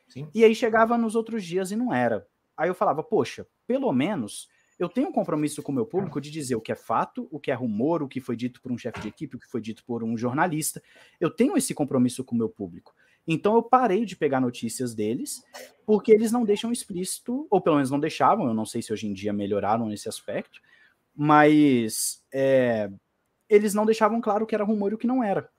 Sim. 0.08 0.28
E 0.34 0.42
aí 0.42 0.54
chegava 0.54 0.96
nos 0.96 1.14
outros 1.14 1.44
dias 1.44 1.70
e 1.70 1.76
não 1.76 1.92
era. 1.92 2.26
Aí 2.57 2.68
eu 2.68 2.74
falava, 2.74 3.03
poxa, 3.03 3.46
pelo 3.66 3.92
menos 3.92 4.48
eu 4.78 4.88
tenho 4.88 5.09
um 5.09 5.12
compromisso 5.12 5.62
com 5.62 5.72
o 5.72 5.74
meu 5.74 5.84
público 5.84 6.20
de 6.20 6.30
dizer 6.30 6.57
o 6.57 6.61
que 6.61 6.72
é 6.72 6.74
fato, 6.74 7.28
o 7.30 7.38
que 7.38 7.51
é 7.51 7.55
rumor, 7.55 8.03
o 8.03 8.09
que 8.09 8.18
foi 8.18 8.34
dito 8.34 8.62
por 8.62 8.72
um 8.72 8.78
chefe 8.78 9.01
de 9.01 9.09
equipe, 9.09 9.36
o 9.36 9.38
que 9.38 9.46
foi 9.46 9.61
dito 9.61 9.84
por 9.84 10.03
um 10.03 10.16
jornalista. 10.16 10.82
Eu 11.20 11.30
tenho 11.30 11.55
esse 11.57 11.74
compromisso 11.74 12.24
com 12.24 12.34
o 12.34 12.38
meu 12.38 12.48
público. 12.48 12.94
Então 13.28 13.55
eu 13.55 13.62
parei 13.62 14.07
de 14.07 14.16
pegar 14.16 14.40
notícias 14.40 14.94
deles, 14.94 15.44
porque 15.84 16.11
eles 16.11 16.32
não 16.32 16.44
deixam 16.44 16.72
explícito, 16.72 17.46
ou 17.51 17.61
pelo 17.61 17.76
menos 17.76 17.90
não 17.90 18.01
deixavam, 18.01 18.46
eu 18.46 18.55
não 18.55 18.64
sei 18.64 18.80
se 18.80 18.90
hoje 18.90 19.07
em 19.07 19.12
dia 19.12 19.34
melhoraram 19.34 19.86
nesse 19.86 20.09
aspecto, 20.09 20.62
mas 21.14 22.24
é, 22.32 22.90
eles 23.51 23.74
não 23.74 23.84
deixavam 23.84 24.18
claro 24.20 24.44
o 24.44 24.46
que 24.46 24.55
era 24.55 24.64
rumor 24.64 24.92
e 24.92 24.94
o 24.94 24.98
que 24.98 25.07
não 25.07 25.22
era. 25.22 25.51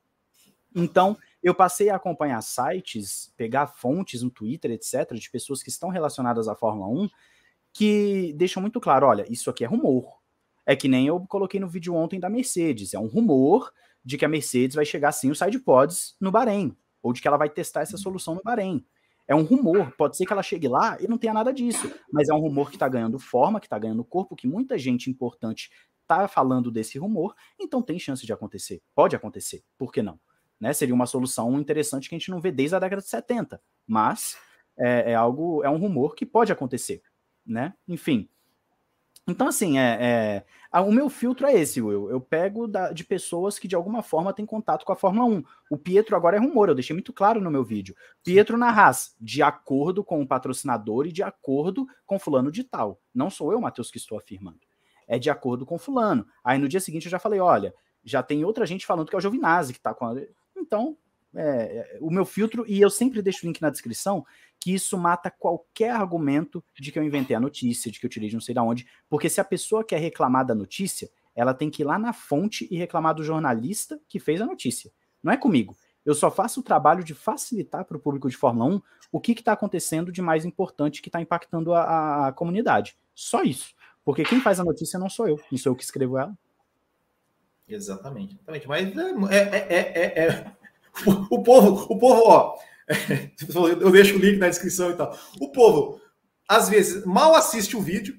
Então, 0.76 1.16
eu 1.42 1.56
passei 1.56 1.90
a 1.90 1.96
acompanhar 1.96 2.42
sites, 2.42 3.34
pegar 3.36 3.68
fontes 3.68 4.22
no 4.22 4.30
Twitter, 4.30 4.72
etc., 4.72 5.14
de 5.14 5.30
pessoas 5.30 5.64
que 5.64 5.70
estão 5.70 5.90
relacionadas 5.90 6.48
à 6.48 6.56
Fórmula 6.56 6.88
1, 6.88 7.10
que 7.74 8.34
deixam 8.38 8.62
muito 8.62 8.80
claro: 8.80 9.08
olha, 9.08 9.26
isso 9.30 9.50
aqui 9.50 9.64
é 9.64 9.68
rumor. 9.68 10.20
É 10.66 10.76
que 10.76 10.88
nem 10.88 11.08
eu 11.08 11.20
coloquei 11.22 11.60
no 11.60 11.68
vídeo 11.68 11.96
ontem 11.96 12.20
da 12.20 12.30
Mercedes. 12.30 12.94
É 12.94 13.00
um 13.00 13.08
rumor 13.08 13.72
de 14.04 14.18
que 14.18 14.26
a 14.26 14.30
Mercedes 14.30 14.76
vai 14.76 14.86
chegar 14.86 15.12
sem 15.12 15.32
os 15.32 15.40
sidepods 15.40 16.16
no 16.20 16.32
Bahrein, 16.32 16.76
ou 17.02 17.14
de 17.14 17.22
que 17.22 17.28
ela 17.28 17.38
vai 17.38 17.50
testar 17.50 17.82
essa 17.82 17.98
solução 17.98 18.36
no 18.36 18.44
Bahrein. 18.44 18.86
É 19.28 19.36
um 19.36 19.44
rumor, 19.44 19.92
pode 19.96 20.18
ser 20.18 20.26
que 20.26 20.34
ela 20.34 20.44
chegue 20.44 20.68
lá 20.68 20.98
e 21.00 21.08
não 21.08 21.18
tenha 21.18 21.34
nada 21.34 21.54
disso, 21.54 21.90
mas 22.12 22.28
é 22.28 22.34
um 22.34 22.40
rumor 22.40 22.70
que 22.70 22.76
está 22.76 22.88
ganhando 22.88 23.18
forma, 23.18 23.60
que 23.60 23.66
está 23.66 23.80
ganhando 23.80 24.04
corpo, 24.04 24.36
que 24.36 24.48
muita 24.48 24.78
gente 24.78 25.10
importante 25.10 25.70
está 26.02 26.28
falando 26.28 26.70
desse 26.70 26.98
rumor, 27.00 27.34
então 27.60 27.82
tem 27.82 27.98
chance 27.98 28.26
de 28.26 28.34
acontecer. 28.34 28.82
Pode 28.94 29.16
acontecer, 29.16 29.64
por 29.78 29.92
que 29.92 30.02
não? 30.02 30.20
Né? 30.62 30.72
Seria 30.72 30.94
uma 30.94 31.08
solução 31.08 31.60
interessante 31.60 32.08
que 32.08 32.14
a 32.14 32.20
gente 32.20 32.30
não 32.30 32.40
vê 32.40 32.52
desde 32.52 32.76
a 32.76 32.80
década 32.80 33.02
de 33.02 33.10
70, 33.10 33.60
mas 33.88 34.38
é, 34.78 35.12
é 35.12 35.16
algo, 35.16 35.64
é 35.64 35.70
um 35.70 35.78
rumor 35.78 36.16
que 36.16 36.26
pode 36.26 36.52
acontecer, 36.52 37.02
né? 37.44 37.74
Enfim. 37.88 38.30
Então, 39.28 39.48
assim, 39.48 39.78
é, 39.78 40.44
é, 40.74 40.80
o 40.80 40.92
meu 40.92 41.10
filtro 41.10 41.48
é 41.48 41.54
esse, 41.54 41.82
Will. 41.82 42.10
Eu 42.10 42.20
pego 42.20 42.68
da, 42.68 42.92
de 42.92 43.04
pessoas 43.04 43.58
que 43.58 43.68
de 43.68 43.76
alguma 43.76 44.04
forma 44.04 44.34
têm 44.34 44.46
contato 44.46 44.84
com 44.84 44.92
a 44.92 44.96
Fórmula 44.96 45.26
1. 45.26 45.44
O 45.70 45.78
Pietro 45.78 46.16
agora 46.16 46.38
é 46.38 46.40
rumor, 46.40 46.70
eu 46.70 46.76
deixei 46.76 46.94
muito 46.94 47.14
claro 47.14 47.40
no 47.40 47.52
meu 47.52 47.64
vídeo. 47.64 47.96
Pietro 48.24 48.58
na 48.58 48.70
Haas, 48.70 49.16
de 49.20 49.42
acordo 49.42 50.04
com 50.04 50.22
o 50.22 50.28
patrocinador 50.28 51.08
e 51.08 51.12
de 51.12 51.24
acordo 51.24 51.88
com 52.06 52.20
fulano 52.20 52.52
de 52.52 52.64
tal. 52.64 53.00
Não 53.14 53.30
sou 53.30 53.52
eu, 53.52 53.62
Matheus, 53.62 53.90
que 53.90 53.98
estou 53.98 54.18
afirmando. 54.18 54.60
É 55.08 55.18
de 55.18 55.30
acordo 55.30 55.66
com 55.66 55.78
fulano. 55.78 56.26
Aí 56.44 56.58
no 56.58 56.68
dia 56.68 56.80
seguinte 56.80 57.06
eu 57.06 57.12
já 57.12 57.20
falei, 57.20 57.40
olha, 57.40 57.74
já 58.04 58.24
tem 58.24 58.44
outra 58.44 58.66
gente 58.66 58.86
falando 58.86 59.08
que 59.08 59.16
é 59.16 59.18
o 59.18 59.22
Giovinazzi 59.22 59.74
que 59.74 59.80
está 59.80 59.94
com 59.94 60.06
a... 60.06 60.16
Então, 60.62 60.98
é, 61.34 61.42
é, 61.44 61.98
o 62.02 62.10
meu 62.10 62.26
filtro, 62.26 62.66
e 62.68 62.80
eu 62.80 62.90
sempre 62.90 63.22
deixo 63.22 63.46
o 63.46 63.48
link 63.48 63.62
na 63.62 63.70
descrição, 63.70 64.26
que 64.60 64.74
isso 64.74 64.98
mata 64.98 65.32
qualquer 65.32 65.92
argumento 65.92 66.64
de 66.80 66.92
que 66.92 67.00
eu 67.00 67.04
inventei 67.04 67.36
a 67.36 67.40
notícia, 67.40 67.92
de 67.92 68.00
que 68.00 68.06
eu 68.06 68.10
tirei 68.10 68.30
de 68.30 68.36
não 68.36 68.42
sei 68.42 68.54
da 68.54 68.64
onde, 68.64 68.86
porque 69.10 69.30
se 69.30 69.42
a 69.42 69.44
pessoa 69.44 69.84
quer 69.84 70.00
reclamar 70.00 70.46
da 70.46 70.54
notícia, 70.54 71.10
ela 71.36 71.54
tem 71.54 71.70
que 71.70 71.82
ir 71.82 71.86
lá 71.86 71.98
na 71.98 72.14
fonte 72.14 72.68
e 72.70 72.78
reclamar 72.78 73.16
do 73.16 73.24
jornalista 73.24 74.00
que 74.08 74.20
fez 74.20 74.42
a 74.42 74.46
notícia. 74.46 74.92
Não 75.24 75.32
é 75.32 75.38
comigo. 75.38 75.76
Eu 76.06 76.16
só 76.16 76.32
faço 76.32 76.60
o 76.60 76.64
trabalho 76.64 77.04
de 77.04 77.14
facilitar 77.14 77.86
para 77.86 77.96
o 77.96 78.00
público 78.00 78.30
de 78.30 78.36
Fórmula 78.36 78.76
1 78.76 78.82
o 79.12 79.22
que 79.22 79.34
está 79.34 79.54
acontecendo 79.54 80.12
de 80.12 80.22
mais 80.22 80.46
importante 80.46 81.02
que 81.02 81.10
está 81.10 81.22
impactando 81.22 81.74
a, 81.74 82.28
a, 82.28 82.34
comunidade. 82.34 82.98
Só 83.14 83.44
isso. 83.44 83.74
Porque 84.04 84.24
quem 84.24 84.42
faz 84.42 84.60
a 84.60 84.64
notícia 84.64 84.98
não 84.98 85.10
sou 85.10 85.28
eu, 85.28 85.40
não 85.52 85.58
sou 85.58 85.72
eu 85.72 85.76
que 85.76 85.84
escrevo 85.84 86.18
ela. 86.18 86.36
Exatamente, 87.74 88.36
exatamente. 88.36 88.68
Mas 88.68 88.96
é, 89.32 89.38
é, 89.38 89.68
é, 89.70 90.24
é, 90.26 90.52
o 91.30 91.42
povo, 91.42 91.94
o 91.94 91.98
povo, 91.98 92.22
ó, 92.26 92.56
eu 93.82 93.92
deixo 93.92 94.16
o 94.16 94.20
link 94.20 94.38
na 94.38 94.50
descrição 94.50 94.92
e 94.92 94.96
tal. 94.96 95.18
O 95.40 95.52
povo, 95.52 96.02
às 96.48 96.70
vezes, 96.70 97.06
mal 97.06 97.36
assiste 97.36 97.78
o 97.78 97.82
vídeo, 97.82 98.16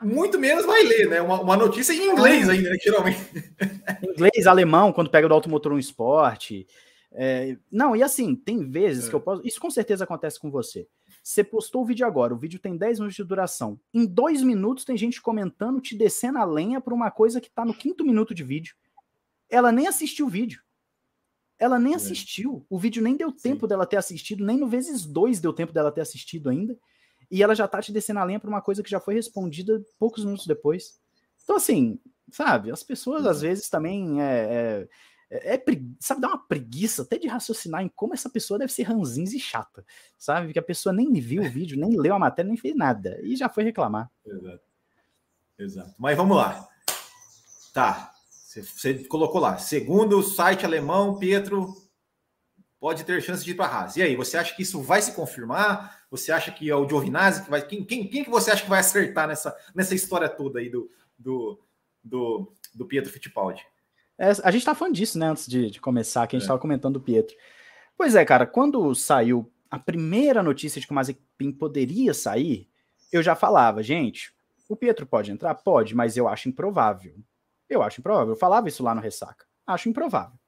muito 0.00 0.38
menos 0.38 0.64
vai 0.64 0.82
ler, 0.82 1.08
né? 1.08 1.20
Uma, 1.20 1.40
uma 1.40 1.56
notícia 1.56 1.92
em 1.92 2.10
inglês 2.10 2.48
ainda, 2.48 2.70
né, 2.70 2.76
geralmente. 2.82 3.18
Inglês, 4.02 4.46
alemão, 4.46 4.92
quando 4.92 5.10
pega 5.10 5.28
do 5.28 5.34
automotor 5.34 5.72
um 5.72 5.78
esporte. 5.78 6.66
É, 7.12 7.56
não, 7.70 7.94
e 7.94 8.02
assim, 8.02 8.34
tem 8.34 8.68
vezes 8.68 9.06
é. 9.06 9.10
que 9.10 9.14
eu 9.14 9.20
posso. 9.20 9.46
Isso 9.46 9.60
com 9.60 9.70
certeza 9.70 10.04
acontece 10.04 10.40
com 10.40 10.50
você. 10.50 10.86
Você 11.22 11.44
postou 11.44 11.82
o 11.82 11.84
vídeo 11.84 12.04
agora, 12.04 12.34
o 12.34 12.36
vídeo 12.36 12.58
tem 12.58 12.76
10 12.76 12.98
minutos 12.98 13.16
de 13.16 13.22
duração. 13.22 13.78
Em 13.94 14.04
dois 14.04 14.42
minutos 14.42 14.84
tem 14.84 14.96
gente 14.96 15.22
comentando, 15.22 15.80
te 15.80 15.96
descendo 15.96 16.38
a 16.38 16.44
lenha 16.44 16.80
por 16.80 16.92
uma 16.92 17.10
coisa 17.10 17.40
que 17.40 17.48
tá 17.48 17.64
no 17.64 17.72
quinto 17.72 18.04
minuto 18.04 18.34
de 18.34 18.42
vídeo. 18.42 18.74
Ela 19.48 19.70
nem 19.70 19.86
assistiu 19.86 20.26
o 20.26 20.28
vídeo. 20.28 20.60
Ela 21.58 21.78
nem 21.78 21.92
é. 21.92 21.96
assistiu. 21.96 22.66
O 22.68 22.76
vídeo 22.76 23.00
nem 23.00 23.16
deu 23.16 23.30
tempo 23.30 23.66
Sim. 23.66 23.68
dela 23.68 23.86
ter 23.86 23.96
assistido, 23.96 24.44
nem 24.44 24.58
no 24.58 24.66
vezes 24.66 25.06
dois 25.06 25.38
deu 25.38 25.52
tempo 25.52 25.72
dela 25.72 25.92
ter 25.92 26.00
assistido 26.00 26.50
ainda. 26.50 26.76
E 27.30 27.40
ela 27.40 27.54
já 27.54 27.68
tá 27.68 27.80
te 27.80 27.92
descendo 27.92 28.18
a 28.18 28.24
lenha 28.24 28.40
por 28.40 28.48
uma 28.48 28.60
coisa 28.60 28.82
que 28.82 28.90
já 28.90 28.98
foi 28.98 29.14
respondida 29.14 29.80
poucos 29.98 30.24
minutos 30.24 30.46
depois. 30.46 31.00
Então, 31.44 31.54
assim, 31.54 32.00
sabe, 32.32 32.72
as 32.72 32.82
pessoas 32.82 33.26
às 33.26 33.42
vezes 33.42 33.68
também 33.68 34.20
é, 34.20 34.26
é 34.26 34.88
é, 35.32 35.54
é, 35.54 35.64
sabe, 35.98 36.20
dá 36.20 36.28
uma 36.28 36.46
preguiça 36.46 37.02
até 37.02 37.18
de 37.18 37.26
raciocinar 37.26 37.82
em 37.82 37.88
como 37.88 38.14
essa 38.14 38.28
pessoa 38.28 38.58
deve 38.58 38.72
ser 38.72 38.82
ranzinza 38.84 39.36
e 39.36 39.40
chata, 39.40 39.84
sabe? 40.18 40.52
Que 40.52 40.58
a 40.58 40.62
pessoa 40.62 40.92
nem 40.92 41.12
viu 41.14 41.42
o 41.42 41.50
vídeo, 41.50 41.78
nem 41.78 41.98
leu 41.98 42.14
a 42.14 42.18
matéria, 42.18 42.48
nem 42.48 42.56
fez 42.56 42.76
nada, 42.76 43.18
e 43.22 43.34
já 43.36 43.48
foi 43.48 43.64
reclamar. 43.64 44.10
Exato. 44.24 44.62
Exato. 45.58 45.94
Mas 45.98 46.16
vamos 46.16 46.36
lá. 46.36 46.68
Tá. 47.72 48.12
Você 48.28 49.04
colocou 49.04 49.40
lá. 49.40 49.56
Segundo 49.58 50.18
o 50.18 50.22
site 50.22 50.66
alemão, 50.66 51.18
Pietro 51.18 51.74
pode 52.78 53.04
ter 53.04 53.22
chance 53.22 53.44
de 53.44 53.52
ir 53.52 53.54
para 53.54 53.66
a 53.66 53.82
Haas. 53.82 53.96
E 53.96 54.02
aí, 54.02 54.16
você 54.16 54.36
acha 54.36 54.54
que 54.54 54.62
isso 54.62 54.82
vai 54.82 55.00
se 55.00 55.12
confirmar? 55.14 56.04
Você 56.10 56.32
acha 56.32 56.50
que 56.52 56.68
é 56.68 56.76
o 56.76 56.86
Giovinazzi 56.86 57.44
que 57.44 57.50
vai. 57.50 57.62
Quem, 57.66 57.84
quem, 57.84 58.06
quem 58.06 58.24
que 58.24 58.30
você 58.30 58.50
acha 58.50 58.64
que 58.64 58.68
vai 58.68 58.80
acertar 58.80 59.26
nessa, 59.26 59.56
nessa 59.74 59.94
história 59.94 60.28
toda 60.28 60.58
aí 60.58 60.68
do, 60.68 60.90
do 61.18 61.58
do, 62.02 62.52
do 62.74 62.86
Pietro 62.86 63.12
Fittipaldi. 63.12 63.64
É, 64.18 64.30
a 64.42 64.50
gente 64.50 64.64
tá 64.64 64.74
falando 64.74 64.94
disso, 64.94 65.18
né, 65.18 65.26
antes 65.26 65.46
de, 65.46 65.70
de 65.70 65.80
começar, 65.80 66.26
que 66.26 66.36
a 66.36 66.38
gente 66.38 66.46
é. 66.46 66.48
tava 66.48 66.60
comentando 66.60 66.94
do 66.94 67.00
Pietro. 67.00 67.34
Pois 67.96 68.14
é, 68.14 68.24
cara, 68.24 68.46
quando 68.46 68.94
saiu 68.94 69.50
a 69.70 69.78
primeira 69.78 70.42
notícia 70.42 70.80
de 70.80 70.86
que 70.86 70.92
o 70.92 70.94
Mazepin 70.94 71.52
poderia 71.52 72.12
sair, 72.12 72.68
eu 73.10 73.22
já 73.22 73.34
falava, 73.34 73.82
gente, 73.82 74.32
o 74.68 74.76
Pietro 74.76 75.06
pode 75.06 75.30
entrar? 75.30 75.54
Pode, 75.54 75.94
mas 75.94 76.16
eu 76.16 76.28
acho 76.28 76.48
improvável. 76.48 77.14
Eu 77.68 77.82
acho 77.82 78.00
improvável. 78.00 78.34
Eu 78.34 78.38
falava 78.38 78.68
isso 78.68 78.82
lá 78.82 78.94
no 78.94 79.00
Ressaca. 79.00 79.46
Acho 79.66 79.88
improvável. 79.88 80.38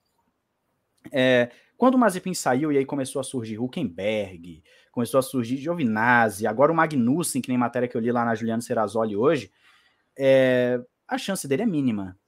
É, 1.13 1.51
quando 1.77 1.95
o 1.95 1.99
Mazepin 1.99 2.35
saiu 2.35 2.73
e 2.73 2.79
aí 2.79 2.85
começou 2.85 3.21
a 3.21 3.25
surgir 3.25 3.59
Huckenberg, 3.59 4.63
começou 4.91 5.19
a 5.19 5.23
surgir 5.23 5.57
Giovinazzi, 5.57 6.47
agora 6.47 6.73
o 6.73 6.75
Magnussen, 6.75 7.43
que 7.43 7.49
nem 7.49 7.59
matéria 7.59 7.89
que 7.89 7.97
eu 7.97 8.01
li 8.01 8.13
lá 8.13 8.25
na 8.25 8.35
Juliana 8.35 8.63
Serrazoli 8.63 9.17
hoje, 9.17 9.51
é, 10.19 10.81
a 11.07 11.19
chance 11.19 11.47
dele 11.47 11.63
é 11.63 11.67
mínima. 11.67 12.19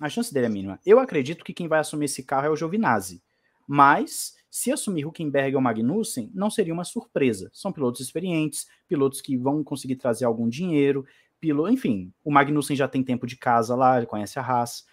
A 0.00 0.08
chance 0.08 0.32
dele 0.32 0.46
é 0.46 0.48
mínima. 0.48 0.78
Eu 0.86 1.00
acredito 1.00 1.44
que 1.44 1.52
quem 1.52 1.66
vai 1.66 1.80
assumir 1.80 2.04
esse 2.04 2.22
carro 2.22 2.46
é 2.46 2.50
o 2.50 2.56
Giovinazzi. 2.56 3.22
Mas, 3.66 4.36
se 4.50 4.70
assumir 4.72 5.04
Huckenberg 5.04 5.56
ou 5.56 5.60
Magnussen, 5.60 6.30
não 6.32 6.50
seria 6.50 6.72
uma 6.72 6.84
surpresa. 6.84 7.50
São 7.52 7.72
pilotos 7.72 8.00
experientes, 8.00 8.66
pilotos 8.86 9.20
que 9.20 9.36
vão 9.36 9.62
conseguir 9.64 9.96
trazer 9.96 10.24
algum 10.24 10.48
dinheiro, 10.48 11.04
piloto, 11.40 11.72
enfim, 11.72 12.12
o 12.24 12.30
Magnussen 12.30 12.76
já 12.76 12.88
tem 12.88 13.02
tempo 13.02 13.26
de 13.26 13.36
casa 13.36 13.74
lá, 13.74 13.98
ele 13.98 14.06
conhece 14.06 14.38
a 14.38 14.42
Haas. 14.42 14.86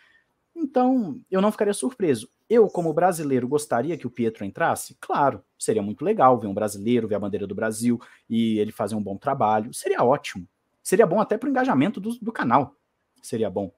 Então, 0.56 1.20
eu 1.30 1.42
não 1.42 1.52
ficaria 1.52 1.74
surpreso. 1.74 2.30
Eu, 2.50 2.68
como 2.68 2.94
brasileiro, 2.94 3.48
gostaria 3.48 3.98
que 3.98 4.08
o 4.08 4.12
Pietro 4.12 4.46
entrasse? 4.46 4.96
Claro, 5.00 5.44
seria 5.58 5.82
muito 5.82 6.04
legal 6.04 6.40
ver 6.40 6.48
um 6.48 6.54
brasileiro, 6.54 7.08
ver 7.08 7.16
a 7.16 7.20
bandeira 7.20 7.48
do 7.48 7.56
Brasil 7.56 8.00
e 8.30 8.60
ele 8.60 8.72
fazer 8.72 8.96
um 8.96 9.04
bom 9.04 9.18
trabalho. 9.18 9.74
Seria 9.74 10.04
ótimo. 10.04 10.48
Seria 10.82 11.06
bom 11.08 11.20
até 11.20 11.38
para 11.38 11.48
o 11.48 11.50
engajamento 11.50 12.00
do, 12.00 12.18
do 12.20 12.32
canal. 12.32 12.76
Seria 13.22 13.50
bom. 13.50 13.72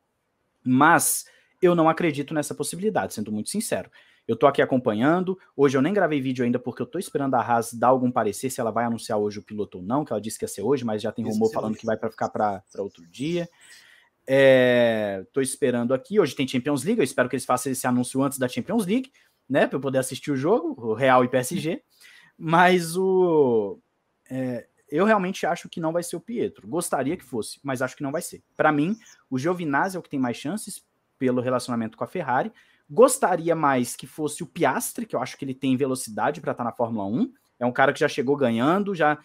Mas 0.67 1.25
eu 1.61 1.73
não 1.73 1.89
acredito 1.89 2.33
nessa 2.33 2.53
possibilidade, 2.53 3.13
sendo 3.13 3.31
muito 3.31 3.49
sincero. 3.49 3.89
Eu 4.27 4.35
tô 4.35 4.45
aqui 4.45 4.61
acompanhando. 4.61 5.39
Hoje 5.55 5.77
eu 5.77 5.81
nem 5.81 5.93
gravei 5.93 6.19
vídeo 6.19 6.43
ainda 6.43 6.59
porque 6.59 6.81
eu 6.81 6.85
tô 6.85 6.99
esperando 6.99 7.35
a 7.35 7.41
Haas 7.41 7.73
dar 7.73 7.87
algum 7.87 8.11
parecer 8.11 8.49
se 8.49 8.59
ela 8.59 8.71
vai 8.71 8.83
anunciar 8.83 9.17
hoje 9.17 9.39
o 9.39 9.43
piloto 9.43 9.77
ou 9.77 9.83
não, 9.83 10.03
que 10.03 10.11
ela 10.11 10.19
disse 10.21 10.37
que 10.37 10.43
ia 10.43 10.49
ser 10.49 10.61
hoje, 10.61 10.83
mas 10.83 11.01
já 11.01 11.11
tem 11.11 11.23
rumor 11.23 11.49
falando 11.51 11.77
que 11.77 11.85
vai 11.85 11.95
para 11.95 12.11
ficar 12.11 12.27
para 12.29 12.61
outro 12.77 13.05
dia. 13.09 13.47
É, 14.27 15.25
tô 15.31 15.39
esperando 15.39 15.93
aqui. 15.93 16.19
Hoje 16.19 16.35
tem 16.35 16.45
Champions 16.45 16.83
League. 16.83 16.99
Eu 16.99 17.05
espero 17.05 17.29
que 17.29 17.35
eles 17.35 17.45
façam 17.45 17.71
esse 17.71 17.87
anúncio 17.87 18.21
antes 18.21 18.37
da 18.37 18.49
Champions 18.49 18.85
League, 18.85 19.09
né? 19.49 19.65
Para 19.65 19.77
eu 19.77 19.81
poder 19.81 19.99
assistir 19.99 20.31
o 20.31 20.35
jogo, 20.35 20.75
o 20.77 20.93
Real 20.93 21.23
e 21.23 21.29
PSG. 21.29 21.81
Mas 22.37 22.97
o. 22.97 23.79
É, 24.29 24.67
eu 24.89 25.05
realmente 25.05 25.45
acho 25.45 25.69
que 25.69 25.79
não 25.79 25.91
vai 25.91 26.03
ser 26.03 26.15
o 26.15 26.21
Pietro. 26.21 26.67
Gostaria 26.67 27.17
que 27.17 27.23
fosse, 27.23 27.59
mas 27.63 27.81
acho 27.81 27.95
que 27.95 28.03
não 28.03 28.11
vai 28.11 28.21
ser. 28.21 28.43
Para 28.55 28.71
mim, 28.71 28.97
o 29.29 29.37
Giovinazzi 29.37 29.95
é 29.95 29.99
o 29.99 30.03
que 30.03 30.09
tem 30.09 30.19
mais 30.19 30.37
chances 30.37 30.83
pelo 31.17 31.41
relacionamento 31.41 31.97
com 31.97 32.03
a 32.03 32.07
Ferrari. 32.07 32.51
Gostaria 32.89 33.55
mais 33.55 33.95
que 33.95 34.07
fosse 34.07 34.43
o 34.43 34.47
Piastre, 34.47 35.05
que 35.05 35.15
eu 35.15 35.21
acho 35.21 35.37
que 35.37 35.43
ele 35.43 35.53
tem 35.53 35.75
velocidade 35.75 36.39
para 36.39 36.51
estar 36.51 36.63
tá 36.63 36.69
na 36.69 36.75
Fórmula 36.75 37.05
1. 37.05 37.33
É 37.59 37.65
um 37.65 37.71
cara 37.71 37.91
que 37.91 37.99
já 37.99 38.07
chegou 38.07 38.35
ganhando, 38.35 38.95
já 38.95 39.17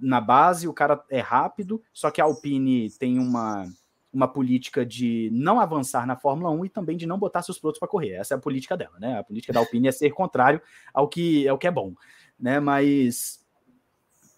na 0.00 0.20
base, 0.20 0.68
o 0.68 0.72
cara 0.72 1.02
é 1.10 1.20
rápido, 1.20 1.82
só 1.92 2.10
que 2.10 2.20
a 2.20 2.24
Alpine 2.24 2.90
tem 2.90 3.18
uma 3.18 3.66
uma 4.12 4.28
política 4.28 4.84
de 4.84 5.30
não 5.32 5.58
avançar 5.58 6.06
na 6.06 6.14
Fórmula 6.14 6.50
1 6.50 6.66
e 6.66 6.68
também 6.68 6.98
de 6.98 7.06
não 7.06 7.18
botar 7.18 7.40
seus 7.40 7.58
pilotos 7.58 7.78
para 7.78 7.88
correr. 7.88 8.10
Essa 8.10 8.34
é 8.34 8.36
a 8.36 8.40
política 8.40 8.76
dela, 8.76 8.98
né? 9.00 9.18
A 9.18 9.24
política 9.24 9.54
da 9.54 9.60
Alpine 9.60 9.88
é 9.88 9.92
ser 9.92 10.10
contrário 10.10 10.60
ao 10.92 11.08
que 11.08 11.48
é 11.48 11.52
o 11.52 11.56
que 11.56 11.66
é 11.66 11.70
bom, 11.70 11.94
né? 12.38 12.60
Mas 12.60 13.41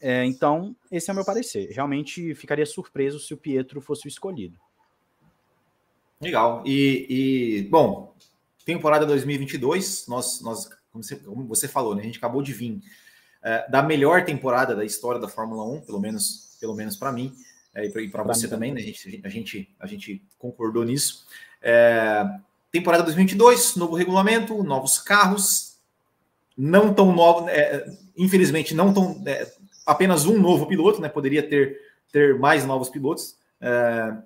é, 0.07 0.23
então 0.27 0.77
esse 0.93 1.09
é 1.09 1.13
o 1.15 1.17
meu 1.17 1.25
parecer. 1.25 1.71
Realmente 1.71 2.35
ficaria 2.35 2.67
surpreso 2.67 3.19
se 3.19 3.33
o 3.33 3.39
Pietro 3.39 3.81
fosse 3.81 4.07
o 4.07 4.09
escolhido. 4.09 4.61
Legal. 6.21 6.63
E, 6.67 7.07
e 7.09 7.63
bom, 7.71 8.15
temporada 8.67 9.07
2022, 9.07 10.07
nós, 10.07 10.43
nós 10.43 10.69
como, 10.93 11.03
você, 11.03 11.17
como 11.17 11.47
você 11.47 11.67
falou, 11.67 11.95
né? 11.95 12.03
A 12.03 12.05
gente 12.05 12.19
acabou 12.19 12.43
de 12.43 12.53
vir 12.53 12.83
é, 13.43 13.67
da 13.71 13.83
melhor 13.83 14.27
temporada 14.27 14.77
da 14.77 14.85
história 14.85 15.19
da 15.19 15.27
Fórmula 15.27 15.65
1, 15.65 15.81
pelo 15.81 15.99
menos, 15.99 16.59
pelo 16.61 16.75
menos 16.75 16.97
para 16.97 17.11
mim 17.11 17.35
é, 17.75 17.87
e 17.87 18.09
para 18.11 18.23
você 18.25 18.47
também, 18.47 18.75
né? 18.75 18.83
A 19.25 19.29
gente, 19.31 19.75
a 19.81 19.87
gente 19.87 20.23
concordou 20.39 20.85
nisso. 20.85 21.25
É, 21.63 22.27
temporada 22.71 23.05
2022, 23.05 23.77
novo 23.77 23.95
regulamento, 23.95 24.63
novos 24.63 24.99
carros, 24.99 25.79
não 26.55 26.93
tão 26.93 27.11
novos, 27.11 27.49
é, 27.49 27.91
infelizmente, 28.19 28.75
não 28.75 28.93
tão. 28.93 29.25
É, 29.87 29.91
apenas 29.91 30.27
um 30.27 30.39
novo 30.39 30.67
piloto, 30.67 31.01
né? 31.01 31.09
Poderia 31.09 31.43
ter, 31.43 31.79
ter 32.13 32.39
mais 32.39 32.65
novos 32.65 32.89
pilotos. 32.89 33.37
É, 33.61 34.17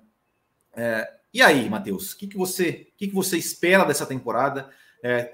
é, 0.73 1.13
e 1.33 1.41
aí, 1.41 1.69
Matheus, 1.69 2.13
o 2.13 2.17
que, 2.17 2.27
que, 2.27 2.37
você, 2.37 2.87
que, 2.97 3.07
que 3.07 3.15
você 3.15 3.37
espera 3.37 3.83
dessa 3.85 4.05
temporada? 4.05 4.69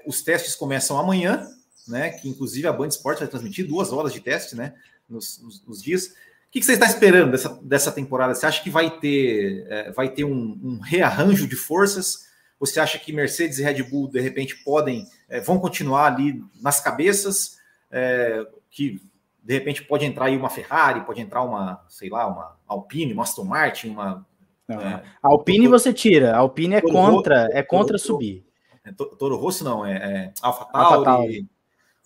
os 0.06 0.22
testes 0.22 0.54
começam 0.54 0.96
amanhã, 0.96 1.44
né? 1.88 2.10
Que 2.10 2.28
inclusive 2.28 2.68
a 2.68 2.72
Band 2.72 2.86
Esporte 2.86 3.18
vai 3.18 3.26
transmitir 3.26 3.66
duas 3.66 3.92
horas 3.92 4.12
de 4.12 4.20
teste, 4.20 4.54
né? 4.54 4.74
Nos, 5.08 5.42
nos, 5.42 5.66
nos 5.66 5.82
dias 5.82 6.14
que, 6.56 6.60
que 6.60 6.66
você 6.66 6.72
está 6.72 6.86
esperando 6.86 7.32
dessa, 7.32 7.60
dessa 7.62 7.92
temporada? 7.92 8.34
Você 8.34 8.46
acha 8.46 8.62
que 8.62 8.70
vai 8.70 8.98
ter, 8.98 9.66
é, 9.68 9.92
vai 9.92 10.08
ter 10.08 10.24
um, 10.24 10.58
um, 10.62 10.80
rearranjo 10.80 11.46
de 11.46 11.54
forças? 11.54 12.26
Você 12.58 12.80
acha 12.80 12.98
que 12.98 13.12
Mercedes 13.12 13.58
e 13.58 13.62
Red 13.62 13.82
Bull, 13.82 14.08
de 14.08 14.20
repente, 14.20 14.56
podem, 14.64 15.06
é, 15.28 15.38
vão 15.38 15.58
continuar 15.58 16.06
ali 16.06 16.42
nas 16.62 16.80
cabeças? 16.80 17.58
É, 17.90 18.46
que 18.70 19.02
de 19.46 19.54
repente 19.54 19.84
pode 19.84 20.04
entrar 20.04 20.24
aí 20.24 20.36
uma 20.36 20.50
Ferrari, 20.50 21.02
pode 21.02 21.20
entrar 21.20 21.42
uma, 21.42 21.80
sei 21.88 22.10
lá, 22.10 22.26
uma 22.26 22.56
Alpine, 22.66 23.12
uma 23.12 23.22
Aston 23.22 23.44
Martin, 23.44 23.90
uma. 23.90 24.26
Não, 24.66 24.80
é, 24.80 25.04
Alpine 25.22 25.68
você 25.68 25.92
tira, 25.92 26.34
a 26.34 26.38
Alpine 26.38 26.74
é 26.74 26.80
contra, 26.80 27.44
Rosso, 27.44 27.56
é 27.56 27.62
contra 27.62 27.86
Toro, 27.86 27.98
subir. 28.00 28.44
É, 28.84 28.90
Toro 28.92 29.36
Rosso 29.36 29.62
não, 29.62 29.86
é, 29.86 29.94
é 29.94 30.32
Alpha 30.42 30.64
Tauri, 30.64 31.46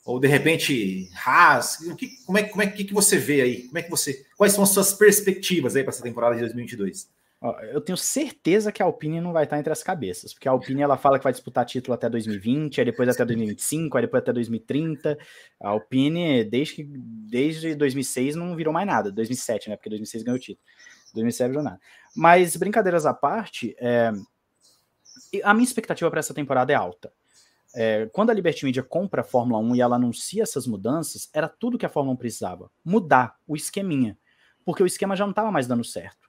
ou 0.04 0.20
de 0.20 0.28
repente 0.28 1.08
Haas? 1.24 1.80
O 1.80 1.96
que, 1.96 2.08
como 2.26 2.36
é, 2.36 2.42
como 2.42 2.60
é 2.60 2.66
que, 2.66 2.84
que 2.84 2.92
você 2.92 3.16
vê 3.16 3.40
aí? 3.40 3.62
Como 3.62 3.78
é 3.78 3.82
que 3.82 3.90
você, 3.90 4.22
quais 4.36 4.52
são 4.52 4.62
as 4.62 4.68
suas 4.68 4.92
perspectivas 4.92 5.74
aí 5.74 5.82
para 5.82 5.92
essa 5.92 6.02
temporada 6.02 6.34
de 6.34 6.42
2022? 6.42 7.08
Eu 7.72 7.80
tenho 7.80 7.96
certeza 7.96 8.70
que 8.70 8.82
a 8.82 8.84
Alpine 8.84 9.18
não 9.18 9.32
vai 9.32 9.44
estar 9.44 9.58
entre 9.58 9.72
as 9.72 9.82
cabeças, 9.82 10.34
porque 10.34 10.46
a 10.46 10.50
Alpine 10.50 10.82
ela 10.82 10.98
fala 10.98 11.16
que 11.16 11.24
vai 11.24 11.32
disputar 11.32 11.64
título 11.64 11.94
até 11.94 12.06
2020, 12.06 12.80
aí 12.80 12.84
depois 12.84 13.08
até 13.08 13.24
2025, 13.24 13.96
aí 13.96 14.02
depois 14.02 14.22
até 14.22 14.30
2030. 14.30 15.18
A 15.58 15.68
Alpine, 15.70 16.44
desde, 16.44 16.74
que, 16.74 16.84
desde 16.84 17.74
2006, 17.74 18.36
não 18.36 18.54
virou 18.54 18.74
mais 18.74 18.86
nada. 18.86 19.10
2007, 19.10 19.70
né? 19.70 19.76
Porque 19.76 19.88
2006 19.88 20.22
ganhou 20.22 20.36
o 20.36 20.40
título. 20.40 20.66
2007 21.14 21.48
virou 21.48 21.64
nada. 21.64 21.80
Mas, 22.14 22.56
brincadeiras 22.56 23.06
à 23.06 23.14
parte, 23.14 23.74
é... 23.78 24.12
a 25.42 25.54
minha 25.54 25.64
expectativa 25.64 26.10
para 26.10 26.20
essa 26.20 26.34
temporada 26.34 26.70
é 26.72 26.76
alta. 26.76 27.10
É, 27.74 28.06
quando 28.12 28.30
a 28.30 28.34
Liberty 28.34 28.66
Media 28.66 28.82
compra 28.82 29.22
a 29.22 29.24
Fórmula 29.24 29.58
1 29.60 29.76
e 29.76 29.80
ela 29.80 29.96
anuncia 29.96 30.42
essas 30.42 30.66
mudanças, 30.66 31.30
era 31.32 31.48
tudo 31.48 31.78
que 31.78 31.86
a 31.86 31.88
Fórmula 31.88 32.14
1 32.14 32.18
precisava. 32.18 32.70
Mudar 32.84 33.38
o 33.46 33.56
esqueminha. 33.56 34.18
Porque 34.62 34.82
o 34.82 34.86
esquema 34.86 35.16
já 35.16 35.24
não 35.24 35.30
estava 35.30 35.50
mais 35.50 35.66
dando 35.66 35.84
certo. 35.84 36.19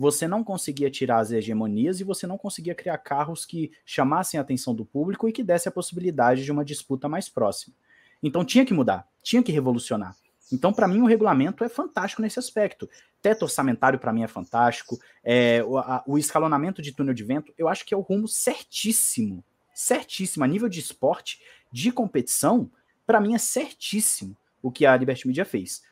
Você 0.00 0.26
não 0.26 0.42
conseguia 0.42 0.90
tirar 0.90 1.18
as 1.18 1.30
hegemonias 1.30 2.00
e 2.00 2.04
você 2.04 2.26
não 2.26 2.38
conseguia 2.38 2.74
criar 2.74 2.96
carros 2.96 3.44
que 3.44 3.70
chamassem 3.84 4.38
a 4.38 4.42
atenção 4.42 4.74
do 4.74 4.82
público 4.82 5.28
e 5.28 5.32
que 5.32 5.44
desse 5.44 5.68
a 5.68 5.72
possibilidade 5.72 6.42
de 6.42 6.50
uma 6.50 6.64
disputa 6.64 7.06
mais 7.06 7.28
próxima. 7.28 7.76
Então 8.22 8.42
tinha 8.42 8.64
que 8.64 8.72
mudar, 8.72 9.06
tinha 9.22 9.42
que 9.42 9.52
revolucionar. 9.52 10.16
Então, 10.50 10.72
para 10.72 10.88
mim, 10.88 11.02
o 11.02 11.06
regulamento 11.06 11.62
é 11.62 11.68
fantástico 11.68 12.22
nesse 12.22 12.38
aspecto. 12.38 12.88
Teto 13.20 13.42
orçamentário, 13.42 13.98
para 13.98 14.12
mim, 14.12 14.24
é 14.24 14.26
fantástico. 14.26 14.98
É, 15.22 15.62
o, 15.62 15.76
a, 15.76 16.02
o 16.06 16.16
escalonamento 16.16 16.80
de 16.80 16.92
túnel 16.92 17.14
de 17.14 17.22
vento, 17.22 17.52
eu 17.58 17.68
acho 17.68 17.84
que 17.84 17.92
é 17.92 17.96
o 17.96 18.00
rumo 18.00 18.26
certíssimo 18.26 19.44
certíssimo. 19.80 20.44
A 20.44 20.48
nível 20.48 20.68
de 20.68 20.80
esporte, 20.80 21.40
de 21.72 21.90
competição, 21.90 22.70
para 23.06 23.20
mim 23.20 23.34
é 23.34 23.38
certíssimo 23.38 24.36
o 24.62 24.70
que 24.70 24.84
a 24.84 24.96
Liberty 24.96 25.26
Media 25.26 25.44
fez. 25.44 25.82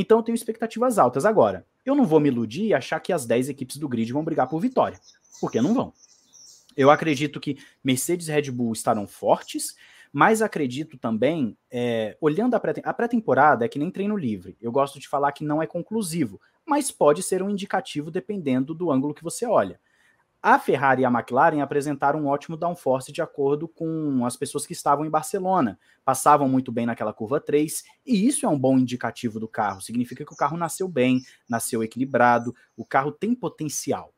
Então 0.00 0.18
eu 0.18 0.22
tenho 0.22 0.36
expectativas 0.36 0.96
altas. 0.96 1.26
Agora, 1.26 1.66
eu 1.84 1.92
não 1.92 2.06
vou 2.06 2.20
me 2.20 2.28
iludir 2.28 2.66
e 2.66 2.72
achar 2.72 3.00
que 3.00 3.12
as 3.12 3.26
10 3.26 3.48
equipes 3.48 3.78
do 3.78 3.88
grid 3.88 4.12
vão 4.12 4.22
brigar 4.22 4.48
por 4.48 4.60
vitória, 4.60 4.96
porque 5.40 5.60
não 5.60 5.74
vão. 5.74 5.92
Eu 6.76 6.88
acredito 6.88 7.40
que 7.40 7.58
Mercedes 7.82 8.28
e 8.28 8.32
Red 8.32 8.52
Bull 8.52 8.72
estarão 8.72 9.08
fortes, 9.08 9.74
mas 10.12 10.40
acredito 10.40 10.96
também, 10.96 11.58
é, 11.68 12.16
olhando 12.20 12.54
a 12.54 12.60
pré-temporada, 12.94 13.64
é 13.64 13.68
que 13.68 13.80
nem 13.80 13.90
treino 13.90 14.16
livre. 14.16 14.56
Eu 14.60 14.70
gosto 14.70 15.00
de 15.00 15.08
falar 15.08 15.32
que 15.32 15.42
não 15.42 15.60
é 15.60 15.66
conclusivo, 15.66 16.40
mas 16.64 16.92
pode 16.92 17.20
ser 17.20 17.42
um 17.42 17.50
indicativo 17.50 18.08
dependendo 18.08 18.72
do 18.74 18.92
ângulo 18.92 19.12
que 19.12 19.24
você 19.24 19.46
olha. 19.46 19.80
A 20.40 20.56
Ferrari 20.56 21.02
e 21.02 21.04
a 21.04 21.10
McLaren 21.10 21.60
apresentaram 21.60 22.20
um 22.20 22.26
ótimo 22.28 22.56
downforce 22.56 23.10
de 23.10 23.20
acordo 23.20 23.66
com 23.66 24.24
as 24.24 24.36
pessoas 24.36 24.64
que 24.64 24.72
estavam 24.72 25.04
em 25.04 25.10
Barcelona. 25.10 25.76
Passavam 26.04 26.48
muito 26.48 26.70
bem 26.70 26.86
naquela 26.86 27.12
curva 27.12 27.40
3, 27.40 27.82
e 28.06 28.26
isso 28.26 28.46
é 28.46 28.48
um 28.48 28.58
bom 28.58 28.78
indicativo 28.78 29.40
do 29.40 29.48
carro. 29.48 29.80
Significa 29.80 30.24
que 30.24 30.32
o 30.32 30.36
carro 30.36 30.56
nasceu 30.56 30.86
bem, 30.86 31.22
nasceu 31.48 31.82
equilibrado, 31.82 32.54
o 32.76 32.84
carro 32.84 33.10
tem 33.10 33.34
potencial. 33.34 34.14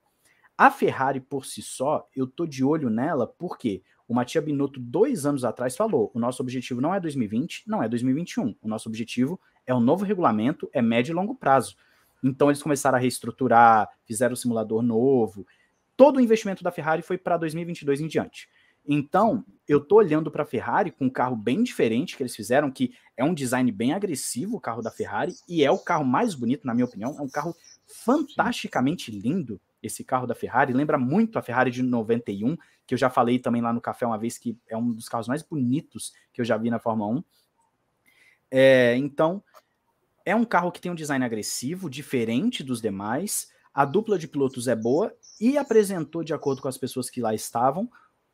A 0.58 0.70
Ferrari 0.70 1.20
por 1.20 1.46
si 1.46 1.62
só, 1.62 2.06
eu 2.14 2.26
tô 2.26 2.44
de 2.46 2.62
olho 2.62 2.90
nela 2.90 3.26
porque 3.26 3.82
o 4.06 4.12
Matia 4.12 4.42
Binotto, 4.42 4.78
dois 4.78 5.24
anos 5.24 5.42
atrás, 5.42 5.74
falou: 5.74 6.10
o 6.12 6.18
nosso 6.18 6.42
objetivo 6.42 6.82
não 6.82 6.94
é 6.94 7.00
2020, 7.00 7.62
não 7.66 7.82
é 7.82 7.88
2021. 7.88 8.54
O 8.60 8.68
nosso 8.68 8.90
objetivo 8.90 9.40
é 9.66 9.74
um 9.74 9.80
novo 9.80 10.04
regulamento, 10.04 10.68
é 10.70 10.82
médio 10.82 11.12
e 11.12 11.14
longo 11.14 11.34
prazo. 11.34 11.76
Então 12.22 12.50
eles 12.50 12.62
começaram 12.62 12.98
a 12.98 13.00
reestruturar, 13.00 13.88
fizeram 14.04 14.34
o 14.34 14.36
simulador 14.36 14.82
novo, 14.82 15.46
todo 16.00 16.16
o 16.16 16.20
investimento 16.22 16.64
da 16.64 16.72
Ferrari 16.72 17.02
foi 17.02 17.18
para 17.18 17.36
2022 17.36 18.00
em 18.00 18.06
diante. 18.06 18.48
Então, 18.88 19.44
eu 19.68 19.78
tô 19.78 19.96
olhando 19.96 20.30
para 20.30 20.44
a 20.44 20.46
Ferrari 20.46 20.90
com 20.90 21.04
um 21.04 21.10
carro 21.10 21.36
bem 21.36 21.62
diferente 21.62 22.16
que 22.16 22.22
eles 22.22 22.34
fizeram, 22.34 22.70
que 22.70 22.94
é 23.18 23.22
um 23.22 23.34
design 23.34 23.70
bem 23.70 23.92
agressivo, 23.92 24.56
o 24.56 24.60
carro 24.60 24.80
da 24.80 24.90
Ferrari, 24.90 25.34
e 25.46 25.62
é 25.62 25.70
o 25.70 25.76
carro 25.76 26.02
mais 26.02 26.34
bonito, 26.34 26.66
na 26.66 26.72
minha 26.72 26.86
opinião. 26.86 27.18
É 27.18 27.20
um 27.20 27.28
carro 27.28 27.54
fantasticamente 27.84 29.10
lindo, 29.10 29.60
esse 29.82 30.02
carro 30.02 30.26
da 30.26 30.34
Ferrari. 30.34 30.72
Lembra 30.72 30.96
muito 30.96 31.38
a 31.38 31.42
Ferrari 31.42 31.70
de 31.70 31.82
91, 31.82 32.56
que 32.86 32.94
eu 32.94 32.98
já 32.98 33.10
falei 33.10 33.38
também 33.38 33.60
lá 33.60 33.70
no 33.70 33.80
café 33.82 34.06
uma 34.06 34.16
vez, 34.16 34.38
que 34.38 34.56
é 34.70 34.78
um 34.78 34.90
dos 34.92 35.06
carros 35.06 35.28
mais 35.28 35.42
bonitos 35.42 36.14
que 36.32 36.40
eu 36.40 36.46
já 36.46 36.56
vi 36.56 36.70
na 36.70 36.78
Fórmula 36.78 37.10
1. 37.10 37.24
É, 38.50 38.96
então, 38.96 39.44
é 40.24 40.34
um 40.34 40.46
carro 40.46 40.72
que 40.72 40.80
tem 40.80 40.90
um 40.90 40.94
design 40.94 41.22
agressivo, 41.22 41.90
diferente 41.90 42.64
dos 42.64 42.80
demais. 42.80 43.52
A 43.72 43.84
dupla 43.84 44.18
de 44.18 44.28
pilotos 44.28 44.68
é 44.68 44.74
boa 44.74 45.14
e 45.40 45.56
apresentou, 45.56 46.24
de 46.24 46.34
acordo 46.34 46.60
com 46.60 46.68
as 46.68 46.76
pessoas 46.76 47.08
que 47.08 47.20
lá 47.20 47.34
estavam, 47.34 47.90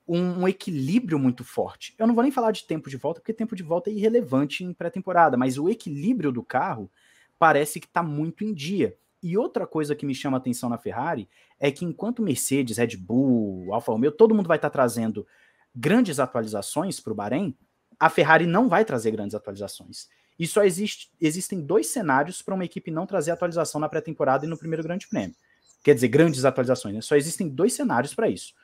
um, 0.08 0.42
um, 0.42 0.48
equilíbrio 0.48 1.18
muito 1.18 1.44
forte. 1.44 1.94
Eu 1.98 2.06
não 2.06 2.14
vou 2.14 2.22
nem 2.22 2.32
falar 2.32 2.52
de 2.52 2.64
tempo 2.64 2.88
de 2.88 2.96
volta, 2.96 3.20
porque 3.20 3.32
tempo 3.32 3.56
de 3.56 3.62
volta 3.62 3.90
é 3.90 3.92
irrelevante 3.92 4.64
em 4.64 4.72
pré-temporada, 4.72 5.36
mas 5.36 5.58
o 5.58 5.68
equilíbrio 5.68 6.30
do 6.30 6.42
carro 6.42 6.90
parece 7.38 7.80
que 7.80 7.86
está 7.86 8.02
muito 8.02 8.44
em 8.44 8.54
dia. 8.54 8.96
E 9.22 9.36
outra 9.36 9.66
coisa 9.66 9.96
que 9.96 10.06
me 10.06 10.14
chama 10.14 10.36
atenção 10.36 10.68
na 10.68 10.78
Ferrari 10.78 11.28
é 11.58 11.70
que 11.70 11.84
enquanto 11.84 12.22
Mercedes, 12.22 12.78
Red 12.78 12.96
Bull, 12.96 13.74
Alfa 13.74 13.92
Romeo, 13.92 14.12
todo 14.12 14.34
mundo 14.34 14.46
vai 14.46 14.58
estar 14.58 14.70
tá 14.70 14.74
trazendo 14.74 15.26
grandes 15.74 16.20
atualizações 16.20 17.00
para 17.00 17.12
o 17.12 17.16
Bahrein, 17.16 17.56
a 17.98 18.08
Ferrari 18.08 18.46
não 18.46 18.68
vai 18.68 18.84
trazer 18.84 19.10
grandes 19.10 19.34
atualizações. 19.34 20.08
E 20.38 20.46
só 20.46 20.64
existe, 20.64 21.10
existem 21.20 21.60
dois 21.60 21.88
cenários 21.88 22.42
para 22.42 22.54
uma 22.54 22.64
equipe 22.64 22.90
não 22.90 23.06
trazer 23.06 23.30
atualização 23.30 23.80
na 23.80 23.88
pré-temporada 23.88 24.44
e 24.44 24.48
no 24.48 24.58
primeiro 24.58 24.82
grande 24.82 25.08
prêmio. 25.08 25.34
Quer 25.82 25.94
dizer, 25.94 26.08
grandes 26.08 26.44
atualizações. 26.44 26.94
Né? 26.94 27.00
Só 27.00 27.16
existem 27.16 27.48
dois 27.48 27.72
cenários 27.72 28.14
para 28.14 28.28
isso 28.28 28.54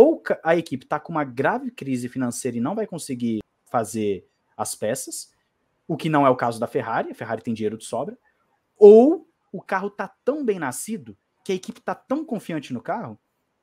ou 0.00 0.22
a 0.44 0.56
equipe 0.56 0.84
está 0.84 1.00
com 1.00 1.10
uma 1.10 1.24
grave 1.24 1.72
crise 1.72 2.08
financeira 2.08 2.56
e 2.56 2.60
não 2.60 2.76
vai 2.76 2.86
conseguir 2.86 3.40
fazer 3.64 4.24
as 4.56 4.72
peças, 4.74 5.32
o 5.88 5.96
que 5.96 6.08
não 6.08 6.24
é 6.24 6.30
o 6.30 6.36
caso 6.36 6.60
da 6.60 6.68
Ferrari, 6.68 7.10
a 7.10 7.14
Ferrari 7.16 7.42
tem 7.42 7.52
dinheiro 7.52 7.76
de 7.76 7.84
sobra, 7.84 8.16
ou 8.76 9.28
o 9.52 9.60
carro 9.60 9.88
está 9.88 10.06
tão 10.24 10.44
bem 10.44 10.56
nascido 10.56 11.16
que 11.44 11.50
a 11.50 11.54
equipe 11.54 11.80
está 11.80 11.96
tão 11.96 12.24
confiante 12.24 12.72
no 12.72 12.80
carro 12.80 13.18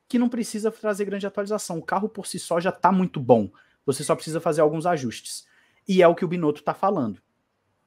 que 0.10 0.20
não 0.20 0.28
precisa 0.28 0.70
trazer 0.70 1.06
grande 1.06 1.26
atualização. 1.26 1.80
O 1.80 1.86
carro 1.86 2.10
por 2.10 2.28
si 2.28 2.38
só 2.38 2.60
já 2.60 2.70
está 2.70 2.92
muito 2.92 3.20
bom. 3.20 3.50
Você 3.86 4.04
só 4.04 4.14
precisa 4.14 4.42
fazer 4.42 4.60
alguns 4.60 4.86
ajustes. 4.86 5.48
E 5.88 6.02
é 6.02 6.08
o 6.08 6.16
que 6.16 6.26
o 6.26 6.28
Binotto 6.28 6.60
está 6.60 6.74
falando. 6.74 7.22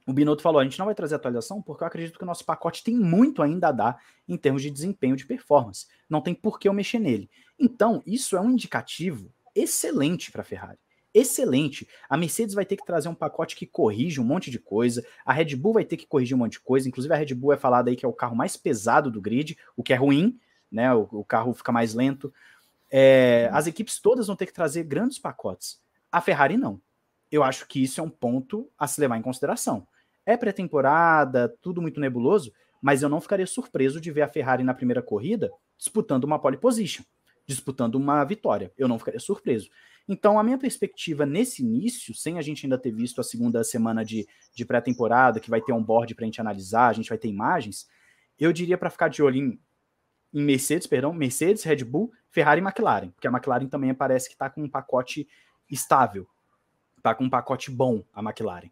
O 0.08 0.12
Binotto 0.14 0.40
falou: 0.40 0.58
a 0.58 0.64
gente 0.64 0.78
não 0.78 0.86
vai 0.86 0.94
trazer 0.94 1.16
atualização 1.16 1.60
porque 1.60 1.84
eu 1.84 1.86
acredito 1.86 2.16
que 2.16 2.24
o 2.24 2.26
nosso 2.26 2.42
pacote 2.42 2.82
tem 2.82 2.96
muito 2.96 3.42
ainda 3.42 3.68
a 3.68 3.72
dar 3.72 4.02
em 4.26 4.38
termos 4.38 4.62
de 4.62 4.70
desempenho 4.70 5.14
de 5.14 5.26
performance. 5.26 5.86
Não 6.08 6.22
tem 6.22 6.34
por 6.34 6.58
que 6.58 6.66
eu 6.66 6.72
mexer 6.72 6.98
nele. 6.98 7.28
Então, 7.58 8.02
isso 8.06 8.34
é 8.34 8.40
um 8.40 8.50
indicativo 8.50 9.30
excelente 9.54 10.32
para 10.32 10.40
a 10.40 10.44
Ferrari. 10.44 10.78
Excelente. 11.12 11.86
A 12.08 12.16
Mercedes 12.16 12.54
vai 12.54 12.64
ter 12.64 12.76
que 12.76 12.86
trazer 12.86 13.10
um 13.10 13.14
pacote 13.14 13.54
que 13.54 13.66
corrige 13.66 14.18
um 14.18 14.24
monte 14.24 14.50
de 14.50 14.58
coisa. 14.58 15.04
A 15.26 15.32
Red 15.32 15.54
Bull 15.56 15.74
vai 15.74 15.84
ter 15.84 15.98
que 15.98 16.06
corrigir 16.06 16.34
um 16.34 16.38
monte 16.38 16.52
de 16.52 16.60
coisa. 16.60 16.88
Inclusive, 16.88 17.12
a 17.12 17.16
Red 17.18 17.34
Bull 17.34 17.52
é 17.52 17.58
falada 17.58 17.90
aí 17.90 17.96
que 17.96 18.06
é 18.06 18.08
o 18.08 18.12
carro 18.12 18.34
mais 18.34 18.56
pesado 18.56 19.10
do 19.10 19.20
grid, 19.20 19.58
o 19.76 19.82
que 19.82 19.92
é 19.92 19.96
ruim, 19.96 20.40
né? 20.72 20.94
O, 20.94 21.06
o 21.12 21.24
carro 21.24 21.52
fica 21.52 21.70
mais 21.70 21.92
lento. 21.92 22.32
É, 22.90 23.50
as 23.52 23.66
equipes 23.66 24.00
todas 24.00 24.26
vão 24.26 24.36
ter 24.36 24.46
que 24.46 24.54
trazer 24.54 24.84
grandes 24.84 25.18
pacotes. 25.18 25.78
A 26.10 26.22
Ferrari 26.22 26.56
não. 26.56 26.80
Eu 27.30 27.42
acho 27.42 27.68
que 27.68 27.82
isso 27.82 28.00
é 28.00 28.02
um 28.02 28.08
ponto 28.08 28.70
a 28.78 28.86
se 28.86 28.98
levar 29.02 29.18
em 29.18 29.22
consideração. 29.22 29.86
É 30.28 30.36
pré-temporada, 30.36 31.48
tudo 31.62 31.80
muito 31.80 31.98
nebuloso, 31.98 32.52
mas 32.82 33.02
eu 33.02 33.08
não 33.08 33.18
ficaria 33.18 33.46
surpreso 33.46 33.98
de 33.98 34.10
ver 34.10 34.20
a 34.20 34.28
Ferrari 34.28 34.62
na 34.62 34.74
primeira 34.74 35.00
corrida 35.00 35.50
disputando 35.78 36.24
uma 36.24 36.38
pole 36.38 36.58
position, 36.58 37.02
disputando 37.46 37.94
uma 37.94 38.22
vitória. 38.24 38.70
Eu 38.76 38.86
não 38.88 38.98
ficaria 38.98 39.18
surpreso. 39.18 39.70
Então, 40.06 40.38
a 40.38 40.44
minha 40.44 40.58
perspectiva 40.58 41.24
nesse 41.24 41.62
início, 41.62 42.14
sem 42.14 42.36
a 42.36 42.42
gente 42.42 42.66
ainda 42.66 42.76
ter 42.76 42.90
visto 42.90 43.22
a 43.22 43.24
segunda 43.24 43.64
semana 43.64 44.04
de, 44.04 44.26
de 44.54 44.66
pré-temporada, 44.66 45.40
que 45.40 45.48
vai 45.48 45.62
ter 45.62 45.72
um 45.72 45.82
board 45.82 46.14
para 46.14 46.24
a 46.24 46.26
gente 46.26 46.42
analisar, 46.42 46.88
a 46.88 46.92
gente 46.92 47.08
vai 47.08 47.16
ter 47.16 47.28
imagens, 47.28 47.88
eu 48.38 48.52
diria 48.52 48.76
para 48.76 48.90
ficar 48.90 49.08
de 49.08 49.22
olho 49.22 49.38
em, 49.38 49.58
em, 50.34 50.42
Mercedes, 50.42 50.86
perdão, 50.86 51.10
Mercedes, 51.14 51.62
Red 51.62 51.84
Bull, 51.84 52.12
Ferrari 52.28 52.60
e 52.60 52.64
McLaren, 52.64 53.08
porque 53.12 53.26
a 53.26 53.30
McLaren 53.30 53.66
também 53.66 53.94
parece 53.94 54.28
que 54.28 54.34
está 54.34 54.50
com 54.50 54.62
um 54.62 54.68
pacote 54.68 55.26
estável, 55.70 56.28
está 56.98 57.14
com 57.14 57.24
um 57.24 57.30
pacote 57.30 57.70
bom, 57.70 58.04
a 58.12 58.20
McLaren. 58.20 58.70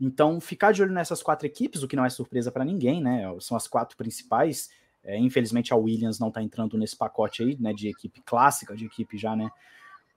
Então, 0.00 0.40
ficar 0.40 0.72
de 0.72 0.82
olho 0.82 0.92
nessas 0.92 1.22
quatro 1.22 1.46
equipes, 1.46 1.82
o 1.82 1.88
que 1.88 1.96
não 1.96 2.04
é 2.04 2.10
surpresa 2.10 2.50
para 2.50 2.64
ninguém, 2.64 3.02
né? 3.02 3.24
São 3.40 3.56
as 3.56 3.66
quatro 3.66 3.96
principais. 3.96 4.70
É, 5.02 5.18
infelizmente, 5.18 5.72
a 5.72 5.76
Williams 5.76 6.18
não 6.18 6.28
está 6.28 6.42
entrando 6.42 6.76
nesse 6.76 6.96
pacote 6.96 7.42
aí, 7.42 7.56
né? 7.60 7.72
De 7.72 7.88
equipe 7.88 8.20
clássica, 8.24 8.74
de 8.74 8.86
equipe 8.86 9.16
já, 9.16 9.36
né? 9.36 9.50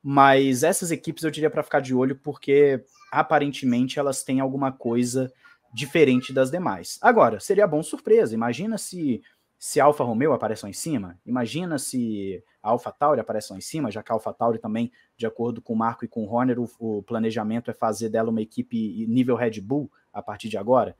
Mas 0.02 0.64
essas 0.64 0.92
equipes 0.92 1.24
eu 1.24 1.32
diria 1.32 1.50
para 1.50 1.64
ficar 1.64 1.80
de 1.80 1.94
olho, 1.94 2.16
porque 2.16 2.84
aparentemente 3.12 4.00
elas 4.00 4.24
têm 4.24 4.40
alguma 4.40 4.72
coisa 4.72 5.32
diferente 5.74 6.32
das 6.32 6.50
demais. 6.50 6.98
Agora, 7.02 7.40
seria 7.40 7.68
bom 7.68 7.84
surpresa. 7.84 8.34
Imagina 8.34 8.78
se 8.78 9.22
se 9.60 9.80
Alfa 9.80 10.04
Romeo 10.04 10.34
aparece 10.34 10.64
lá 10.64 10.70
em 10.70 10.74
cima, 10.74 11.20
imagina 11.26 11.80
se 11.80 12.44
Alfa 12.62 12.92
Tauri 12.92 13.20
aparece 13.20 13.52
lá 13.52 13.58
em 13.58 13.62
cima, 13.62 13.90
já 13.90 14.04
que 14.04 14.12
a 14.12 14.16
Alfa 14.16 14.32
Tauri 14.32 14.60
também, 14.60 14.92
de 15.16 15.26
acordo 15.26 15.62
com 15.62 15.74
o 15.74 15.78
Marco 15.78 16.06
e 16.06 16.08
com 16.08 16.24
o 16.24 16.32
Horner, 16.32 16.60
o, 16.60 16.70
o, 16.80 17.04
planejamento 17.04 17.72
é 17.72 17.74
fazer 17.74 18.10
dela 18.10 18.30
uma 18.30 18.42
equipe 18.42 19.06
nível 19.08 19.36
Red 19.36 19.60
Bull 19.62 19.92
a 20.14 20.22
partir 20.22 20.48
de 20.48 20.58
agora. 20.58 20.96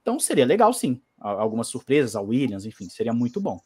Então 0.00 0.18
seria 0.18 0.46
legal 0.46 0.72
sim, 0.72 1.02
algumas 1.18 1.68
surpresas, 1.68 2.16
a 2.16 2.20
Williams, 2.20 2.64
enfim, 2.64 2.88
seria 2.88 3.12
muito 3.12 3.40
bom. 3.40 3.60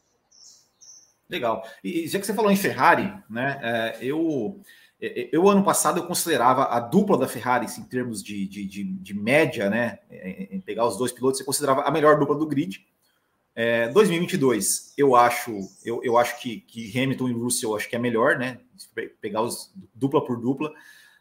Legal. 1.28 1.64
E 1.82 2.08
já 2.08 2.18
que 2.18 2.26
você 2.26 2.34
falou 2.34 2.50
em 2.50 2.56
Ferrari, 2.56 3.14
né, 3.30 3.60
é, 3.62 3.98
eu, 4.00 4.60
eu 5.00 5.48
ano 5.48 5.62
passado 5.62 6.00
eu 6.00 6.06
considerava 6.06 6.64
a 6.64 6.80
dupla 6.80 7.16
da 7.16 7.28
Ferrari, 7.28 7.66
assim, 7.66 7.82
em 7.82 7.86
termos 7.86 8.22
de, 8.22 8.48
de, 8.48 8.66
de, 8.66 8.84
de 8.84 9.14
média, 9.14 9.70
né, 9.70 10.00
em 10.10 10.60
pegar 10.60 10.84
os 10.84 10.96
dois 10.96 11.12
pilotos, 11.12 11.38
você 11.38 11.44
considerava 11.44 11.82
a 11.82 11.90
melhor 11.92 12.18
dupla 12.18 12.34
do 12.34 12.46
grid, 12.46 12.84
é, 13.54 13.88
2022, 13.88 14.94
eu 14.96 15.14
acho, 15.14 15.68
eu, 15.84 16.02
eu 16.02 16.16
acho 16.16 16.40
que, 16.40 16.60
que 16.60 16.98
Hamilton 16.98 17.28
e 17.28 17.32
Russell 17.32 17.76
acho 17.76 17.88
que 17.88 17.96
é 17.96 17.98
melhor, 17.98 18.38
né? 18.38 18.58
Pegar 19.20 19.42
os 19.42 19.72
dupla 19.94 20.24
por 20.24 20.40
dupla. 20.40 20.72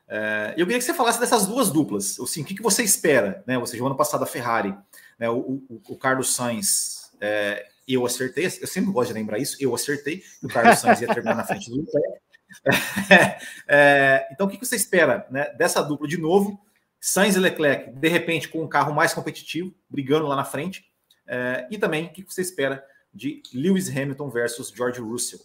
É, 0.07 0.53
eu 0.57 0.65
queria 0.65 0.79
que 0.79 0.85
você 0.85 0.93
falasse 0.93 1.19
dessas 1.19 1.45
duas 1.45 1.69
duplas. 1.69 2.19
Assim, 2.19 2.41
o 2.41 2.45
que, 2.45 2.55
que 2.55 2.63
você 2.63 2.83
espera, 2.83 3.43
né? 3.45 3.57
Você 3.59 3.75
jogou 3.75 3.87
ano 3.87 3.97
passado 3.97 4.23
a 4.23 4.27
Ferrari, 4.27 4.73
né? 5.19 5.29
O, 5.29 5.39
o, 5.39 5.81
o 5.89 5.97
Carlos 5.97 6.33
Sainz, 6.33 7.11
é, 7.19 7.65
eu 7.87 8.05
acertei. 8.05 8.45
Eu 8.45 8.67
sempre 8.67 8.91
gosto 8.91 9.09
de 9.09 9.13
lembrar 9.13 9.37
isso. 9.37 9.57
Eu 9.59 9.75
acertei. 9.75 10.23
O 10.41 10.47
Carlos 10.47 10.79
Sainz 10.79 11.01
ia 11.01 11.07
terminar 11.07 11.35
na 11.35 11.43
frente 11.43 11.69
do 11.69 11.77
Leclerc. 11.77 12.21
É, 13.65 14.27
então, 14.31 14.45
o 14.45 14.49
que, 14.49 14.57
que 14.57 14.65
você 14.65 14.75
espera, 14.75 15.25
né? 15.31 15.49
Dessa 15.57 15.81
dupla 15.81 16.05
de 16.05 16.17
novo, 16.17 16.59
Sainz 16.99 17.37
e 17.37 17.39
Leclerc, 17.39 17.91
de 17.93 18.07
repente 18.09 18.49
com 18.49 18.61
um 18.61 18.67
carro 18.67 18.93
mais 18.93 19.13
competitivo, 19.13 19.73
brigando 19.89 20.27
lá 20.27 20.35
na 20.35 20.43
frente. 20.43 20.90
É, 21.33 21.65
e 21.71 21.77
também 21.77 22.07
o 22.07 22.09
que 22.11 22.23
você 22.23 22.41
espera 22.41 22.85
de 23.13 23.41
Lewis 23.53 23.89
Hamilton 23.89 24.29
versus 24.29 24.67
George 24.67 24.99
Russell? 24.99 25.39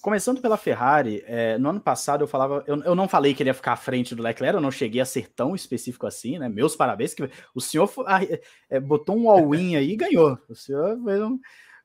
Começando 0.00 0.40
pela 0.40 0.56
Ferrari, 0.56 1.22
é, 1.26 1.58
no 1.58 1.68
ano 1.68 1.80
passado 1.80 2.22
eu 2.22 2.26
falava, 2.26 2.64
eu, 2.66 2.82
eu, 2.84 2.94
não 2.94 3.06
falei 3.06 3.34
que 3.34 3.42
ele 3.42 3.50
ia 3.50 3.54
ficar 3.54 3.74
à 3.74 3.76
frente 3.76 4.14
do 4.14 4.22
Leclerc, 4.22 4.54
eu 4.54 4.60
não 4.62 4.70
cheguei 4.70 4.98
a 4.98 5.04
ser 5.04 5.28
tão 5.28 5.54
específico 5.54 6.06
assim, 6.06 6.38
né? 6.38 6.48
Meus 6.48 6.74
parabéns, 6.74 7.12
que 7.12 7.30
o 7.54 7.60
senhor 7.60 7.92
é, 8.70 8.80
botou 8.80 9.14
um 9.14 9.28
all-in 9.28 9.76
aí 9.76 9.90
e 9.90 9.96
ganhou. 9.96 10.38
O 10.48 10.54
senhor 10.54 10.98
fez 11.04 11.20
um, 11.20 11.38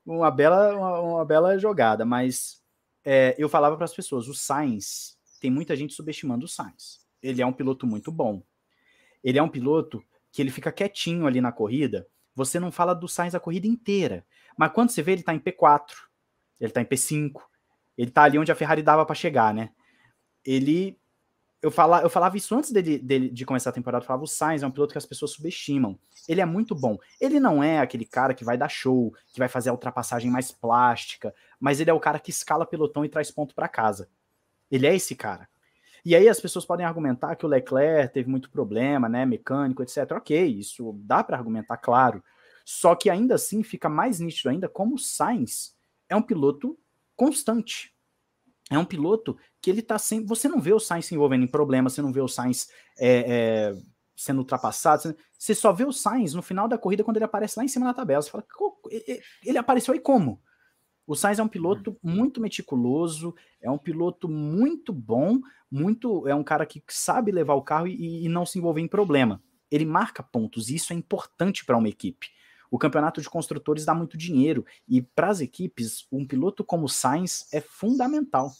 uma, 0.05 0.31
bela, 0.31 0.77
uma, 0.77 0.99
uma, 1.01 1.25
bela 1.25 1.59
jogada, 1.59 2.05
mas 2.05 2.61
é, 3.03 3.35
eu 3.37 3.49
falava 3.49 3.75
para 3.75 3.83
as 3.83 3.93
pessoas: 3.93 4.29
o 4.29 4.33
Sainz, 4.33 5.17
tem 5.41 5.51
muita 5.51 5.75
gente 5.75 5.93
subestimando 5.93 6.45
o 6.45 6.47
Sainz. 6.49 7.05
Ele 7.21 7.41
é 7.41 7.45
um 7.45 7.51
piloto 7.51 7.85
muito 7.85 8.13
bom. 8.13 8.41
Ele 9.21 9.37
é 9.37 9.43
um 9.43 9.49
piloto 9.49 10.01
que 10.31 10.41
ele 10.41 10.51
fica 10.51 10.71
quietinho 10.71 11.27
ali 11.27 11.41
na 11.41 11.51
corrida 11.51 12.07
você 12.35 12.59
não 12.59 12.71
fala 12.71 12.93
do 12.93 13.07
Sainz 13.07 13.33
a 13.33 13.39
corrida 13.39 13.65
inteira. 13.65 14.25
Mas 14.57 14.71
quando 14.73 14.89
você 14.89 15.01
vê, 15.01 15.13
ele 15.13 15.21
está 15.21 15.33
em 15.33 15.39
P4, 15.39 15.93
ele 16.59 16.69
está 16.69 16.81
em 16.81 16.85
P5, 16.85 17.41
ele 17.97 18.09
está 18.09 18.23
ali 18.23 18.37
onde 18.37 18.51
a 18.51 18.55
Ferrari 18.55 18.83
dava 18.83 19.05
para 19.05 19.15
chegar, 19.15 19.53
né? 19.53 19.71
Ele. 20.43 20.99
Eu, 21.61 21.73
eu 22.03 22.09
falava 22.09 22.37
isso 22.37 22.53
antes 22.55 22.71
dele, 22.71 22.99
dele, 22.99 23.29
de 23.29 23.45
começar 23.45 23.71
a 23.71 23.73
temporada. 23.73 24.03
Eu 24.03 24.07
falava: 24.07 24.23
o 24.23 24.27
Sainz 24.27 24.61
é 24.61 24.67
um 24.67 24.71
piloto 24.71 24.91
que 24.91 24.97
as 24.97 25.05
pessoas 25.05 25.31
subestimam. 25.31 25.97
Ele 26.27 26.41
é 26.41 26.45
muito 26.45 26.75
bom. 26.75 26.97
Ele 27.19 27.39
não 27.39 27.63
é 27.63 27.79
aquele 27.79 28.05
cara 28.05 28.33
que 28.33 28.43
vai 28.43 28.57
dar 28.57 28.69
show, 28.69 29.15
que 29.31 29.39
vai 29.39 29.47
fazer 29.47 29.69
a 29.69 29.73
ultrapassagem 29.73 30.29
mais 30.29 30.51
plástica, 30.51 31.33
mas 31.59 31.79
ele 31.79 31.89
é 31.89 31.93
o 31.93 31.99
cara 31.99 32.19
que 32.19 32.29
escala 32.29 32.65
pelotão 32.65 33.03
e 33.05 33.09
traz 33.09 33.31
ponto 33.31 33.55
para 33.55 33.67
casa. 33.67 34.09
Ele 34.69 34.85
é 34.85 34.93
esse 34.93 35.15
cara. 35.15 35.47
E 36.05 36.15
aí 36.15 36.29
as 36.29 36.39
pessoas 36.39 36.63
podem 36.63 36.85
argumentar 36.85 37.35
que 37.35 37.47
o 37.47 37.49
Leclerc 37.49 38.13
teve 38.13 38.29
muito 38.29 38.51
problema, 38.51 39.09
né, 39.09 39.25
mecânico, 39.25 39.81
etc. 39.81 40.11
Ok, 40.11 40.45
isso 40.45 40.93
dá 40.99 41.23
para 41.23 41.35
argumentar, 41.35 41.77
claro. 41.77 42.23
Só 42.63 42.95
que 42.95 43.09
ainda 43.09 43.35
assim 43.35 43.63
fica 43.63 43.89
mais 43.89 44.19
nítido 44.19 44.49
ainda 44.49 44.69
como 44.69 44.95
o 44.95 44.99
Sainz 44.99 45.75
é 46.07 46.15
um 46.15 46.21
piloto 46.21 46.77
constante. 47.15 47.91
É 48.69 48.77
um 48.77 48.85
piloto 48.85 49.37
que 49.61 49.69
ele 49.69 49.81
tá 49.81 49.97
sem. 49.97 50.23
Você 50.25 50.47
não 50.47 50.59
vê 50.59 50.73
o 50.73 50.79
Sainz 50.79 51.07
se 51.07 51.15
envolvendo 51.15 51.43
em 51.43 51.47
problemas, 51.47 51.93
você 51.93 52.01
não 52.01 52.13
vê 52.13 52.21
o 52.21 52.27
Sainz 52.27 52.69
é, 52.99 53.19
é, 53.27 53.75
sendo 54.15 54.39
ultrapassado. 54.39 55.15
Você 55.37 55.55
só 55.55 55.73
vê 55.73 55.85
o 55.85 55.91
Sainz 55.91 56.33
no 56.33 56.41
final 56.41 56.67
da 56.67 56.77
corrida 56.77 57.03
quando 57.03 57.17
ele 57.17 57.25
aparece 57.25 57.57
lá 57.57 57.65
em 57.65 57.67
cima 57.67 57.85
da 57.85 57.93
tabela. 57.93 58.21
Você 58.21 58.29
fala, 58.29 58.45
ele 59.43 59.57
apareceu 59.57 59.93
aí 59.93 59.99
como? 59.99 60.41
O 61.07 61.15
Sainz 61.15 61.37
é 61.37 61.43
um 61.43 61.47
piloto 61.47 61.97
muito 62.01 62.41
meticuloso, 62.41 63.35
é 63.61 63.69
um 63.69 63.77
piloto 63.77 64.27
muito 64.27 64.91
bom, 64.91 65.39
muito 65.69 66.27
é 66.27 66.33
um 66.33 66.43
cara 66.43 66.65
que 66.65 66.81
sabe 66.87 67.31
levar 67.31 67.53
o 67.53 67.61
carro 67.61 67.87
e, 67.87 68.25
e 68.25 68.29
não 68.29 68.45
se 68.45 68.57
envolver 68.57 68.81
em 68.81 68.87
problema. 68.87 69.41
Ele 69.69 69.85
marca 69.85 70.23
pontos 70.23 70.69
e 70.69 70.75
isso 70.75 70.93
é 70.93 70.95
importante 70.95 71.63
para 71.63 71.77
uma 71.77 71.89
equipe. 71.89 72.27
O 72.71 72.79
campeonato 72.79 73.21
de 73.21 73.29
construtores 73.29 73.85
dá 73.85 73.93
muito 73.93 74.17
dinheiro 74.17 74.65
e 74.87 75.01
para 75.01 75.29
as 75.29 75.41
equipes, 75.41 76.07
um 76.11 76.25
piloto 76.25 76.63
como 76.63 76.85
o 76.85 76.89
Sainz 76.89 77.47
é 77.53 77.61
fundamental. 77.61 78.51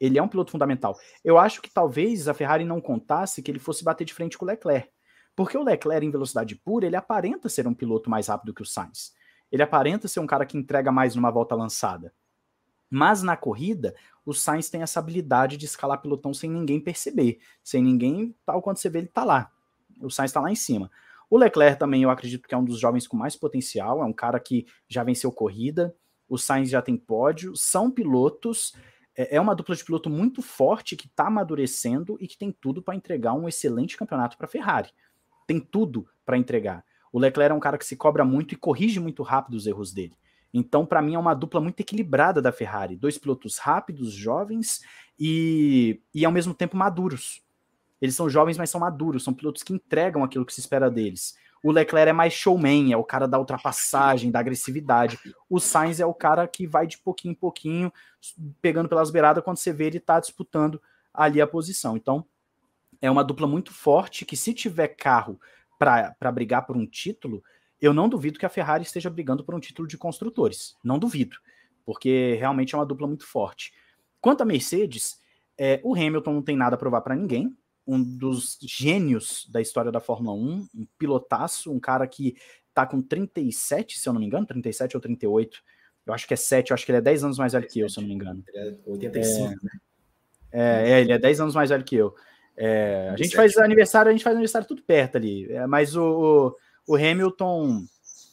Ele 0.00 0.18
é 0.18 0.22
um 0.22 0.28
piloto 0.28 0.50
fundamental. 0.50 0.98
Eu 1.24 1.38
acho 1.38 1.62
que 1.62 1.70
talvez 1.70 2.26
a 2.26 2.34
Ferrari 2.34 2.64
não 2.64 2.80
contasse 2.80 3.40
que 3.42 3.50
ele 3.50 3.60
fosse 3.60 3.84
bater 3.84 4.04
de 4.04 4.12
frente 4.12 4.36
com 4.36 4.44
o 4.44 4.48
Leclerc. 4.48 4.88
Porque 5.36 5.56
o 5.56 5.62
Leclerc, 5.62 6.04
em 6.04 6.10
velocidade 6.10 6.56
pura, 6.56 6.86
ele 6.86 6.96
aparenta 6.96 7.48
ser 7.48 7.66
um 7.66 7.74
piloto 7.74 8.10
mais 8.10 8.26
rápido 8.26 8.52
que 8.52 8.62
o 8.62 8.66
Sainz. 8.66 9.14
Ele 9.50 9.62
aparenta 9.62 10.08
ser 10.08 10.20
um 10.20 10.26
cara 10.26 10.46
que 10.46 10.56
entrega 10.56 10.90
mais 10.90 11.14
numa 11.14 11.30
volta 11.30 11.54
lançada. 11.54 12.12
Mas 12.90 13.22
na 13.22 13.36
corrida, 13.36 13.94
o 14.24 14.32
Sainz 14.32 14.70
tem 14.70 14.82
essa 14.82 15.00
habilidade 15.00 15.56
de 15.56 15.64
escalar 15.64 16.00
pelotão 16.00 16.32
sem 16.32 16.50
ninguém 16.50 16.80
perceber, 16.80 17.38
sem 17.62 17.82
ninguém, 17.82 18.34
tal 18.44 18.62
quando 18.62 18.76
você 18.78 18.88
vê 18.88 18.98
ele 18.98 19.08
tá 19.08 19.24
lá. 19.24 19.50
O 20.00 20.10
Sainz 20.10 20.30
está 20.30 20.40
lá 20.40 20.50
em 20.50 20.56
cima. 20.56 20.90
O 21.28 21.38
Leclerc 21.38 21.78
também 21.78 22.02
eu 22.02 22.10
acredito 22.10 22.46
que 22.46 22.54
é 22.54 22.58
um 22.58 22.64
dos 22.64 22.78
jovens 22.78 23.06
com 23.06 23.16
mais 23.16 23.34
potencial, 23.34 24.02
é 24.02 24.04
um 24.04 24.12
cara 24.12 24.38
que 24.38 24.66
já 24.88 25.02
venceu 25.02 25.32
corrida, 25.32 25.94
o 26.28 26.38
Sainz 26.38 26.70
já 26.70 26.80
tem 26.80 26.96
pódio, 26.96 27.56
são 27.56 27.90
pilotos, 27.90 28.74
é, 29.16 29.36
é 29.36 29.40
uma 29.40 29.54
dupla 29.54 29.74
de 29.74 29.84
piloto 29.84 30.10
muito 30.10 30.42
forte 30.42 30.96
que 30.96 31.06
está 31.06 31.26
amadurecendo 31.26 32.16
e 32.20 32.26
que 32.26 32.38
tem 32.38 32.52
tudo 32.52 32.82
para 32.82 32.94
entregar 32.94 33.34
um 33.34 33.48
excelente 33.48 33.96
campeonato 33.96 34.36
para 34.36 34.46
a 34.46 34.50
Ferrari. 34.50 34.90
Tem 35.46 35.60
tudo 35.60 36.08
para 36.24 36.38
entregar. 36.38 36.84
O 37.14 37.18
Leclerc 37.20 37.52
é 37.52 37.54
um 37.54 37.60
cara 37.60 37.78
que 37.78 37.86
se 37.86 37.94
cobra 37.94 38.24
muito 38.24 38.54
e 38.54 38.56
corrige 38.56 38.98
muito 38.98 39.22
rápido 39.22 39.54
os 39.54 39.68
erros 39.68 39.92
dele. 39.92 40.14
Então, 40.52 40.84
para 40.84 41.00
mim, 41.00 41.14
é 41.14 41.18
uma 41.18 41.32
dupla 41.32 41.60
muito 41.60 41.78
equilibrada 41.78 42.42
da 42.42 42.50
Ferrari. 42.50 42.96
Dois 42.96 43.16
pilotos 43.16 43.56
rápidos, 43.56 44.12
jovens 44.12 44.80
e, 45.16 46.00
e 46.12 46.24
ao 46.24 46.32
mesmo 46.32 46.52
tempo 46.52 46.76
maduros. 46.76 47.40
Eles 48.02 48.16
são 48.16 48.28
jovens, 48.28 48.58
mas 48.58 48.68
são 48.68 48.80
maduros, 48.80 49.22
são 49.22 49.32
pilotos 49.32 49.62
que 49.62 49.72
entregam 49.72 50.24
aquilo 50.24 50.44
que 50.44 50.52
se 50.52 50.58
espera 50.58 50.90
deles. 50.90 51.38
O 51.62 51.70
Leclerc 51.70 52.10
é 52.10 52.12
mais 52.12 52.32
showman, 52.32 52.92
é 52.92 52.96
o 52.96 53.04
cara 53.04 53.28
da 53.28 53.38
ultrapassagem, 53.38 54.32
da 54.32 54.40
agressividade. 54.40 55.16
O 55.48 55.60
Sainz 55.60 56.00
é 56.00 56.06
o 56.06 56.12
cara 56.12 56.48
que 56.48 56.66
vai 56.66 56.84
de 56.84 56.98
pouquinho 56.98 57.30
em 57.30 57.36
pouquinho, 57.36 57.92
pegando 58.60 58.88
pelas 58.88 59.12
beiradas, 59.12 59.44
quando 59.44 59.58
você 59.58 59.72
vê 59.72 59.84
ele 59.84 60.00
tá 60.00 60.18
disputando 60.18 60.82
ali 61.14 61.40
a 61.40 61.46
posição. 61.46 61.96
Então, 61.96 62.26
é 63.00 63.08
uma 63.08 63.22
dupla 63.22 63.46
muito 63.46 63.72
forte 63.72 64.24
que, 64.24 64.36
se 64.36 64.52
tiver 64.52 64.88
carro 64.88 65.38
para 65.78 66.32
brigar 66.32 66.66
por 66.66 66.76
um 66.76 66.86
título, 66.86 67.42
eu 67.80 67.92
não 67.92 68.08
duvido 68.08 68.38
que 68.38 68.46
a 68.46 68.50
Ferrari 68.50 68.84
esteja 68.84 69.10
brigando 69.10 69.44
por 69.44 69.54
um 69.54 69.60
título 69.60 69.86
de 69.86 69.98
construtores. 69.98 70.74
Não 70.82 70.98
duvido, 70.98 71.36
porque 71.84 72.34
realmente 72.38 72.74
é 72.74 72.78
uma 72.78 72.86
dupla 72.86 73.06
muito 73.06 73.26
forte. 73.26 73.72
Quanto 74.20 74.42
à 74.42 74.44
Mercedes, 74.44 75.18
é, 75.58 75.80
o 75.84 75.94
Hamilton 75.94 76.32
não 76.32 76.42
tem 76.42 76.56
nada 76.56 76.76
a 76.76 76.78
provar 76.78 77.02
para 77.02 77.14
ninguém. 77.14 77.56
Um 77.86 78.02
dos 78.02 78.58
gênios 78.62 79.46
da 79.50 79.60
história 79.60 79.92
da 79.92 80.00
Fórmula 80.00 80.34
1, 80.34 80.68
um 80.74 80.86
pilotaço, 80.98 81.70
um 81.70 81.78
cara 81.78 82.06
que 82.06 82.34
tá 82.72 82.86
com 82.86 83.02
37, 83.02 83.98
se 83.98 84.08
eu 84.08 84.12
não 84.12 84.20
me 84.20 84.26
engano, 84.26 84.46
37 84.46 84.96
ou 84.96 85.00
38. 85.00 85.62
Eu 86.06 86.12
acho 86.14 86.26
que 86.26 86.34
é 86.34 86.36
7, 86.36 86.70
eu 86.70 86.74
acho 86.74 86.84
que 86.84 86.90
ele 86.90 86.98
é 86.98 87.02
10 87.02 87.24
anos 87.24 87.38
mais 87.38 87.52
velho 87.52 87.68
que 87.68 87.80
eu, 87.80 87.88
se 87.88 87.98
eu 87.98 88.02
não 88.02 88.08
me 88.08 88.14
engano. 88.14 88.42
Ele 88.48 88.68
é 88.70 88.90
85, 88.90 89.46
é, 89.46 89.48
né? 89.50 89.56
É, 90.52 90.90
é, 90.90 91.00
ele 91.00 91.12
é 91.12 91.18
10 91.18 91.40
anos 91.40 91.54
mais 91.54 91.70
velho 91.70 91.84
que 91.84 91.96
eu. 91.96 92.14
É, 92.56 93.10
a 93.12 93.16
gente 93.16 93.34
faz 93.34 93.56
aniversário, 93.56 94.10
a 94.10 94.12
gente 94.12 94.22
faz 94.22 94.34
aniversário 94.34 94.66
tudo 94.66 94.82
perto 94.82 95.16
ali. 95.16 95.50
É, 95.52 95.66
mas 95.66 95.96
o, 95.96 96.56
o, 96.86 96.94
Hamilton 96.94 97.84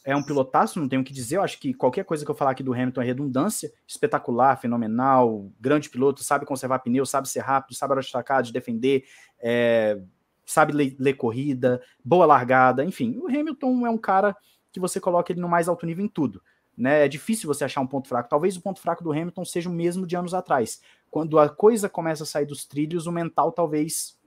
é 0.04 0.14
um 0.14 0.22
pilotaço, 0.22 0.80
não 0.80 0.88
tenho 0.88 1.02
o 1.02 1.04
que 1.04 1.12
dizer. 1.12 1.36
Eu 1.36 1.42
acho 1.42 1.58
que 1.58 1.74
qualquer 1.74 2.04
coisa 2.04 2.24
que 2.24 2.30
eu 2.30 2.34
falar 2.34 2.52
aqui 2.52 2.62
do 2.62 2.72
Hamilton 2.72 3.02
é 3.02 3.04
redundância. 3.04 3.72
Espetacular, 3.86 4.56
fenomenal, 4.60 5.50
grande 5.60 5.90
piloto, 5.90 6.22
sabe 6.22 6.46
conservar 6.46 6.78
pneu, 6.80 7.04
sabe 7.04 7.28
ser 7.28 7.40
rápido, 7.40 7.76
sabe 7.76 7.94
destacar, 7.96 8.42
de 8.42 8.52
defender, 8.52 9.04
é, 9.40 9.98
sabe 10.46 10.72
ler, 10.72 10.96
ler, 10.98 11.14
corrida, 11.14 11.82
boa 12.04 12.26
largada, 12.26 12.84
enfim. 12.84 13.18
O 13.18 13.28
Hamilton 13.28 13.86
é 13.86 13.90
um 13.90 13.98
cara 13.98 14.36
que 14.72 14.80
você 14.80 14.98
coloca 14.98 15.32
ele 15.32 15.40
no 15.40 15.48
mais 15.48 15.68
alto 15.68 15.84
nível 15.84 16.04
em 16.04 16.08
tudo. 16.08 16.42
Né? 16.76 17.04
É 17.04 17.08
difícil 17.08 17.46
você 17.46 17.64
achar 17.64 17.80
um 17.80 17.86
ponto 17.86 18.08
fraco. 18.08 18.28
Talvez 18.28 18.56
o 18.56 18.60
ponto 18.60 18.80
fraco 18.80 19.04
do 19.04 19.12
Hamilton 19.12 19.44
seja 19.44 19.68
o 19.68 19.72
mesmo 19.72 20.06
de 20.06 20.16
anos 20.16 20.34
atrás. 20.34 20.80
Quando 21.10 21.38
a 21.38 21.48
coisa 21.48 21.88
começa 21.88 22.22
a 22.22 22.26
sair 22.26 22.46
dos 22.46 22.64
trilhos, 22.64 23.06
o 23.06 23.12
mental 23.12 23.52
talvez 23.52 24.18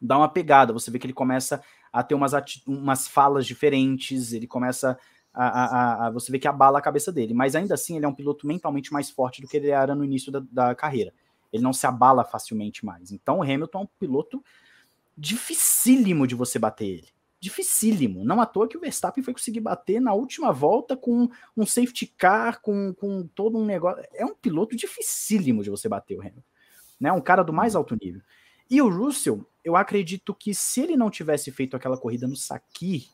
dá 0.00 0.18
uma 0.18 0.28
pegada. 0.28 0.72
Você 0.72 0.90
vê 0.90 0.98
que 0.98 1.06
ele 1.06 1.12
começa 1.12 1.62
a 1.92 2.02
ter 2.02 2.14
umas, 2.14 2.32
umas 2.66 3.08
falas 3.08 3.46
diferentes, 3.46 4.32
ele 4.32 4.46
começa 4.46 4.98
a, 5.32 5.46
a, 5.46 6.06
a, 6.06 6.10
Você 6.10 6.30
vê 6.30 6.38
que 6.38 6.48
abala 6.48 6.78
a 6.78 6.82
cabeça 6.82 7.10
dele. 7.10 7.32
Mas 7.32 7.54
ainda 7.54 7.74
assim, 7.74 7.96
ele 7.96 8.04
é 8.04 8.08
um 8.08 8.14
piloto 8.14 8.46
mentalmente 8.46 8.92
mais 8.92 9.10
forte 9.10 9.40
do 9.40 9.48
que 9.48 9.56
ele 9.56 9.70
era 9.70 9.94
no 9.94 10.04
início 10.04 10.30
da, 10.30 10.42
da 10.50 10.74
carreira. 10.74 11.12
Ele 11.52 11.62
não 11.62 11.72
se 11.72 11.86
abala 11.86 12.24
facilmente 12.24 12.84
mais. 12.84 13.12
Então, 13.12 13.38
o 13.38 13.42
Hamilton 13.42 13.78
é 13.78 13.82
um 13.82 13.88
piloto 13.98 14.44
dificílimo 15.16 16.26
de 16.26 16.34
você 16.34 16.58
bater 16.58 16.86
ele 16.86 17.08
dificílimo. 17.42 18.24
Não 18.24 18.40
à 18.40 18.46
toa 18.46 18.68
que 18.68 18.76
o 18.76 18.80
Verstappen 18.80 19.22
foi 19.24 19.34
conseguir 19.34 19.58
bater 19.58 20.00
na 20.00 20.14
última 20.14 20.52
volta 20.52 20.96
com 20.96 21.28
um 21.56 21.66
safety 21.66 22.06
car, 22.06 22.60
com, 22.62 22.94
com 22.94 23.26
todo 23.26 23.58
um 23.58 23.64
negócio. 23.64 24.00
É 24.14 24.24
um 24.24 24.32
piloto 24.32 24.76
dificílimo 24.76 25.64
de 25.64 25.68
você 25.68 25.88
bater 25.88 26.16
o 26.16 26.20
Hamilton. 26.20 26.42
Né? 27.00 27.10
Um 27.10 27.20
cara 27.20 27.42
do 27.42 27.52
mais 27.52 27.74
alto 27.74 27.98
nível. 28.00 28.22
E 28.70 28.80
o 28.80 28.88
Russell, 28.88 29.44
eu 29.64 29.74
acredito 29.74 30.32
que 30.32 30.54
se 30.54 30.82
ele 30.82 30.96
não 30.96 31.10
tivesse 31.10 31.50
feito 31.50 31.76
aquela 31.76 31.98
corrida 31.98 32.28
no 32.28 32.36
Saki 32.36 33.08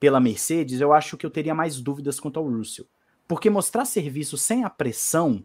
pela 0.00 0.20
Mercedes, 0.20 0.80
eu 0.80 0.94
acho 0.94 1.18
que 1.18 1.26
eu 1.26 1.30
teria 1.30 1.54
mais 1.54 1.78
dúvidas 1.78 2.18
quanto 2.18 2.40
ao 2.40 2.48
Russell. 2.48 2.86
Porque 3.28 3.50
mostrar 3.50 3.84
serviço 3.84 4.38
sem 4.38 4.64
a 4.64 4.70
pressão, 4.70 5.44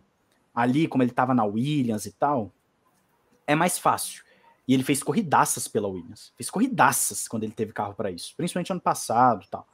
ali 0.55 0.87
como 0.87 1.03
ele 1.03 1.11
estava 1.11 1.33
na 1.33 1.43
Williams 1.43 2.05
e 2.05 2.13
tal, 2.13 2.53
é 3.45 3.55
mais 3.55 3.77
fácil. 3.77 4.23
E 4.67 4.73
ele 4.73 4.83
fez 4.83 5.01
corridaças 5.03 5.67
pela 5.67 5.87
Williams. 5.87 6.31
Fez 6.35 6.49
corridaças 6.49 7.27
quando 7.27 7.43
ele 7.43 7.53
teve 7.53 7.73
carro 7.73 7.93
para 7.93 8.11
isso. 8.11 8.33
Principalmente 8.37 8.71
ano 8.71 8.81
passado 8.81 9.45
tal. 9.49 9.67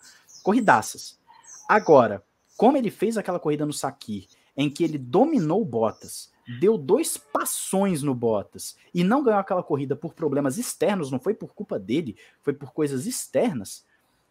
Corridaças. 0.43 1.19
Agora, 1.67 2.23
como 2.55 2.77
ele 2.77 2.89
fez 2.89 3.17
aquela 3.17 3.39
corrida 3.39 3.65
no 3.65 3.73
Saki, 3.73 4.27
em 4.55 4.69
que 4.69 4.83
ele 4.83 4.97
dominou 4.97 5.61
o 5.61 5.65
Bottas, 5.65 6.31
deu 6.59 6.77
dois 6.77 7.17
passões 7.17 8.01
no 8.01 8.15
Bottas 8.15 8.75
e 8.93 9.03
não 9.03 9.21
ganhou 9.21 9.39
aquela 9.39 9.61
corrida 9.61 9.95
por 9.95 10.13
problemas 10.13 10.57
externos, 10.57 11.11
não 11.11 11.19
foi 11.19 11.33
por 11.33 11.53
culpa 11.53 11.77
dele, 11.77 12.17
foi 12.41 12.53
por 12.53 12.71
coisas 12.71 13.05
externas, 13.05 13.85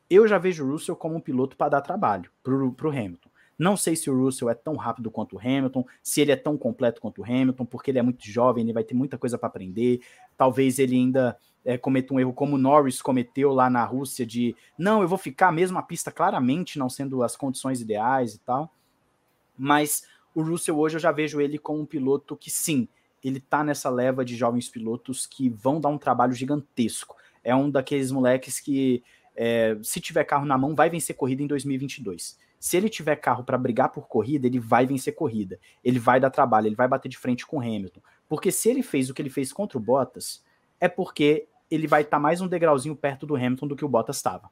eu 0.08 0.26
já 0.26 0.38
vejo 0.38 0.64
o 0.64 0.70
Russell 0.70 0.96
como 0.96 1.16
um 1.16 1.20
piloto 1.20 1.56
para 1.56 1.70
dar 1.70 1.80
trabalho 1.80 2.30
pro, 2.42 2.72
pro 2.72 2.90
Hamilton. 2.90 3.28
Não 3.58 3.76
sei 3.76 3.96
se 3.96 4.10
o 4.10 4.18
Russell 4.18 4.50
é 4.50 4.54
tão 4.54 4.76
rápido 4.76 5.10
quanto 5.10 5.36
o 5.36 5.38
Hamilton, 5.38 5.84
se 6.02 6.20
ele 6.20 6.30
é 6.30 6.36
tão 6.36 6.58
completo 6.58 7.00
quanto 7.00 7.22
o 7.22 7.24
Hamilton, 7.24 7.64
porque 7.64 7.90
ele 7.90 7.98
é 7.98 8.02
muito 8.02 8.26
jovem, 8.26 8.64
ele 8.64 8.72
vai 8.72 8.84
ter 8.84 8.94
muita 8.94 9.16
coisa 9.16 9.38
para 9.38 9.48
aprender. 9.48 10.00
Talvez 10.36 10.78
ele 10.78 10.94
ainda 10.94 11.38
é, 11.64 11.78
cometa 11.78 12.12
um 12.12 12.20
erro 12.20 12.34
como 12.34 12.56
o 12.56 12.58
Norris 12.58 13.00
cometeu 13.00 13.52
lá 13.52 13.70
na 13.70 13.82
Rússia, 13.84 14.26
de 14.26 14.54
não, 14.78 15.00
eu 15.00 15.08
vou 15.08 15.16
ficar 15.16 15.50
mesmo 15.50 15.78
a 15.78 15.82
pista 15.82 16.12
claramente 16.12 16.78
não 16.78 16.90
sendo 16.90 17.22
as 17.22 17.34
condições 17.34 17.80
ideais 17.80 18.34
e 18.34 18.40
tal. 18.40 18.70
Mas 19.56 20.06
o 20.34 20.42
Russell 20.42 20.78
hoje 20.78 20.96
eu 20.96 21.00
já 21.00 21.10
vejo 21.10 21.40
ele 21.40 21.56
como 21.56 21.80
um 21.80 21.86
piloto 21.86 22.36
que 22.36 22.50
sim, 22.50 22.86
ele 23.24 23.40
tá 23.40 23.64
nessa 23.64 23.88
leva 23.88 24.22
de 24.22 24.36
jovens 24.36 24.68
pilotos 24.68 25.26
que 25.26 25.48
vão 25.48 25.80
dar 25.80 25.88
um 25.88 25.98
trabalho 25.98 26.34
gigantesco. 26.34 27.16
É 27.42 27.56
um 27.56 27.70
daqueles 27.70 28.12
moleques 28.12 28.60
que, 28.60 29.02
é, 29.34 29.78
se 29.82 29.98
tiver 29.98 30.24
carro 30.24 30.44
na 30.44 30.58
mão, 30.58 30.74
vai 30.74 30.90
vencer 30.90 31.16
corrida 31.16 31.42
em 31.42 31.46
2022 31.46 32.44
se 32.58 32.76
ele 32.76 32.88
tiver 32.88 33.16
carro 33.16 33.44
para 33.44 33.58
brigar 33.58 33.90
por 33.90 34.08
corrida, 34.08 34.46
ele 34.46 34.58
vai 34.58 34.86
vencer 34.86 35.14
corrida. 35.14 35.58
Ele 35.84 35.98
vai 35.98 36.18
dar 36.18 36.30
trabalho, 36.30 36.66
ele 36.66 36.74
vai 36.74 36.88
bater 36.88 37.08
de 37.08 37.18
frente 37.18 37.46
com 37.46 37.58
o 37.58 37.60
Hamilton. 37.60 38.00
Porque 38.28 38.50
se 38.50 38.68
ele 38.68 38.82
fez 38.82 39.08
o 39.08 39.14
que 39.14 39.22
ele 39.22 39.30
fez 39.30 39.52
contra 39.52 39.78
o 39.78 39.80
Bottas, 39.80 40.42
é 40.80 40.88
porque 40.88 41.46
ele 41.70 41.86
vai 41.86 42.02
estar 42.02 42.16
tá 42.16 42.20
mais 42.20 42.40
um 42.40 42.48
degrauzinho 42.48 42.96
perto 42.96 43.26
do 43.26 43.36
Hamilton 43.36 43.68
do 43.68 43.76
que 43.76 43.84
o 43.84 43.88
Bottas 43.88 44.16
estava. 44.16 44.50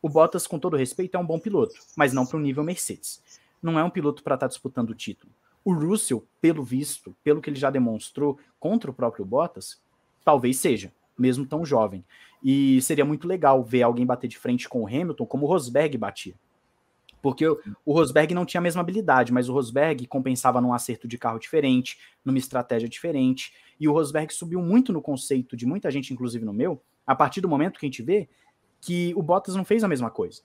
O 0.00 0.08
Bottas, 0.08 0.46
com 0.46 0.58
todo 0.58 0.76
respeito, 0.76 1.16
é 1.16 1.20
um 1.20 1.26
bom 1.26 1.38
piloto, 1.38 1.74
mas 1.96 2.12
não 2.12 2.26
para 2.26 2.36
o 2.36 2.40
nível 2.40 2.64
Mercedes. 2.64 3.22
Não 3.62 3.78
é 3.78 3.84
um 3.84 3.90
piloto 3.90 4.22
para 4.22 4.34
estar 4.34 4.46
tá 4.46 4.50
disputando 4.50 4.90
o 4.90 4.94
título. 4.94 5.32
O 5.64 5.72
Russell, 5.72 6.26
pelo 6.40 6.64
visto, 6.64 7.14
pelo 7.22 7.40
que 7.40 7.48
ele 7.48 7.58
já 7.58 7.70
demonstrou 7.70 8.38
contra 8.58 8.90
o 8.90 8.94
próprio 8.94 9.24
Bottas, 9.24 9.80
talvez 10.24 10.58
seja, 10.58 10.92
mesmo 11.16 11.46
tão 11.46 11.64
jovem. 11.64 12.04
E 12.42 12.82
seria 12.82 13.04
muito 13.04 13.28
legal 13.28 13.62
ver 13.62 13.82
alguém 13.82 14.04
bater 14.04 14.26
de 14.26 14.36
frente 14.36 14.68
com 14.68 14.82
o 14.82 14.86
Hamilton 14.86 15.24
como 15.24 15.46
o 15.46 15.48
Rosberg 15.48 15.96
batia. 15.96 16.34
Porque 17.22 17.46
o 17.46 17.92
Rosberg 17.92 18.34
não 18.34 18.44
tinha 18.44 18.60
a 18.60 18.62
mesma 18.62 18.80
habilidade, 18.80 19.32
mas 19.32 19.48
o 19.48 19.52
Rosberg 19.52 20.08
compensava 20.08 20.60
num 20.60 20.74
acerto 20.74 21.06
de 21.06 21.16
carro 21.16 21.38
diferente, 21.38 21.96
numa 22.24 22.36
estratégia 22.36 22.88
diferente. 22.88 23.54
E 23.78 23.86
o 23.86 23.92
Rosberg 23.92 24.34
subiu 24.34 24.60
muito 24.60 24.92
no 24.92 25.00
conceito 25.00 25.56
de 25.56 25.64
muita 25.64 25.88
gente, 25.88 26.12
inclusive 26.12 26.44
no 26.44 26.52
meu, 26.52 26.82
a 27.06 27.14
partir 27.14 27.40
do 27.40 27.48
momento 27.48 27.78
que 27.78 27.86
a 27.86 27.88
gente 27.88 28.02
vê 28.02 28.28
que 28.80 29.14
o 29.14 29.22
Bottas 29.22 29.54
não 29.54 29.64
fez 29.64 29.84
a 29.84 29.88
mesma 29.88 30.10
coisa. 30.10 30.42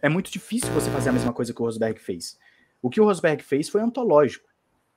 É 0.00 0.08
muito 0.08 0.32
difícil 0.32 0.72
você 0.72 0.90
fazer 0.90 1.10
a 1.10 1.12
mesma 1.12 1.34
coisa 1.34 1.52
que 1.52 1.60
o 1.60 1.64
Rosberg 1.66 2.00
fez. 2.00 2.38
O 2.80 2.88
que 2.88 2.98
o 2.98 3.04
Rosberg 3.04 3.42
fez 3.42 3.68
foi 3.68 3.82
antológico. 3.82 4.48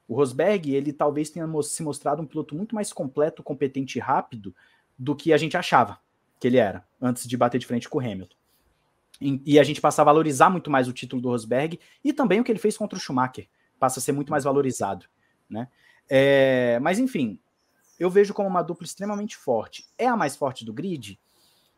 O 0.08 0.16
Rosberg, 0.16 0.74
ele 0.74 0.94
talvez 0.94 1.30
tenha 1.30 1.46
se 1.64 1.84
mostrado 1.84 2.22
um 2.22 2.26
piloto 2.26 2.56
muito 2.56 2.74
mais 2.74 2.94
completo, 2.94 3.44
competente 3.44 3.98
e 3.98 4.02
rápido 4.02 4.56
do 4.98 5.14
que 5.14 5.34
a 5.34 5.38
gente 5.38 5.58
achava 5.58 6.00
que 6.40 6.48
ele 6.48 6.58
era, 6.58 6.88
antes 7.02 7.28
de 7.28 7.36
bater 7.36 7.60
de 7.60 7.66
frente 7.66 7.90
com 7.90 7.98
o 7.98 8.02
Hamilton 8.02 8.43
e 9.22 9.60
a 9.60 9.64
gente 9.64 9.80
passa 9.80 10.02
a 10.02 10.06
valorizar 10.06 10.50
muito 10.50 10.70
mais 10.70 10.88
o 10.88 10.94
título 10.94 11.22
do 11.22 11.30
Rosberg 11.30 11.80
e 12.04 12.12
também 12.12 12.40
o 12.40 12.44
que 12.44 12.52
ele 12.52 12.60
fez 12.60 12.78
contra 12.78 12.98
o 12.98 13.02
Schumacher. 13.02 13.48
passa 13.80 14.00
a 14.00 14.02
ser 14.02 14.12
muito 14.12 14.32
mais 14.32 14.44
valorizado, 14.44 15.06
né? 15.50 15.68
É, 16.10 16.80
mas 16.82 17.00
enfim, 17.00 17.40
eu 18.00 18.10
vejo 18.10 18.34
como 18.34 18.50
uma 18.50 18.62
dupla 18.62 18.86
extremamente 18.86 19.38
forte. 19.38 19.86
É 19.98 20.08
a 20.08 20.18
mais 20.18 20.36
forte 20.36 20.66
do 20.66 20.74
grid? 20.74 21.20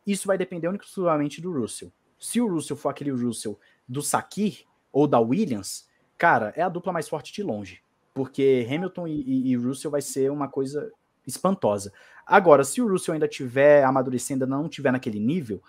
Isso 0.06 0.28
vai 0.28 0.38
depender 0.38 0.74
exclusivamente 0.74 1.42
do 1.42 1.52
Russell. 1.52 1.92
Se 2.20 2.40
o 2.40 2.48
Russell 2.48 2.78
for 2.78 2.90
aquele 2.90 3.12
Russell 3.12 3.60
do 3.88 4.02
Sakir 4.02 4.66
ou 4.92 5.08
da 5.08 5.20
Williams, 5.20 5.88
cara, 6.18 6.54
é 6.56 6.62
a 6.62 6.70
dupla 6.70 6.94
mais 6.94 7.10
forte 7.10 7.34
de 7.34 7.44
longe. 7.44 7.82
Porque 8.14 8.66
Hamilton 8.70 9.08
e, 9.08 9.22
e, 9.22 9.52
e 9.52 9.56
Russell 9.56 9.92
vai 9.92 10.02
ser 10.02 10.32
uma 10.32 10.48
coisa 10.48 10.92
espantosa. 11.28 11.92
Agora, 12.26 12.64
se 12.64 12.82
o 12.82 12.88
Russell 12.88 13.14
ainda 13.14 13.28
tiver 13.28 13.84
amadurecendo, 13.84 14.48
não 14.48 14.70
tiver 14.70 14.92
naquele 14.92 15.20
nível, 15.20 15.62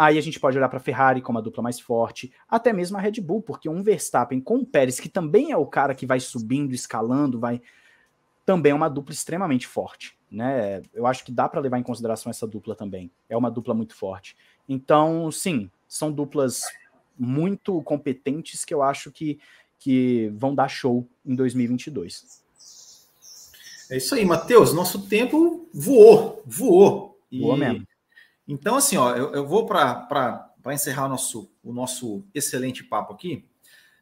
aí 0.00 0.16
a 0.16 0.20
gente 0.22 0.40
pode 0.40 0.56
olhar 0.56 0.70
para 0.70 0.78
a 0.78 0.82
Ferrari 0.82 1.20
como 1.20 1.38
a 1.38 1.42
dupla 1.42 1.62
mais 1.62 1.78
forte, 1.78 2.32
até 2.48 2.72
mesmo 2.72 2.96
a 2.96 3.00
Red 3.00 3.20
Bull, 3.20 3.42
porque 3.42 3.68
um 3.68 3.82
Verstappen 3.82 4.40
com 4.40 4.56
o 4.56 4.64
Pérez, 4.64 4.98
que 4.98 5.10
também 5.10 5.52
é 5.52 5.56
o 5.58 5.66
cara 5.66 5.94
que 5.94 6.06
vai 6.06 6.18
subindo, 6.18 6.72
escalando, 6.72 7.38
vai 7.38 7.60
também 8.46 8.72
é 8.72 8.74
uma 8.74 8.88
dupla 8.88 9.12
extremamente 9.12 9.66
forte, 9.66 10.18
né? 10.30 10.80
Eu 10.94 11.06
acho 11.06 11.22
que 11.22 11.30
dá 11.30 11.46
para 11.46 11.60
levar 11.60 11.78
em 11.78 11.82
consideração 11.82 12.30
essa 12.30 12.46
dupla 12.46 12.74
também. 12.74 13.10
É 13.28 13.36
uma 13.36 13.50
dupla 13.50 13.74
muito 13.74 13.94
forte. 13.94 14.34
Então, 14.66 15.30
sim, 15.30 15.70
são 15.86 16.10
duplas 16.10 16.62
muito 17.18 17.82
competentes 17.82 18.64
que 18.64 18.72
eu 18.72 18.82
acho 18.82 19.12
que, 19.12 19.38
que 19.78 20.32
vão 20.34 20.54
dar 20.54 20.68
show 20.68 21.06
em 21.26 21.34
2022. 21.34 22.42
É 23.90 23.98
isso 23.98 24.14
aí, 24.14 24.24
Matheus. 24.24 24.72
Nosso 24.72 25.06
tempo 25.06 25.68
voou, 25.74 26.42
voou. 26.46 27.18
E... 27.30 27.40
Voou 27.40 27.56
mesmo. 27.56 27.86
Então, 28.50 28.74
assim, 28.74 28.96
ó, 28.96 29.14
eu, 29.14 29.32
eu 29.32 29.46
vou 29.46 29.64
para 29.64 30.50
encerrar 30.72 31.06
o 31.06 31.08
nosso, 31.08 31.52
o 31.62 31.72
nosso 31.72 32.24
excelente 32.34 32.82
papo 32.82 33.12
aqui. 33.12 33.48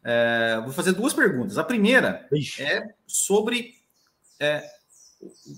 É, 0.03 0.59
vou 0.65 0.73
fazer 0.73 0.93
duas 0.93 1.13
perguntas. 1.13 1.59
A 1.59 1.65
primeira 1.65 2.27
Ixi. 2.33 2.63
é 2.63 2.95
sobre 3.07 3.75
é, 4.41 4.65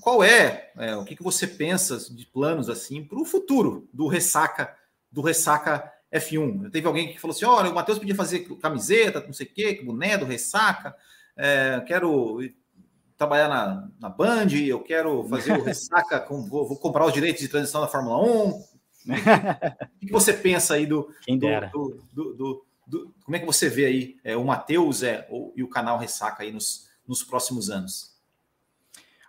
qual 0.00 0.24
é, 0.24 0.72
é, 0.76 0.96
o 0.96 1.04
que, 1.04 1.14
que 1.14 1.22
você 1.22 1.46
pensa 1.46 1.98
de 2.12 2.26
planos 2.26 2.68
assim 2.68 3.04
para 3.04 3.20
o 3.20 3.24
futuro 3.24 3.88
do 3.92 4.08
ressaca 4.08 4.76
do 5.10 5.20
ressaca 5.20 5.92
F1. 6.12 6.70
Teve 6.72 6.86
alguém 6.88 7.12
que 7.12 7.20
falou 7.20 7.34
assim: 7.34 7.44
olha, 7.44 7.70
o 7.70 7.74
Matheus 7.74 7.98
podia 7.98 8.14
fazer 8.14 8.40
camiseta, 8.60 9.20
não 9.24 9.32
sei 9.32 9.46
o 9.46 9.50
quê, 9.52 9.80
boné 9.84 10.18
do 10.18 10.24
ressaca. 10.24 10.96
É, 11.36 11.80
quero 11.86 12.40
trabalhar 13.16 13.48
na, 13.48 13.88
na 14.00 14.08
Band, 14.08 14.48
eu 14.66 14.80
quero 14.80 15.24
fazer 15.28 15.52
o 15.52 15.62
ressaca, 15.62 16.18
com, 16.18 16.42
vou, 16.44 16.66
vou, 16.66 16.76
comprar 16.76 17.06
os 17.06 17.12
direitos 17.12 17.40
de 17.40 17.48
transição 17.48 17.80
da 17.80 17.86
Fórmula 17.86 18.20
1. 18.20 18.70
O 19.10 20.06
que, 20.06 20.12
você 20.12 20.32
pensa 20.32 20.74
aí 20.74 20.86
do, 20.86 21.12
do, 21.28 22.04
do, 22.12 22.66
do, 22.86 23.14
Como 23.24 23.36
é 23.36 23.38
que 23.38 23.46
você 23.46 23.68
vê 23.68 23.86
aí 23.86 24.16
é, 24.24 24.36
o 24.36 24.44
Matheus 24.44 25.02
é, 25.02 25.28
e 25.54 25.62
o 25.62 25.68
canal 25.68 25.98
Ressaca 25.98 26.42
aí 26.42 26.52
nos, 26.52 26.88
nos 27.06 27.22
próximos 27.22 27.70
anos? 27.70 28.10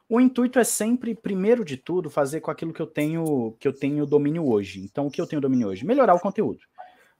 O 0.07 0.19
intuito 0.19 0.59
é 0.59 0.63
sempre, 0.65 1.15
primeiro 1.15 1.63
de 1.63 1.77
tudo, 1.77 2.09
fazer 2.09 2.41
com 2.41 2.51
aquilo 2.51 2.73
que 2.73 2.81
eu 2.81 2.87
tenho 2.87 3.55
que 3.57 3.65
eu 3.65 3.71
tenho 3.71 4.05
domínio 4.05 4.45
hoje. 4.45 4.81
Então, 4.81 5.07
o 5.07 5.11
que 5.11 5.21
eu 5.21 5.25
tenho 5.25 5.41
domínio 5.41 5.69
hoje? 5.69 5.85
Melhorar 5.85 6.13
o 6.13 6.19
conteúdo. 6.19 6.59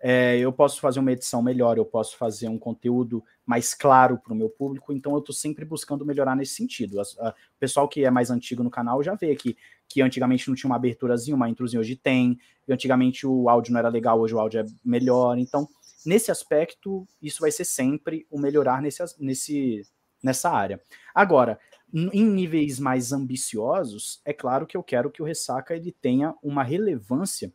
É, 0.03 0.37
eu 0.39 0.51
posso 0.51 0.81
fazer 0.81 0.99
uma 0.99 1.11
edição 1.11 1.43
melhor, 1.43 1.77
eu 1.77 1.85
posso 1.85 2.17
fazer 2.17 2.47
um 2.47 2.57
conteúdo 2.57 3.23
mais 3.45 3.73
claro 3.73 4.17
para 4.17 4.33
o 4.33 4.35
meu 4.35 4.49
público, 4.49 4.91
então 4.91 5.13
eu 5.13 5.19
estou 5.19 5.35
sempre 5.35 5.63
buscando 5.63 6.05
melhorar 6.05 6.35
nesse 6.35 6.55
sentido. 6.55 6.99
o 6.99 7.33
pessoal 7.59 7.87
que 7.87 8.03
é 8.03 8.09
mais 8.09 8.31
antigo 8.31 8.63
no 8.63 8.69
canal 8.69 9.03
já 9.03 9.13
vê 9.13 9.35
que, 9.35 9.55
que 9.87 10.01
antigamente 10.01 10.47
não 10.47 10.55
tinha 10.55 10.69
uma 10.69 10.75
aberturazinha, 10.75 11.35
uma 11.35 11.49
introzinha, 11.49 11.79
hoje 11.79 11.95
tem, 11.95 12.39
antigamente 12.67 13.27
o 13.27 13.47
áudio 13.47 13.73
não 13.73 13.79
era 13.79 13.89
legal, 13.89 14.19
hoje 14.19 14.33
o 14.33 14.39
áudio 14.39 14.61
é 14.61 14.65
melhor. 14.83 15.37
Então, 15.37 15.67
nesse 16.05 16.31
aspecto, 16.31 17.07
isso 17.21 17.41
vai 17.41 17.51
ser 17.51 17.65
sempre 17.65 18.25
o 18.31 18.39
melhorar 18.39 18.81
nesse, 18.81 19.03
nesse, 19.19 19.83
nessa 20.23 20.49
área. 20.49 20.81
Agora, 21.13 21.59
em 21.93 22.25
níveis 22.25 22.79
mais 22.79 23.11
ambiciosos, 23.11 24.21
é 24.23 24.31
claro 24.31 24.65
que 24.65 24.77
eu 24.77 24.83
quero 24.83 25.11
que 25.11 25.21
o 25.21 25.25
Ressaca 25.25 25.75
ele 25.75 25.91
tenha 25.91 26.33
uma 26.41 26.63
relevância, 26.63 27.51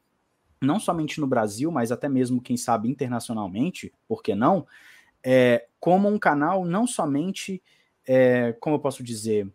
não 0.67 0.81
somente 0.81 1.21
no 1.21 1.27
Brasil, 1.27 1.71
mas 1.71 1.93
até 1.93 2.09
mesmo, 2.09 2.43
quem 2.43 2.57
sabe, 2.57 2.89
internacionalmente, 2.89 3.93
por 4.07 4.23
que 4.23 4.35
não? 4.35 4.67
É, 5.23 5.67
como 5.81 6.09
um 6.09 6.19
canal 6.19 6.65
não 6.65 6.87
somente, 6.87 7.63
é, 8.07 8.53
como 8.61 8.77
eu 8.77 8.81
posso 8.81 9.03
dizer, 9.03 9.51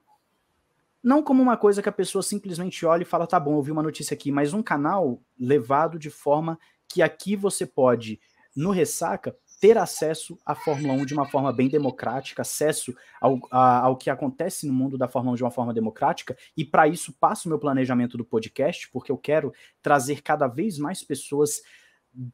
não 1.04 1.24
como 1.24 1.42
uma 1.42 1.58
coisa 1.58 1.82
que 1.82 1.90
a 1.90 1.94
pessoa 1.94 2.22
simplesmente 2.22 2.86
olha 2.86 3.04
e 3.04 3.06
fala, 3.06 3.28
tá 3.28 3.40
bom, 3.40 3.58
eu 3.58 3.62
vi 3.62 3.72
uma 3.72 3.84
notícia 3.84 4.14
aqui, 4.14 4.32
mas 4.32 4.54
um 4.54 4.62
canal 4.62 5.20
levado 5.40 5.98
de 5.98 6.10
forma 6.10 6.60
que 6.88 7.02
aqui 7.02 7.36
você 7.36 7.66
pode, 7.66 8.20
no 8.56 8.72
Ressaca, 8.72 9.36
ter 9.62 9.78
acesso 9.78 10.40
à 10.44 10.56
Fórmula 10.56 10.94
1 10.96 11.06
de 11.06 11.14
uma 11.14 11.28
forma 11.28 11.54
bem 11.54 11.70
democrática, 11.70 12.42
acesso 12.42 12.96
ao, 13.22 13.40
a, 13.52 13.82
ao 13.82 13.96
que 13.96 14.10
acontece 14.10 14.66
no 14.66 14.74
mundo 14.74 14.98
da 14.98 15.08
Fórmula 15.08 15.34
1 15.34 15.38
de 15.38 15.44
uma 15.44 15.52
forma 15.52 15.72
democrática, 15.72 16.36
e 16.58 16.66
para 16.66 16.88
isso 16.88 17.14
passo 17.14 17.48
o 17.48 17.50
meu 17.50 17.60
planejamento 17.60 18.18
do 18.18 18.26
podcast, 18.26 18.90
porque 18.90 19.12
eu 19.12 19.18
quero 19.20 19.54
trazer 19.80 20.24
cada 20.24 20.48
vez 20.48 20.80
mais 20.80 21.04
pessoas 21.04 21.62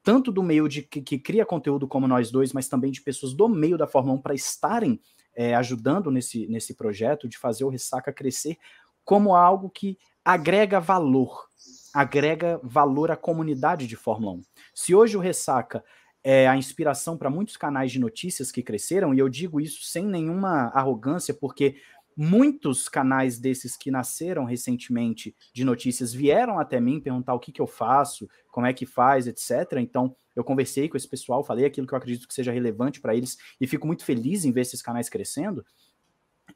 tanto 0.01 0.31
do 0.31 0.41
meio 0.41 0.69
de 0.69 0.81
que, 0.81 1.01
que 1.01 1.19
cria 1.19 1.45
conteúdo 1.45 1.85
como 1.85 2.07
nós 2.07 2.31
dois, 2.31 2.53
mas 2.53 2.69
também 2.69 2.91
de 2.91 3.01
pessoas 3.01 3.33
do 3.33 3.49
meio 3.49 3.77
da 3.77 3.85
Fórmula 3.85 4.17
1 4.17 4.21
para 4.21 4.33
estarem 4.33 4.99
é, 5.35 5.53
ajudando 5.53 6.09
nesse, 6.09 6.47
nesse 6.47 6.73
projeto 6.73 7.27
de 7.27 7.37
fazer 7.37 7.65
o 7.65 7.69
Ressaca 7.69 8.11
crescer 8.13 8.57
como 9.03 9.35
algo 9.35 9.69
que 9.69 9.97
agrega 10.23 10.79
valor, 10.79 11.47
agrega 11.93 12.59
valor 12.63 13.11
à 13.11 13.17
comunidade 13.17 13.85
de 13.85 13.97
Fórmula 13.97 14.33
1. 14.33 14.41
Se 14.73 14.95
hoje 14.95 15.17
o 15.17 15.19
Ressaca 15.19 15.83
é 16.23 16.47
a 16.47 16.57
inspiração 16.57 17.17
para 17.17 17.29
muitos 17.29 17.55
canais 17.55 17.91
de 17.91 17.99
notícias 17.99 18.51
que 18.51 18.63
cresceram, 18.63 19.13
e 19.13 19.19
eu 19.19 19.29
digo 19.29 19.61
isso 19.61 19.83
sem 19.83 20.05
nenhuma 20.05 20.67
arrogância, 20.73 21.33
porque 21.33 21.77
muitos 22.17 22.89
canais 22.89 23.37
desses 23.37 23.77
que 23.77 23.91
nasceram 23.91 24.43
recentemente 24.43 25.35
de 25.53 25.63
notícias 25.63 26.11
vieram 26.11 26.59
até 26.59 26.79
mim 26.79 26.99
perguntar 26.99 27.35
o 27.35 27.39
que, 27.39 27.51
que 27.51 27.61
eu 27.61 27.67
faço, 27.67 28.27
como 28.51 28.65
é 28.65 28.73
que 28.73 28.87
faz, 28.87 29.27
etc. 29.27 29.73
Então, 29.77 30.15
eu 30.35 30.43
conversei 30.43 30.89
com 30.89 30.97
esse 30.97 31.07
pessoal, 31.07 31.43
falei 31.43 31.65
aquilo 31.65 31.85
que 31.85 31.93
eu 31.93 31.97
acredito 31.97 32.27
que 32.27 32.33
seja 32.33 32.51
relevante 32.51 32.99
para 32.99 33.15
eles, 33.15 33.37
e 33.61 33.67
fico 33.67 33.85
muito 33.85 34.03
feliz 34.03 34.45
em 34.45 34.51
ver 34.51 34.61
esses 34.61 34.81
canais 34.81 35.09
crescendo. 35.09 35.63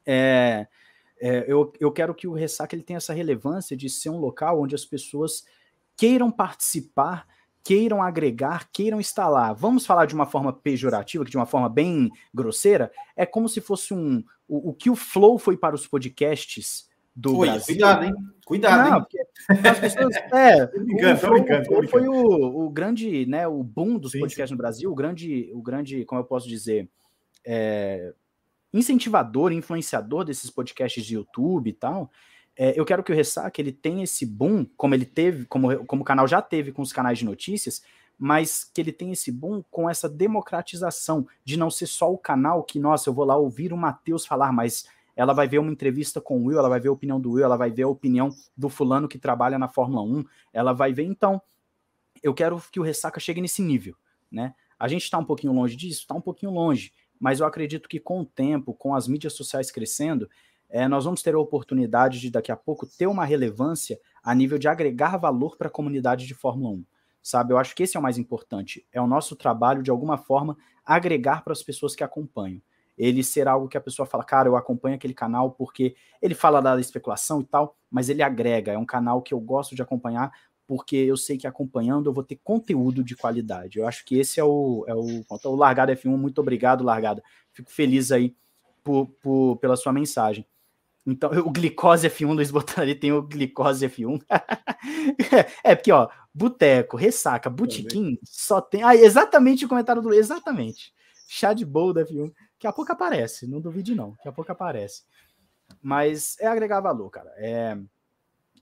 É, 0.04 0.66
é, 1.20 1.44
eu, 1.46 1.72
eu 1.78 1.92
quero 1.92 2.12
que 2.12 2.26
o 2.26 2.32
Ressaca 2.32 2.74
ele 2.74 2.82
tenha 2.82 2.96
essa 2.96 3.14
relevância 3.14 3.76
de 3.76 3.88
ser 3.88 4.10
um 4.10 4.18
local 4.18 4.60
onde 4.60 4.74
as 4.74 4.84
pessoas 4.84 5.44
queiram 5.96 6.32
participar 6.32 7.24
queiram 7.64 8.02
agregar, 8.02 8.68
queiram 8.72 9.00
instalar. 9.00 9.54
Vamos 9.54 9.86
falar 9.86 10.06
de 10.06 10.14
uma 10.14 10.26
forma 10.26 10.52
pejorativa, 10.52 11.24
de 11.24 11.36
uma 11.36 11.46
forma 11.46 11.68
bem 11.68 12.10
grosseira, 12.34 12.90
é 13.16 13.24
como 13.24 13.48
se 13.48 13.60
fosse 13.60 13.94
um 13.94 14.22
o, 14.48 14.70
o 14.70 14.74
que 14.74 14.90
o 14.90 14.96
Flow 14.96 15.38
foi 15.38 15.56
para 15.56 15.74
os 15.74 15.86
podcasts 15.86 16.90
do 17.14 17.38
Oi, 17.38 17.48
Brasil. 17.48 17.66
Cuidado, 17.66 18.04
hein? 18.04 18.14
Cuidado, 18.44 18.90
Não, 18.90 18.98
hein? 18.98 19.06
As 19.70 19.78
pessoas, 19.78 20.14
é, 20.32 20.66
brincando, 20.66 21.14
o 21.14 21.16
Flow, 21.16 21.32
brincando, 21.32 21.64
Flow 21.66 21.88
foi 21.88 22.08
o, 22.08 22.66
o 22.66 22.70
grande, 22.70 23.26
né, 23.26 23.46
o 23.46 23.62
boom 23.62 23.98
dos 23.98 24.12
sim, 24.12 24.20
podcasts 24.20 24.48
sim. 24.48 24.54
no 24.54 24.58
Brasil, 24.58 24.90
o 24.90 24.94
grande, 24.94 25.50
o 25.54 25.62
grande, 25.62 26.04
como 26.04 26.20
eu 26.20 26.24
posso 26.24 26.48
dizer, 26.48 26.88
é, 27.46 28.12
incentivador, 28.72 29.52
influenciador 29.52 30.24
desses 30.24 30.50
podcasts 30.50 31.04
de 31.04 31.14
YouTube 31.14 31.68
e 31.68 31.72
tal. 31.72 32.10
É, 32.56 32.78
eu 32.78 32.84
quero 32.84 33.02
que 33.02 33.12
o 33.12 33.14
Ressaca 33.14 33.60
ele 33.60 33.72
tenha 33.72 34.04
esse 34.04 34.26
boom, 34.26 34.64
como 34.76 34.94
ele 34.94 35.06
teve, 35.06 35.46
como, 35.46 35.84
como 35.86 36.02
o 36.02 36.04
canal 36.04 36.28
já 36.28 36.42
teve 36.42 36.72
com 36.72 36.82
os 36.82 36.92
canais 36.92 37.18
de 37.18 37.24
notícias, 37.24 37.82
mas 38.18 38.62
que 38.62 38.80
ele 38.80 38.92
tenha 38.92 39.12
esse 39.12 39.32
boom 39.32 39.64
com 39.70 39.88
essa 39.88 40.08
democratização 40.08 41.26
de 41.44 41.56
não 41.56 41.70
ser 41.70 41.86
só 41.86 42.12
o 42.12 42.18
canal 42.18 42.62
que, 42.62 42.78
nossa, 42.78 43.08
eu 43.08 43.14
vou 43.14 43.24
lá 43.24 43.36
ouvir 43.36 43.72
o 43.72 43.76
Matheus 43.76 44.26
falar, 44.26 44.52
mas 44.52 44.86
ela 45.16 45.32
vai 45.32 45.48
ver 45.48 45.58
uma 45.58 45.72
entrevista 45.72 46.20
com 46.20 46.38
o 46.38 46.46
Will, 46.46 46.58
ela 46.58 46.68
vai 46.68 46.80
ver 46.80 46.88
a 46.88 46.92
opinião 46.92 47.20
do 47.20 47.32
Will, 47.32 47.44
ela 47.44 47.56
vai 47.56 47.70
ver 47.70 47.82
a 47.82 47.88
opinião 47.88 48.30
do 48.56 48.68
fulano 48.68 49.08
que 49.08 49.18
trabalha 49.18 49.58
na 49.58 49.68
Fórmula 49.68 50.02
1, 50.02 50.24
ela 50.52 50.72
vai 50.72 50.92
ver, 50.92 51.04
então, 51.04 51.40
eu 52.22 52.32
quero 52.32 52.62
que 52.70 52.78
o 52.78 52.82
Ressaca 52.82 53.18
chegue 53.18 53.40
nesse 53.40 53.62
nível, 53.62 53.96
né? 54.30 54.54
A 54.78 54.88
gente 54.88 55.02
está 55.04 55.18
um 55.18 55.24
pouquinho 55.24 55.52
longe 55.52 55.76
disso, 55.76 56.00
está 56.00 56.14
um 56.14 56.20
pouquinho 56.20 56.52
longe, 56.52 56.92
mas 57.18 57.40
eu 57.40 57.46
acredito 57.46 57.88
que 57.88 58.00
com 58.00 58.20
o 58.20 58.26
tempo, 58.26 58.74
com 58.74 58.94
as 58.94 59.06
mídias 59.06 59.34
sociais 59.34 59.70
crescendo, 59.70 60.28
é, 60.72 60.88
nós 60.88 61.04
vamos 61.04 61.22
ter 61.22 61.34
a 61.34 61.38
oportunidade 61.38 62.18
de 62.18 62.30
daqui 62.30 62.50
a 62.50 62.56
pouco 62.56 62.86
ter 62.86 63.06
uma 63.06 63.26
relevância 63.26 64.00
a 64.24 64.34
nível 64.34 64.58
de 64.58 64.68
agregar 64.68 65.18
valor 65.18 65.58
para 65.58 65.68
a 65.68 65.70
comunidade 65.70 66.26
de 66.26 66.34
Fórmula 66.34 66.70
1. 66.70 66.84
Sabe, 67.22 67.52
eu 67.52 67.58
acho 67.58 67.76
que 67.76 67.82
esse 67.82 67.94
é 67.94 68.00
o 68.00 68.02
mais 68.02 68.16
importante. 68.16 68.84
É 68.90 69.00
o 69.00 69.06
nosso 69.06 69.36
trabalho, 69.36 69.82
de 69.82 69.90
alguma 69.90 70.16
forma, 70.16 70.56
agregar 70.84 71.44
para 71.44 71.52
as 71.52 71.62
pessoas 71.62 71.94
que 71.94 72.02
acompanham. 72.02 72.60
Ele 72.96 73.22
ser 73.22 73.46
algo 73.46 73.68
que 73.68 73.76
a 73.76 73.82
pessoa 73.82 74.06
fala, 74.06 74.24
cara, 74.24 74.48
eu 74.48 74.56
acompanho 74.56 74.96
aquele 74.96 75.12
canal 75.12 75.50
porque 75.50 75.94
ele 76.22 76.34
fala 76.34 76.60
da 76.60 76.80
especulação 76.80 77.42
e 77.42 77.44
tal, 77.44 77.76
mas 77.90 78.08
ele 78.08 78.22
agrega. 78.22 78.72
É 78.72 78.78
um 78.78 78.86
canal 78.86 79.20
que 79.20 79.34
eu 79.34 79.40
gosto 79.40 79.76
de 79.76 79.82
acompanhar 79.82 80.32
porque 80.66 80.96
eu 80.96 81.18
sei 81.18 81.36
que 81.36 81.46
acompanhando 81.46 82.08
eu 82.08 82.14
vou 82.14 82.24
ter 82.24 82.40
conteúdo 82.42 83.04
de 83.04 83.14
qualidade. 83.14 83.78
Eu 83.78 83.86
acho 83.86 84.06
que 84.06 84.18
esse 84.18 84.40
é 84.40 84.44
o, 84.44 84.84
é 84.88 84.94
o, 84.94 85.22
o 85.28 85.54
Largado 85.54 85.92
F1. 85.92 86.16
Muito 86.16 86.40
obrigado, 86.40 86.82
Largada. 86.82 87.22
Fico 87.52 87.70
feliz 87.70 88.10
aí 88.10 88.34
por, 88.82 89.06
por, 89.20 89.56
pela 89.56 89.76
sua 89.76 89.92
mensagem. 89.92 90.46
Então, 91.06 91.30
o 91.46 91.50
glicose 91.50 92.08
F1, 92.08 92.32
Luiz 92.32 92.50
ali 92.76 92.94
tem 92.94 93.12
o 93.12 93.22
glicose 93.22 93.88
F1. 93.88 94.22
é, 95.64 95.74
porque, 95.74 95.92
ó, 95.92 96.08
boteco, 96.32 96.96
ressaca, 96.96 97.50
botequim, 97.50 98.18
só 98.24 98.60
tem. 98.60 98.82
Ah, 98.82 98.94
exatamente 98.94 99.64
o 99.64 99.68
comentário 99.68 100.02
do. 100.02 100.12
Exatamente. 100.12 100.92
Chá 101.28 101.52
de 101.52 101.64
bowl 101.64 101.92
da 101.92 102.04
F1. 102.04 102.32
Daqui 102.54 102.66
a 102.66 102.72
pouco 102.72 102.92
aparece, 102.92 103.46
não 103.46 103.60
duvide 103.60 103.94
não, 103.94 104.12
daqui 104.12 104.28
a 104.28 104.32
pouco 104.32 104.52
aparece. 104.52 105.02
Mas 105.82 106.36
é 106.38 106.46
agregar 106.46 106.80
valor, 106.80 107.10
cara. 107.10 107.32
É, 107.36 107.76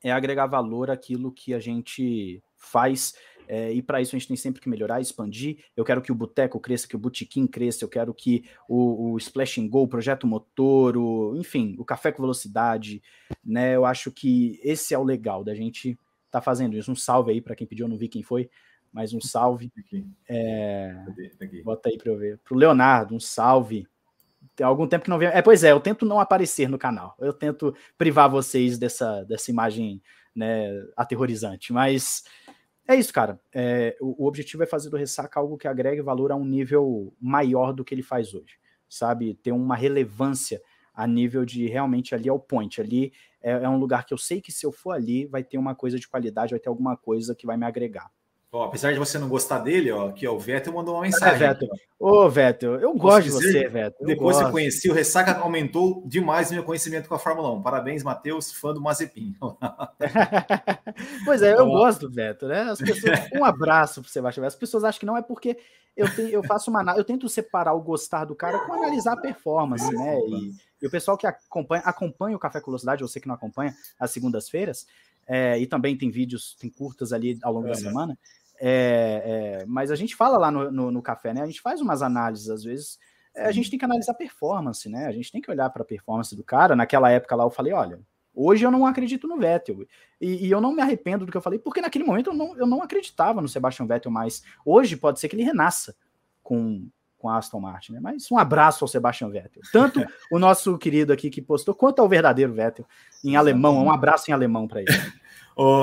é 0.02 0.12
agregar 0.12 0.46
valor 0.46 0.90
aquilo 0.90 1.32
que 1.32 1.52
a 1.52 1.58
gente 1.58 2.42
faz. 2.56 3.14
É, 3.52 3.72
e 3.72 3.82
para 3.82 4.00
isso 4.00 4.14
a 4.14 4.18
gente 4.18 4.28
tem 4.28 4.36
sempre 4.36 4.62
que 4.62 4.68
melhorar, 4.68 5.00
expandir. 5.00 5.58
Eu 5.76 5.84
quero 5.84 6.00
que 6.00 6.12
o 6.12 6.14
Boteco 6.14 6.60
cresça, 6.60 6.86
que 6.86 6.94
o 6.94 6.98
Botequim 7.00 7.48
cresça, 7.48 7.84
eu 7.84 7.88
quero 7.88 8.14
que 8.14 8.44
o, 8.68 9.10
o 9.10 9.18
Splash 9.18 9.58
and 9.58 9.66
Go, 9.66 9.82
o 9.82 9.88
Projeto 9.88 10.24
Motor, 10.24 10.96
o, 10.96 11.36
enfim, 11.36 11.74
o 11.76 11.84
Café 11.84 12.12
com 12.12 12.22
Velocidade, 12.22 13.02
né? 13.44 13.74
Eu 13.74 13.84
acho 13.84 14.12
que 14.12 14.60
esse 14.62 14.94
é 14.94 14.98
o 14.98 15.02
legal 15.02 15.42
da 15.42 15.52
gente 15.52 15.98
tá 16.30 16.40
fazendo 16.40 16.76
isso. 16.76 16.92
Um 16.92 16.94
salve 16.94 17.32
aí 17.32 17.40
para 17.40 17.56
quem 17.56 17.66
pediu, 17.66 17.86
eu 17.86 17.90
não 17.90 17.98
vi 17.98 18.06
quem 18.06 18.22
foi, 18.22 18.48
mas 18.92 19.12
um 19.12 19.20
salve. 19.20 19.72
É, 20.28 20.94
bota 21.64 21.88
aí 21.88 21.98
para 21.98 22.12
eu 22.12 22.16
ver. 22.16 22.38
Para 22.38 22.54
o 22.54 22.56
Leonardo, 22.56 23.16
um 23.16 23.20
salve. 23.20 23.84
Tem 24.54 24.64
algum 24.64 24.86
tempo 24.86 25.02
que 25.02 25.10
não 25.10 25.18
veio. 25.18 25.32
É, 25.32 25.42
pois 25.42 25.64
é, 25.64 25.72
eu 25.72 25.80
tento 25.80 26.06
não 26.06 26.20
aparecer 26.20 26.68
no 26.68 26.78
canal. 26.78 27.16
Eu 27.18 27.32
tento 27.32 27.74
privar 27.98 28.30
vocês 28.30 28.78
dessa, 28.78 29.24
dessa 29.24 29.50
imagem 29.50 30.00
né, 30.36 30.68
aterrorizante. 30.96 31.72
Mas 31.72 32.22
é 32.90 32.96
isso, 32.96 33.12
cara. 33.12 33.40
É, 33.54 33.96
o, 34.00 34.24
o, 34.24 34.26
objetivo 34.26 34.62
é 34.62 34.66
fazer 34.66 34.90
do 34.90 34.96
Ressaca 34.96 35.38
algo 35.38 35.56
que 35.56 35.68
agregue 35.68 36.02
valor 36.02 36.32
a 36.32 36.36
um 36.36 36.44
nível 36.44 37.14
maior 37.20 37.72
do 37.72 37.84
que 37.84 37.94
ele 37.94 38.02
faz 38.02 38.34
hoje. 38.34 38.58
Sabe? 38.88 39.34
Ter 39.34 39.52
uma 39.52 39.76
relevância 39.76 40.60
a 40.92 41.06
nível 41.06 41.44
de 41.44 41.66
realmente 41.66 42.14
ali 42.14 42.28
é 42.28 42.32
o 42.32 42.38
point. 42.38 42.80
Ali 42.80 43.12
é, 43.40 43.52
é 43.52 43.68
um 43.68 43.78
lugar 43.78 44.04
que 44.04 44.12
eu 44.12 44.18
sei 44.18 44.40
que 44.40 44.50
se 44.50 44.66
eu 44.66 44.72
for 44.72 44.90
ali, 44.90 45.26
vai 45.26 45.44
ter 45.44 45.56
uma 45.56 45.74
coisa 45.74 45.98
de 45.98 46.08
qualidade, 46.08 46.50
vai 46.50 46.60
ter 46.60 46.68
alguma 46.68 46.96
coisa 46.96 47.34
que 47.34 47.46
vai 47.46 47.56
me 47.56 47.64
agregar. 47.64 48.10
Ó, 48.52 48.64
apesar 48.64 48.92
de 48.92 48.98
você 48.98 49.16
não 49.16 49.28
gostar 49.28 49.60
dele, 49.60 49.92
ó, 49.92 50.08
aqui 50.08 50.26
ó, 50.26 50.34
o 50.34 50.38
Vettel 50.38 50.72
mandou 50.72 50.96
uma 50.96 51.02
mensagem. 51.02 51.36
É, 51.36 51.48
Vettel. 51.50 51.68
Ô, 51.96 52.28
Vettel, 52.28 52.80
eu 52.80 52.92
gosto 52.94 53.22
de 53.22 53.30
você, 53.30 53.68
Vettel. 53.68 54.04
Depois 54.04 54.38
que 54.38 54.42
eu 54.42 54.50
conheci, 54.50 54.90
o 54.90 54.92
Ressaca 54.92 55.38
aumentou 55.38 56.02
demais 56.04 56.50
meu 56.50 56.64
conhecimento 56.64 57.08
com 57.08 57.14
a 57.14 57.18
Fórmula 57.18 57.52
1. 57.52 57.62
Parabéns, 57.62 58.02
Matheus, 58.02 58.50
fã 58.50 58.74
do 58.74 58.80
Mazepin. 58.80 59.36
pois 61.24 61.42
é, 61.42 61.52
eu 61.52 61.64
gosto 61.66 62.08
do 62.08 62.12
Vettel, 62.12 62.48
né? 62.48 62.62
As 62.62 62.80
pessoas, 62.80 63.20
um 63.32 63.44
abraço 63.44 64.02
para 64.02 64.10
Sebastião 64.10 64.42
Vettel. 64.42 64.56
As 64.56 64.60
pessoas 64.60 64.82
acham 64.82 64.98
que 64.98 65.06
não 65.06 65.16
é 65.16 65.22
porque 65.22 65.56
eu, 65.96 66.12
tenho, 66.12 66.28
eu 66.30 66.42
faço 66.42 66.70
uma 66.72 66.96
eu 66.96 67.04
tento 67.04 67.28
separar 67.28 67.74
o 67.74 67.80
gostar 67.80 68.24
do 68.24 68.34
cara 68.34 68.58
com 68.58 68.72
analisar 68.72 69.12
a 69.12 69.16
performance, 69.16 69.94
né? 69.94 70.18
E, 70.18 70.52
e 70.82 70.86
o 70.88 70.90
pessoal 70.90 71.16
que 71.16 71.26
acompanha, 71.26 71.82
acompanha 71.84 72.36
o 72.36 72.40
Café 72.40 72.60
com 72.60 72.66
Velocidade, 72.66 73.02
você 73.02 73.20
que 73.20 73.28
não 73.28 73.34
acompanha, 73.36 73.72
às 73.98 74.10
segundas-feiras, 74.10 74.86
é, 75.28 75.56
e 75.56 75.66
também 75.66 75.96
tem 75.96 76.10
vídeos, 76.10 76.56
tem 76.58 76.68
curtas 76.68 77.12
ali 77.12 77.38
ao 77.42 77.52
longo 77.52 77.68
da 77.68 77.74
semana. 77.74 78.14
É, 78.14 78.39
é, 78.62 79.64
mas 79.66 79.90
a 79.90 79.96
gente 79.96 80.14
fala 80.14 80.36
lá 80.36 80.50
no, 80.50 80.70
no, 80.70 80.90
no, 80.90 81.02
café, 81.02 81.32
né? 81.32 81.42
A 81.42 81.46
gente 81.46 81.60
faz 81.60 81.80
umas 81.80 82.02
análises, 82.02 82.50
às 82.50 82.62
vezes. 82.62 82.98
É, 83.34 83.46
a 83.46 83.52
gente 83.52 83.70
tem 83.70 83.78
que 83.78 83.84
analisar 83.84 84.14
performance, 84.14 84.88
né? 84.88 85.06
A 85.06 85.12
gente 85.12 85.32
tem 85.32 85.40
que 85.40 85.50
olhar 85.50 85.70
para 85.70 85.82
a 85.82 85.86
performance 85.86 86.34
do 86.36 86.44
cara. 86.44 86.76
Naquela 86.76 87.10
época 87.10 87.34
lá 87.34 87.44
eu 87.44 87.50
falei: 87.50 87.72
olha, 87.72 88.00
hoje 88.34 88.64
eu 88.64 88.70
não 88.70 88.86
acredito 88.86 89.26
no 89.26 89.38
Vettel. 89.38 89.86
E, 90.20 90.46
e, 90.46 90.50
eu 90.50 90.60
não 90.60 90.72
me 90.74 90.82
arrependo 90.82 91.24
do 91.24 91.32
que 91.32 91.38
eu 91.38 91.42
falei, 91.42 91.58
porque 91.58 91.80
naquele 91.80 92.04
momento 92.04 92.30
eu 92.30 92.34
não, 92.34 92.56
eu 92.56 92.66
não 92.66 92.82
acreditava 92.82 93.40
no 93.40 93.48
Sebastian 93.48 93.86
Vettel 93.86 94.10
mais. 94.10 94.42
Hoje 94.64 94.96
pode 94.96 95.18
ser 95.20 95.28
que 95.28 95.36
ele 95.36 95.44
renasça 95.44 95.96
com, 96.42 96.86
com 97.16 97.28
a 97.28 97.38
Aston 97.38 97.60
Martin, 97.60 97.92
né? 97.92 98.00
Mas 98.00 98.30
um 98.30 98.36
abraço 98.36 98.84
ao 98.84 98.88
Sebastian 98.88 99.30
Vettel. 99.30 99.62
Tanto 99.72 100.04
o 100.30 100.38
nosso 100.38 100.76
querido 100.76 101.12
aqui 101.12 101.30
que 101.30 101.40
postou, 101.40 101.74
quanto 101.74 102.00
ao 102.00 102.08
verdadeiro 102.08 102.52
Vettel 102.52 102.86
em 103.24 103.36
alemão. 103.36 103.84
Um 103.84 103.90
abraço 103.90 104.30
em 104.30 104.34
alemão 104.34 104.68
para 104.68 104.82
ele. 104.82 104.92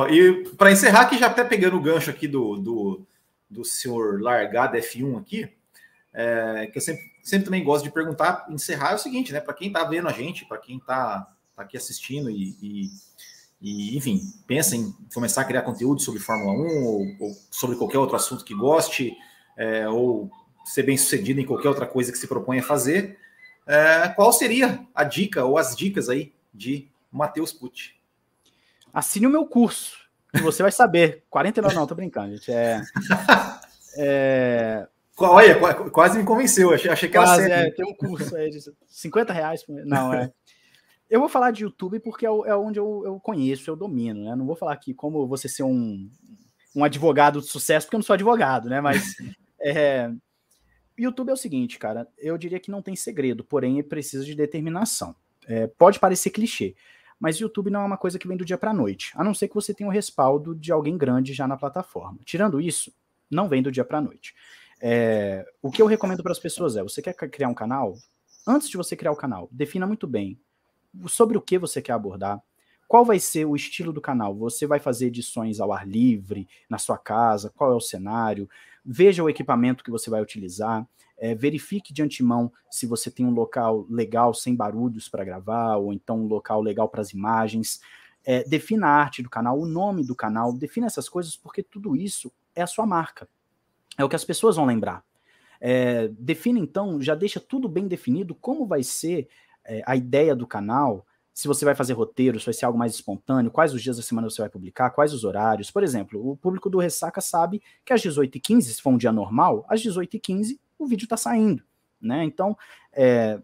E 0.10 0.50
para 0.58 0.72
encerrar 0.72 1.02
aqui, 1.02 1.18
já 1.18 1.28
até 1.28 1.44
pegando 1.44 1.78
o 1.78 1.82
gancho 1.82 2.10
aqui 2.10 2.28
do, 2.28 2.58
do, 2.58 3.08
do 3.50 3.64
senhor 3.64 4.22
Largado 4.22 4.78
F1 4.78 5.20
aqui, 5.20 5.50
é, 6.14 6.68
que 6.72 6.78
eu 6.78 6.82
sempre, 6.82 7.04
sempre 7.22 7.46
também 7.46 7.64
gosto 7.64 7.84
de 7.84 7.92
perguntar, 7.92 8.48
encerrar 8.50 8.92
é 8.92 8.96
o 8.96 9.00
seguinte, 9.00 9.32
né? 9.32 9.40
Para 9.40 9.54
quem 9.54 9.68
está 9.68 9.84
vendo 9.84 10.08
a 10.08 10.12
gente, 10.12 10.46
para 10.46 10.58
quem 10.58 10.78
está 10.78 11.28
tá 11.56 11.62
aqui 11.62 11.78
assistindo 11.78 12.30
e, 12.30 12.56
e, 12.62 12.90
e, 13.62 13.98
enfim, 13.98 14.22
pensa 14.48 14.76
em 14.76 14.92
começar 15.14 15.42
a 15.42 15.46
criar 15.46 15.62
conteúdo 15.62 16.02
sobre 16.02 16.20
Fórmula 16.20 16.54
1 16.54 16.86
ou, 16.86 17.02
ou 17.20 17.32
sobre 17.52 17.76
qualquer 17.76 18.00
outro 18.00 18.16
assunto 18.16 18.44
que 18.44 18.56
goste, 18.56 19.16
é, 19.58 19.88
ou 19.88 20.32
ser 20.66 20.84
bem 20.84 20.98
sucedido 20.98 21.40
em 21.40 21.46
qualquer 21.46 21.70
outra 21.70 21.86
coisa 21.86 22.12
que 22.12 22.18
se 22.18 22.28
propõe 22.28 22.60
a 22.60 22.64
fazer, 22.64 23.18
é, 23.66 24.08
qual 24.10 24.32
seria 24.32 24.86
a 24.94 25.04
dica 25.04 25.46
ou 25.46 25.58
as 25.58 25.76
dicas 25.76 26.10
aí 26.10 26.34
de 26.54 26.90
Matheus 27.12 27.52
Pucci? 27.52 27.97
Assine 28.98 29.28
o 29.28 29.30
meu 29.30 29.46
curso, 29.46 29.96
que 30.32 30.42
você 30.42 30.64
vai 30.64 30.72
saber. 30.72 31.24
49 31.30 31.76
não, 31.76 31.86
tô 31.86 31.94
brincando, 31.94 32.36
gente. 32.36 32.52
É, 32.52 32.82
é... 33.98 34.88
Olha, 35.20 35.56
quase 35.90 36.18
me 36.18 36.24
convenceu, 36.24 36.72
achei, 36.74 36.92
achei 36.92 37.10
que 37.10 37.18
quase, 37.18 37.44
era 37.44 37.68
É, 37.68 37.72
tem 37.72 37.86
um 37.86 37.94
curso 37.94 38.36
aí 38.36 38.52
de 38.52 38.60
50 38.88 39.34
reais. 39.34 39.64
Não, 39.68 40.14
é. 40.14 40.32
Eu 41.10 41.20
vou 41.20 41.30
falar 41.30 41.52
de 41.52 41.64
YouTube 41.64 42.00
porque 42.00 42.26
é, 42.26 42.30
é 42.30 42.56
onde 42.56 42.80
eu, 42.80 43.02
eu, 43.04 43.20
conheço, 43.20 43.70
eu 43.70 43.76
domino, 43.76 44.26
né? 44.26 44.36
Não 44.36 44.46
vou 44.46 44.56
falar 44.56 44.74
aqui 44.74 44.94
como 44.94 45.26
você 45.28 45.48
ser 45.48 45.64
um, 45.64 46.08
um 46.76 46.84
advogado 46.84 47.42
de 47.42 47.48
sucesso, 47.48 47.88
porque 47.88 47.96
eu 47.96 48.00
não 48.00 48.06
sou 48.06 48.14
advogado, 48.14 48.70
né? 48.70 48.80
Mas 48.80 49.16
é, 49.60 50.12
YouTube 50.98 51.30
é 51.30 51.34
o 51.34 51.38
seguinte, 51.38 51.80
cara. 51.80 52.08
Eu 52.18 52.38
diria 52.38 52.60
que 52.60 52.70
não 52.70 52.82
tem 52.82 52.96
segredo, 52.96 53.44
porém 53.44 53.82
precisa 53.82 54.24
de 54.24 54.36
determinação. 54.36 55.16
É, 55.48 55.66
pode 55.66 56.00
parecer 56.00 56.30
clichê, 56.30 56.76
mas 57.20 57.40
YouTube 57.40 57.70
não 57.70 57.82
é 57.82 57.86
uma 57.86 57.98
coisa 57.98 58.20
que 58.20 58.28
vem 58.28 58.38
do 58.38 58.46
dia 58.46 58.58
para 58.58 58.72
a 58.72 58.74
noite, 58.74 59.12
a 59.16 59.24
não 59.24 59.34
ser 59.34 59.48
que 59.48 59.56
você 59.56 59.74
tenha 59.74 59.90
o 59.90 59.94
respaldo 59.94 60.54
de 60.54 60.72
alguém 60.72 60.98
grande 60.98 61.34
já 61.34 61.48
na 61.48 61.58
plataforma. 61.58 62.20
Tirando 62.24 62.62
isso, 62.62 62.94
não 63.30 63.48
vem 63.50 63.62
do 63.62 63.72
dia 63.72 63.86
para 63.86 64.02
noite. 64.02 64.36
É, 64.82 65.46
o 65.62 65.72
que 65.72 65.82
eu 65.82 65.88
recomendo 65.88 66.22
para 66.22 66.32
as 66.32 66.40
pessoas 66.40 66.76
é: 66.76 66.84
você 66.84 67.02
quer 67.02 67.14
criar 67.14 67.48
um 67.48 67.54
canal? 67.54 67.96
Antes 68.48 68.70
de 68.70 68.78
você 68.78 68.96
criar 68.96 69.12
o 69.12 69.16
canal, 69.16 69.50
defina 69.52 69.86
muito 69.88 70.08
bem 70.08 70.40
sobre 71.08 71.38
o 71.38 71.42
que 71.42 71.58
você 71.58 71.82
quer 71.82 71.94
abordar, 71.94 72.42
qual 72.88 73.04
vai 73.04 73.20
ser 73.20 73.46
o 73.46 73.56
estilo 73.56 73.92
do 73.92 74.00
canal? 74.00 74.34
Você 74.36 74.66
vai 74.66 74.80
fazer 74.80 75.08
edições 75.08 75.60
ao 75.60 75.74
ar 75.74 75.86
livre, 75.86 76.48
na 76.70 76.78
sua 76.78 76.98
casa? 76.98 77.52
Qual 77.56 77.72
é 77.72 77.76
o 77.76 77.82
cenário? 77.82 78.50
Veja 78.84 79.22
o 79.22 79.30
equipamento 79.30 79.84
que 79.84 79.92
você 79.92 80.10
vai 80.10 80.22
utilizar. 80.22 80.88
É, 81.18 81.34
verifique 81.34 81.92
de 81.92 82.04
antemão 82.04 82.52
se 82.70 82.86
você 82.86 83.10
tem 83.10 83.26
um 83.26 83.32
local 83.32 83.86
legal, 83.90 84.34
sem 84.34 84.56
barulhos 84.56 85.10
para 85.10 85.26
gravar, 85.26 85.78
ou 85.78 85.92
então 85.92 86.22
um 86.22 86.28
local 86.28 86.62
legal 86.62 86.88
para 86.88 87.02
as 87.02 87.12
imagens. 87.12 87.80
É, 88.24 88.44
defina 88.44 88.88
a 88.88 88.92
arte 88.92 89.24
do 89.24 89.30
canal, 89.30 89.60
o 89.60 89.66
nome 89.66 90.06
do 90.06 90.16
canal, 90.16 90.54
defina 90.54 90.88
essas 90.88 91.10
coisas, 91.10 91.36
porque 91.36 91.64
tudo 91.64 91.96
isso 91.96 92.32
é 92.56 92.62
a 92.62 92.68
sua 92.68 92.86
marca. 92.86 93.28
É 93.98 94.04
o 94.04 94.10
que 94.10 94.16
as 94.16 94.26
pessoas 94.26 94.56
vão 94.56 94.66
lembrar. 94.66 95.04
É, 95.60 96.08
defina 96.10 96.60
então, 96.60 97.02
já 97.02 97.16
deixa 97.16 97.40
tudo 97.40 97.68
bem 97.68 97.88
definido 97.88 98.36
como 98.36 98.68
vai 98.68 98.84
ser 98.84 99.28
é, 99.66 99.82
a 99.86 99.96
ideia 99.96 100.36
do 100.36 100.46
canal, 100.46 101.06
se 101.34 101.48
você 101.48 101.64
vai 101.64 101.76
fazer 101.76 101.94
roteiro, 101.94 102.40
se 102.40 102.46
vai 102.46 102.54
ser 102.54 102.66
algo 102.66 102.80
mais 102.80 102.94
espontâneo, 102.94 103.52
quais 103.52 103.74
os 103.74 103.84
dias 103.84 103.98
da 103.98 104.04
semana 104.04 104.30
você 104.30 104.42
vai 104.42 104.50
publicar, 104.50 104.90
quais 104.90 105.14
os 105.14 105.24
horários. 105.24 105.70
Por 105.70 105.84
exemplo, 105.84 106.32
o 106.32 106.36
público 106.36 106.70
do 106.70 106.80
Ressaca 106.80 107.22
sabe 107.22 107.62
que 107.86 107.94
às 107.94 108.02
18h15, 108.02 108.62
se 108.62 108.82
for 108.82 108.90
um 108.90 108.98
dia 108.98 109.12
normal, 109.12 109.64
às 109.70 109.82
18h15 109.82 110.60
o 110.78 110.88
vídeo 110.88 111.06
está 111.06 111.18
saindo. 111.18 111.64
Né? 112.02 112.24
Então, 112.24 112.58
é, 112.94 113.40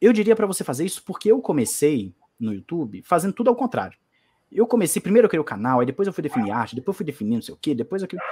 eu 0.00 0.12
diria 0.12 0.36
para 0.36 0.46
você 0.46 0.64
fazer 0.64 0.84
isso 0.84 1.02
porque 1.04 1.30
eu 1.30 1.40
comecei 1.40 2.14
no 2.38 2.52
YouTube 2.52 3.02
fazendo 3.04 3.32
tudo 3.32 3.50
ao 3.50 3.56
contrário. 3.56 3.98
Eu 4.50 4.66
comecei, 4.66 5.00
primeiro 5.00 5.26
eu 5.26 5.30
criei 5.30 5.40
o 5.40 5.44
canal, 5.44 5.80
aí 5.80 5.86
depois 5.86 6.06
eu 6.06 6.12
fui 6.12 6.22
definir 6.22 6.50
arte, 6.50 6.74
depois 6.74 6.94
eu 6.94 6.98
fui 6.98 7.06
definir 7.06 7.36
não 7.36 7.42
sei 7.42 7.54
o 7.54 7.58
quê, 7.60 7.74
depois 7.74 8.02
aquilo. 8.02 8.22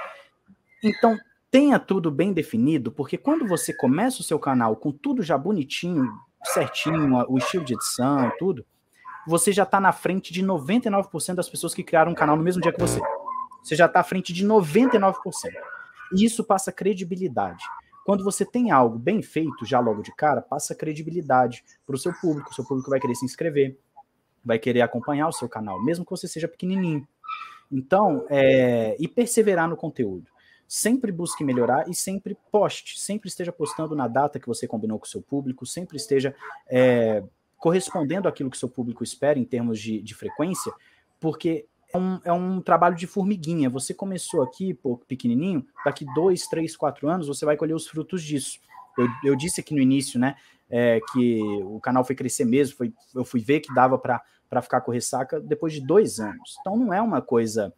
Então, 0.83 1.17
tenha 1.49 1.79
tudo 1.79 2.11
bem 2.11 2.33
definido, 2.33 2.91
porque 2.91 3.17
quando 3.17 3.47
você 3.47 3.73
começa 3.73 4.19
o 4.19 4.23
seu 4.23 4.37
canal 4.37 4.75
com 4.75 4.91
tudo 4.91 5.23
já 5.23 5.37
bonitinho, 5.37 6.11
certinho, 6.43 7.25
o 7.29 7.37
estilo 7.37 7.63
de 7.63 7.73
edição, 7.73 8.31
tudo, 8.37 8.65
você 9.25 9.51
já 9.51 9.63
está 9.63 9.79
na 9.79 9.91
frente 9.91 10.33
de 10.33 10.43
99% 10.43 11.35
das 11.35 11.49
pessoas 11.49 11.73
que 11.73 11.83
criaram 11.83 12.11
um 12.11 12.15
canal 12.15 12.35
no 12.35 12.43
mesmo 12.43 12.61
dia 12.61 12.73
que 12.73 12.79
você. 12.79 12.99
Você 13.63 13.75
já 13.75 13.85
está 13.85 13.99
à 13.99 14.03
frente 14.03 14.33
de 14.33 14.45
99%. 14.45 15.13
E 16.13 16.25
isso 16.25 16.43
passa 16.43 16.71
credibilidade. 16.71 17.63
Quando 18.09 18.23
você 18.23 18.43
tem 18.43 18.71
algo 18.71 18.97
bem 18.97 19.21
feito, 19.21 19.63
já 19.67 19.79
logo 19.79 20.01
de 20.01 20.11
cara, 20.15 20.41
passa 20.41 20.73
credibilidade 20.73 21.63
para 21.85 21.93
o 21.93 21.97
seu 21.99 22.11
público. 22.11 22.49
O 22.49 22.53
seu 22.55 22.65
público 22.65 22.89
vai 22.89 22.99
querer 22.99 23.13
se 23.13 23.23
inscrever, 23.23 23.77
vai 24.43 24.57
querer 24.57 24.81
acompanhar 24.81 25.27
o 25.27 25.31
seu 25.31 25.47
canal, 25.47 25.79
mesmo 25.79 26.03
que 26.03 26.09
você 26.09 26.27
seja 26.27 26.47
pequenininho. 26.47 27.07
Então, 27.71 28.25
é, 28.27 28.95
e 28.99 29.07
perseverar 29.07 29.69
no 29.69 29.77
conteúdo. 29.77 30.25
Sempre 30.67 31.11
busque 31.11 31.43
melhorar 31.43 31.87
e 31.87 31.93
sempre 31.93 32.35
poste, 32.51 32.99
sempre 32.99 33.29
esteja 33.29 33.51
postando 33.51 33.95
na 33.95 34.07
data 34.07 34.39
que 34.39 34.47
você 34.47 34.67
combinou 34.67 34.97
com 34.97 35.05
o 35.05 35.07
seu 35.07 35.21
público, 35.21 35.63
sempre 35.67 35.95
esteja 35.95 36.33
é, 36.67 37.23
correspondendo 37.59 38.27
àquilo 38.27 38.49
que 38.49 38.57
seu 38.57 38.69
público 38.69 39.03
espera 39.03 39.37
em 39.37 39.45
termos 39.45 39.79
de, 39.79 40.01
de 40.01 40.15
frequência, 40.15 40.73
porque 41.19 41.67
é 41.93 41.97
um, 41.97 42.19
é 42.25 42.33
um, 42.33 42.61
trabalho 42.61 42.95
de 42.95 43.07
formiguinha. 43.07 43.69
Você 43.69 43.93
começou 43.93 44.41
aqui, 44.41 44.73
pô, 44.73 44.97
pequenininho, 44.97 45.65
daqui 45.83 46.05
dois, 46.13 46.47
três, 46.47 46.75
quatro 46.75 47.07
anos 47.09 47.27
você 47.27 47.45
vai 47.45 47.57
colher 47.57 47.75
os 47.75 47.87
frutos 47.87 48.23
disso. 48.23 48.59
Eu, 48.97 49.07
eu 49.23 49.35
disse 49.35 49.61
aqui 49.61 49.73
no 49.73 49.81
início, 49.81 50.19
né, 50.19 50.35
é, 50.69 50.99
que 51.11 51.41
o 51.63 51.79
canal 51.79 52.03
foi 52.03 52.15
crescer 52.15 52.45
mesmo, 52.45 52.77
foi, 52.77 52.93
eu 53.15 53.25
fui 53.25 53.39
ver 53.39 53.59
que 53.59 53.73
dava 53.73 53.97
para 53.97 54.61
ficar 54.61 54.81
com 54.81 54.91
ressaca 54.91 55.39
depois 55.39 55.73
de 55.73 55.81
dois 55.81 56.19
anos. 56.19 56.57
Então 56.61 56.77
não 56.77 56.93
é 56.93 57.01
uma 57.01 57.21
coisa 57.21 57.73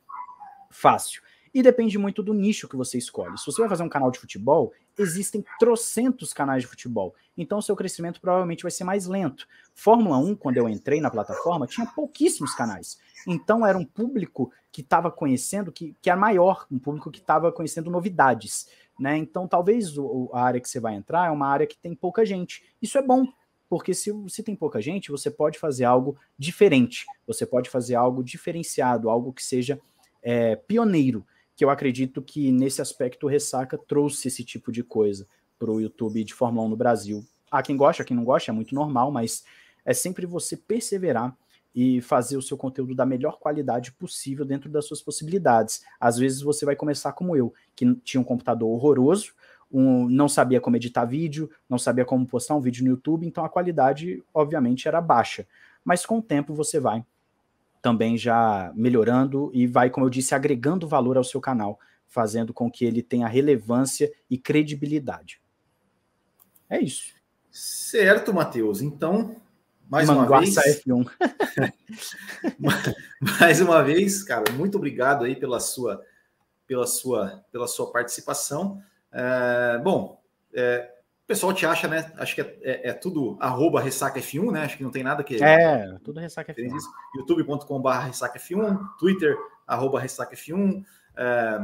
fácil. 0.70 1.22
E 1.54 1.62
depende 1.62 1.98
muito 1.98 2.24
do 2.24 2.34
nicho 2.34 2.68
que 2.68 2.78
você 2.78 2.98
escolhe. 2.98 3.38
Se 3.38 3.46
você 3.46 3.62
vai 3.62 3.70
fazer 3.70 3.84
um 3.84 3.90
canal 3.90 4.10
de 4.10 4.20
futebol, 4.20 4.72
existem 4.98 5.44
trocentos 5.60 6.34
canais 6.34 6.64
de 6.64 6.68
futebol. 6.68 7.16
Então, 7.38 7.62
seu 7.62 7.76
crescimento 7.76 8.20
provavelmente 8.20 8.64
vai 8.64 8.72
ser 8.72 8.84
mais 8.84 9.06
lento. 9.08 9.48
Fórmula 9.74 10.18
1, 10.18 10.36
quando 10.36 10.58
eu 10.58 10.70
entrei 10.70 11.00
na 11.02 11.10
plataforma, 11.10 11.68
tinha 11.68 11.88
pouquíssimos 11.88 12.54
canais. 12.54 13.00
Então, 13.28 13.66
era 13.66 13.78
um 13.78 13.86
público 13.86 14.52
que 14.72 14.82
estava 14.82 15.12
conhecendo, 15.12 15.72
que, 15.72 15.96
que 16.02 16.10
era 16.10 16.20
maior, 16.20 16.66
um 16.72 16.80
público 16.80 17.12
que 17.12 17.20
estava 17.20 17.52
conhecendo 17.52 17.90
novidades. 17.90 18.68
Né? 19.00 19.18
Então, 19.18 19.48
talvez 19.48 19.98
o, 19.98 20.30
a 20.34 20.44
área 20.44 20.62
que 20.62 20.70
você 20.70 20.80
vai 20.80 20.96
entrar 20.96 21.28
é 21.28 21.32
uma 21.32 21.48
área 21.48 21.68
que 21.68 21.78
tem 21.78 21.96
pouca 21.96 22.26
gente. 22.26 22.64
Isso 22.82 22.98
é 22.98 23.02
bom, 23.02 23.28
porque 23.70 23.94
se, 23.94 24.12
se 24.28 24.44
tem 24.44 24.56
pouca 24.56 24.82
gente, 24.82 25.12
você 25.12 25.32
pode 25.32 25.58
fazer 25.58 25.86
algo 25.86 26.18
diferente, 26.38 27.06
você 27.26 27.46
pode 27.46 27.70
fazer 27.70 27.96
algo 27.96 28.24
diferenciado, 28.24 29.10
algo 29.10 29.34
que 29.34 29.44
seja 29.44 29.80
é, 30.22 30.56
pioneiro, 30.56 31.26
que 31.62 31.66
eu 31.66 31.70
acredito 31.70 32.24
que 32.24 32.52
nesse 32.52 32.82
aspecto 32.82 33.28
o 33.28 33.30
Ressaca 33.30 33.78
trouxe 33.78 34.30
esse 34.30 34.44
tipo 34.44 34.72
de 34.72 34.82
coisa 34.82 35.28
para 35.60 35.70
o 35.70 35.80
YouTube 35.80 36.24
de 36.24 36.34
Fórmula 36.34 36.66
1 36.66 36.70
no 36.70 36.76
Brasil. 36.76 37.24
Há 37.52 37.62
quem 37.62 37.78
gosta, 37.78 38.04
quem 38.04 38.18
não 38.18 38.24
gosta, 38.24 38.50
é 38.50 38.52
muito 38.52 38.74
normal, 38.74 39.12
mas 39.12 39.44
é 39.86 39.94
sempre 39.94 40.26
você 40.26 40.58
perseverar 40.58 41.38
e 41.76 42.02
fazer 42.02 42.36
o 42.36 42.42
seu 42.42 42.58
conteúdo 42.58 42.96
da 42.96 43.06
melhor 43.06 43.38
qualidade 43.38 43.92
possível 43.92 44.44
dentro 44.44 44.72
das 44.72 44.88
suas 44.88 45.04
possibilidades. 45.04 45.84
Às 46.00 46.18
vezes 46.18 46.42
você 46.42 46.66
vai 46.66 46.76
começar 46.76 47.12
como 47.12 47.36
eu, 47.36 47.54
que 47.76 47.94
tinha 47.98 48.20
um 48.20 48.24
computador 48.24 48.68
horroroso, 48.68 49.32
um, 49.72 50.10
não 50.10 50.28
sabia 50.28 50.60
como 50.60 50.78
editar 50.78 51.06
vídeo, 51.06 51.48
não 51.70 51.78
sabia 51.78 52.06
como 52.06 52.26
postar 52.26 52.56
um 52.56 52.60
vídeo 52.60 52.84
no 52.84 52.90
YouTube, 52.90 53.28
então 53.28 53.46
a 53.46 53.50
qualidade, 53.50 54.24
obviamente, 54.34 54.88
era 54.88 55.00
baixa. 55.00 55.46
Mas 55.86 56.08
com 56.08 56.18
o 56.18 56.24
tempo 56.24 56.56
você 56.56 56.80
vai 56.80 57.06
também 57.82 58.18
já 58.18 58.72
melhorando 58.76 59.50
e 59.54 59.66
vai, 59.66 59.90
como 59.90 60.06
eu 60.06 60.10
disse, 60.10 60.36
agregando 60.36 60.88
valor 60.88 61.18
ao 61.18 61.24
seu 61.24 61.42
canal, 61.42 61.80
fazendo 62.08 62.54
com 62.54 62.70
que 62.70 62.86
ele 62.86 63.02
tenha 63.02 63.28
relevância 63.28 64.12
e 64.30 64.38
credibilidade. 64.38 65.42
É 66.70 66.80
isso. 66.80 67.14
Certo, 67.50 68.34
Matheus. 68.34 68.82
Então, 68.82 69.36
mais 69.90 70.08
Manguaça 70.08 70.62
uma 70.62 70.64
vez. 70.64 70.84
F1. 70.86 71.12
mais 73.40 73.60
uma 73.60 73.84
vez, 73.84 74.24
cara, 74.24 74.52
muito 74.54 74.78
obrigado 74.78 75.26
aí 75.26 75.36
pela 75.36 75.60
sua, 75.60 76.02
pela 76.66 76.88
sua, 76.88 77.44
pela 77.52 77.68
sua 77.68 77.92
participação. 77.92 78.82
É, 79.12 79.82
bom, 79.84 80.22
é, 80.54 80.90
pessoal 81.32 81.54
te 81.54 81.66
acha, 81.66 81.88
né? 81.88 82.12
Acho 82.18 82.36
que 82.36 82.42
é, 82.42 82.58
é, 82.62 82.90
é 82.90 82.94
tudo 82.94 83.38
arroba 83.40 83.80
ressaca 83.80 84.20
F1, 84.20 84.52
né? 84.52 84.66
Acho 84.66 84.78
que 84.78 84.84
não 84.84 84.92
tem 84.92 85.02
nada 85.02 85.24
que. 85.24 85.42
É, 85.42 85.98
tudo 86.04 86.20
ressaca 86.20 86.54
F1. 86.54 86.78
youtube.com.br 87.16 87.90
ressaca 88.06 88.38
F1, 88.38 88.78
Twitter, 89.00 89.38
arroba 89.66 90.00
ressaca 90.02 90.36
F1, 90.36 90.84
é, 91.16 91.60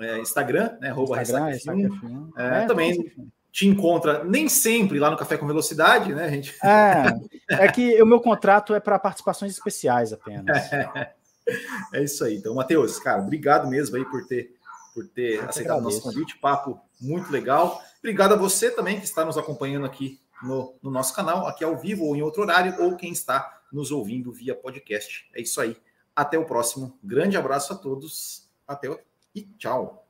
é, 0.00 0.18
Instagram, 0.20 0.78
né? 0.80 0.90
Arroba 0.90 1.20
Instagram, 1.20 1.46
ressaca 1.46 1.76
F1. 1.76 1.82
Ressaca 1.82 2.06
F1. 2.06 2.30
É, 2.36 2.66
também 2.66 3.12
te 3.50 3.66
encontra 3.66 4.22
nem 4.22 4.48
sempre 4.48 5.00
lá 5.00 5.10
no 5.10 5.16
Café 5.16 5.36
com 5.36 5.46
Velocidade, 5.46 6.14
né, 6.14 6.30
gente? 6.30 6.54
É, 6.62 7.64
é 7.64 7.72
que 7.72 8.00
o 8.00 8.06
meu 8.06 8.20
contrato 8.20 8.72
é 8.72 8.78
para 8.78 9.00
participações 9.00 9.50
especiais 9.50 10.12
apenas. 10.12 10.72
É, 10.72 11.10
é 11.94 12.04
isso 12.04 12.22
aí. 12.24 12.36
Então, 12.36 12.54
Matheus, 12.54 13.00
cara, 13.00 13.20
obrigado 13.20 13.68
mesmo 13.68 13.96
aí 13.96 14.04
por 14.04 14.24
ter 14.28 14.54
por 14.98 15.06
ter 15.06 15.40
aceitado 15.48 15.78
o 15.78 15.82
nosso 15.82 16.02
convite. 16.02 16.36
Papo 16.38 16.80
muito 17.00 17.30
legal. 17.30 17.80
Obrigado 18.00 18.32
a 18.34 18.36
você 18.36 18.68
também 18.68 18.98
que 18.98 19.04
está 19.04 19.24
nos 19.24 19.38
acompanhando 19.38 19.86
aqui 19.86 20.20
no, 20.42 20.74
no 20.82 20.90
nosso 20.90 21.14
canal, 21.14 21.46
aqui 21.46 21.62
ao 21.62 21.76
vivo 21.76 22.04
ou 22.04 22.16
em 22.16 22.22
outro 22.22 22.42
horário, 22.42 22.74
ou 22.82 22.96
quem 22.96 23.12
está 23.12 23.62
nos 23.72 23.92
ouvindo 23.92 24.32
via 24.32 24.56
podcast. 24.56 25.30
É 25.36 25.40
isso 25.40 25.60
aí. 25.60 25.76
Até 26.16 26.36
o 26.36 26.44
próximo. 26.44 26.98
Grande 27.02 27.36
abraço 27.36 27.72
a 27.72 27.76
todos. 27.76 28.48
Até 28.66 28.88
e 29.32 29.42
tchau. 29.56 30.04